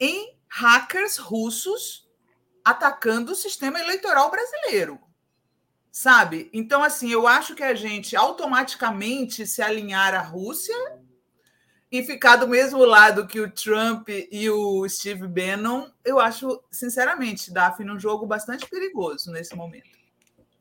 [0.00, 2.08] em hackers russos
[2.64, 4.98] atacando o sistema eleitoral brasileiro.
[5.98, 6.48] Sabe?
[6.52, 10.76] Então, assim, eu acho que a gente automaticamente se alinhar à Rússia
[11.90, 17.52] e ficar do mesmo lado que o Trump e o Steve Bannon, eu acho, sinceramente,
[17.52, 19.90] Daphne, um jogo bastante perigoso nesse momento.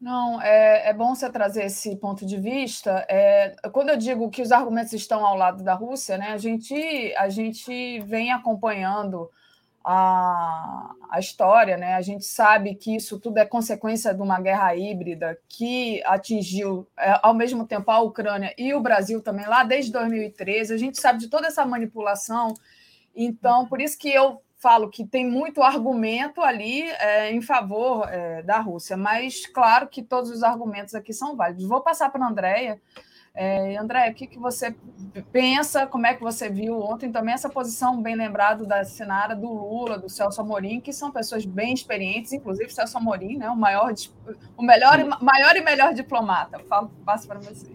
[0.01, 3.05] Não, é, é bom você trazer esse ponto de vista.
[3.07, 7.13] É, quando eu digo que os argumentos estão ao lado da Rússia, né, a, gente,
[7.15, 9.29] a gente vem acompanhando
[9.89, 11.93] a, a história, né?
[11.93, 17.17] A gente sabe que isso tudo é consequência de uma guerra híbrida que atingiu é,
[17.23, 20.73] ao mesmo tempo a Ucrânia e o Brasil também lá desde 2013.
[20.73, 22.53] A gente sabe de toda essa manipulação.
[23.15, 28.41] Então, por isso que eu falo que tem muito argumento ali é, em favor é,
[28.43, 31.65] da Rússia, mas claro que todos os argumentos aqui são válidos.
[31.65, 32.81] Vou passar para a Andréia
[33.39, 34.75] é, André, o que, que você
[35.31, 39.47] pensa, como é que você viu ontem também essa posição bem lembrado da Sinara, do
[39.47, 43.93] Lula, do Celso Amorim, que são pessoas bem experientes, inclusive Celso Amorim, né, o, maior,
[44.57, 46.57] o melhor, maior e melhor diplomata.
[46.67, 47.67] Falo, passo para você.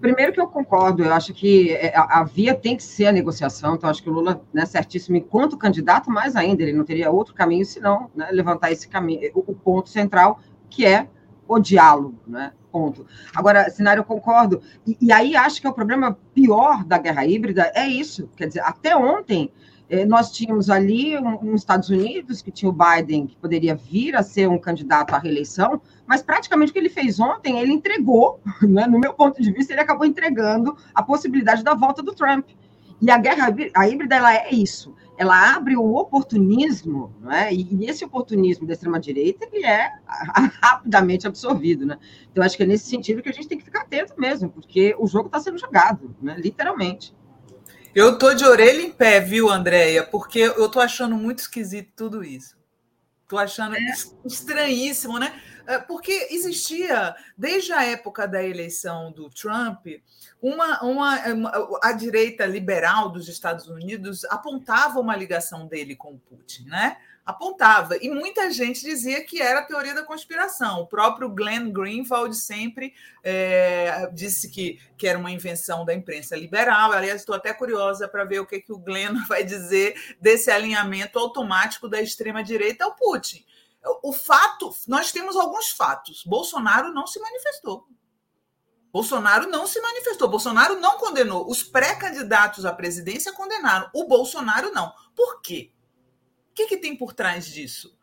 [0.00, 3.12] primeiro que eu concordo, eu acho que é, a, a via tem que ser a
[3.12, 6.84] negociação, então acho que o Lula é né, certíssimo enquanto candidato, mais ainda, ele não
[6.84, 10.40] teria outro caminho senão né, levantar esse caminho, o, ponto central,
[10.70, 11.06] que é
[11.46, 12.52] o diálogo, né?
[12.70, 13.06] Ponto.
[13.34, 17.26] Agora, cenário, eu concordo, e, e aí acho que é o problema pior da guerra
[17.26, 19.50] híbrida é isso, quer dizer, até ontem
[19.90, 24.22] é, nós tínhamos ali um, Estados Unidos, que tinha o Biden, que poderia vir a
[24.22, 28.86] ser um candidato à reeleição, mas praticamente o que ele fez ontem, ele entregou, né,
[28.86, 32.46] no meu ponto de vista, ele acabou entregando a possibilidade da volta do Trump.
[33.02, 37.52] E a guerra a híbrida ela é isso, ela abre o oportunismo, né?
[37.52, 39.92] e, e esse oportunismo da extrema-direita ele é
[40.62, 41.84] rapidamente absorvido.
[41.84, 41.98] Né?
[42.32, 44.96] Então, acho que é nesse sentido que a gente tem que ficar atento mesmo, porque
[44.98, 46.36] o jogo está sendo jogado, né?
[46.38, 47.14] literalmente.
[47.94, 50.02] Eu tô de orelha em pé, viu, Andréia?
[50.04, 52.56] Porque eu tô achando muito esquisito tudo isso.
[53.28, 53.80] Tô achando é.
[54.24, 55.38] estranhíssimo, né?
[55.70, 59.86] É, porque existia, desde a época da eleição do Trump,
[60.42, 66.64] uma, uma, uma, a direita liberal dos Estados Unidos apontava uma ligação dele com Putin,
[66.64, 66.96] né?
[67.24, 67.96] apontava.
[68.00, 70.80] E muita gente dizia que era teoria da conspiração.
[70.80, 72.92] O próprio Glenn Greenwald sempre
[73.22, 76.90] é, disse que, que era uma invenção da imprensa liberal.
[76.90, 81.16] Aliás, estou até curiosa para ver o que, que o Glenn vai dizer desse alinhamento
[81.16, 83.44] automático da extrema-direita ao Putin.
[84.02, 86.22] O fato, nós temos alguns fatos.
[86.24, 87.86] Bolsonaro não se manifestou.
[88.92, 91.48] Bolsonaro não se manifestou, Bolsonaro não condenou.
[91.48, 94.92] Os pré-candidatos à presidência condenaram, o Bolsonaro não.
[95.14, 95.72] Por quê?
[96.50, 97.96] O que, que tem por trás disso?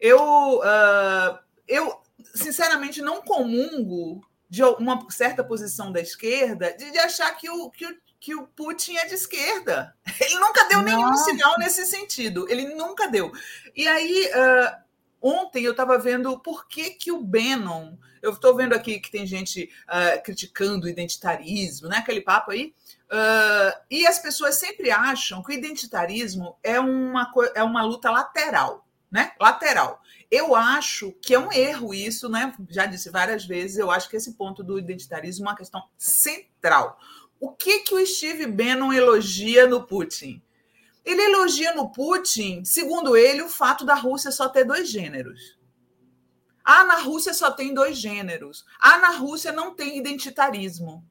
[0.00, 1.38] Eu, uh,
[1.68, 2.02] eu,
[2.34, 7.86] sinceramente, não comungo de uma certa posição da esquerda de, de achar que o, que,
[7.86, 9.96] o, que o Putin é de esquerda.
[10.20, 12.46] Ele nunca deu nenhum sinal nesse sentido.
[12.50, 13.32] Ele nunca deu.
[13.74, 14.83] E aí, uh,
[15.24, 17.96] ontem eu estava vendo por que, que o Bannon.
[18.20, 21.96] Eu estou vendo aqui que tem gente uh, criticando o identitarismo, né?
[21.96, 22.74] Aquele papo aí.
[23.10, 28.86] Uh, e as pessoas sempre acham que o identitarismo é uma, é uma luta lateral,
[29.10, 29.32] né?
[29.40, 30.02] Lateral.
[30.30, 32.54] Eu acho que é um erro isso, né?
[32.68, 36.98] Já disse várias vezes, eu acho que esse ponto do identitarismo é uma questão central.
[37.40, 40.42] O que, que o Steve Bannon elogia no Putin?
[41.04, 45.58] Ele elogia no Putin, segundo ele, o fato da Rússia só ter dois gêneros.
[46.64, 48.64] Ah, na Rússia só tem dois gêneros.
[48.80, 51.04] Ah, na Rússia não tem identitarismo.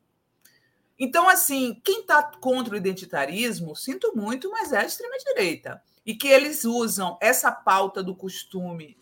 [0.97, 5.81] Então, assim, quem está contra o identitarismo, sinto muito, mas é a extrema-direita.
[6.03, 8.97] E que eles usam essa pauta do costume,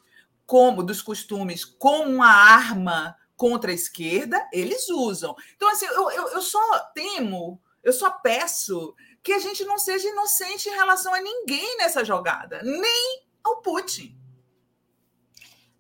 [0.46, 5.36] como dos costumes, como uma arma contra a esquerda, eles usam.
[5.56, 8.94] Então, assim, eu, eu, eu só temo, eu só peço
[9.24, 14.18] que a gente não seja inocente em relação a ninguém nessa jogada, nem ao Putin.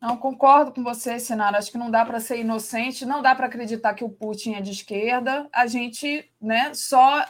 [0.01, 1.59] Não concordo com você, Sinara.
[1.59, 4.61] Acho que não dá para ser inocente, não dá para acreditar que o Putin é
[4.61, 5.47] de esquerda.
[5.53, 7.23] A gente né, só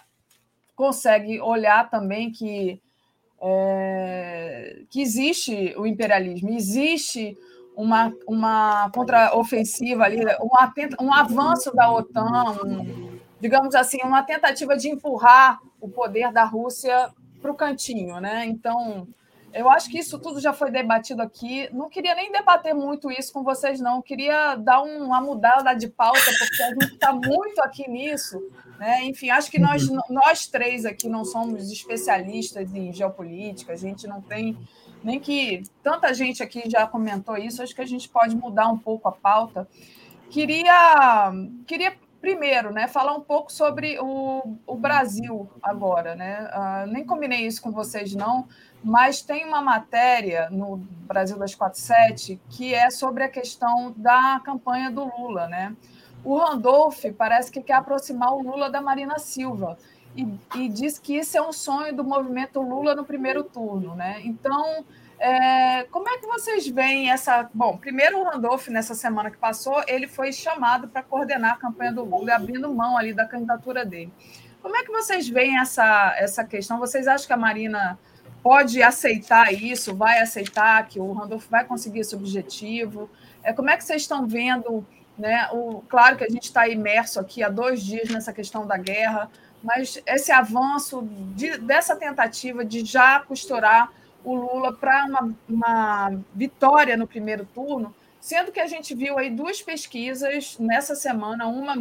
[0.73, 2.81] consegue olhar também que,
[3.41, 7.37] é, que existe o imperialismo, existe
[7.75, 14.89] uma, uma contraofensiva ali, um, um avanço da OTAN, um, digamos assim, uma tentativa de
[14.89, 17.11] empurrar o poder da Rússia
[17.41, 18.21] para o cantinho.
[18.21, 18.45] Né?
[18.45, 19.07] Então
[19.53, 21.67] eu acho que isso tudo já foi debatido aqui.
[21.73, 24.01] Não queria nem debater muito isso com vocês, não.
[24.01, 28.41] Queria dar uma mudada de pauta, porque a gente está muito aqui nisso.
[28.79, 29.03] Né?
[29.05, 34.21] Enfim, acho que nós, nós três aqui não somos especialistas em geopolítica, a gente não
[34.21, 34.57] tem
[35.03, 35.63] nem que.
[35.83, 39.11] Tanta gente aqui já comentou isso, acho que a gente pode mudar um pouco a
[39.11, 39.67] pauta.
[40.29, 41.33] Queria,
[41.67, 46.47] queria primeiro, né, falar um pouco sobre o, o Brasil agora, né?
[46.53, 48.47] Uh, nem combinei isso com vocês, não,
[48.83, 55.03] mas tem uma matéria no Brasil 247 que é sobre a questão da campanha do
[55.03, 55.75] Lula, né?
[56.23, 59.75] O Randolph parece que quer aproximar o Lula da Marina Silva
[60.15, 64.21] e, e diz que isso é um sonho do movimento Lula no primeiro turno, né?
[64.23, 64.85] Então
[65.21, 67.47] é, como é que vocês veem essa.
[67.53, 71.93] Bom, primeiro o Randolph, nessa semana que passou, ele foi chamado para coordenar a campanha
[71.93, 74.11] do Lula, abrindo mão ali da candidatura dele.
[74.63, 76.79] Como é que vocês veem essa, essa questão?
[76.79, 77.99] Vocês acham que a Marina
[78.41, 83.07] pode aceitar isso, vai aceitar que o Randolph vai conseguir esse objetivo?
[83.43, 84.83] É, como é que vocês estão vendo?
[85.19, 85.47] Né?
[85.51, 89.29] O, claro que a gente está imerso aqui há dois dias nessa questão da guerra,
[89.61, 93.91] mas esse avanço de, dessa tentativa de já costurar
[94.23, 99.29] o Lula para uma, uma vitória no primeiro turno, sendo que a gente viu aí
[99.29, 101.75] duas pesquisas nessa semana, uma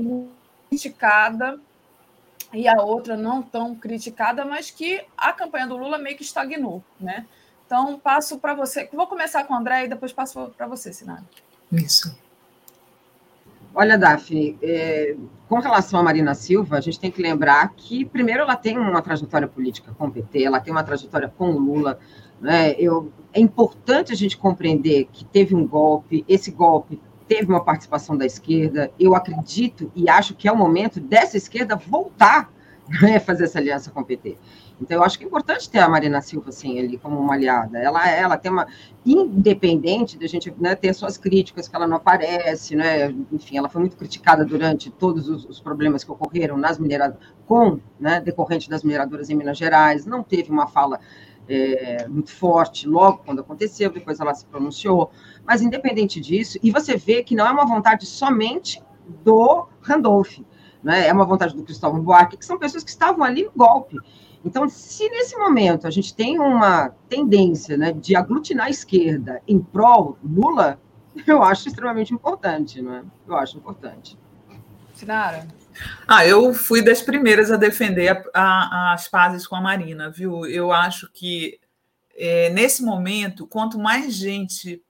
[0.69, 1.61] criticada
[2.53, 6.83] e a outra não tão criticada, mas que a campanha do Lula meio que estagnou,
[6.99, 7.27] né?
[7.67, 8.89] Então, passo para você.
[8.93, 11.23] Vou começar com o André e depois passo para você, Sinara.
[11.71, 12.19] Isso.
[13.73, 15.15] Olha, Daphne, é,
[15.49, 19.01] com relação a Marina Silva, a gente tem que lembrar que, primeiro, ela tem uma
[19.01, 22.01] trajetória política com o PT, ela tem uma trajetória com o Lula.
[22.41, 22.73] Né?
[22.79, 28.17] Eu, é importante a gente compreender que teve um golpe, esse golpe teve uma participação
[28.17, 28.91] da esquerda.
[28.99, 32.51] Eu acredito e acho que é o momento dessa esquerda voltar
[33.03, 34.37] né, fazer essa aliança com o PT.
[34.81, 37.79] Então, eu acho que é importante ter a Marina Silva, assim, ali como uma aliada.
[37.79, 38.67] Ela, ela tem uma.
[39.05, 43.15] Independente da gente né, ter suas críticas, que ela não aparece, né?
[43.31, 47.79] Enfim, ela foi muito criticada durante todos os, os problemas que ocorreram nas mineradoras, com,
[47.99, 50.99] né, decorrente das mineradoras em Minas Gerais, não teve uma fala
[51.51, 55.11] é, muito forte logo quando aconteceu, depois ela se pronunciou.
[55.45, 58.81] Mas, independente disso, e você vê que não é uma vontade somente
[59.25, 60.39] do Randolph,
[60.83, 61.09] né?
[61.09, 63.97] é uma vontade do Cristóvão Buarque, que são pessoas que estavam ali no golpe.
[64.45, 69.59] Então, se nesse momento a gente tem uma tendência né, de aglutinar a esquerda em
[69.59, 70.81] prol Lula,
[71.27, 73.03] eu acho extremamente importante, não é?
[73.27, 74.17] Eu acho importante.
[74.95, 75.47] Sinara?
[76.07, 80.47] Ah, eu fui das primeiras a defender a, a, as pazes com a Marina, viu?
[80.47, 81.59] Eu acho que
[82.17, 84.83] é, nesse momento, quanto mais gente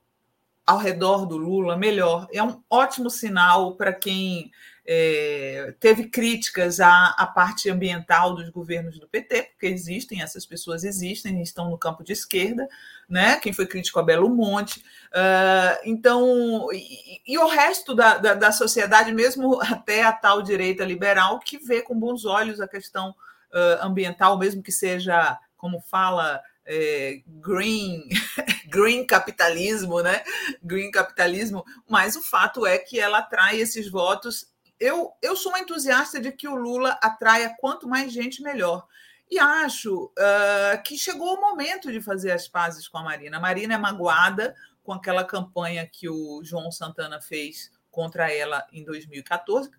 [0.67, 2.29] ao redor do Lula, melhor.
[2.33, 4.53] É um ótimo sinal para quem
[4.87, 10.85] é, teve críticas à, à, parte ambiental dos governos do PT, porque existem, essas pessoas
[10.85, 12.69] existem, estão no campo de esquerda,
[13.11, 13.37] né?
[13.41, 14.79] Quem foi crítico a Belo Monte.
[15.11, 20.85] Uh, então, e, e, o resto da, da, da, sociedade, mesmo até a tal direita
[20.85, 26.41] liberal, que vê com bons olhos a questão uh, ambiental, mesmo que seja, como fala
[26.65, 28.09] é, green,
[28.71, 30.23] green capitalismo, né?
[30.63, 34.49] Green capitalismo, mas o fato é que ela atrai esses votos
[34.81, 38.87] eu, eu sou uma entusiasta de que o Lula atraia quanto mais gente, melhor.
[39.31, 43.37] E acho uh, que chegou o momento de fazer as pazes com a Marina.
[43.37, 48.85] A Marina é magoada com aquela campanha que o João Santana fez contra ela em
[48.85, 49.71] 2014,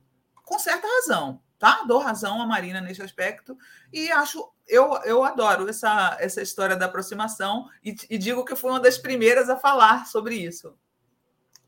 [0.44, 1.84] com certa razão, tá?
[1.88, 3.58] Dou razão à Marina nesse aspecto
[3.92, 8.70] e acho, eu, eu adoro essa, essa história da aproximação e, e digo que fui
[8.70, 10.78] uma das primeiras a falar sobre isso.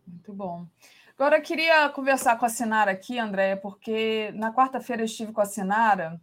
[0.05, 0.67] Muito bom.
[1.17, 5.41] Agora, eu queria conversar com a Sinara aqui, André, porque na quarta-feira eu estive com
[5.41, 6.19] a Sinara.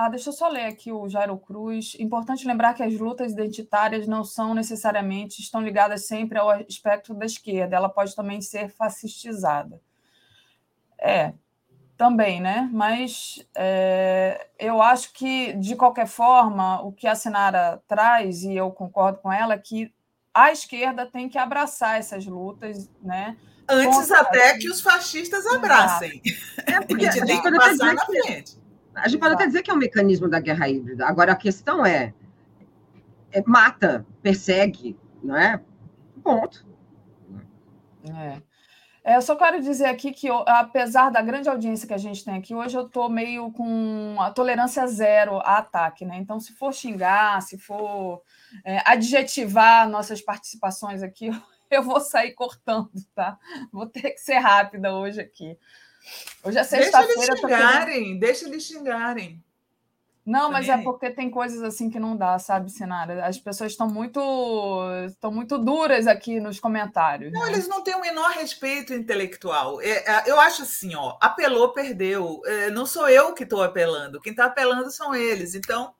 [0.00, 1.96] Ah, deixa eu só ler aqui o Jairo Cruz.
[1.98, 7.26] Importante lembrar que as lutas identitárias não são necessariamente, estão ligadas sempre ao espectro da
[7.26, 7.74] esquerda.
[7.74, 9.80] Ela pode também ser fascistizada.
[10.96, 11.32] É,
[11.96, 12.70] também, né?
[12.72, 18.70] Mas é, eu acho que, de qualquer forma, o que a Sinara traz, e eu
[18.70, 19.92] concordo com ela, é que
[20.32, 23.36] a esquerda tem que abraçar essas lutas, né?
[23.68, 26.22] Antes até que os fascistas abracem.
[26.68, 28.67] É porque a gente tem que passar na frente.
[29.02, 31.06] A gente pode até dizer que é um mecanismo da guerra híbrida.
[31.06, 32.12] Agora, a questão é,
[33.32, 35.60] é mata, persegue, não é?
[36.22, 36.66] Ponto.
[38.04, 38.42] É.
[39.08, 42.36] É, eu só quero dizer aqui que, apesar da grande audiência que a gente tem
[42.36, 46.18] aqui, hoje eu estou meio com a tolerância zero a ataque, né?
[46.18, 48.22] Então, se for xingar, se for
[48.62, 51.30] é, adjetivar nossas participações aqui,
[51.70, 53.38] eu vou sair cortando, tá?
[53.72, 55.56] Vou ter que ser rápida hoje aqui.
[56.42, 57.14] Hoje é sexta-feira.
[57.16, 59.44] Deixa eles xingarem, deixa eles xingarem.
[60.28, 63.26] Não, mas é porque tem coisas assim que não dá, sabe, Sinara?
[63.26, 64.20] As pessoas estão muito
[65.06, 67.32] estão muito duras aqui nos comentários.
[67.32, 67.52] Não, né?
[67.52, 69.80] eles não têm o menor respeito intelectual.
[69.80, 72.42] É, é, eu acho assim, ó, apelou, perdeu.
[72.44, 74.20] É, não sou eu que estou apelando.
[74.20, 75.54] Quem está apelando são eles.
[75.54, 75.94] Então,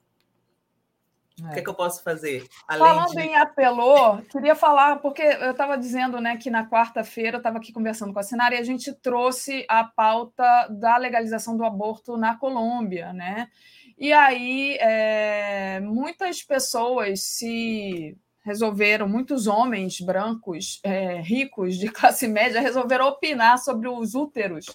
[1.41, 2.47] o que, é que, eu posso fazer?
[2.67, 3.21] Além Falando de...
[3.21, 7.73] em apelou, queria falar, porque eu estava dizendo né, que na quarta-feira eu estava aqui
[7.73, 12.37] conversando com a Sinara e a gente trouxe a pauta da legalização do aborto na
[12.37, 13.49] Colômbia, né?
[13.97, 22.61] E aí é, muitas pessoas se resolveram, muitos homens brancos, é, ricos, de classe média,
[22.61, 24.67] resolveram opinar sobre os úteros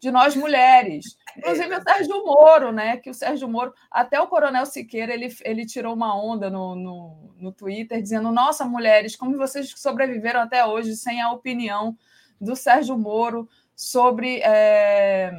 [0.00, 1.16] de nós mulheres.
[1.36, 2.96] Inclusive o Sérgio Moro, né?
[2.96, 7.34] Que o Sérgio Moro, até o Coronel Siqueira, ele, ele tirou uma onda no, no,
[7.36, 11.96] no Twitter dizendo: Nossa, mulheres, como vocês sobreviveram até hoje sem a opinião
[12.40, 15.32] do Sérgio Moro sobre, é,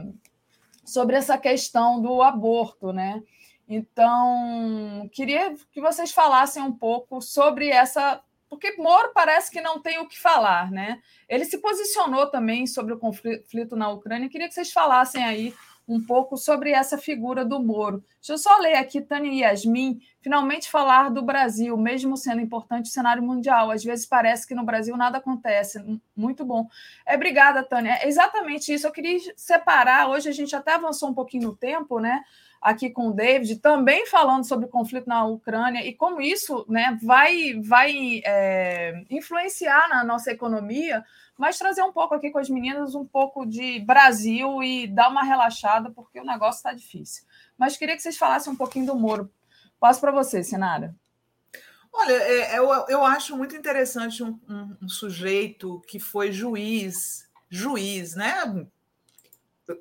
[0.85, 3.21] sobre essa questão do aborto, né?
[3.67, 9.99] Então, queria que vocês falassem um pouco sobre essa porque Moro parece que não tem
[9.99, 10.99] o que falar, né?
[11.27, 14.29] Ele se posicionou também sobre o conflito na Ucrânia.
[14.29, 15.53] Queria que vocês falassem aí
[15.89, 18.03] um pouco sobre essa figura do Moro.
[18.19, 22.85] Deixa eu só ler aqui, Tânia e Yasmin, finalmente falar do Brasil, mesmo sendo importante
[22.85, 23.71] o cenário mundial.
[23.71, 25.83] Às vezes parece que no Brasil nada acontece.
[26.15, 26.67] Muito bom.
[27.07, 27.97] É, obrigada, Tânia.
[28.03, 28.85] É exatamente isso.
[28.85, 32.23] Eu queria separar, hoje a gente até avançou um pouquinho no tempo, né?
[32.61, 36.97] Aqui com o David, também falando sobre o conflito na Ucrânia e como isso né,
[37.01, 41.03] vai, vai é, influenciar na nossa economia,
[41.37, 45.23] mas trazer um pouco aqui com as meninas um pouco de Brasil e dar uma
[45.23, 47.23] relaxada, porque o negócio está difícil.
[47.57, 49.31] Mas queria que vocês falassem um pouquinho do Moro.
[49.79, 50.93] Passo para você, Sinara.
[51.91, 58.15] Olha, é, eu, eu acho muito interessante um, um, um sujeito que foi juiz, juiz,
[58.15, 58.67] né?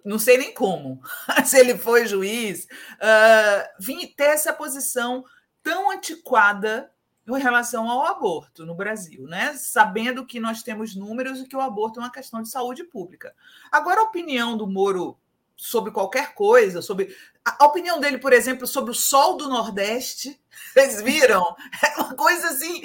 [0.04, 1.00] Não sei nem como,
[1.44, 3.84] se ele foi juiz, uh,
[4.16, 5.24] ter essa posição
[5.62, 6.90] tão antiquada
[7.36, 9.52] em relação ao aborto no Brasil, né?
[9.54, 13.34] Sabendo que nós temos números e que o aborto é uma questão de saúde pública.
[13.70, 15.18] Agora, a opinião do Moro
[15.60, 17.12] sobre qualquer coisa, sobre
[17.44, 20.40] a opinião dele, por exemplo, sobre o sol do Nordeste.
[20.72, 21.56] Vocês viram?
[21.82, 22.82] É uma coisa assim.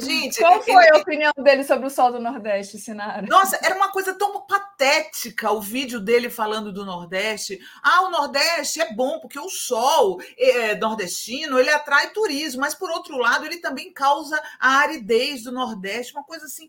[0.00, 0.38] Gente.
[0.38, 0.96] Qual foi ele...
[0.96, 3.26] a opinião dele sobre o sol do Nordeste, Sinara?
[3.26, 7.58] Nossa, era uma coisa tão patética o vídeo dele falando do Nordeste.
[7.82, 12.90] Ah, o Nordeste é bom, porque o sol é, nordestino ele atrai turismo, mas por
[12.90, 16.68] outro lado, ele também causa a aridez do Nordeste, uma coisa assim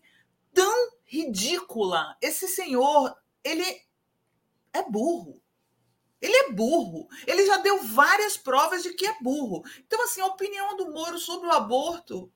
[0.52, 2.16] tão ridícula.
[2.20, 3.87] Esse senhor, ele
[4.78, 5.40] é burro.
[6.20, 7.08] Ele é burro.
[7.26, 9.62] Ele já deu várias provas de que é burro.
[9.86, 12.30] Então, assim, a opinião do Moro sobre o aborto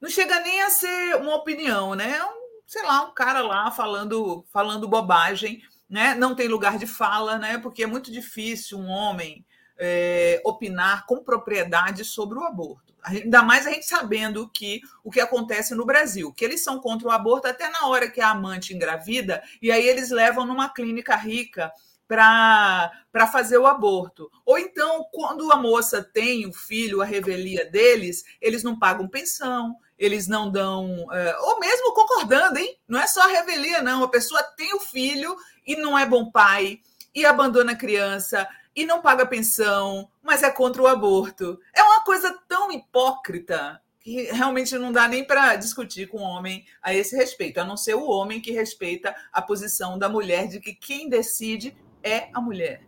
[0.00, 2.16] não chega nem a ser uma opinião, né?
[2.16, 6.14] É um, sei lá, um cara lá falando, falando bobagem, né?
[6.14, 7.58] Não tem lugar de fala, né?
[7.58, 9.44] Porque é muito difícil um homem
[9.78, 12.85] é, opinar com propriedade sobre o aborto.
[13.06, 17.06] Ainda mais a gente sabendo que o que acontece no Brasil, que eles são contra
[17.06, 21.14] o aborto até na hora que a amante engravida, e aí eles levam numa clínica
[21.14, 21.72] rica
[22.08, 22.90] para
[23.30, 24.30] fazer o aborto.
[24.44, 29.76] Ou então, quando a moça tem o filho, a revelia deles, eles não pagam pensão,
[29.96, 31.06] eles não dão.
[31.12, 32.76] É, ou mesmo concordando, hein?
[32.88, 34.02] Não é só a revelia, não.
[34.02, 36.80] A pessoa tem o filho e não é bom pai,
[37.14, 41.58] e abandona a criança, e não paga pensão, mas é contra o aborto.
[41.74, 46.64] É uma coisa tão hipócrita que realmente não dá nem para discutir com o homem
[46.82, 50.60] a esse respeito, a não ser o homem que respeita a posição da mulher de
[50.60, 52.82] que quem decide é a mulher.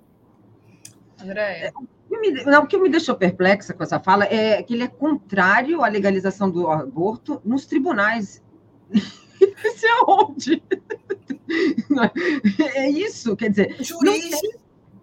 [1.21, 1.73] Andréia.
[2.47, 5.89] Não, o que me deixou perplexa com essa fala é que ele é contrário à
[5.89, 8.43] legalização do aborto nos tribunais.
[8.91, 10.63] Isso é onde?
[12.75, 13.83] É isso, quer dizer.
[13.83, 14.39] Juiz.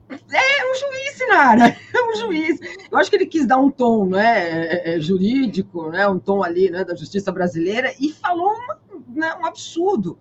[0.09, 2.59] É um juiz, Sinara, é um juiz.
[2.92, 6.43] Eu acho que ele quis dar um tom né, é, é, jurídico, né, um tom
[6.43, 10.17] ali né, da justiça brasileira, e falou uma, né, um absurdo.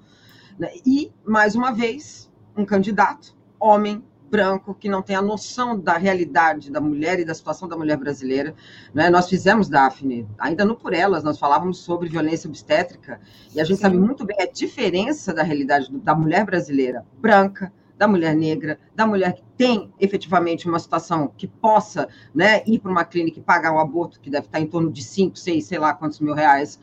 [0.58, 0.70] Né.
[0.86, 6.70] E, mais uma vez, um candidato homem branco que não tem a noção da realidade
[6.70, 8.54] da mulher e da situação da mulher brasileira.
[8.92, 9.08] Né?
[9.08, 13.20] Nós fizemos, Daphne, ainda não por elas, nós falávamos sobre violência obstétrica,
[13.54, 13.82] e a gente Sim.
[13.82, 19.06] sabe muito bem a diferença da realidade da mulher brasileira branca, da mulher negra, da
[19.06, 23.72] mulher que tem efetivamente uma situação que possa né, ir para uma clínica e pagar
[23.72, 26.80] o aborto, que deve estar em torno de 5, 6, sei lá quantos mil reais.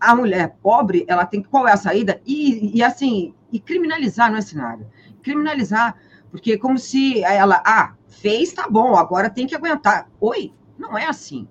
[0.00, 2.20] A mulher pobre, ela tem qual é a saída?
[2.26, 4.86] E, e assim, e criminalizar não é cenário.
[5.22, 5.96] Criminalizar
[6.32, 10.10] porque é como se ela, ah, fez, tá bom, agora tem que aguentar.
[10.18, 11.46] Oi, não é assim.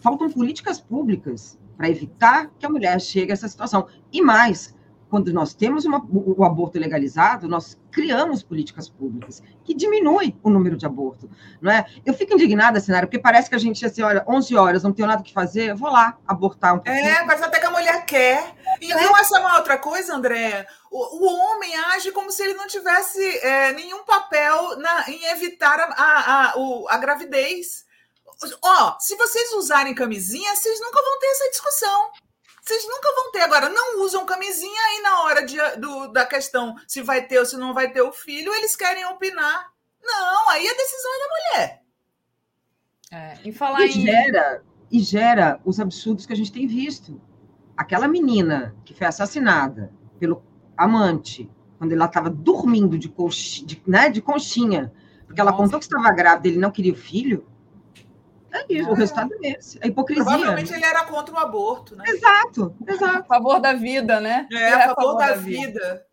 [0.00, 3.86] Faltam políticas públicas para evitar que a mulher chegue a essa situação.
[4.12, 4.74] E mais,
[5.08, 10.76] quando nós temos uma, o aborto legalizado, nós criamos políticas públicas que diminuem o número
[10.76, 11.30] de aborto,
[11.62, 11.86] não é?
[12.04, 15.06] Eu fico indignada, cenário, porque parece que a gente, assim, olha, 11 horas, não tenho
[15.06, 17.06] nada que fazer, eu vou lá abortar um pouquinho.
[17.06, 18.54] É, mas até que a mulher quer.
[18.80, 18.94] E é.
[18.96, 20.66] não essa é uma outra coisa, Andréa?
[20.90, 25.78] O, o, homem age como se ele não tivesse é, nenhum papel na, em evitar
[25.78, 27.84] a, a, a, o, a gravidez.
[28.60, 32.10] Ó, oh, se vocês usarem camisinha, vocês nunca vão ter essa discussão.
[32.64, 33.40] Vocês nunca vão ter.
[33.40, 37.44] Agora, não usam camisinha aí na hora de, do, da questão se vai ter ou
[37.44, 39.70] se não vai ter o filho, eles querem opinar.
[40.02, 41.82] Não, aí a decisão é da mulher.
[43.10, 44.02] É, e falar e em...
[44.02, 47.20] gera, e gera os absurdos que a gente tem visto.
[47.76, 50.42] Aquela menina que foi assassinada pelo
[50.76, 54.92] amante, quando ela estava dormindo de, coxi, de, né, de conchinha,
[55.26, 57.46] porque ela contou que estava grávida, ele não queria o filho.
[58.54, 58.92] É isso, é.
[58.92, 59.78] o resultado é esse.
[59.82, 60.24] A hipocrisia.
[60.24, 62.04] Provavelmente ele era contra o aborto, né?
[62.06, 63.18] Exato, exato.
[63.18, 64.46] A favor da vida, né?
[64.52, 65.80] É, a, favor, favor da, da, vida.
[65.80, 66.06] vida.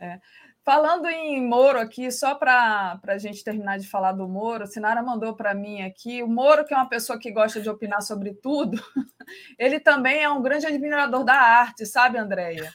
[0.00, 0.20] É.
[0.64, 5.02] Falando em Moro aqui, só para a gente terminar de falar do Moro, a Sinara
[5.02, 6.22] mandou para mim aqui.
[6.22, 8.80] O Moro, que é uma pessoa que gosta de opinar sobre tudo,
[9.58, 12.70] ele também é um grande admirador da arte, sabe, Andréia?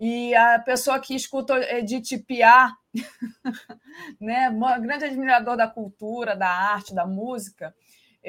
[0.00, 2.72] E a pessoa que escuta Edith Piaf,
[4.20, 7.74] né, um grande admirador da cultura, da arte, da música,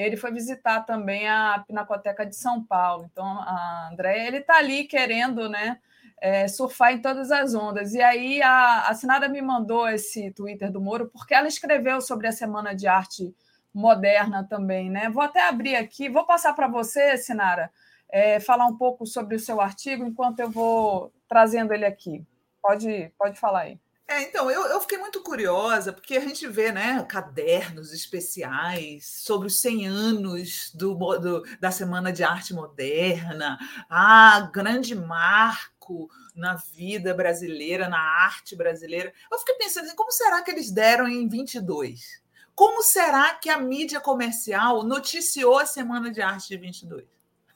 [0.03, 3.09] ele foi visitar também a Pinacoteca de São Paulo.
[3.11, 5.79] Então, a André, ele está ali querendo, né,
[6.21, 7.93] é, surfar em todas as ondas.
[7.93, 12.27] E aí a, a Sinara me mandou esse Twitter do Moro, porque ela escreveu sobre
[12.27, 13.33] a Semana de Arte
[13.73, 15.09] Moderna também, né?
[15.09, 17.71] Vou até abrir aqui, vou passar para você, Sinara,
[18.09, 22.25] é, falar um pouco sobre o seu artigo, enquanto eu vou trazendo ele aqui.
[22.61, 23.79] Pode, pode falar aí.
[24.09, 29.47] É, então, eu, eu fiquei muito curiosa, porque a gente vê né, cadernos especiais sobre
[29.47, 37.13] os 100 anos do, do, da Semana de Arte Moderna, ah, grande marco na vida
[37.13, 39.13] brasileira, na arte brasileira.
[39.31, 42.19] Eu fiquei pensando assim, como será que eles deram em 22?
[42.55, 47.05] Como será que a mídia comercial noticiou a Semana de Arte de 22?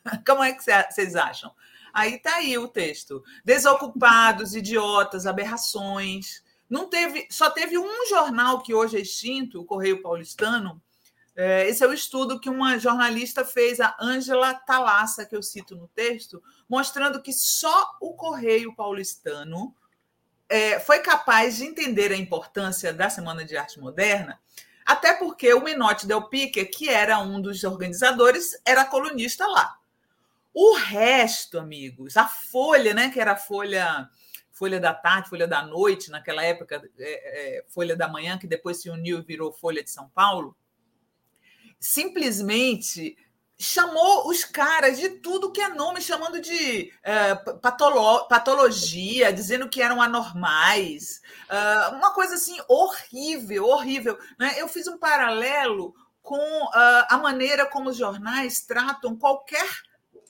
[0.23, 1.51] Como é que vocês acham?
[1.93, 3.23] Aí tá aí o texto.
[3.45, 6.42] Desocupados, idiotas, aberrações.
[6.73, 10.81] Não teve, só teve um jornal que hoje é extinto, o Correio Paulistano.
[11.35, 15.75] É, esse é o estudo que uma jornalista fez, a Ângela Talassa, que eu cito
[15.75, 19.75] no texto, mostrando que só o Correio Paulistano
[20.49, 24.41] é, foi capaz de entender a importância da Semana de Arte Moderna,
[24.83, 29.77] até porque o Menotti Del Pique, que era um dos organizadores, era colunista lá.
[30.51, 34.09] O resto, amigos, a Folha, né, que era a Folha
[34.53, 38.81] Folha da Tarde, Folha da Noite, naquela época, é, é, Folha da Manhã, que depois
[38.81, 40.55] se uniu e virou Folha de São Paulo,
[41.79, 43.17] simplesmente
[43.57, 49.81] chamou os caras de tudo que é nome, chamando de é, patolo patologia, dizendo que
[49.81, 54.17] eram anormais, uh, uma coisa assim horrível, horrível.
[54.37, 54.55] Né?
[54.57, 59.67] Eu fiz um paralelo com uh, a maneira como os jornais tratam qualquer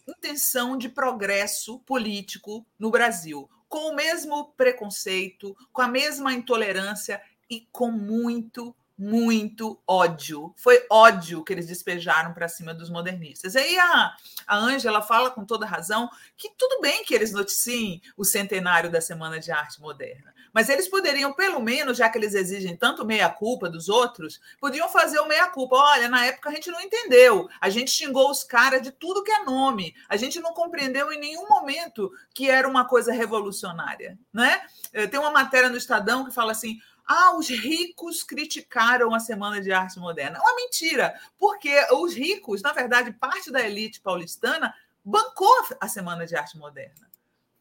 [0.07, 7.19] intenção de progresso político no Brasil, com o mesmo preconceito, com a mesma intolerância
[7.49, 10.53] e com muito muito ódio.
[10.55, 13.55] Foi ódio que eles despejaram para cima dos modernistas.
[13.55, 14.15] E aí a,
[14.47, 19.39] Ângela fala com toda razão que tudo bem que eles noticiem o centenário da Semana
[19.39, 23.89] de Arte Moderna, mas eles poderiam, pelo menos, já que eles exigem tanto meia-culpa dos
[23.89, 25.75] outros, podiam fazer o meia-culpa.
[25.75, 29.31] Olha, na época a gente não entendeu, a gente xingou os caras de tudo que
[29.31, 34.17] é nome, a gente não compreendeu em nenhum momento que era uma coisa revolucionária.
[34.31, 34.61] Né?
[34.93, 39.61] Eh, tem uma matéria no Estadão que fala assim ah, os ricos criticaram a Semana
[39.61, 40.37] de Arte Moderna.
[40.37, 44.73] É uma mentira, porque os ricos, na verdade, parte da elite paulistana,
[45.03, 47.09] bancou a Semana de Arte Moderna,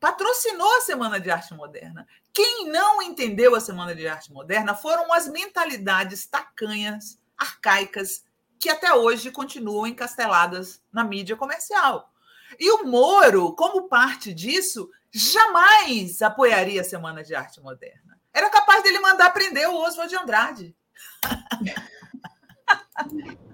[0.02, 2.04] patrocinou a Semana de Arte Moderna.
[2.34, 8.24] Quem não entendeu a Semana de Arte Moderna foram as mentalidades tacanhas, arcaicas,
[8.58, 12.12] que até hoje continuam encasteladas na mídia comercial.
[12.58, 18.18] E o Moro, como parte disso, jamais apoiaria a Semana de Arte Moderna.
[18.34, 20.76] Era capaz dele mandar prender o Oswald de Andrade.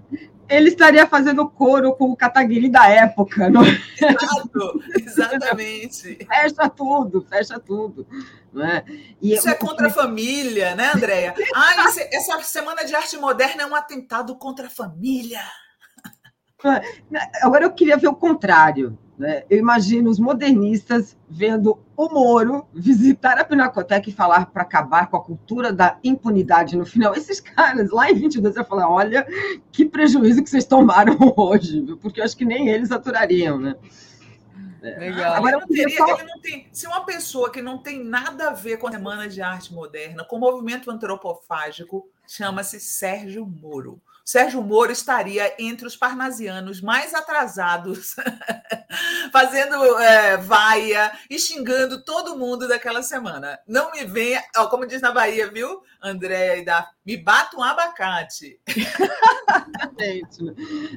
[0.48, 3.80] Ele estaria fazendo coro com o Kataguiri da época, não é?
[4.00, 6.18] Exato, exatamente.
[6.26, 8.06] fecha tudo, fecha tudo.
[8.56, 8.84] É?
[9.20, 11.34] E isso é contra a família, né, Andréia?
[11.54, 11.74] Ah,
[12.12, 15.42] essa Semana de Arte Moderna é um atentado contra a família.
[17.42, 18.98] Agora eu queria ver o contrário.
[19.18, 19.42] Né?
[19.50, 25.16] Eu imagino os modernistas vendo o Moro visitar a Pinacoteca e falar para acabar com
[25.16, 27.14] a cultura da impunidade no final.
[27.14, 29.26] Esses caras, lá em 22, eu falar: olha,
[29.72, 33.74] que prejuízo que vocês tomaram hoje, porque eu acho que nem eles aturariam, né?
[34.80, 34.98] É.
[35.00, 35.34] Legal.
[35.34, 38.76] Agora, eu teria, ele não tem, se uma pessoa que não tem nada a ver
[38.76, 44.00] com a Semana de Arte Moderna, com o movimento antropofágico, chama-se Sérgio Moro.
[44.28, 48.14] Sérgio Moro estaria entre os parnasianos mais atrasados,
[49.32, 53.58] fazendo é, vaia e xingando todo mundo daquela semana.
[53.66, 57.62] Não me venha, ó, como diz na Bahia, viu, André e da me bata um
[57.62, 58.60] abacate.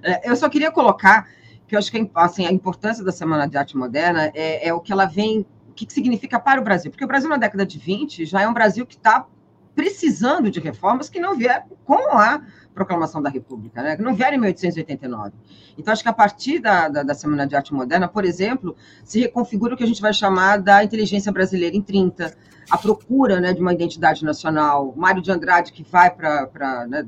[0.03, 1.29] É, eu só queria colocar
[1.65, 4.81] que eu acho que assim, a importância da Semana de Arte Moderna é, é o
[4.81, 6.91] que ela vem, o que, que significa para o Brasil.
[6.91, 9.25] Porque o Brasil, na década de 20, já é um Brasil que está
[9.73, 12.41] precisando de reformas que não vieram com a
[12.73, 13.95] proclamação da República, né?
[13.95, 15.33] que não vieram em 1889.
[15.77, 19.19] Então, acho que a partir da, da, da, Semana de Arte Moderna, por exemplo, se
[19.19, 22.33] reconfigura o que a gente vai chamar da inteligência brasileira em 30,
[22.69, 24.93] a procura né, de uma identidade nacional.
[24.95, 26.87] Mário de Andrade, que vai para.
[26.87, 27.07] Né,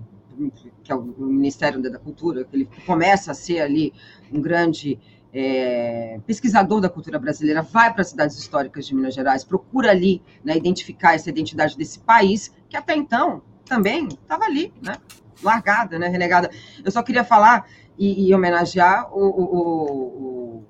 [0.84, 3.94] que é o Ministério da Cultura, que ele começa a ser ali
[4.32, 5.00] um grande
[5.34, 10.22] é, pesquisador da cultura brasileira, vai para as cidades históricas de Minas Gerais, procura ali
[10.44, 14.96] né, identificar essa identidade desse país, que até então também estava ali, né,
[15.44, 16.50] largada, né, renegada.
[16.84, 20.66] Eu só queria falar e, e homenagear o, o, o,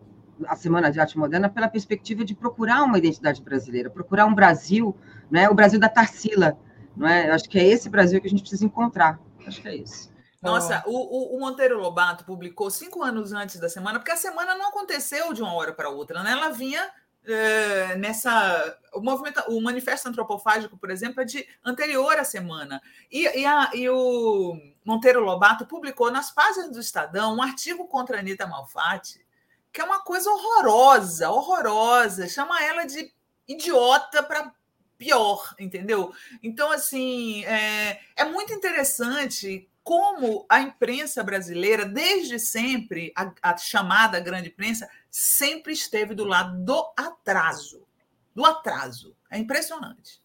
[0.47, 4.95] a Semana de Arte Moderna pela perspectiva de procurar uma identidade brasileira, procurar um Brasil,
[5.29, 6.57] né, o Brasil da Tarsila.
[6.95, 7.29] Não é?
[7.29, 9.19] Eu acho que é esse Brasil que a gente precisa encontrar.
[9.47, 10.13] Acho que é isso.
[10.43, 14.67] Nossa, o, o, Monteiro Lobato publicou cinco anos antes da semana, porque a semana não
[14.67, 16.33] aconteceu de uma hora para outra, né?
[16.33, 16.85] Ela vinha
[17.23, 18.79] uh, nessa.
[18.93, 22.81] O, movimento, o manifesto antropofágico, por exemplo, é de anterior à semana.
[23.11, 28.17] E, e, a, e o Monteiro Lobato publicou nas páginas do Estadão um artigo contra
[28.17, 29.25] a Anitta Malfatti,
[29.71, 32.27] que é uma coisa horrorosa, horrorosa.
[32.27, 33.11] Chama ela de
[33.47, 34.53] idiota para
[34.97, 36.13] pior, entendeu?
[36.41, 44.19] Então, assim, é, é muito interessante como a imprensa brasileira, desde sempre, a, a, chamada
[44.19, 47.85] grande imprensa, sempre esteve do lado do atraso.
[48.33, 49.15] Do atraso.
[49.29, 50.19] É impressionante.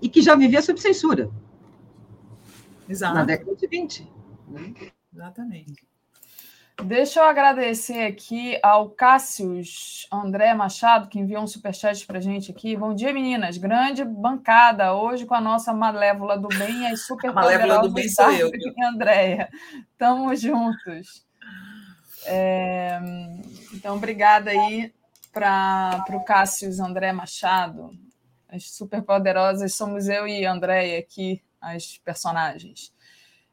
[0.00, 1.30] E que já vivia sob censura.
[2.88, 3.14] Exato.
[3.14, 4.10] Na década de 20.
[4.48, 4.72] Né?
[5.12, 5.86] Exatamente.
[6.82, 12.74] Deixa eu agradecer aqui ao Cássius André Machado, que enviou um superchat para gente aqui.
[12.74, 13.58] Bom dia, meninas.
[13.58, 18.08] Grande bancada hoje com a nossa Malévola do Bem e as super Malévola do Bem
[18.08, 18.50] sou eu.
[18.90, 19.50] Andréia.
[19.98, 21.28] Tamo juntos.
[22.26, 22.98] É...
[23.72, 24.92] Então, obrigada aí
[25.32, 27.90] para o Cássius André Machado.
[28.48, 32.92] As superpoderosas somos eu e Andréia aqui, as personagens.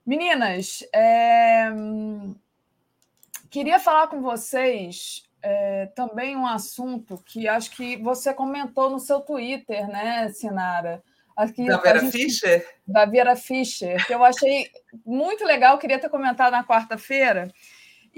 [0.05, 1.71] Meninas, é
[3.49, 9.21] Queria falar com vocês é, também um assunto que acho que você comentou no seu
[9.21, 11.01] Twitter, né, Sinara?
[11.35, 12.67] Aqui, da Vera gente, Fischer?
[12.85, 14.69] Da Vera Fischer, que eu achei
[15.05, 17.53] muito legal, queria ter comentado na quarta-feira,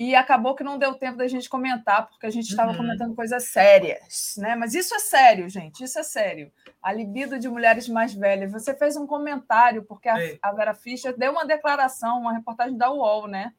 [0.01, 2.77] e acabou que não deu tempo da gente comentar, porque a gente estava uhum.
[2.77, 4.55] comentando coisas sérias, né?
[4.55, 6.49] Mas isso é sério, gente, isso é sério.
[6.81, 8.49] A libido de mulheres mais velhas.
[8.49, 12.89] Você fez um comentário, porque a, a Vera Fischer deu uma declaração, uma reportagem da
[12.89, 13.53] UOL, né?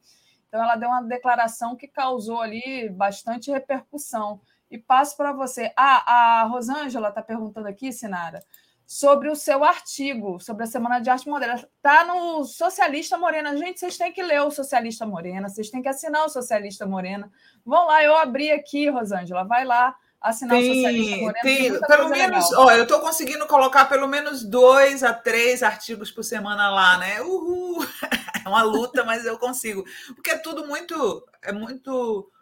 [0.49, 4.41] Então, ela deu uma declaração que causou ali bastante repercussão.
[4.71, 5.71] E passo para você.
[5.77, 8.43] Ah, a Rosângela está perguntando aqui, Sinara,
[8.91, 11.55] sobre o seu artigo, sobre a Semana de Arte Moderna.
[11.55, 13.57] Está no Socialista Morena.
[13.57, 17.31] Gente, vocês têm que ler o Socialista Morena, vocês têm que assinar o Socialista Morena.
[17.65, 21.41] Vão lá, eu abri aqui, Rosângela, vai lá assinar tem, o Socialista Morena.
[21.41, 26.25] Tem, pelo menos, ó, eu estou conseguindo colocar pelo menos dois a três artigos por
[26.25, 27.23] semana lá, né?
[27.23, 27.87] Uhul!
[28.43, 29.85] É uma luta, mas eu consigo.
[30.15, 31.23] Porque é tudo muito.
[31.43, 32.33] É muito.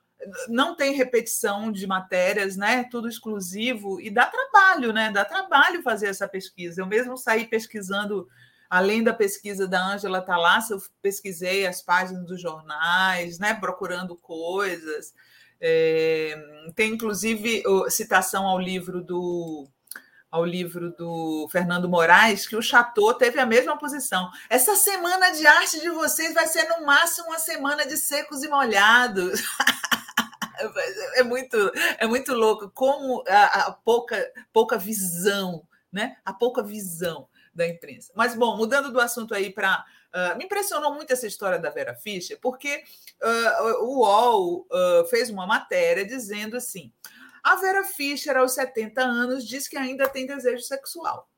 [0.48, 2.84] Não tem repetição de matérias, né?
[2.90, 5.10] Tudo exclusivo e dá trabalho, né?
[5.10, 6.80] Dá trabalho fazer essa pesquisa.
[6.82, 8.28] Eu mesmo saí pesquisando,
[8.68, 13.54] além da pesquisa da Ângela Thalassa, eu pesquisei as páginas dos jornais, né?
[13.54, 15.14] Procurando coisas.
[15.60, 16.36] É,
[16.74, 19.68] tem inclusive citação ao livro do
[20.30, 24.30] ao livro do Fernando Moraes, que o Chateau teve a mesma posição.
[24.50, 28.48] Essa semana de arte de vocês vai ser, no máximo, uma semana de secos e
[28.48, 29.42] molhados.
[31.14, 31.56] é muito,
[31.98, 36.16] é muito louco como a, a, pouca, pouca visão, né?
[36.24, 38.12] A pouca visão da imprensa.
[38.14, 39.84] Mas, bom, mudando do assunto aí para.
[40.08, 42.82] Uh, ah, me impressionou muito essa história da Vera Fischer, porque
[43.22, 46.90] uh, o UOL uh, fez uma matéria dizendo assim:
[47.42, 51.28] a Vera Fischer, aos 70 anos, diz que ainda tem desejo sexual.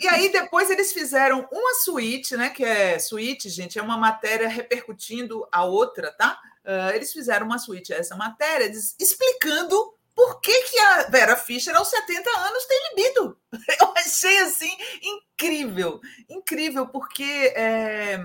[0.00, 2.50] E aí depois eles fizeram uma suíte, né?
[2.50, 6.40] Que é suíte, gente, é uma matéria repercutindo a outra, tá?
[6.64, 11.74] Uh, eles fizeram uma suíte a essa matéria, explicando por que, que a Vera Fischer,
[11.74, 13.38] aos 70 anos, tem libido.
[13.80, 14.70] Eu achei assim
[15.02, 18.18] incrível, incrível, porque é,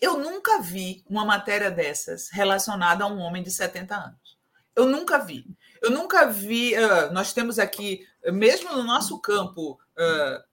[0.00, 4.36] eu nunca vi uma matéria dessas relacionada a um homem de 70 anos.
[4.76, 5.46] Eu nunca vi.
[5.80, 6.74] Eu nunca vi.
[6.76, 10.44] Uh, nós temos aqui, mesmo no nosso campo, uh,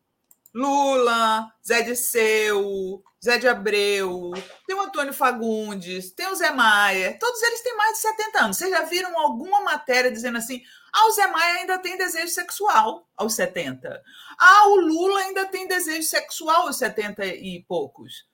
[0.53, 4.31] Lula, Zé de Seu, Zé de Abreu,
[4.65, 8.57] tem o Antônio Fagundes, tem o Zé Maia, todos eles têm mais de 70 anos.
[8.57, 13.07] Vocês já viram alguma matéria dizendo assim: ah, o Zé Maia ainda tem desejo sexual
[13.15, 14.01] aos 70.
[14.39, 18.25] Ah, o Lula ainda tem desejo sexual aos 70 e poucos.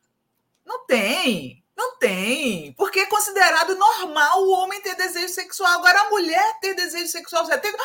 [0.66, 1.64] Não tem.
[1.78, 5.74] Não tem, porque é considerado normal o homem ter desejo sexual.
[5.74, 7.72] Agora, a mulher ter desejo sexual, você tem.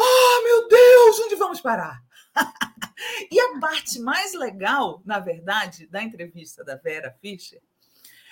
[0.00, 2.00] Ah, meu Deus, onde vamos parar?
[3.30, 7.60] e a parte mais legal, na verdade, da entrevista da Vera Fischer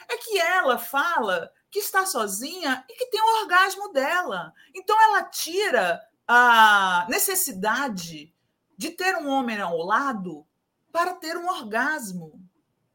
[0.08, 4.52] é que ela fala que está sozinha e que tem o orgasmo dela.
[4.74, 8.32] Então, ela tira a necessidade
[8.76, 10.46] de ter um homem ao lado
[10.92, 12.40] para ter um orgasmo.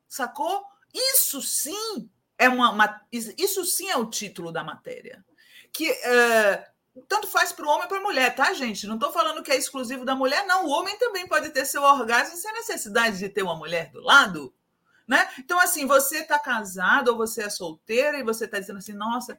[0.07, 0.65] Sacou?
[0.93, 5.23] Isso sim é uma, uma isso sim é o título da matéria.
[5.71, 6.70] Que é,
[7.07, 8.85] tanto faz para o homem para a mulher, tá, gente?
[8.85, 10.65] Não estou falando que é exclusivo da mulher, não.
[10.65, 14.53] O homem também pode ter seu orgasmo sem necessidade de ter uma mulher do lado.
[15.07, 15.27] Né?
[15.39, 19.37] Então, assim, você está casado ou você é solteira e você está dizendo assim, nossa,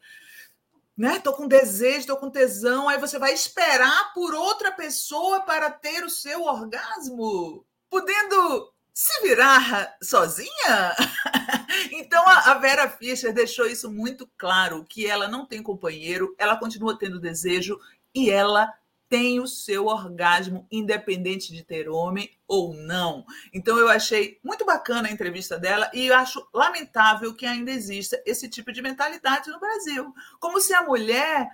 [0.97, 1.19] né?
[1.19, 6.05] Tô com desejo, tô com tesão, aí você vai esperar por outra pessoa para ter
[6.05, 10.95] o seu orgasmo, podendo se virar sozinha?
[11.91, 16.99] então a Vera Fischer deixou isso muito claro, que ela não tem companheiro, ela continua
[16.99, 17.79] tendo desejo
[18.15, 18.73] e ela
[19.13, 23.27] tem o seu orgasmo, independente de ter homem ou não.
[23.53, 28.49] Então, eu achei muito bacana a entrevista dela e acho lamentável que ainda exista esse
[28.49, 30.15] tipo de mentalidade no Brasil.
[30.41, 31.47] Como se a mulher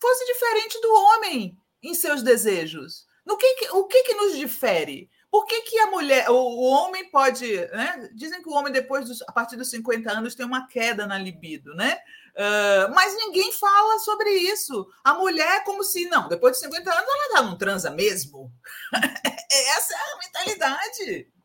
[0.00, 3.06] fosse diferente do homem em seus desejos.
[3.24, 5.08] No que, o que, que nos difere?
[5.30, 7.46] Por que, que a mulher, o, homem pode.
[7.46, 8.08] Né?
[8.14, 11.18] Dizem que o homem, depois dos, a partir dos 50 anos, tem uma queda na
[11.18, 11.98] libido, né?
[12.34, 14.86] Uh, mas ninguém fala sobre isso.
[15.04, 18.50] A mulher é como se, não, depois de 50 anos ela já não transa mesmo.
[19.76, 21.37] Essa é a mentalidade.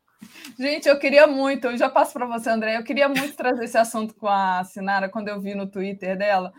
[0.58, 3.76] Gente, eu queria muito, eu já passo para você, André, eu queria muito trazer esse
[3.76, 6.52] assunto com a Sinara quando eu vi no Twitter dela,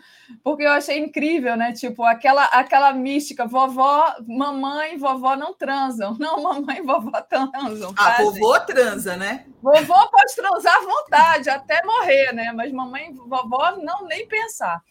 [0.44, 1.72] porque eu achei incrível, né?
[1.72, 6.16] Tipo, aquela, aquela mística, vovó, mamãe e vovó não transam.
[6.26, 7.94] Não, mamãe e vovó transam.
[7.94, 9.46] Tá, a vovó transa, né?
[9.62, 12.52] Vovó pode transar à vontade, até morrer, né?
[12.52, 14.82] Mas mamãe e vovó não nem pensar.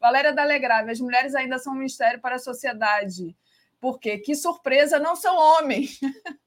[0.00, 3.34] Valéria Dalegrave, as mulheres ainda são um mistério para a sociedade.
[3.80, 4.18] Por quê?
[4.18, 5.98] Que surpresa, não são homens.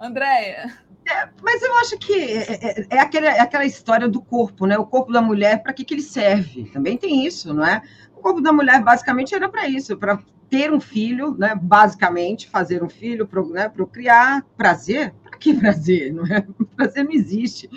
[0.00, 0.72] Andréia.
[1.06, 4.76] É, mas eu acho que é, é, é, aquele, é, aquela história do corpo, né?
[4.76, 6.64] O corpo da mulher, para que, que ele serve?
[6.70, 7.82] Também tem isso, não é?
[8.14, 10.18] O corpo da mulher, basicamente, era para isso, para
[10.50, 11.54] ter um filho, né?
[11.54, 13.68] Basicamente, fazer um filho, pro, né?
[13.68, 14.44] procriar.
[14.56, 15.14] Prazer?
[15.22, 16.12] Para que prazer?
[16.12, 16.46] Não é?
[16.76, 17.70] Prazer não existe.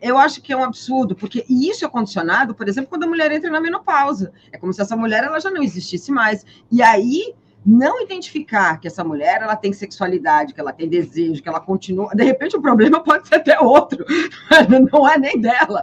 [0.00, 3.32] Eu acho que é um absurdo, porque isso é condicionado, por exemplo, quando a mulher
[3.32, 4.32] entra na menopausa.
[4.52, 6.46] É como se essa mulher ela já não existisse mais.
[6.70, 11.48] E aí não identificar que essa mulher ela tem sexualidade, que ela tem desejo, que
[11.48, 12.14] ela continua.
[12.14, 14.04] De repente, o problema pode ser até outro,
[14.92, 15.82] não é nem dela.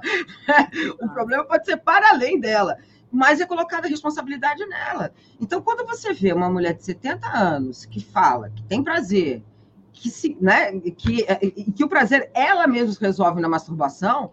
[1.02, 2.78] O problema pode ser para além dela,
[3.12, 5.14] mas é colocada a responsabilidade nela.
[5.40, 9.44] Então, quando você vê uma mulher de 70 anos que fala que tem prazer,
[9.92, 11.26] que, se, né, que,
[11.76, 14.32] que o prazer ela mesma resolve na masturbação,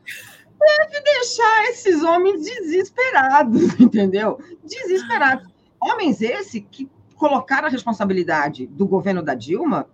[0.58, 4.38] deve deixar esses homens desesperados, entendeu?
[4.64, 5.46] Desesperados.
[5.80, 6.88] Homens esse que
[7.22, 9.88] colocar a responsabilidade do governo da Dilma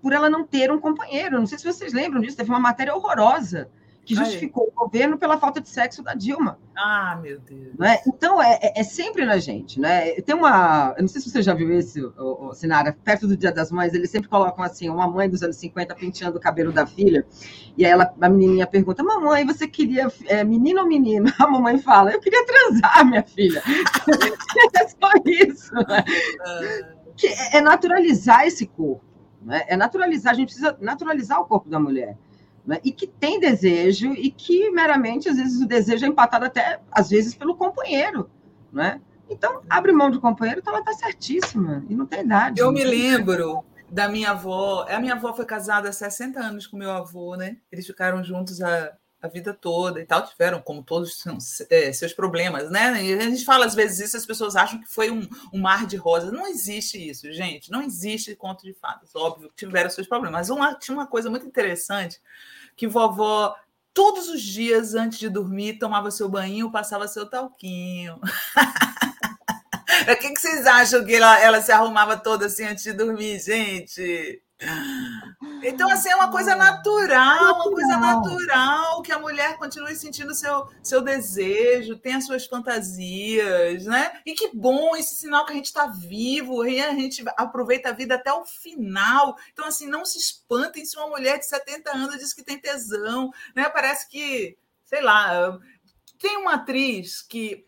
[0.00, 1.38] por ela não ter um companheiro.
[1.38, 3.70] Não sei se vocês lembram disso, teve uma matéria horrorosa
[4.04, 4.70] que justificou Ai.
[4.74, 6.58] o governo pela falta de sexo da Dilma.
[6.76, 7.74] Ah, meu Deus.
[7.78, 7.98] Né?
[8.06, 9.78] Então, é, é, é, sempre na gente.
[9.78, 10.12] Né?
[10.22, 10.94] Tem uma.
[10.96, 13.70] Eu não sei se você já viu esse, o, o Sinara, perto do Dia das
[13.70, 17.24] Mães, eles sempre colocam assim: uma mãe dos anos 50 penteando o cabelo da filha,
[17.76, 21.32] e aí ela, a menininha pergunta: Mamãe, você queria é, menino ou menina?
[21.38, 23.62] A mamãe fala: Eu queria transar, minha filha.
[24.74, 25.74] é só isso.
[25.74, 26.04] Né?
[27.16, 29.04] Que é, é naturalizar esse corpo.
[29.40, 29.62] Né?
[29.68, 32.16] É naturalizar, a gente precisa naturalizar o corpo da mulher
[32.66, 32.80] né?
[32.84, 37.10] e que tem desejo e que meramente, às vezes, o desejo é empatado até, às
[37.10, 38.30] vezes, pelo companheiro,
[38.72, 39.00] né?
[39.28, 42.60] Então, abre mão do companheiro, então ela está certíssima, e não tem idade.
[42.60, 46.76] Eu me lembro da minha avó, a minha avó foi casada há 60 anos com
[46.76, 47.56] meu avô, né?
[47.70, 51.22] Eles ficaram juntos a, a vida toda e tal, tiveram, como todos,
[51.70, 53.02] é, seus problemas, né?
[53.04, 55.86] E a gente fala às vezes isso, as pessoas acham que foi um, um mar
[55.86, 56.32] de rosas.
[56.32, 57.70] Não existe isso, gente.
[57.70, 59.14] Não existe conto de fadas.
[59.14, 60.48] Óbvio que tiveram seus problemas.
[60.48, 62.20] Mas uma, tinha uma coisa muito interessante
[62.76, 63.54] que vovó
[63.94, 68.20] todos os dias antes de dormir tomava seu banho, passava seu talquinho.
[70.02, 73.38] O que, que vocês acham que ela, ela se arrumava toda assim antes de dormir,
[73.38, 74.42] gente?
[75.62, 80.68] Então, assim, é uma coisa natural, uma coisa natural, que a mulher continue sentindo seu,
[80.82, 84.20] seu desejo, tenha suas fantasias, né?
[84.26, 87.92] E que bom esse sinal que a gente está vivo, e a gente aproveita a
[87.92, 89.36] vida até o final.
[89.52, 93.30] Então, assim, não se espantem se uma mulher de 70 anos diz que tem tesão,
[93.54, 93.68] né?
[93.68, 95.58] Parece que, sei lá,
[96.18, 97.64] tem uma atriz que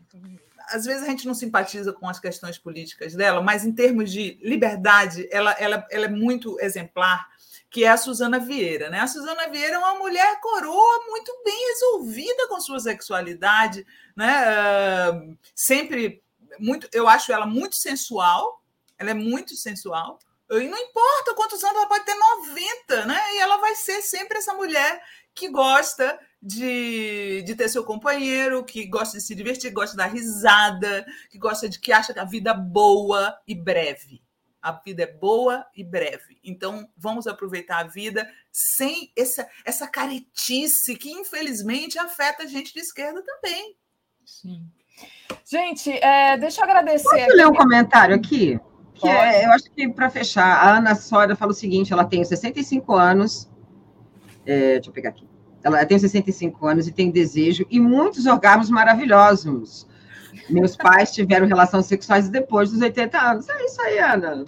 [0.68, 4.38] às vezes a gente não simpatiza com as questões políticas dela, mas em termos de
[4.42, 7.28] liberdade, ela, ela, ela é muito exemplar,
[7.70, 8.88] que é a Suzana Vieira.
[8.88, 9.00] Né?
[9.00, 13.86] A Suzana Vieira é uma mulher coroa muito bem resolvida com sua sexualidade,
[14.16, 15.10] né?
[15.10, 16.22] Uh, sempre
[16.58, 18.62] muito, eu acho ela muito sensual,
[18.98, 20.18] ela é muito sensual.
[20.50, 23.20] E não importa quantos anos ela pode ter 90, né?
[23.34, 25.02] E ela vai ser sempre essa mulher
[25.34, 30.04] que gosta de, de ter seu companheiro, que gosta de se divertir, que gosta da
[30.04, 34.22] risada, que gosta de que acha que a vida é boa e breve.
[34.60, 36.38] A vida é boa e breve.
[36.44, 42.80] Então, vamos aproveitar a vida sem essa, essa caretice que, infelizmente, afeta a gente de
[42.80, 43.76] esquerda também.
[44.24, 44.66] Sim.
[45.46, 47.04] Gente, é, deixa eu agradecer.
[47.04, 47.32] Posso aqui.
[47.32, 48.60] ler um comentário aqui?
[48.94, 52.22] Que é, eu acho que, para fechar, a Ana Sora fala o seguinte: ela tem
[52.22, 53.50] 65 anos.
[54.46, 55.33] É, deixa eu pegar aqui.
[55.64, 59.88] Ela tem 65 anos e tem desejo e muitos orgasmos maravilhosos.
[60.50, 63.48] Meus pais tiveram relações sexuais depois dos 80 anos.
[63.48, 64.44] É isso aí, Ana.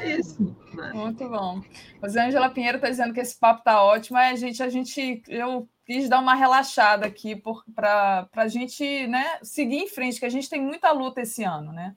[0.00, 0.56] É isso.
[0.92, 1.62] Muito bom.
[2.02, 4.18] Rosângela Pinheiro está dizendo que esse papo está ótimo.
[4.18, 7.40] É, gente, a gente, eu quis dar uma relaxada aqui
[7.74, 11.72] para a gente né, seguir em frente, que a gente tem muita luta esse ano.
[11.72, 11.94] Né?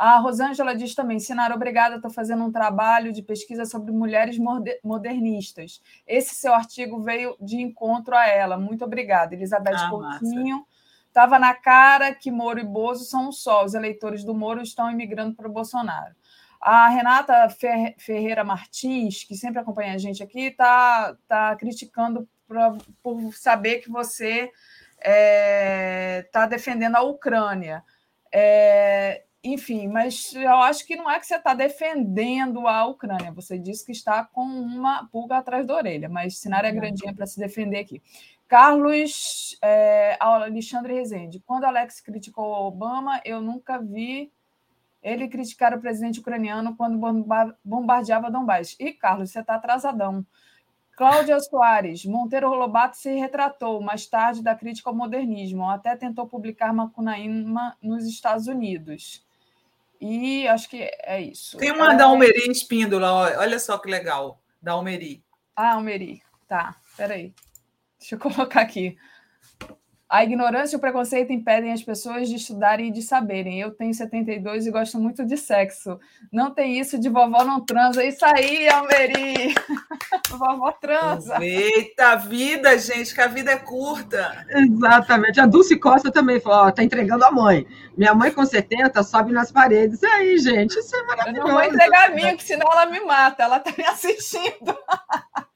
[0.00, 4.38] A Rosângela diz também: Sinara, obrigada, estou fazendo um trabalho de pesquisa sobre mulheres
[4.82, 5.82] modernistas.
[6.06, 8.56] Esse seu artigo veio de encontro a ela.
[8.56, 9.34] Muito obrigada.
[9.34, 10.66] Elizabeth ah, Coutinho.
[11.06, 13.62] Estava na cara que Moro e Bozo são um só.
[13.62, 16.14] Os eleitores do Moro estão imigrando para o Bolsonaro.
[16.58, 17.54] A Renata
[17.98, 23.90] Ferreira Martins, que sempre acompanha a gente aqui, está tá criticando pra, por saber que
[23.90, 27.84] você está é, tá defendendo a Ucrânia.
[28.32, 33.58] É, enfim, mas eu acho que não é que você está defendendo a Ucrânia, você
[33.58, 37.38] disse que está com uma pulga atrás da orelha, mas Sinara é grandinha para se
[37.38, 38.02] defender aqui.
[38.46, 44.30] Carlos é, Alexandre Rezende, quando Alex criticou Obama, eu nunca vi
[45.02, 46.98] ele criticar o presidente ucraniano quando
[47.64, 48.76] bombardeava Donbass.
[48.78, 50.26] E, Carlos, você está atrasadão.
[50.96, 56.74] Cláudia Soares, Monteiro Lobato se retratou mais tarde da crítica ao modernismo, até tentou publicar
[56.74, 59.24] Macunaíma nos Estados Unidos.
[60.00, 61.58] E acho que é isso.
[61.58, 61.96] Tem uma é...
[61.96, 65.22] da Almeri Espíndola, olha só que legal, da Almeri.
[65.54, 67.34] Ah, Almeri, tá, peraí.
[67.98, 68.96] Deixa eu colocar aqui.
[70.10, 73.60] A ignorância e o preconceito impedem as pessoas de estudarem e de saberem.
[73.60, 76.00] Eu tenho 72 e gosto muito de sexo.
[76.32, 78.02] Não tem isso de vovó não transa.
[78.02, 79.54] Isso aí, Almeri!
[80.28, 81.38] vovó transa.
[81.40, 84.44] Eita, vida, gente, que a vida é curta.
[84.50, 85.38] Exatamente.
[85.38, 87.64] A Dulce Costa também falou: ó, tá entregando a mãe.
[87.96, 90.02] Minha mãe com 70 sobe nas paredes.
[90.02, 91.40] E aí, gente, isso é maravilhoso.
[91.40, 93.44] Eu não vou entregar a minha, que senão ela me mata.
[93.44, 94.76] Ela tá me assistindo.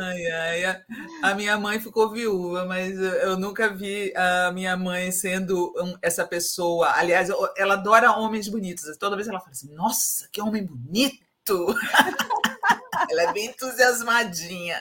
[0.00, 0.82] ai, ai,
[1.22, 5.72] a minha mãe ficou viúva, mas eu nunca vi a minha mãe sendo
[6.02, 6.92] essa pessoa.
[6.94, 8.96] Aliás, ela adora homens bonitos.
[8.98, 11.18] Toda vez ela fala assim: Nossa, que homem bonito!
[13.10, 14.80] ela é bem entusiasmadinha.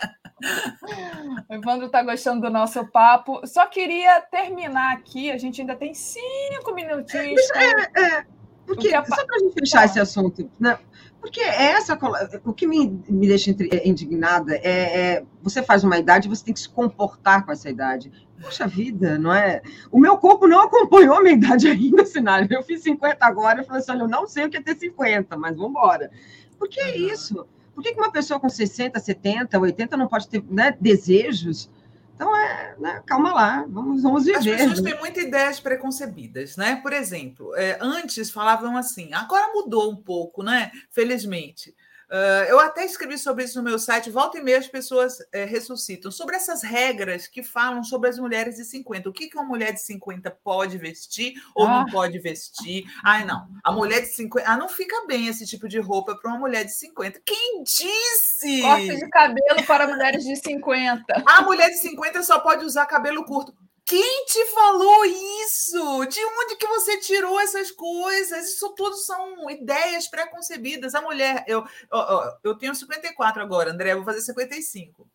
[1.49, 3.45] O Evandro está gostando do nosso papo.
[3.45, 5.31] Só queria terminar aqui.
[5.31, 7.41] A gente ainda tem cinco minutinhos.
[7.51, 8.25] É, é,
[8.65, 9.03] porque, a...
[9.03, 10.77] Só para a gente fechar esse assunto, né?
[11.27, 11.99] Porque essa,
[12.45, 16.59] o que me, me deixa indignada é, é, você faz uma idade, você tem que
[16.61, 18.09] se comportar com essa idade.
[18.41, 19.61] Poxa vida, não é?
[19.91, 22.47] O meu corpo não acompanhou a minha idade ainda, cenário.
[22.49, 24.77] Eu fiz 50 agora, eu falei assim: olha, eu não sei o que é ter
[24.77, 26.09] 50, mas vamos embora.
[26.57, 27.45] Por que isso?
[27.75, 31.69] Por que uma pessoa com 60, 70, 80 não pode ter né, desejos?
[32.17, 34.39] Então, é, né, calma lá, vamos, vamos viver.
[34.39, 34.89] As pessoas né?
[34.89, 36.77] têm muitas ideias preconcebidas, né?
[36.77, 40.71] Por exemplo, é, antes falavam assim, agora mudou um pouco, né?
[40.89, 41.75] Felizmente.
[42.09, 45.43] Uh, eu até escrevi sobre isso no meu site, volta e meia as pessoas é,
[45.43, 49.09] ressuscitam, sobre essas regras que falam sobre as mulheres de 50.
[49.09, 51.79] O que, que uma mulher de 50 pode vestir ou ah.
[51.79, 52.85] não pode vestir?
[53.03, 53.49] Ai, não.
[53.61, 54.49] A mulher de 50.
[54.49, 57.21] Ah, não fica bem esse tipo de roupa para uma mulher de 50.
[57.25, 58.61] Quem disse?
[58.61, 61.23] Corte de cabelo para mulheres de 50.
[61.25, 63.53] A mulher de 50 só pode usar cabelo curto.
[63.87, 66.05] Quem te falou isso?
[66.07, 68.49] De onde que você tirou essas coisas?
[68.49, 70.93] Isso tudo são ideias pré-concebidas.
[70.93, 75.07] A mulher, eu, eu, eu tenho 54 agora, André, vou fazer 55.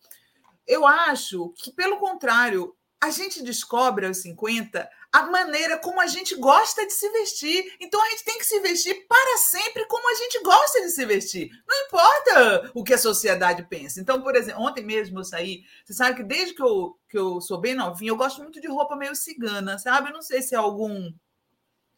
[0.65, 6.35] Eu acho que, pelo contrário, a gente descobre aos 50 a maneira como a gente
[6.37, 7.75] gosta de se vestir.
[7.77, 11.05] Então a gente tem que se vestir para sempre como a gente gosta de se
[11.05, 11.49] vestir.
[11.67, 13.99] Não importa o que a sociedade pensa.
[13.99, 15.63] Então, por exemplo, ontem mesmo eu saí.
[15.83, 18.69] Você sabe que desde que eu, que eu sou bem novinha, eu gosto muito de
[18.69, 20.07] roupa meio cigana, sabe?
[20.07, 21.13] Eu não sei se é algum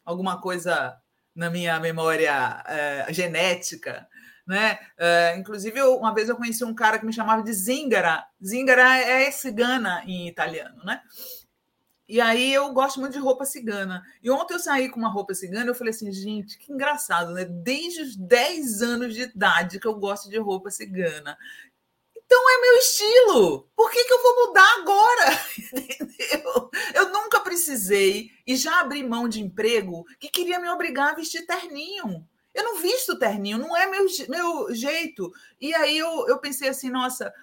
[0.04, 0.98] alguma coisa
[1.36, 4.08] na minha memória é, genética.
[4.48, 4.78] Né?
[4.98, 8.26] É, inclusive, eu, uma vez eu conheci um cara que me chamava de Zingara.
[8.44, 11.02] Zingara é cigana em italiano, né?
[12.08, 14.04] E aí eu gosto muito de roupa cigana.
[14.22, 17.46] E ontem eu saí com uma roupa cigana, eu falei assim, gente, que engraçado, né?
[17.46, 21.36] Desde os 10 anos de idade que eu gosto de roupa cigana.
[22.16, 23.70] Então é meu estilo.
[23.76, 25.40] Por que, que eu vou mudar agora?
[25.74, 26.70] Entendeu?
[26.94, 31.46] Eu nunca precisei e já abri mão de emprego que queria me obrigar a vestir
[31.48, 32.28] terninho.
[32.56, 35.32] Eu não visto terninho, não é meu, meu jeito.
[35.60, 37.34] E aí eu, eu pensei assim, nossa,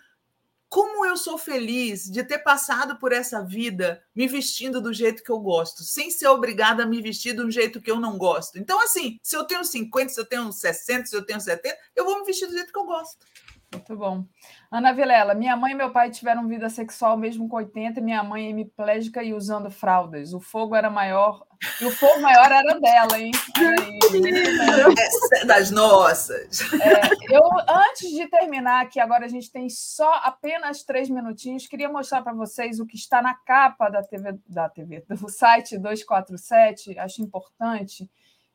[0.73, 5.31] como eu sou feliz de ter passado por essa vida me vestindo do jeito que
[5.31, 8.59] eu gosto, sem ser obrigada a me vestir de um jeito que eu não gosto.
[8.59, 12.07] Então, assim, se eu tenho 50, se eu tenho 60, se eu tenho 70, eu
[12.07, 13.19] vou me vestir do jeito que eu gosto.
[13.73, 14.25] Muito bom.
[14.71, 18.51] Ana Vilela, minha mãe e meu pai tiveram vida sexual mesmo com 80, minha mãe
[18.51, 20.35] hemiplégica e usando fraldas.
[20.35, 21.43] O fogo era maior,
[21.81, 23.31] e o fogo maior era dela, hein?
[24.99, 26.61] Essa é das nossas.
[26.75, 31.89] É, eu, antes de terminar aqui, agora a gente tem só apenas três minutinhos, queria
[31.89, 36.99] mostrar para vocês o que está na capa da TV, da TV, do site 247,
[36.99, 38.11] acho importante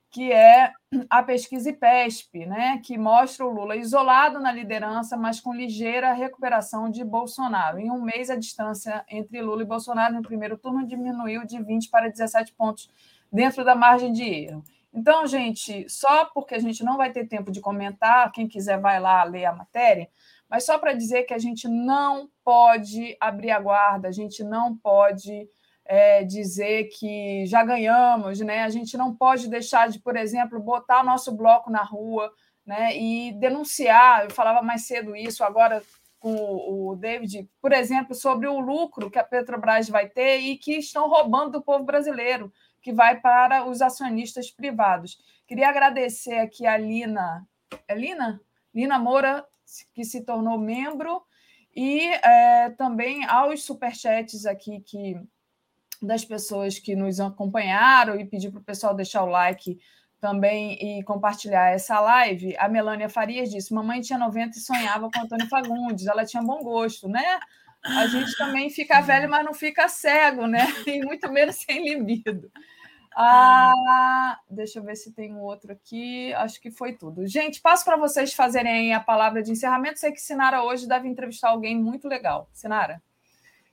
[0.09, 0.71] que é
[1.09, 6.89] a pesquisa IPESP, né, que mostra o Lula isolado na liderança, mas com ligeira recuperação
[6.89, 7.77] de Bolsonaro.
[7.77, 11.89] Em um mês, a distância entre Lula e Bolsonaro no primeiro turno diminuiu de 20
[11.89, 12.89] para 17 pontos
[13.31, 14.63] dentro da margem de erro.
[14.93, 18.99] Então, gente, só porque a gente não vai ter tempo de comentar, quem quiser vai
[18.99, 20.09] lá ler a matéria,
[20.49, 24.75] mas só para dizer que a gente não pode abrir a guarda, a gente não
[24.75, 25.47] pode
[25.87, 28.63] é, dizer que já ganhamos, né?
[28.63, 32.31] A gente não pode deixar de, por exemplo, botar nosso bloco na rua
[32.65, 32.95] né?
[32.97, 34.25] e denunciar.
[34.25, 35.81] Eu falava mais cedo isso, agora
[36.19, 40.73] com o David, por exemplo, sobre o lucro que a Petrobras vai ter e que
[40.77, 42.51] estão roubando do povo brasileiro
[42.81, 45.19] que vai para os acionistas privados.
[45.45, 47.47] Queria agradecer aqui a Lina,
[47.87, 48.41] é Lina?
[48.73, 49.45] Lina Moura,
[49.93, 51.21] que se tornou membro,
[51.75, 55.19] e é, também aos superchats aqui que
[56.01, 59.79] das pessoas que nos acompanharam e pedir para o pessoal deixar o like
[60.19, 62.55] também e compartilhar essa live.
[62.57, 66.59] A Melânia Farias disse: Mamãe tinha 90 e sonhava com Antônio Fagundes, ela tinha bom
[66.59, 67.39] gosto, né?
[67.83, 70.65] A gente também fica velho, mas não fica cego, né?
[70.87, 72.51] E muito menos sem libido.
[73.15, 76.33] Ah, deixa eu ver se tem um outro aqui.
[76.35, 77.25] Acho que foi tudo.
[77.25, 79.99] Gente, passo para vocês fazerem a palavra de encerramento.
[79.99, 82.47] Sei que Sinara hoje deve entrevistar alguém muito legal.
[82.53, 83.01] Sinara.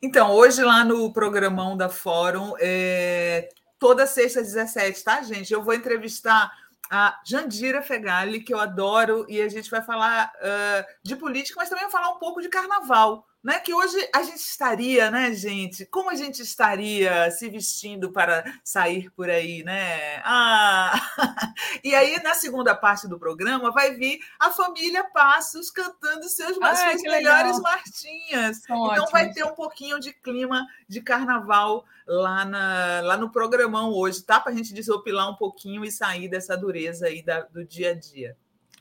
[0.04, 3.48] Então, hoje lá no programão da Fórum, é...
[3.78, 5.50] toda sexta às 17, tá, gente?
[5.50, 6.52] Eu vou entrevistar
[6.90, 11.70] a Jandira Fegali, que eu adoro, e a gente vai falar uh, de política, mas
[11.70, 13.60] também vai falar um pouco de carnaval né?
[13.60, 15.84] Que hoje a gente estaria, né, gente?
[15.84, 20.22] Como a gente estaria se vestindo para sair por aí, né?
[20.24, 20.94] Ah!
[21.82, 26.74] E aí, na segunda parte do programa, vai vir a família Passos cantando seus, ah,
[26.74, 28.62] suas melhores martinhas.
[28.62, 29.10] São então, ótimos.
[29.10, 34.40] vai ter um pouquinho de clima de carnaval lá, na, lá no programão hoje, tá?
[34.40, 37.94] Para a gente desopilar um pouquinho e sair dessa dureza aí da, do dia a
[37.94, 38.36] dia.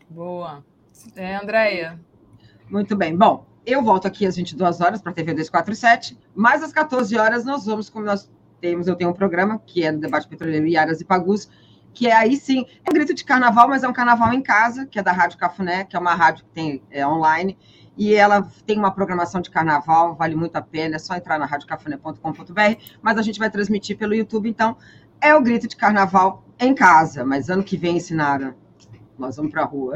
[0.10, 0.64] Boa.
[1.16, 2.00] É, Andréia.
[2.70, 3.18] Muito bem.
[3.18, 7.46] Bom, eu volto aqui às 22 horas para a TV 247, mas às 14 horas
[7.46, 10.78] nós vamos, como nós temos, eu tenho um programa que é do debate petroleiro e
[10.78, 11.50] áreas e pagus,
[11.94, 14.86] que é aí sim, é um grito de carnaval, mas é um carnaval em casa,
[14.86, 17.58] que é da Rádio Cafuné, que é uma rádio que tem é, online,
[17.96, 21.46] e ela tem uma programação de carnaval, vale muito a pena, é só entrar na
[21.46, 24.76] radiocafuné.com.br, mas a gente vai transmitir pelo YouTube, então
[25.22, 28.56] é o grito de carnaval em casa, mas ano que vem ensinaram
[29.24, 29.96] nós vamos para a rua.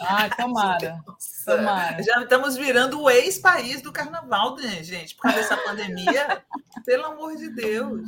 [0.00, 1.00] Ah, tomara.
[1.44, 2.02] tomara.
[2.02, 5.14] Já estamos virando o ex-país do carnaval, né, gente?
[5.14, 6.42] Por causa dessa pandemia.
[6.84, 8.02] Pelo amor de Deus.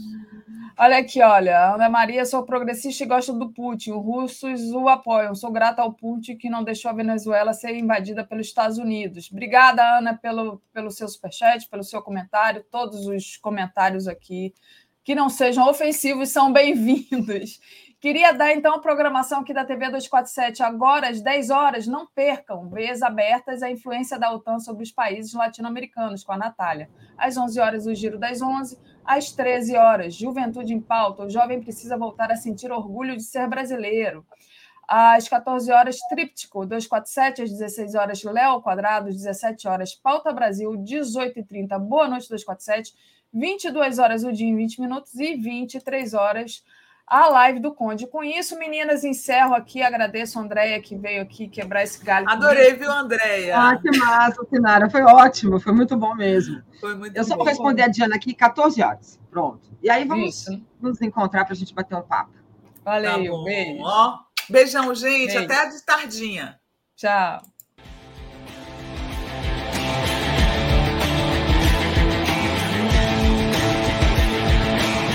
[0.76, 3.92] Olha aqui, olha, Ana Maria, sou progressista e gosto do Putin.
[3.92, 5.34] Os russos o apoiam.
[5.34, 9.30] Sou grata ao Putin que não deixou a Venezuela ser invadida pelos Estados Unidos.
[9.30, 12.64] Obrigada, Ana, pelo, pelo seu superchat, pelo seu comentário.
[12.70, 14.52] Todos os comentários aqui
[15.04, 17.60] que não sejam ofensivos são bem-vindos.
[18.04, 21.86] Queria dar então a programação aqui da TV 247 agora às 10 horas.
[21.86, 26.90] Não percam, veias abertas, a influência da OTAN sobre os países latino-americanos, com a Natália.
[27.16, 28.78] Às 11 horas, o Giro das 11.
[29.06, 31.22] Às 13 horas, Juventude em Pauta.
[31.22, 34.22] O jovem precisa voltar a sentir orgulho de ser brasileiro.
[34.86, 37.40] Às 14 horas, Tríptico, 247.
[37.40, 39.08] Às 16 horas, Léo Quadrado.
[39.08, 40.72] Às 17 horas, Pauta Brasil.
[40.72, 42.92] 18h30, Boa Noite 247.
[43.32, 45.14] 22 horas, o dia em 20 minutos.
[45.14, 46.62] E 23 horas,
[47.06, 48.06] a live do Conde.
[48.06, 49.82] Com isso, meninas, encerro aqui.
[49.82, 52.28] Agradeço a Andréia que veio aqui quebrar esse galho.
[52.28, 52.78] Adorei, comigo.
[52.84, 53.56] viu, Andréia?
[53.58, 54.90] Ah, que massa, Sinara.
[54.90, 56.62] Foi ótimo, foi muito bom mesmo.
[56.80, 57.44] Foi muito Eu só bom.
[57.44, 59.20] vou responder a Diana aqui 14 horas.
[59.30, 59.68] Pronto.
[59.82, 60.62] E aí vamos isso.
[60.80, 62.32] nos encontrar para a gente bater um papo.
[62.84, 63.82] Valeu, tá beijo.
[63.82, 64.18] Ó,
[64.48, 65.34] beijão, gente.
[65.34, 65.44] Beijo.
[65.44, 66.60] Até de tardinha.
[66.96, 67.42] Tchau.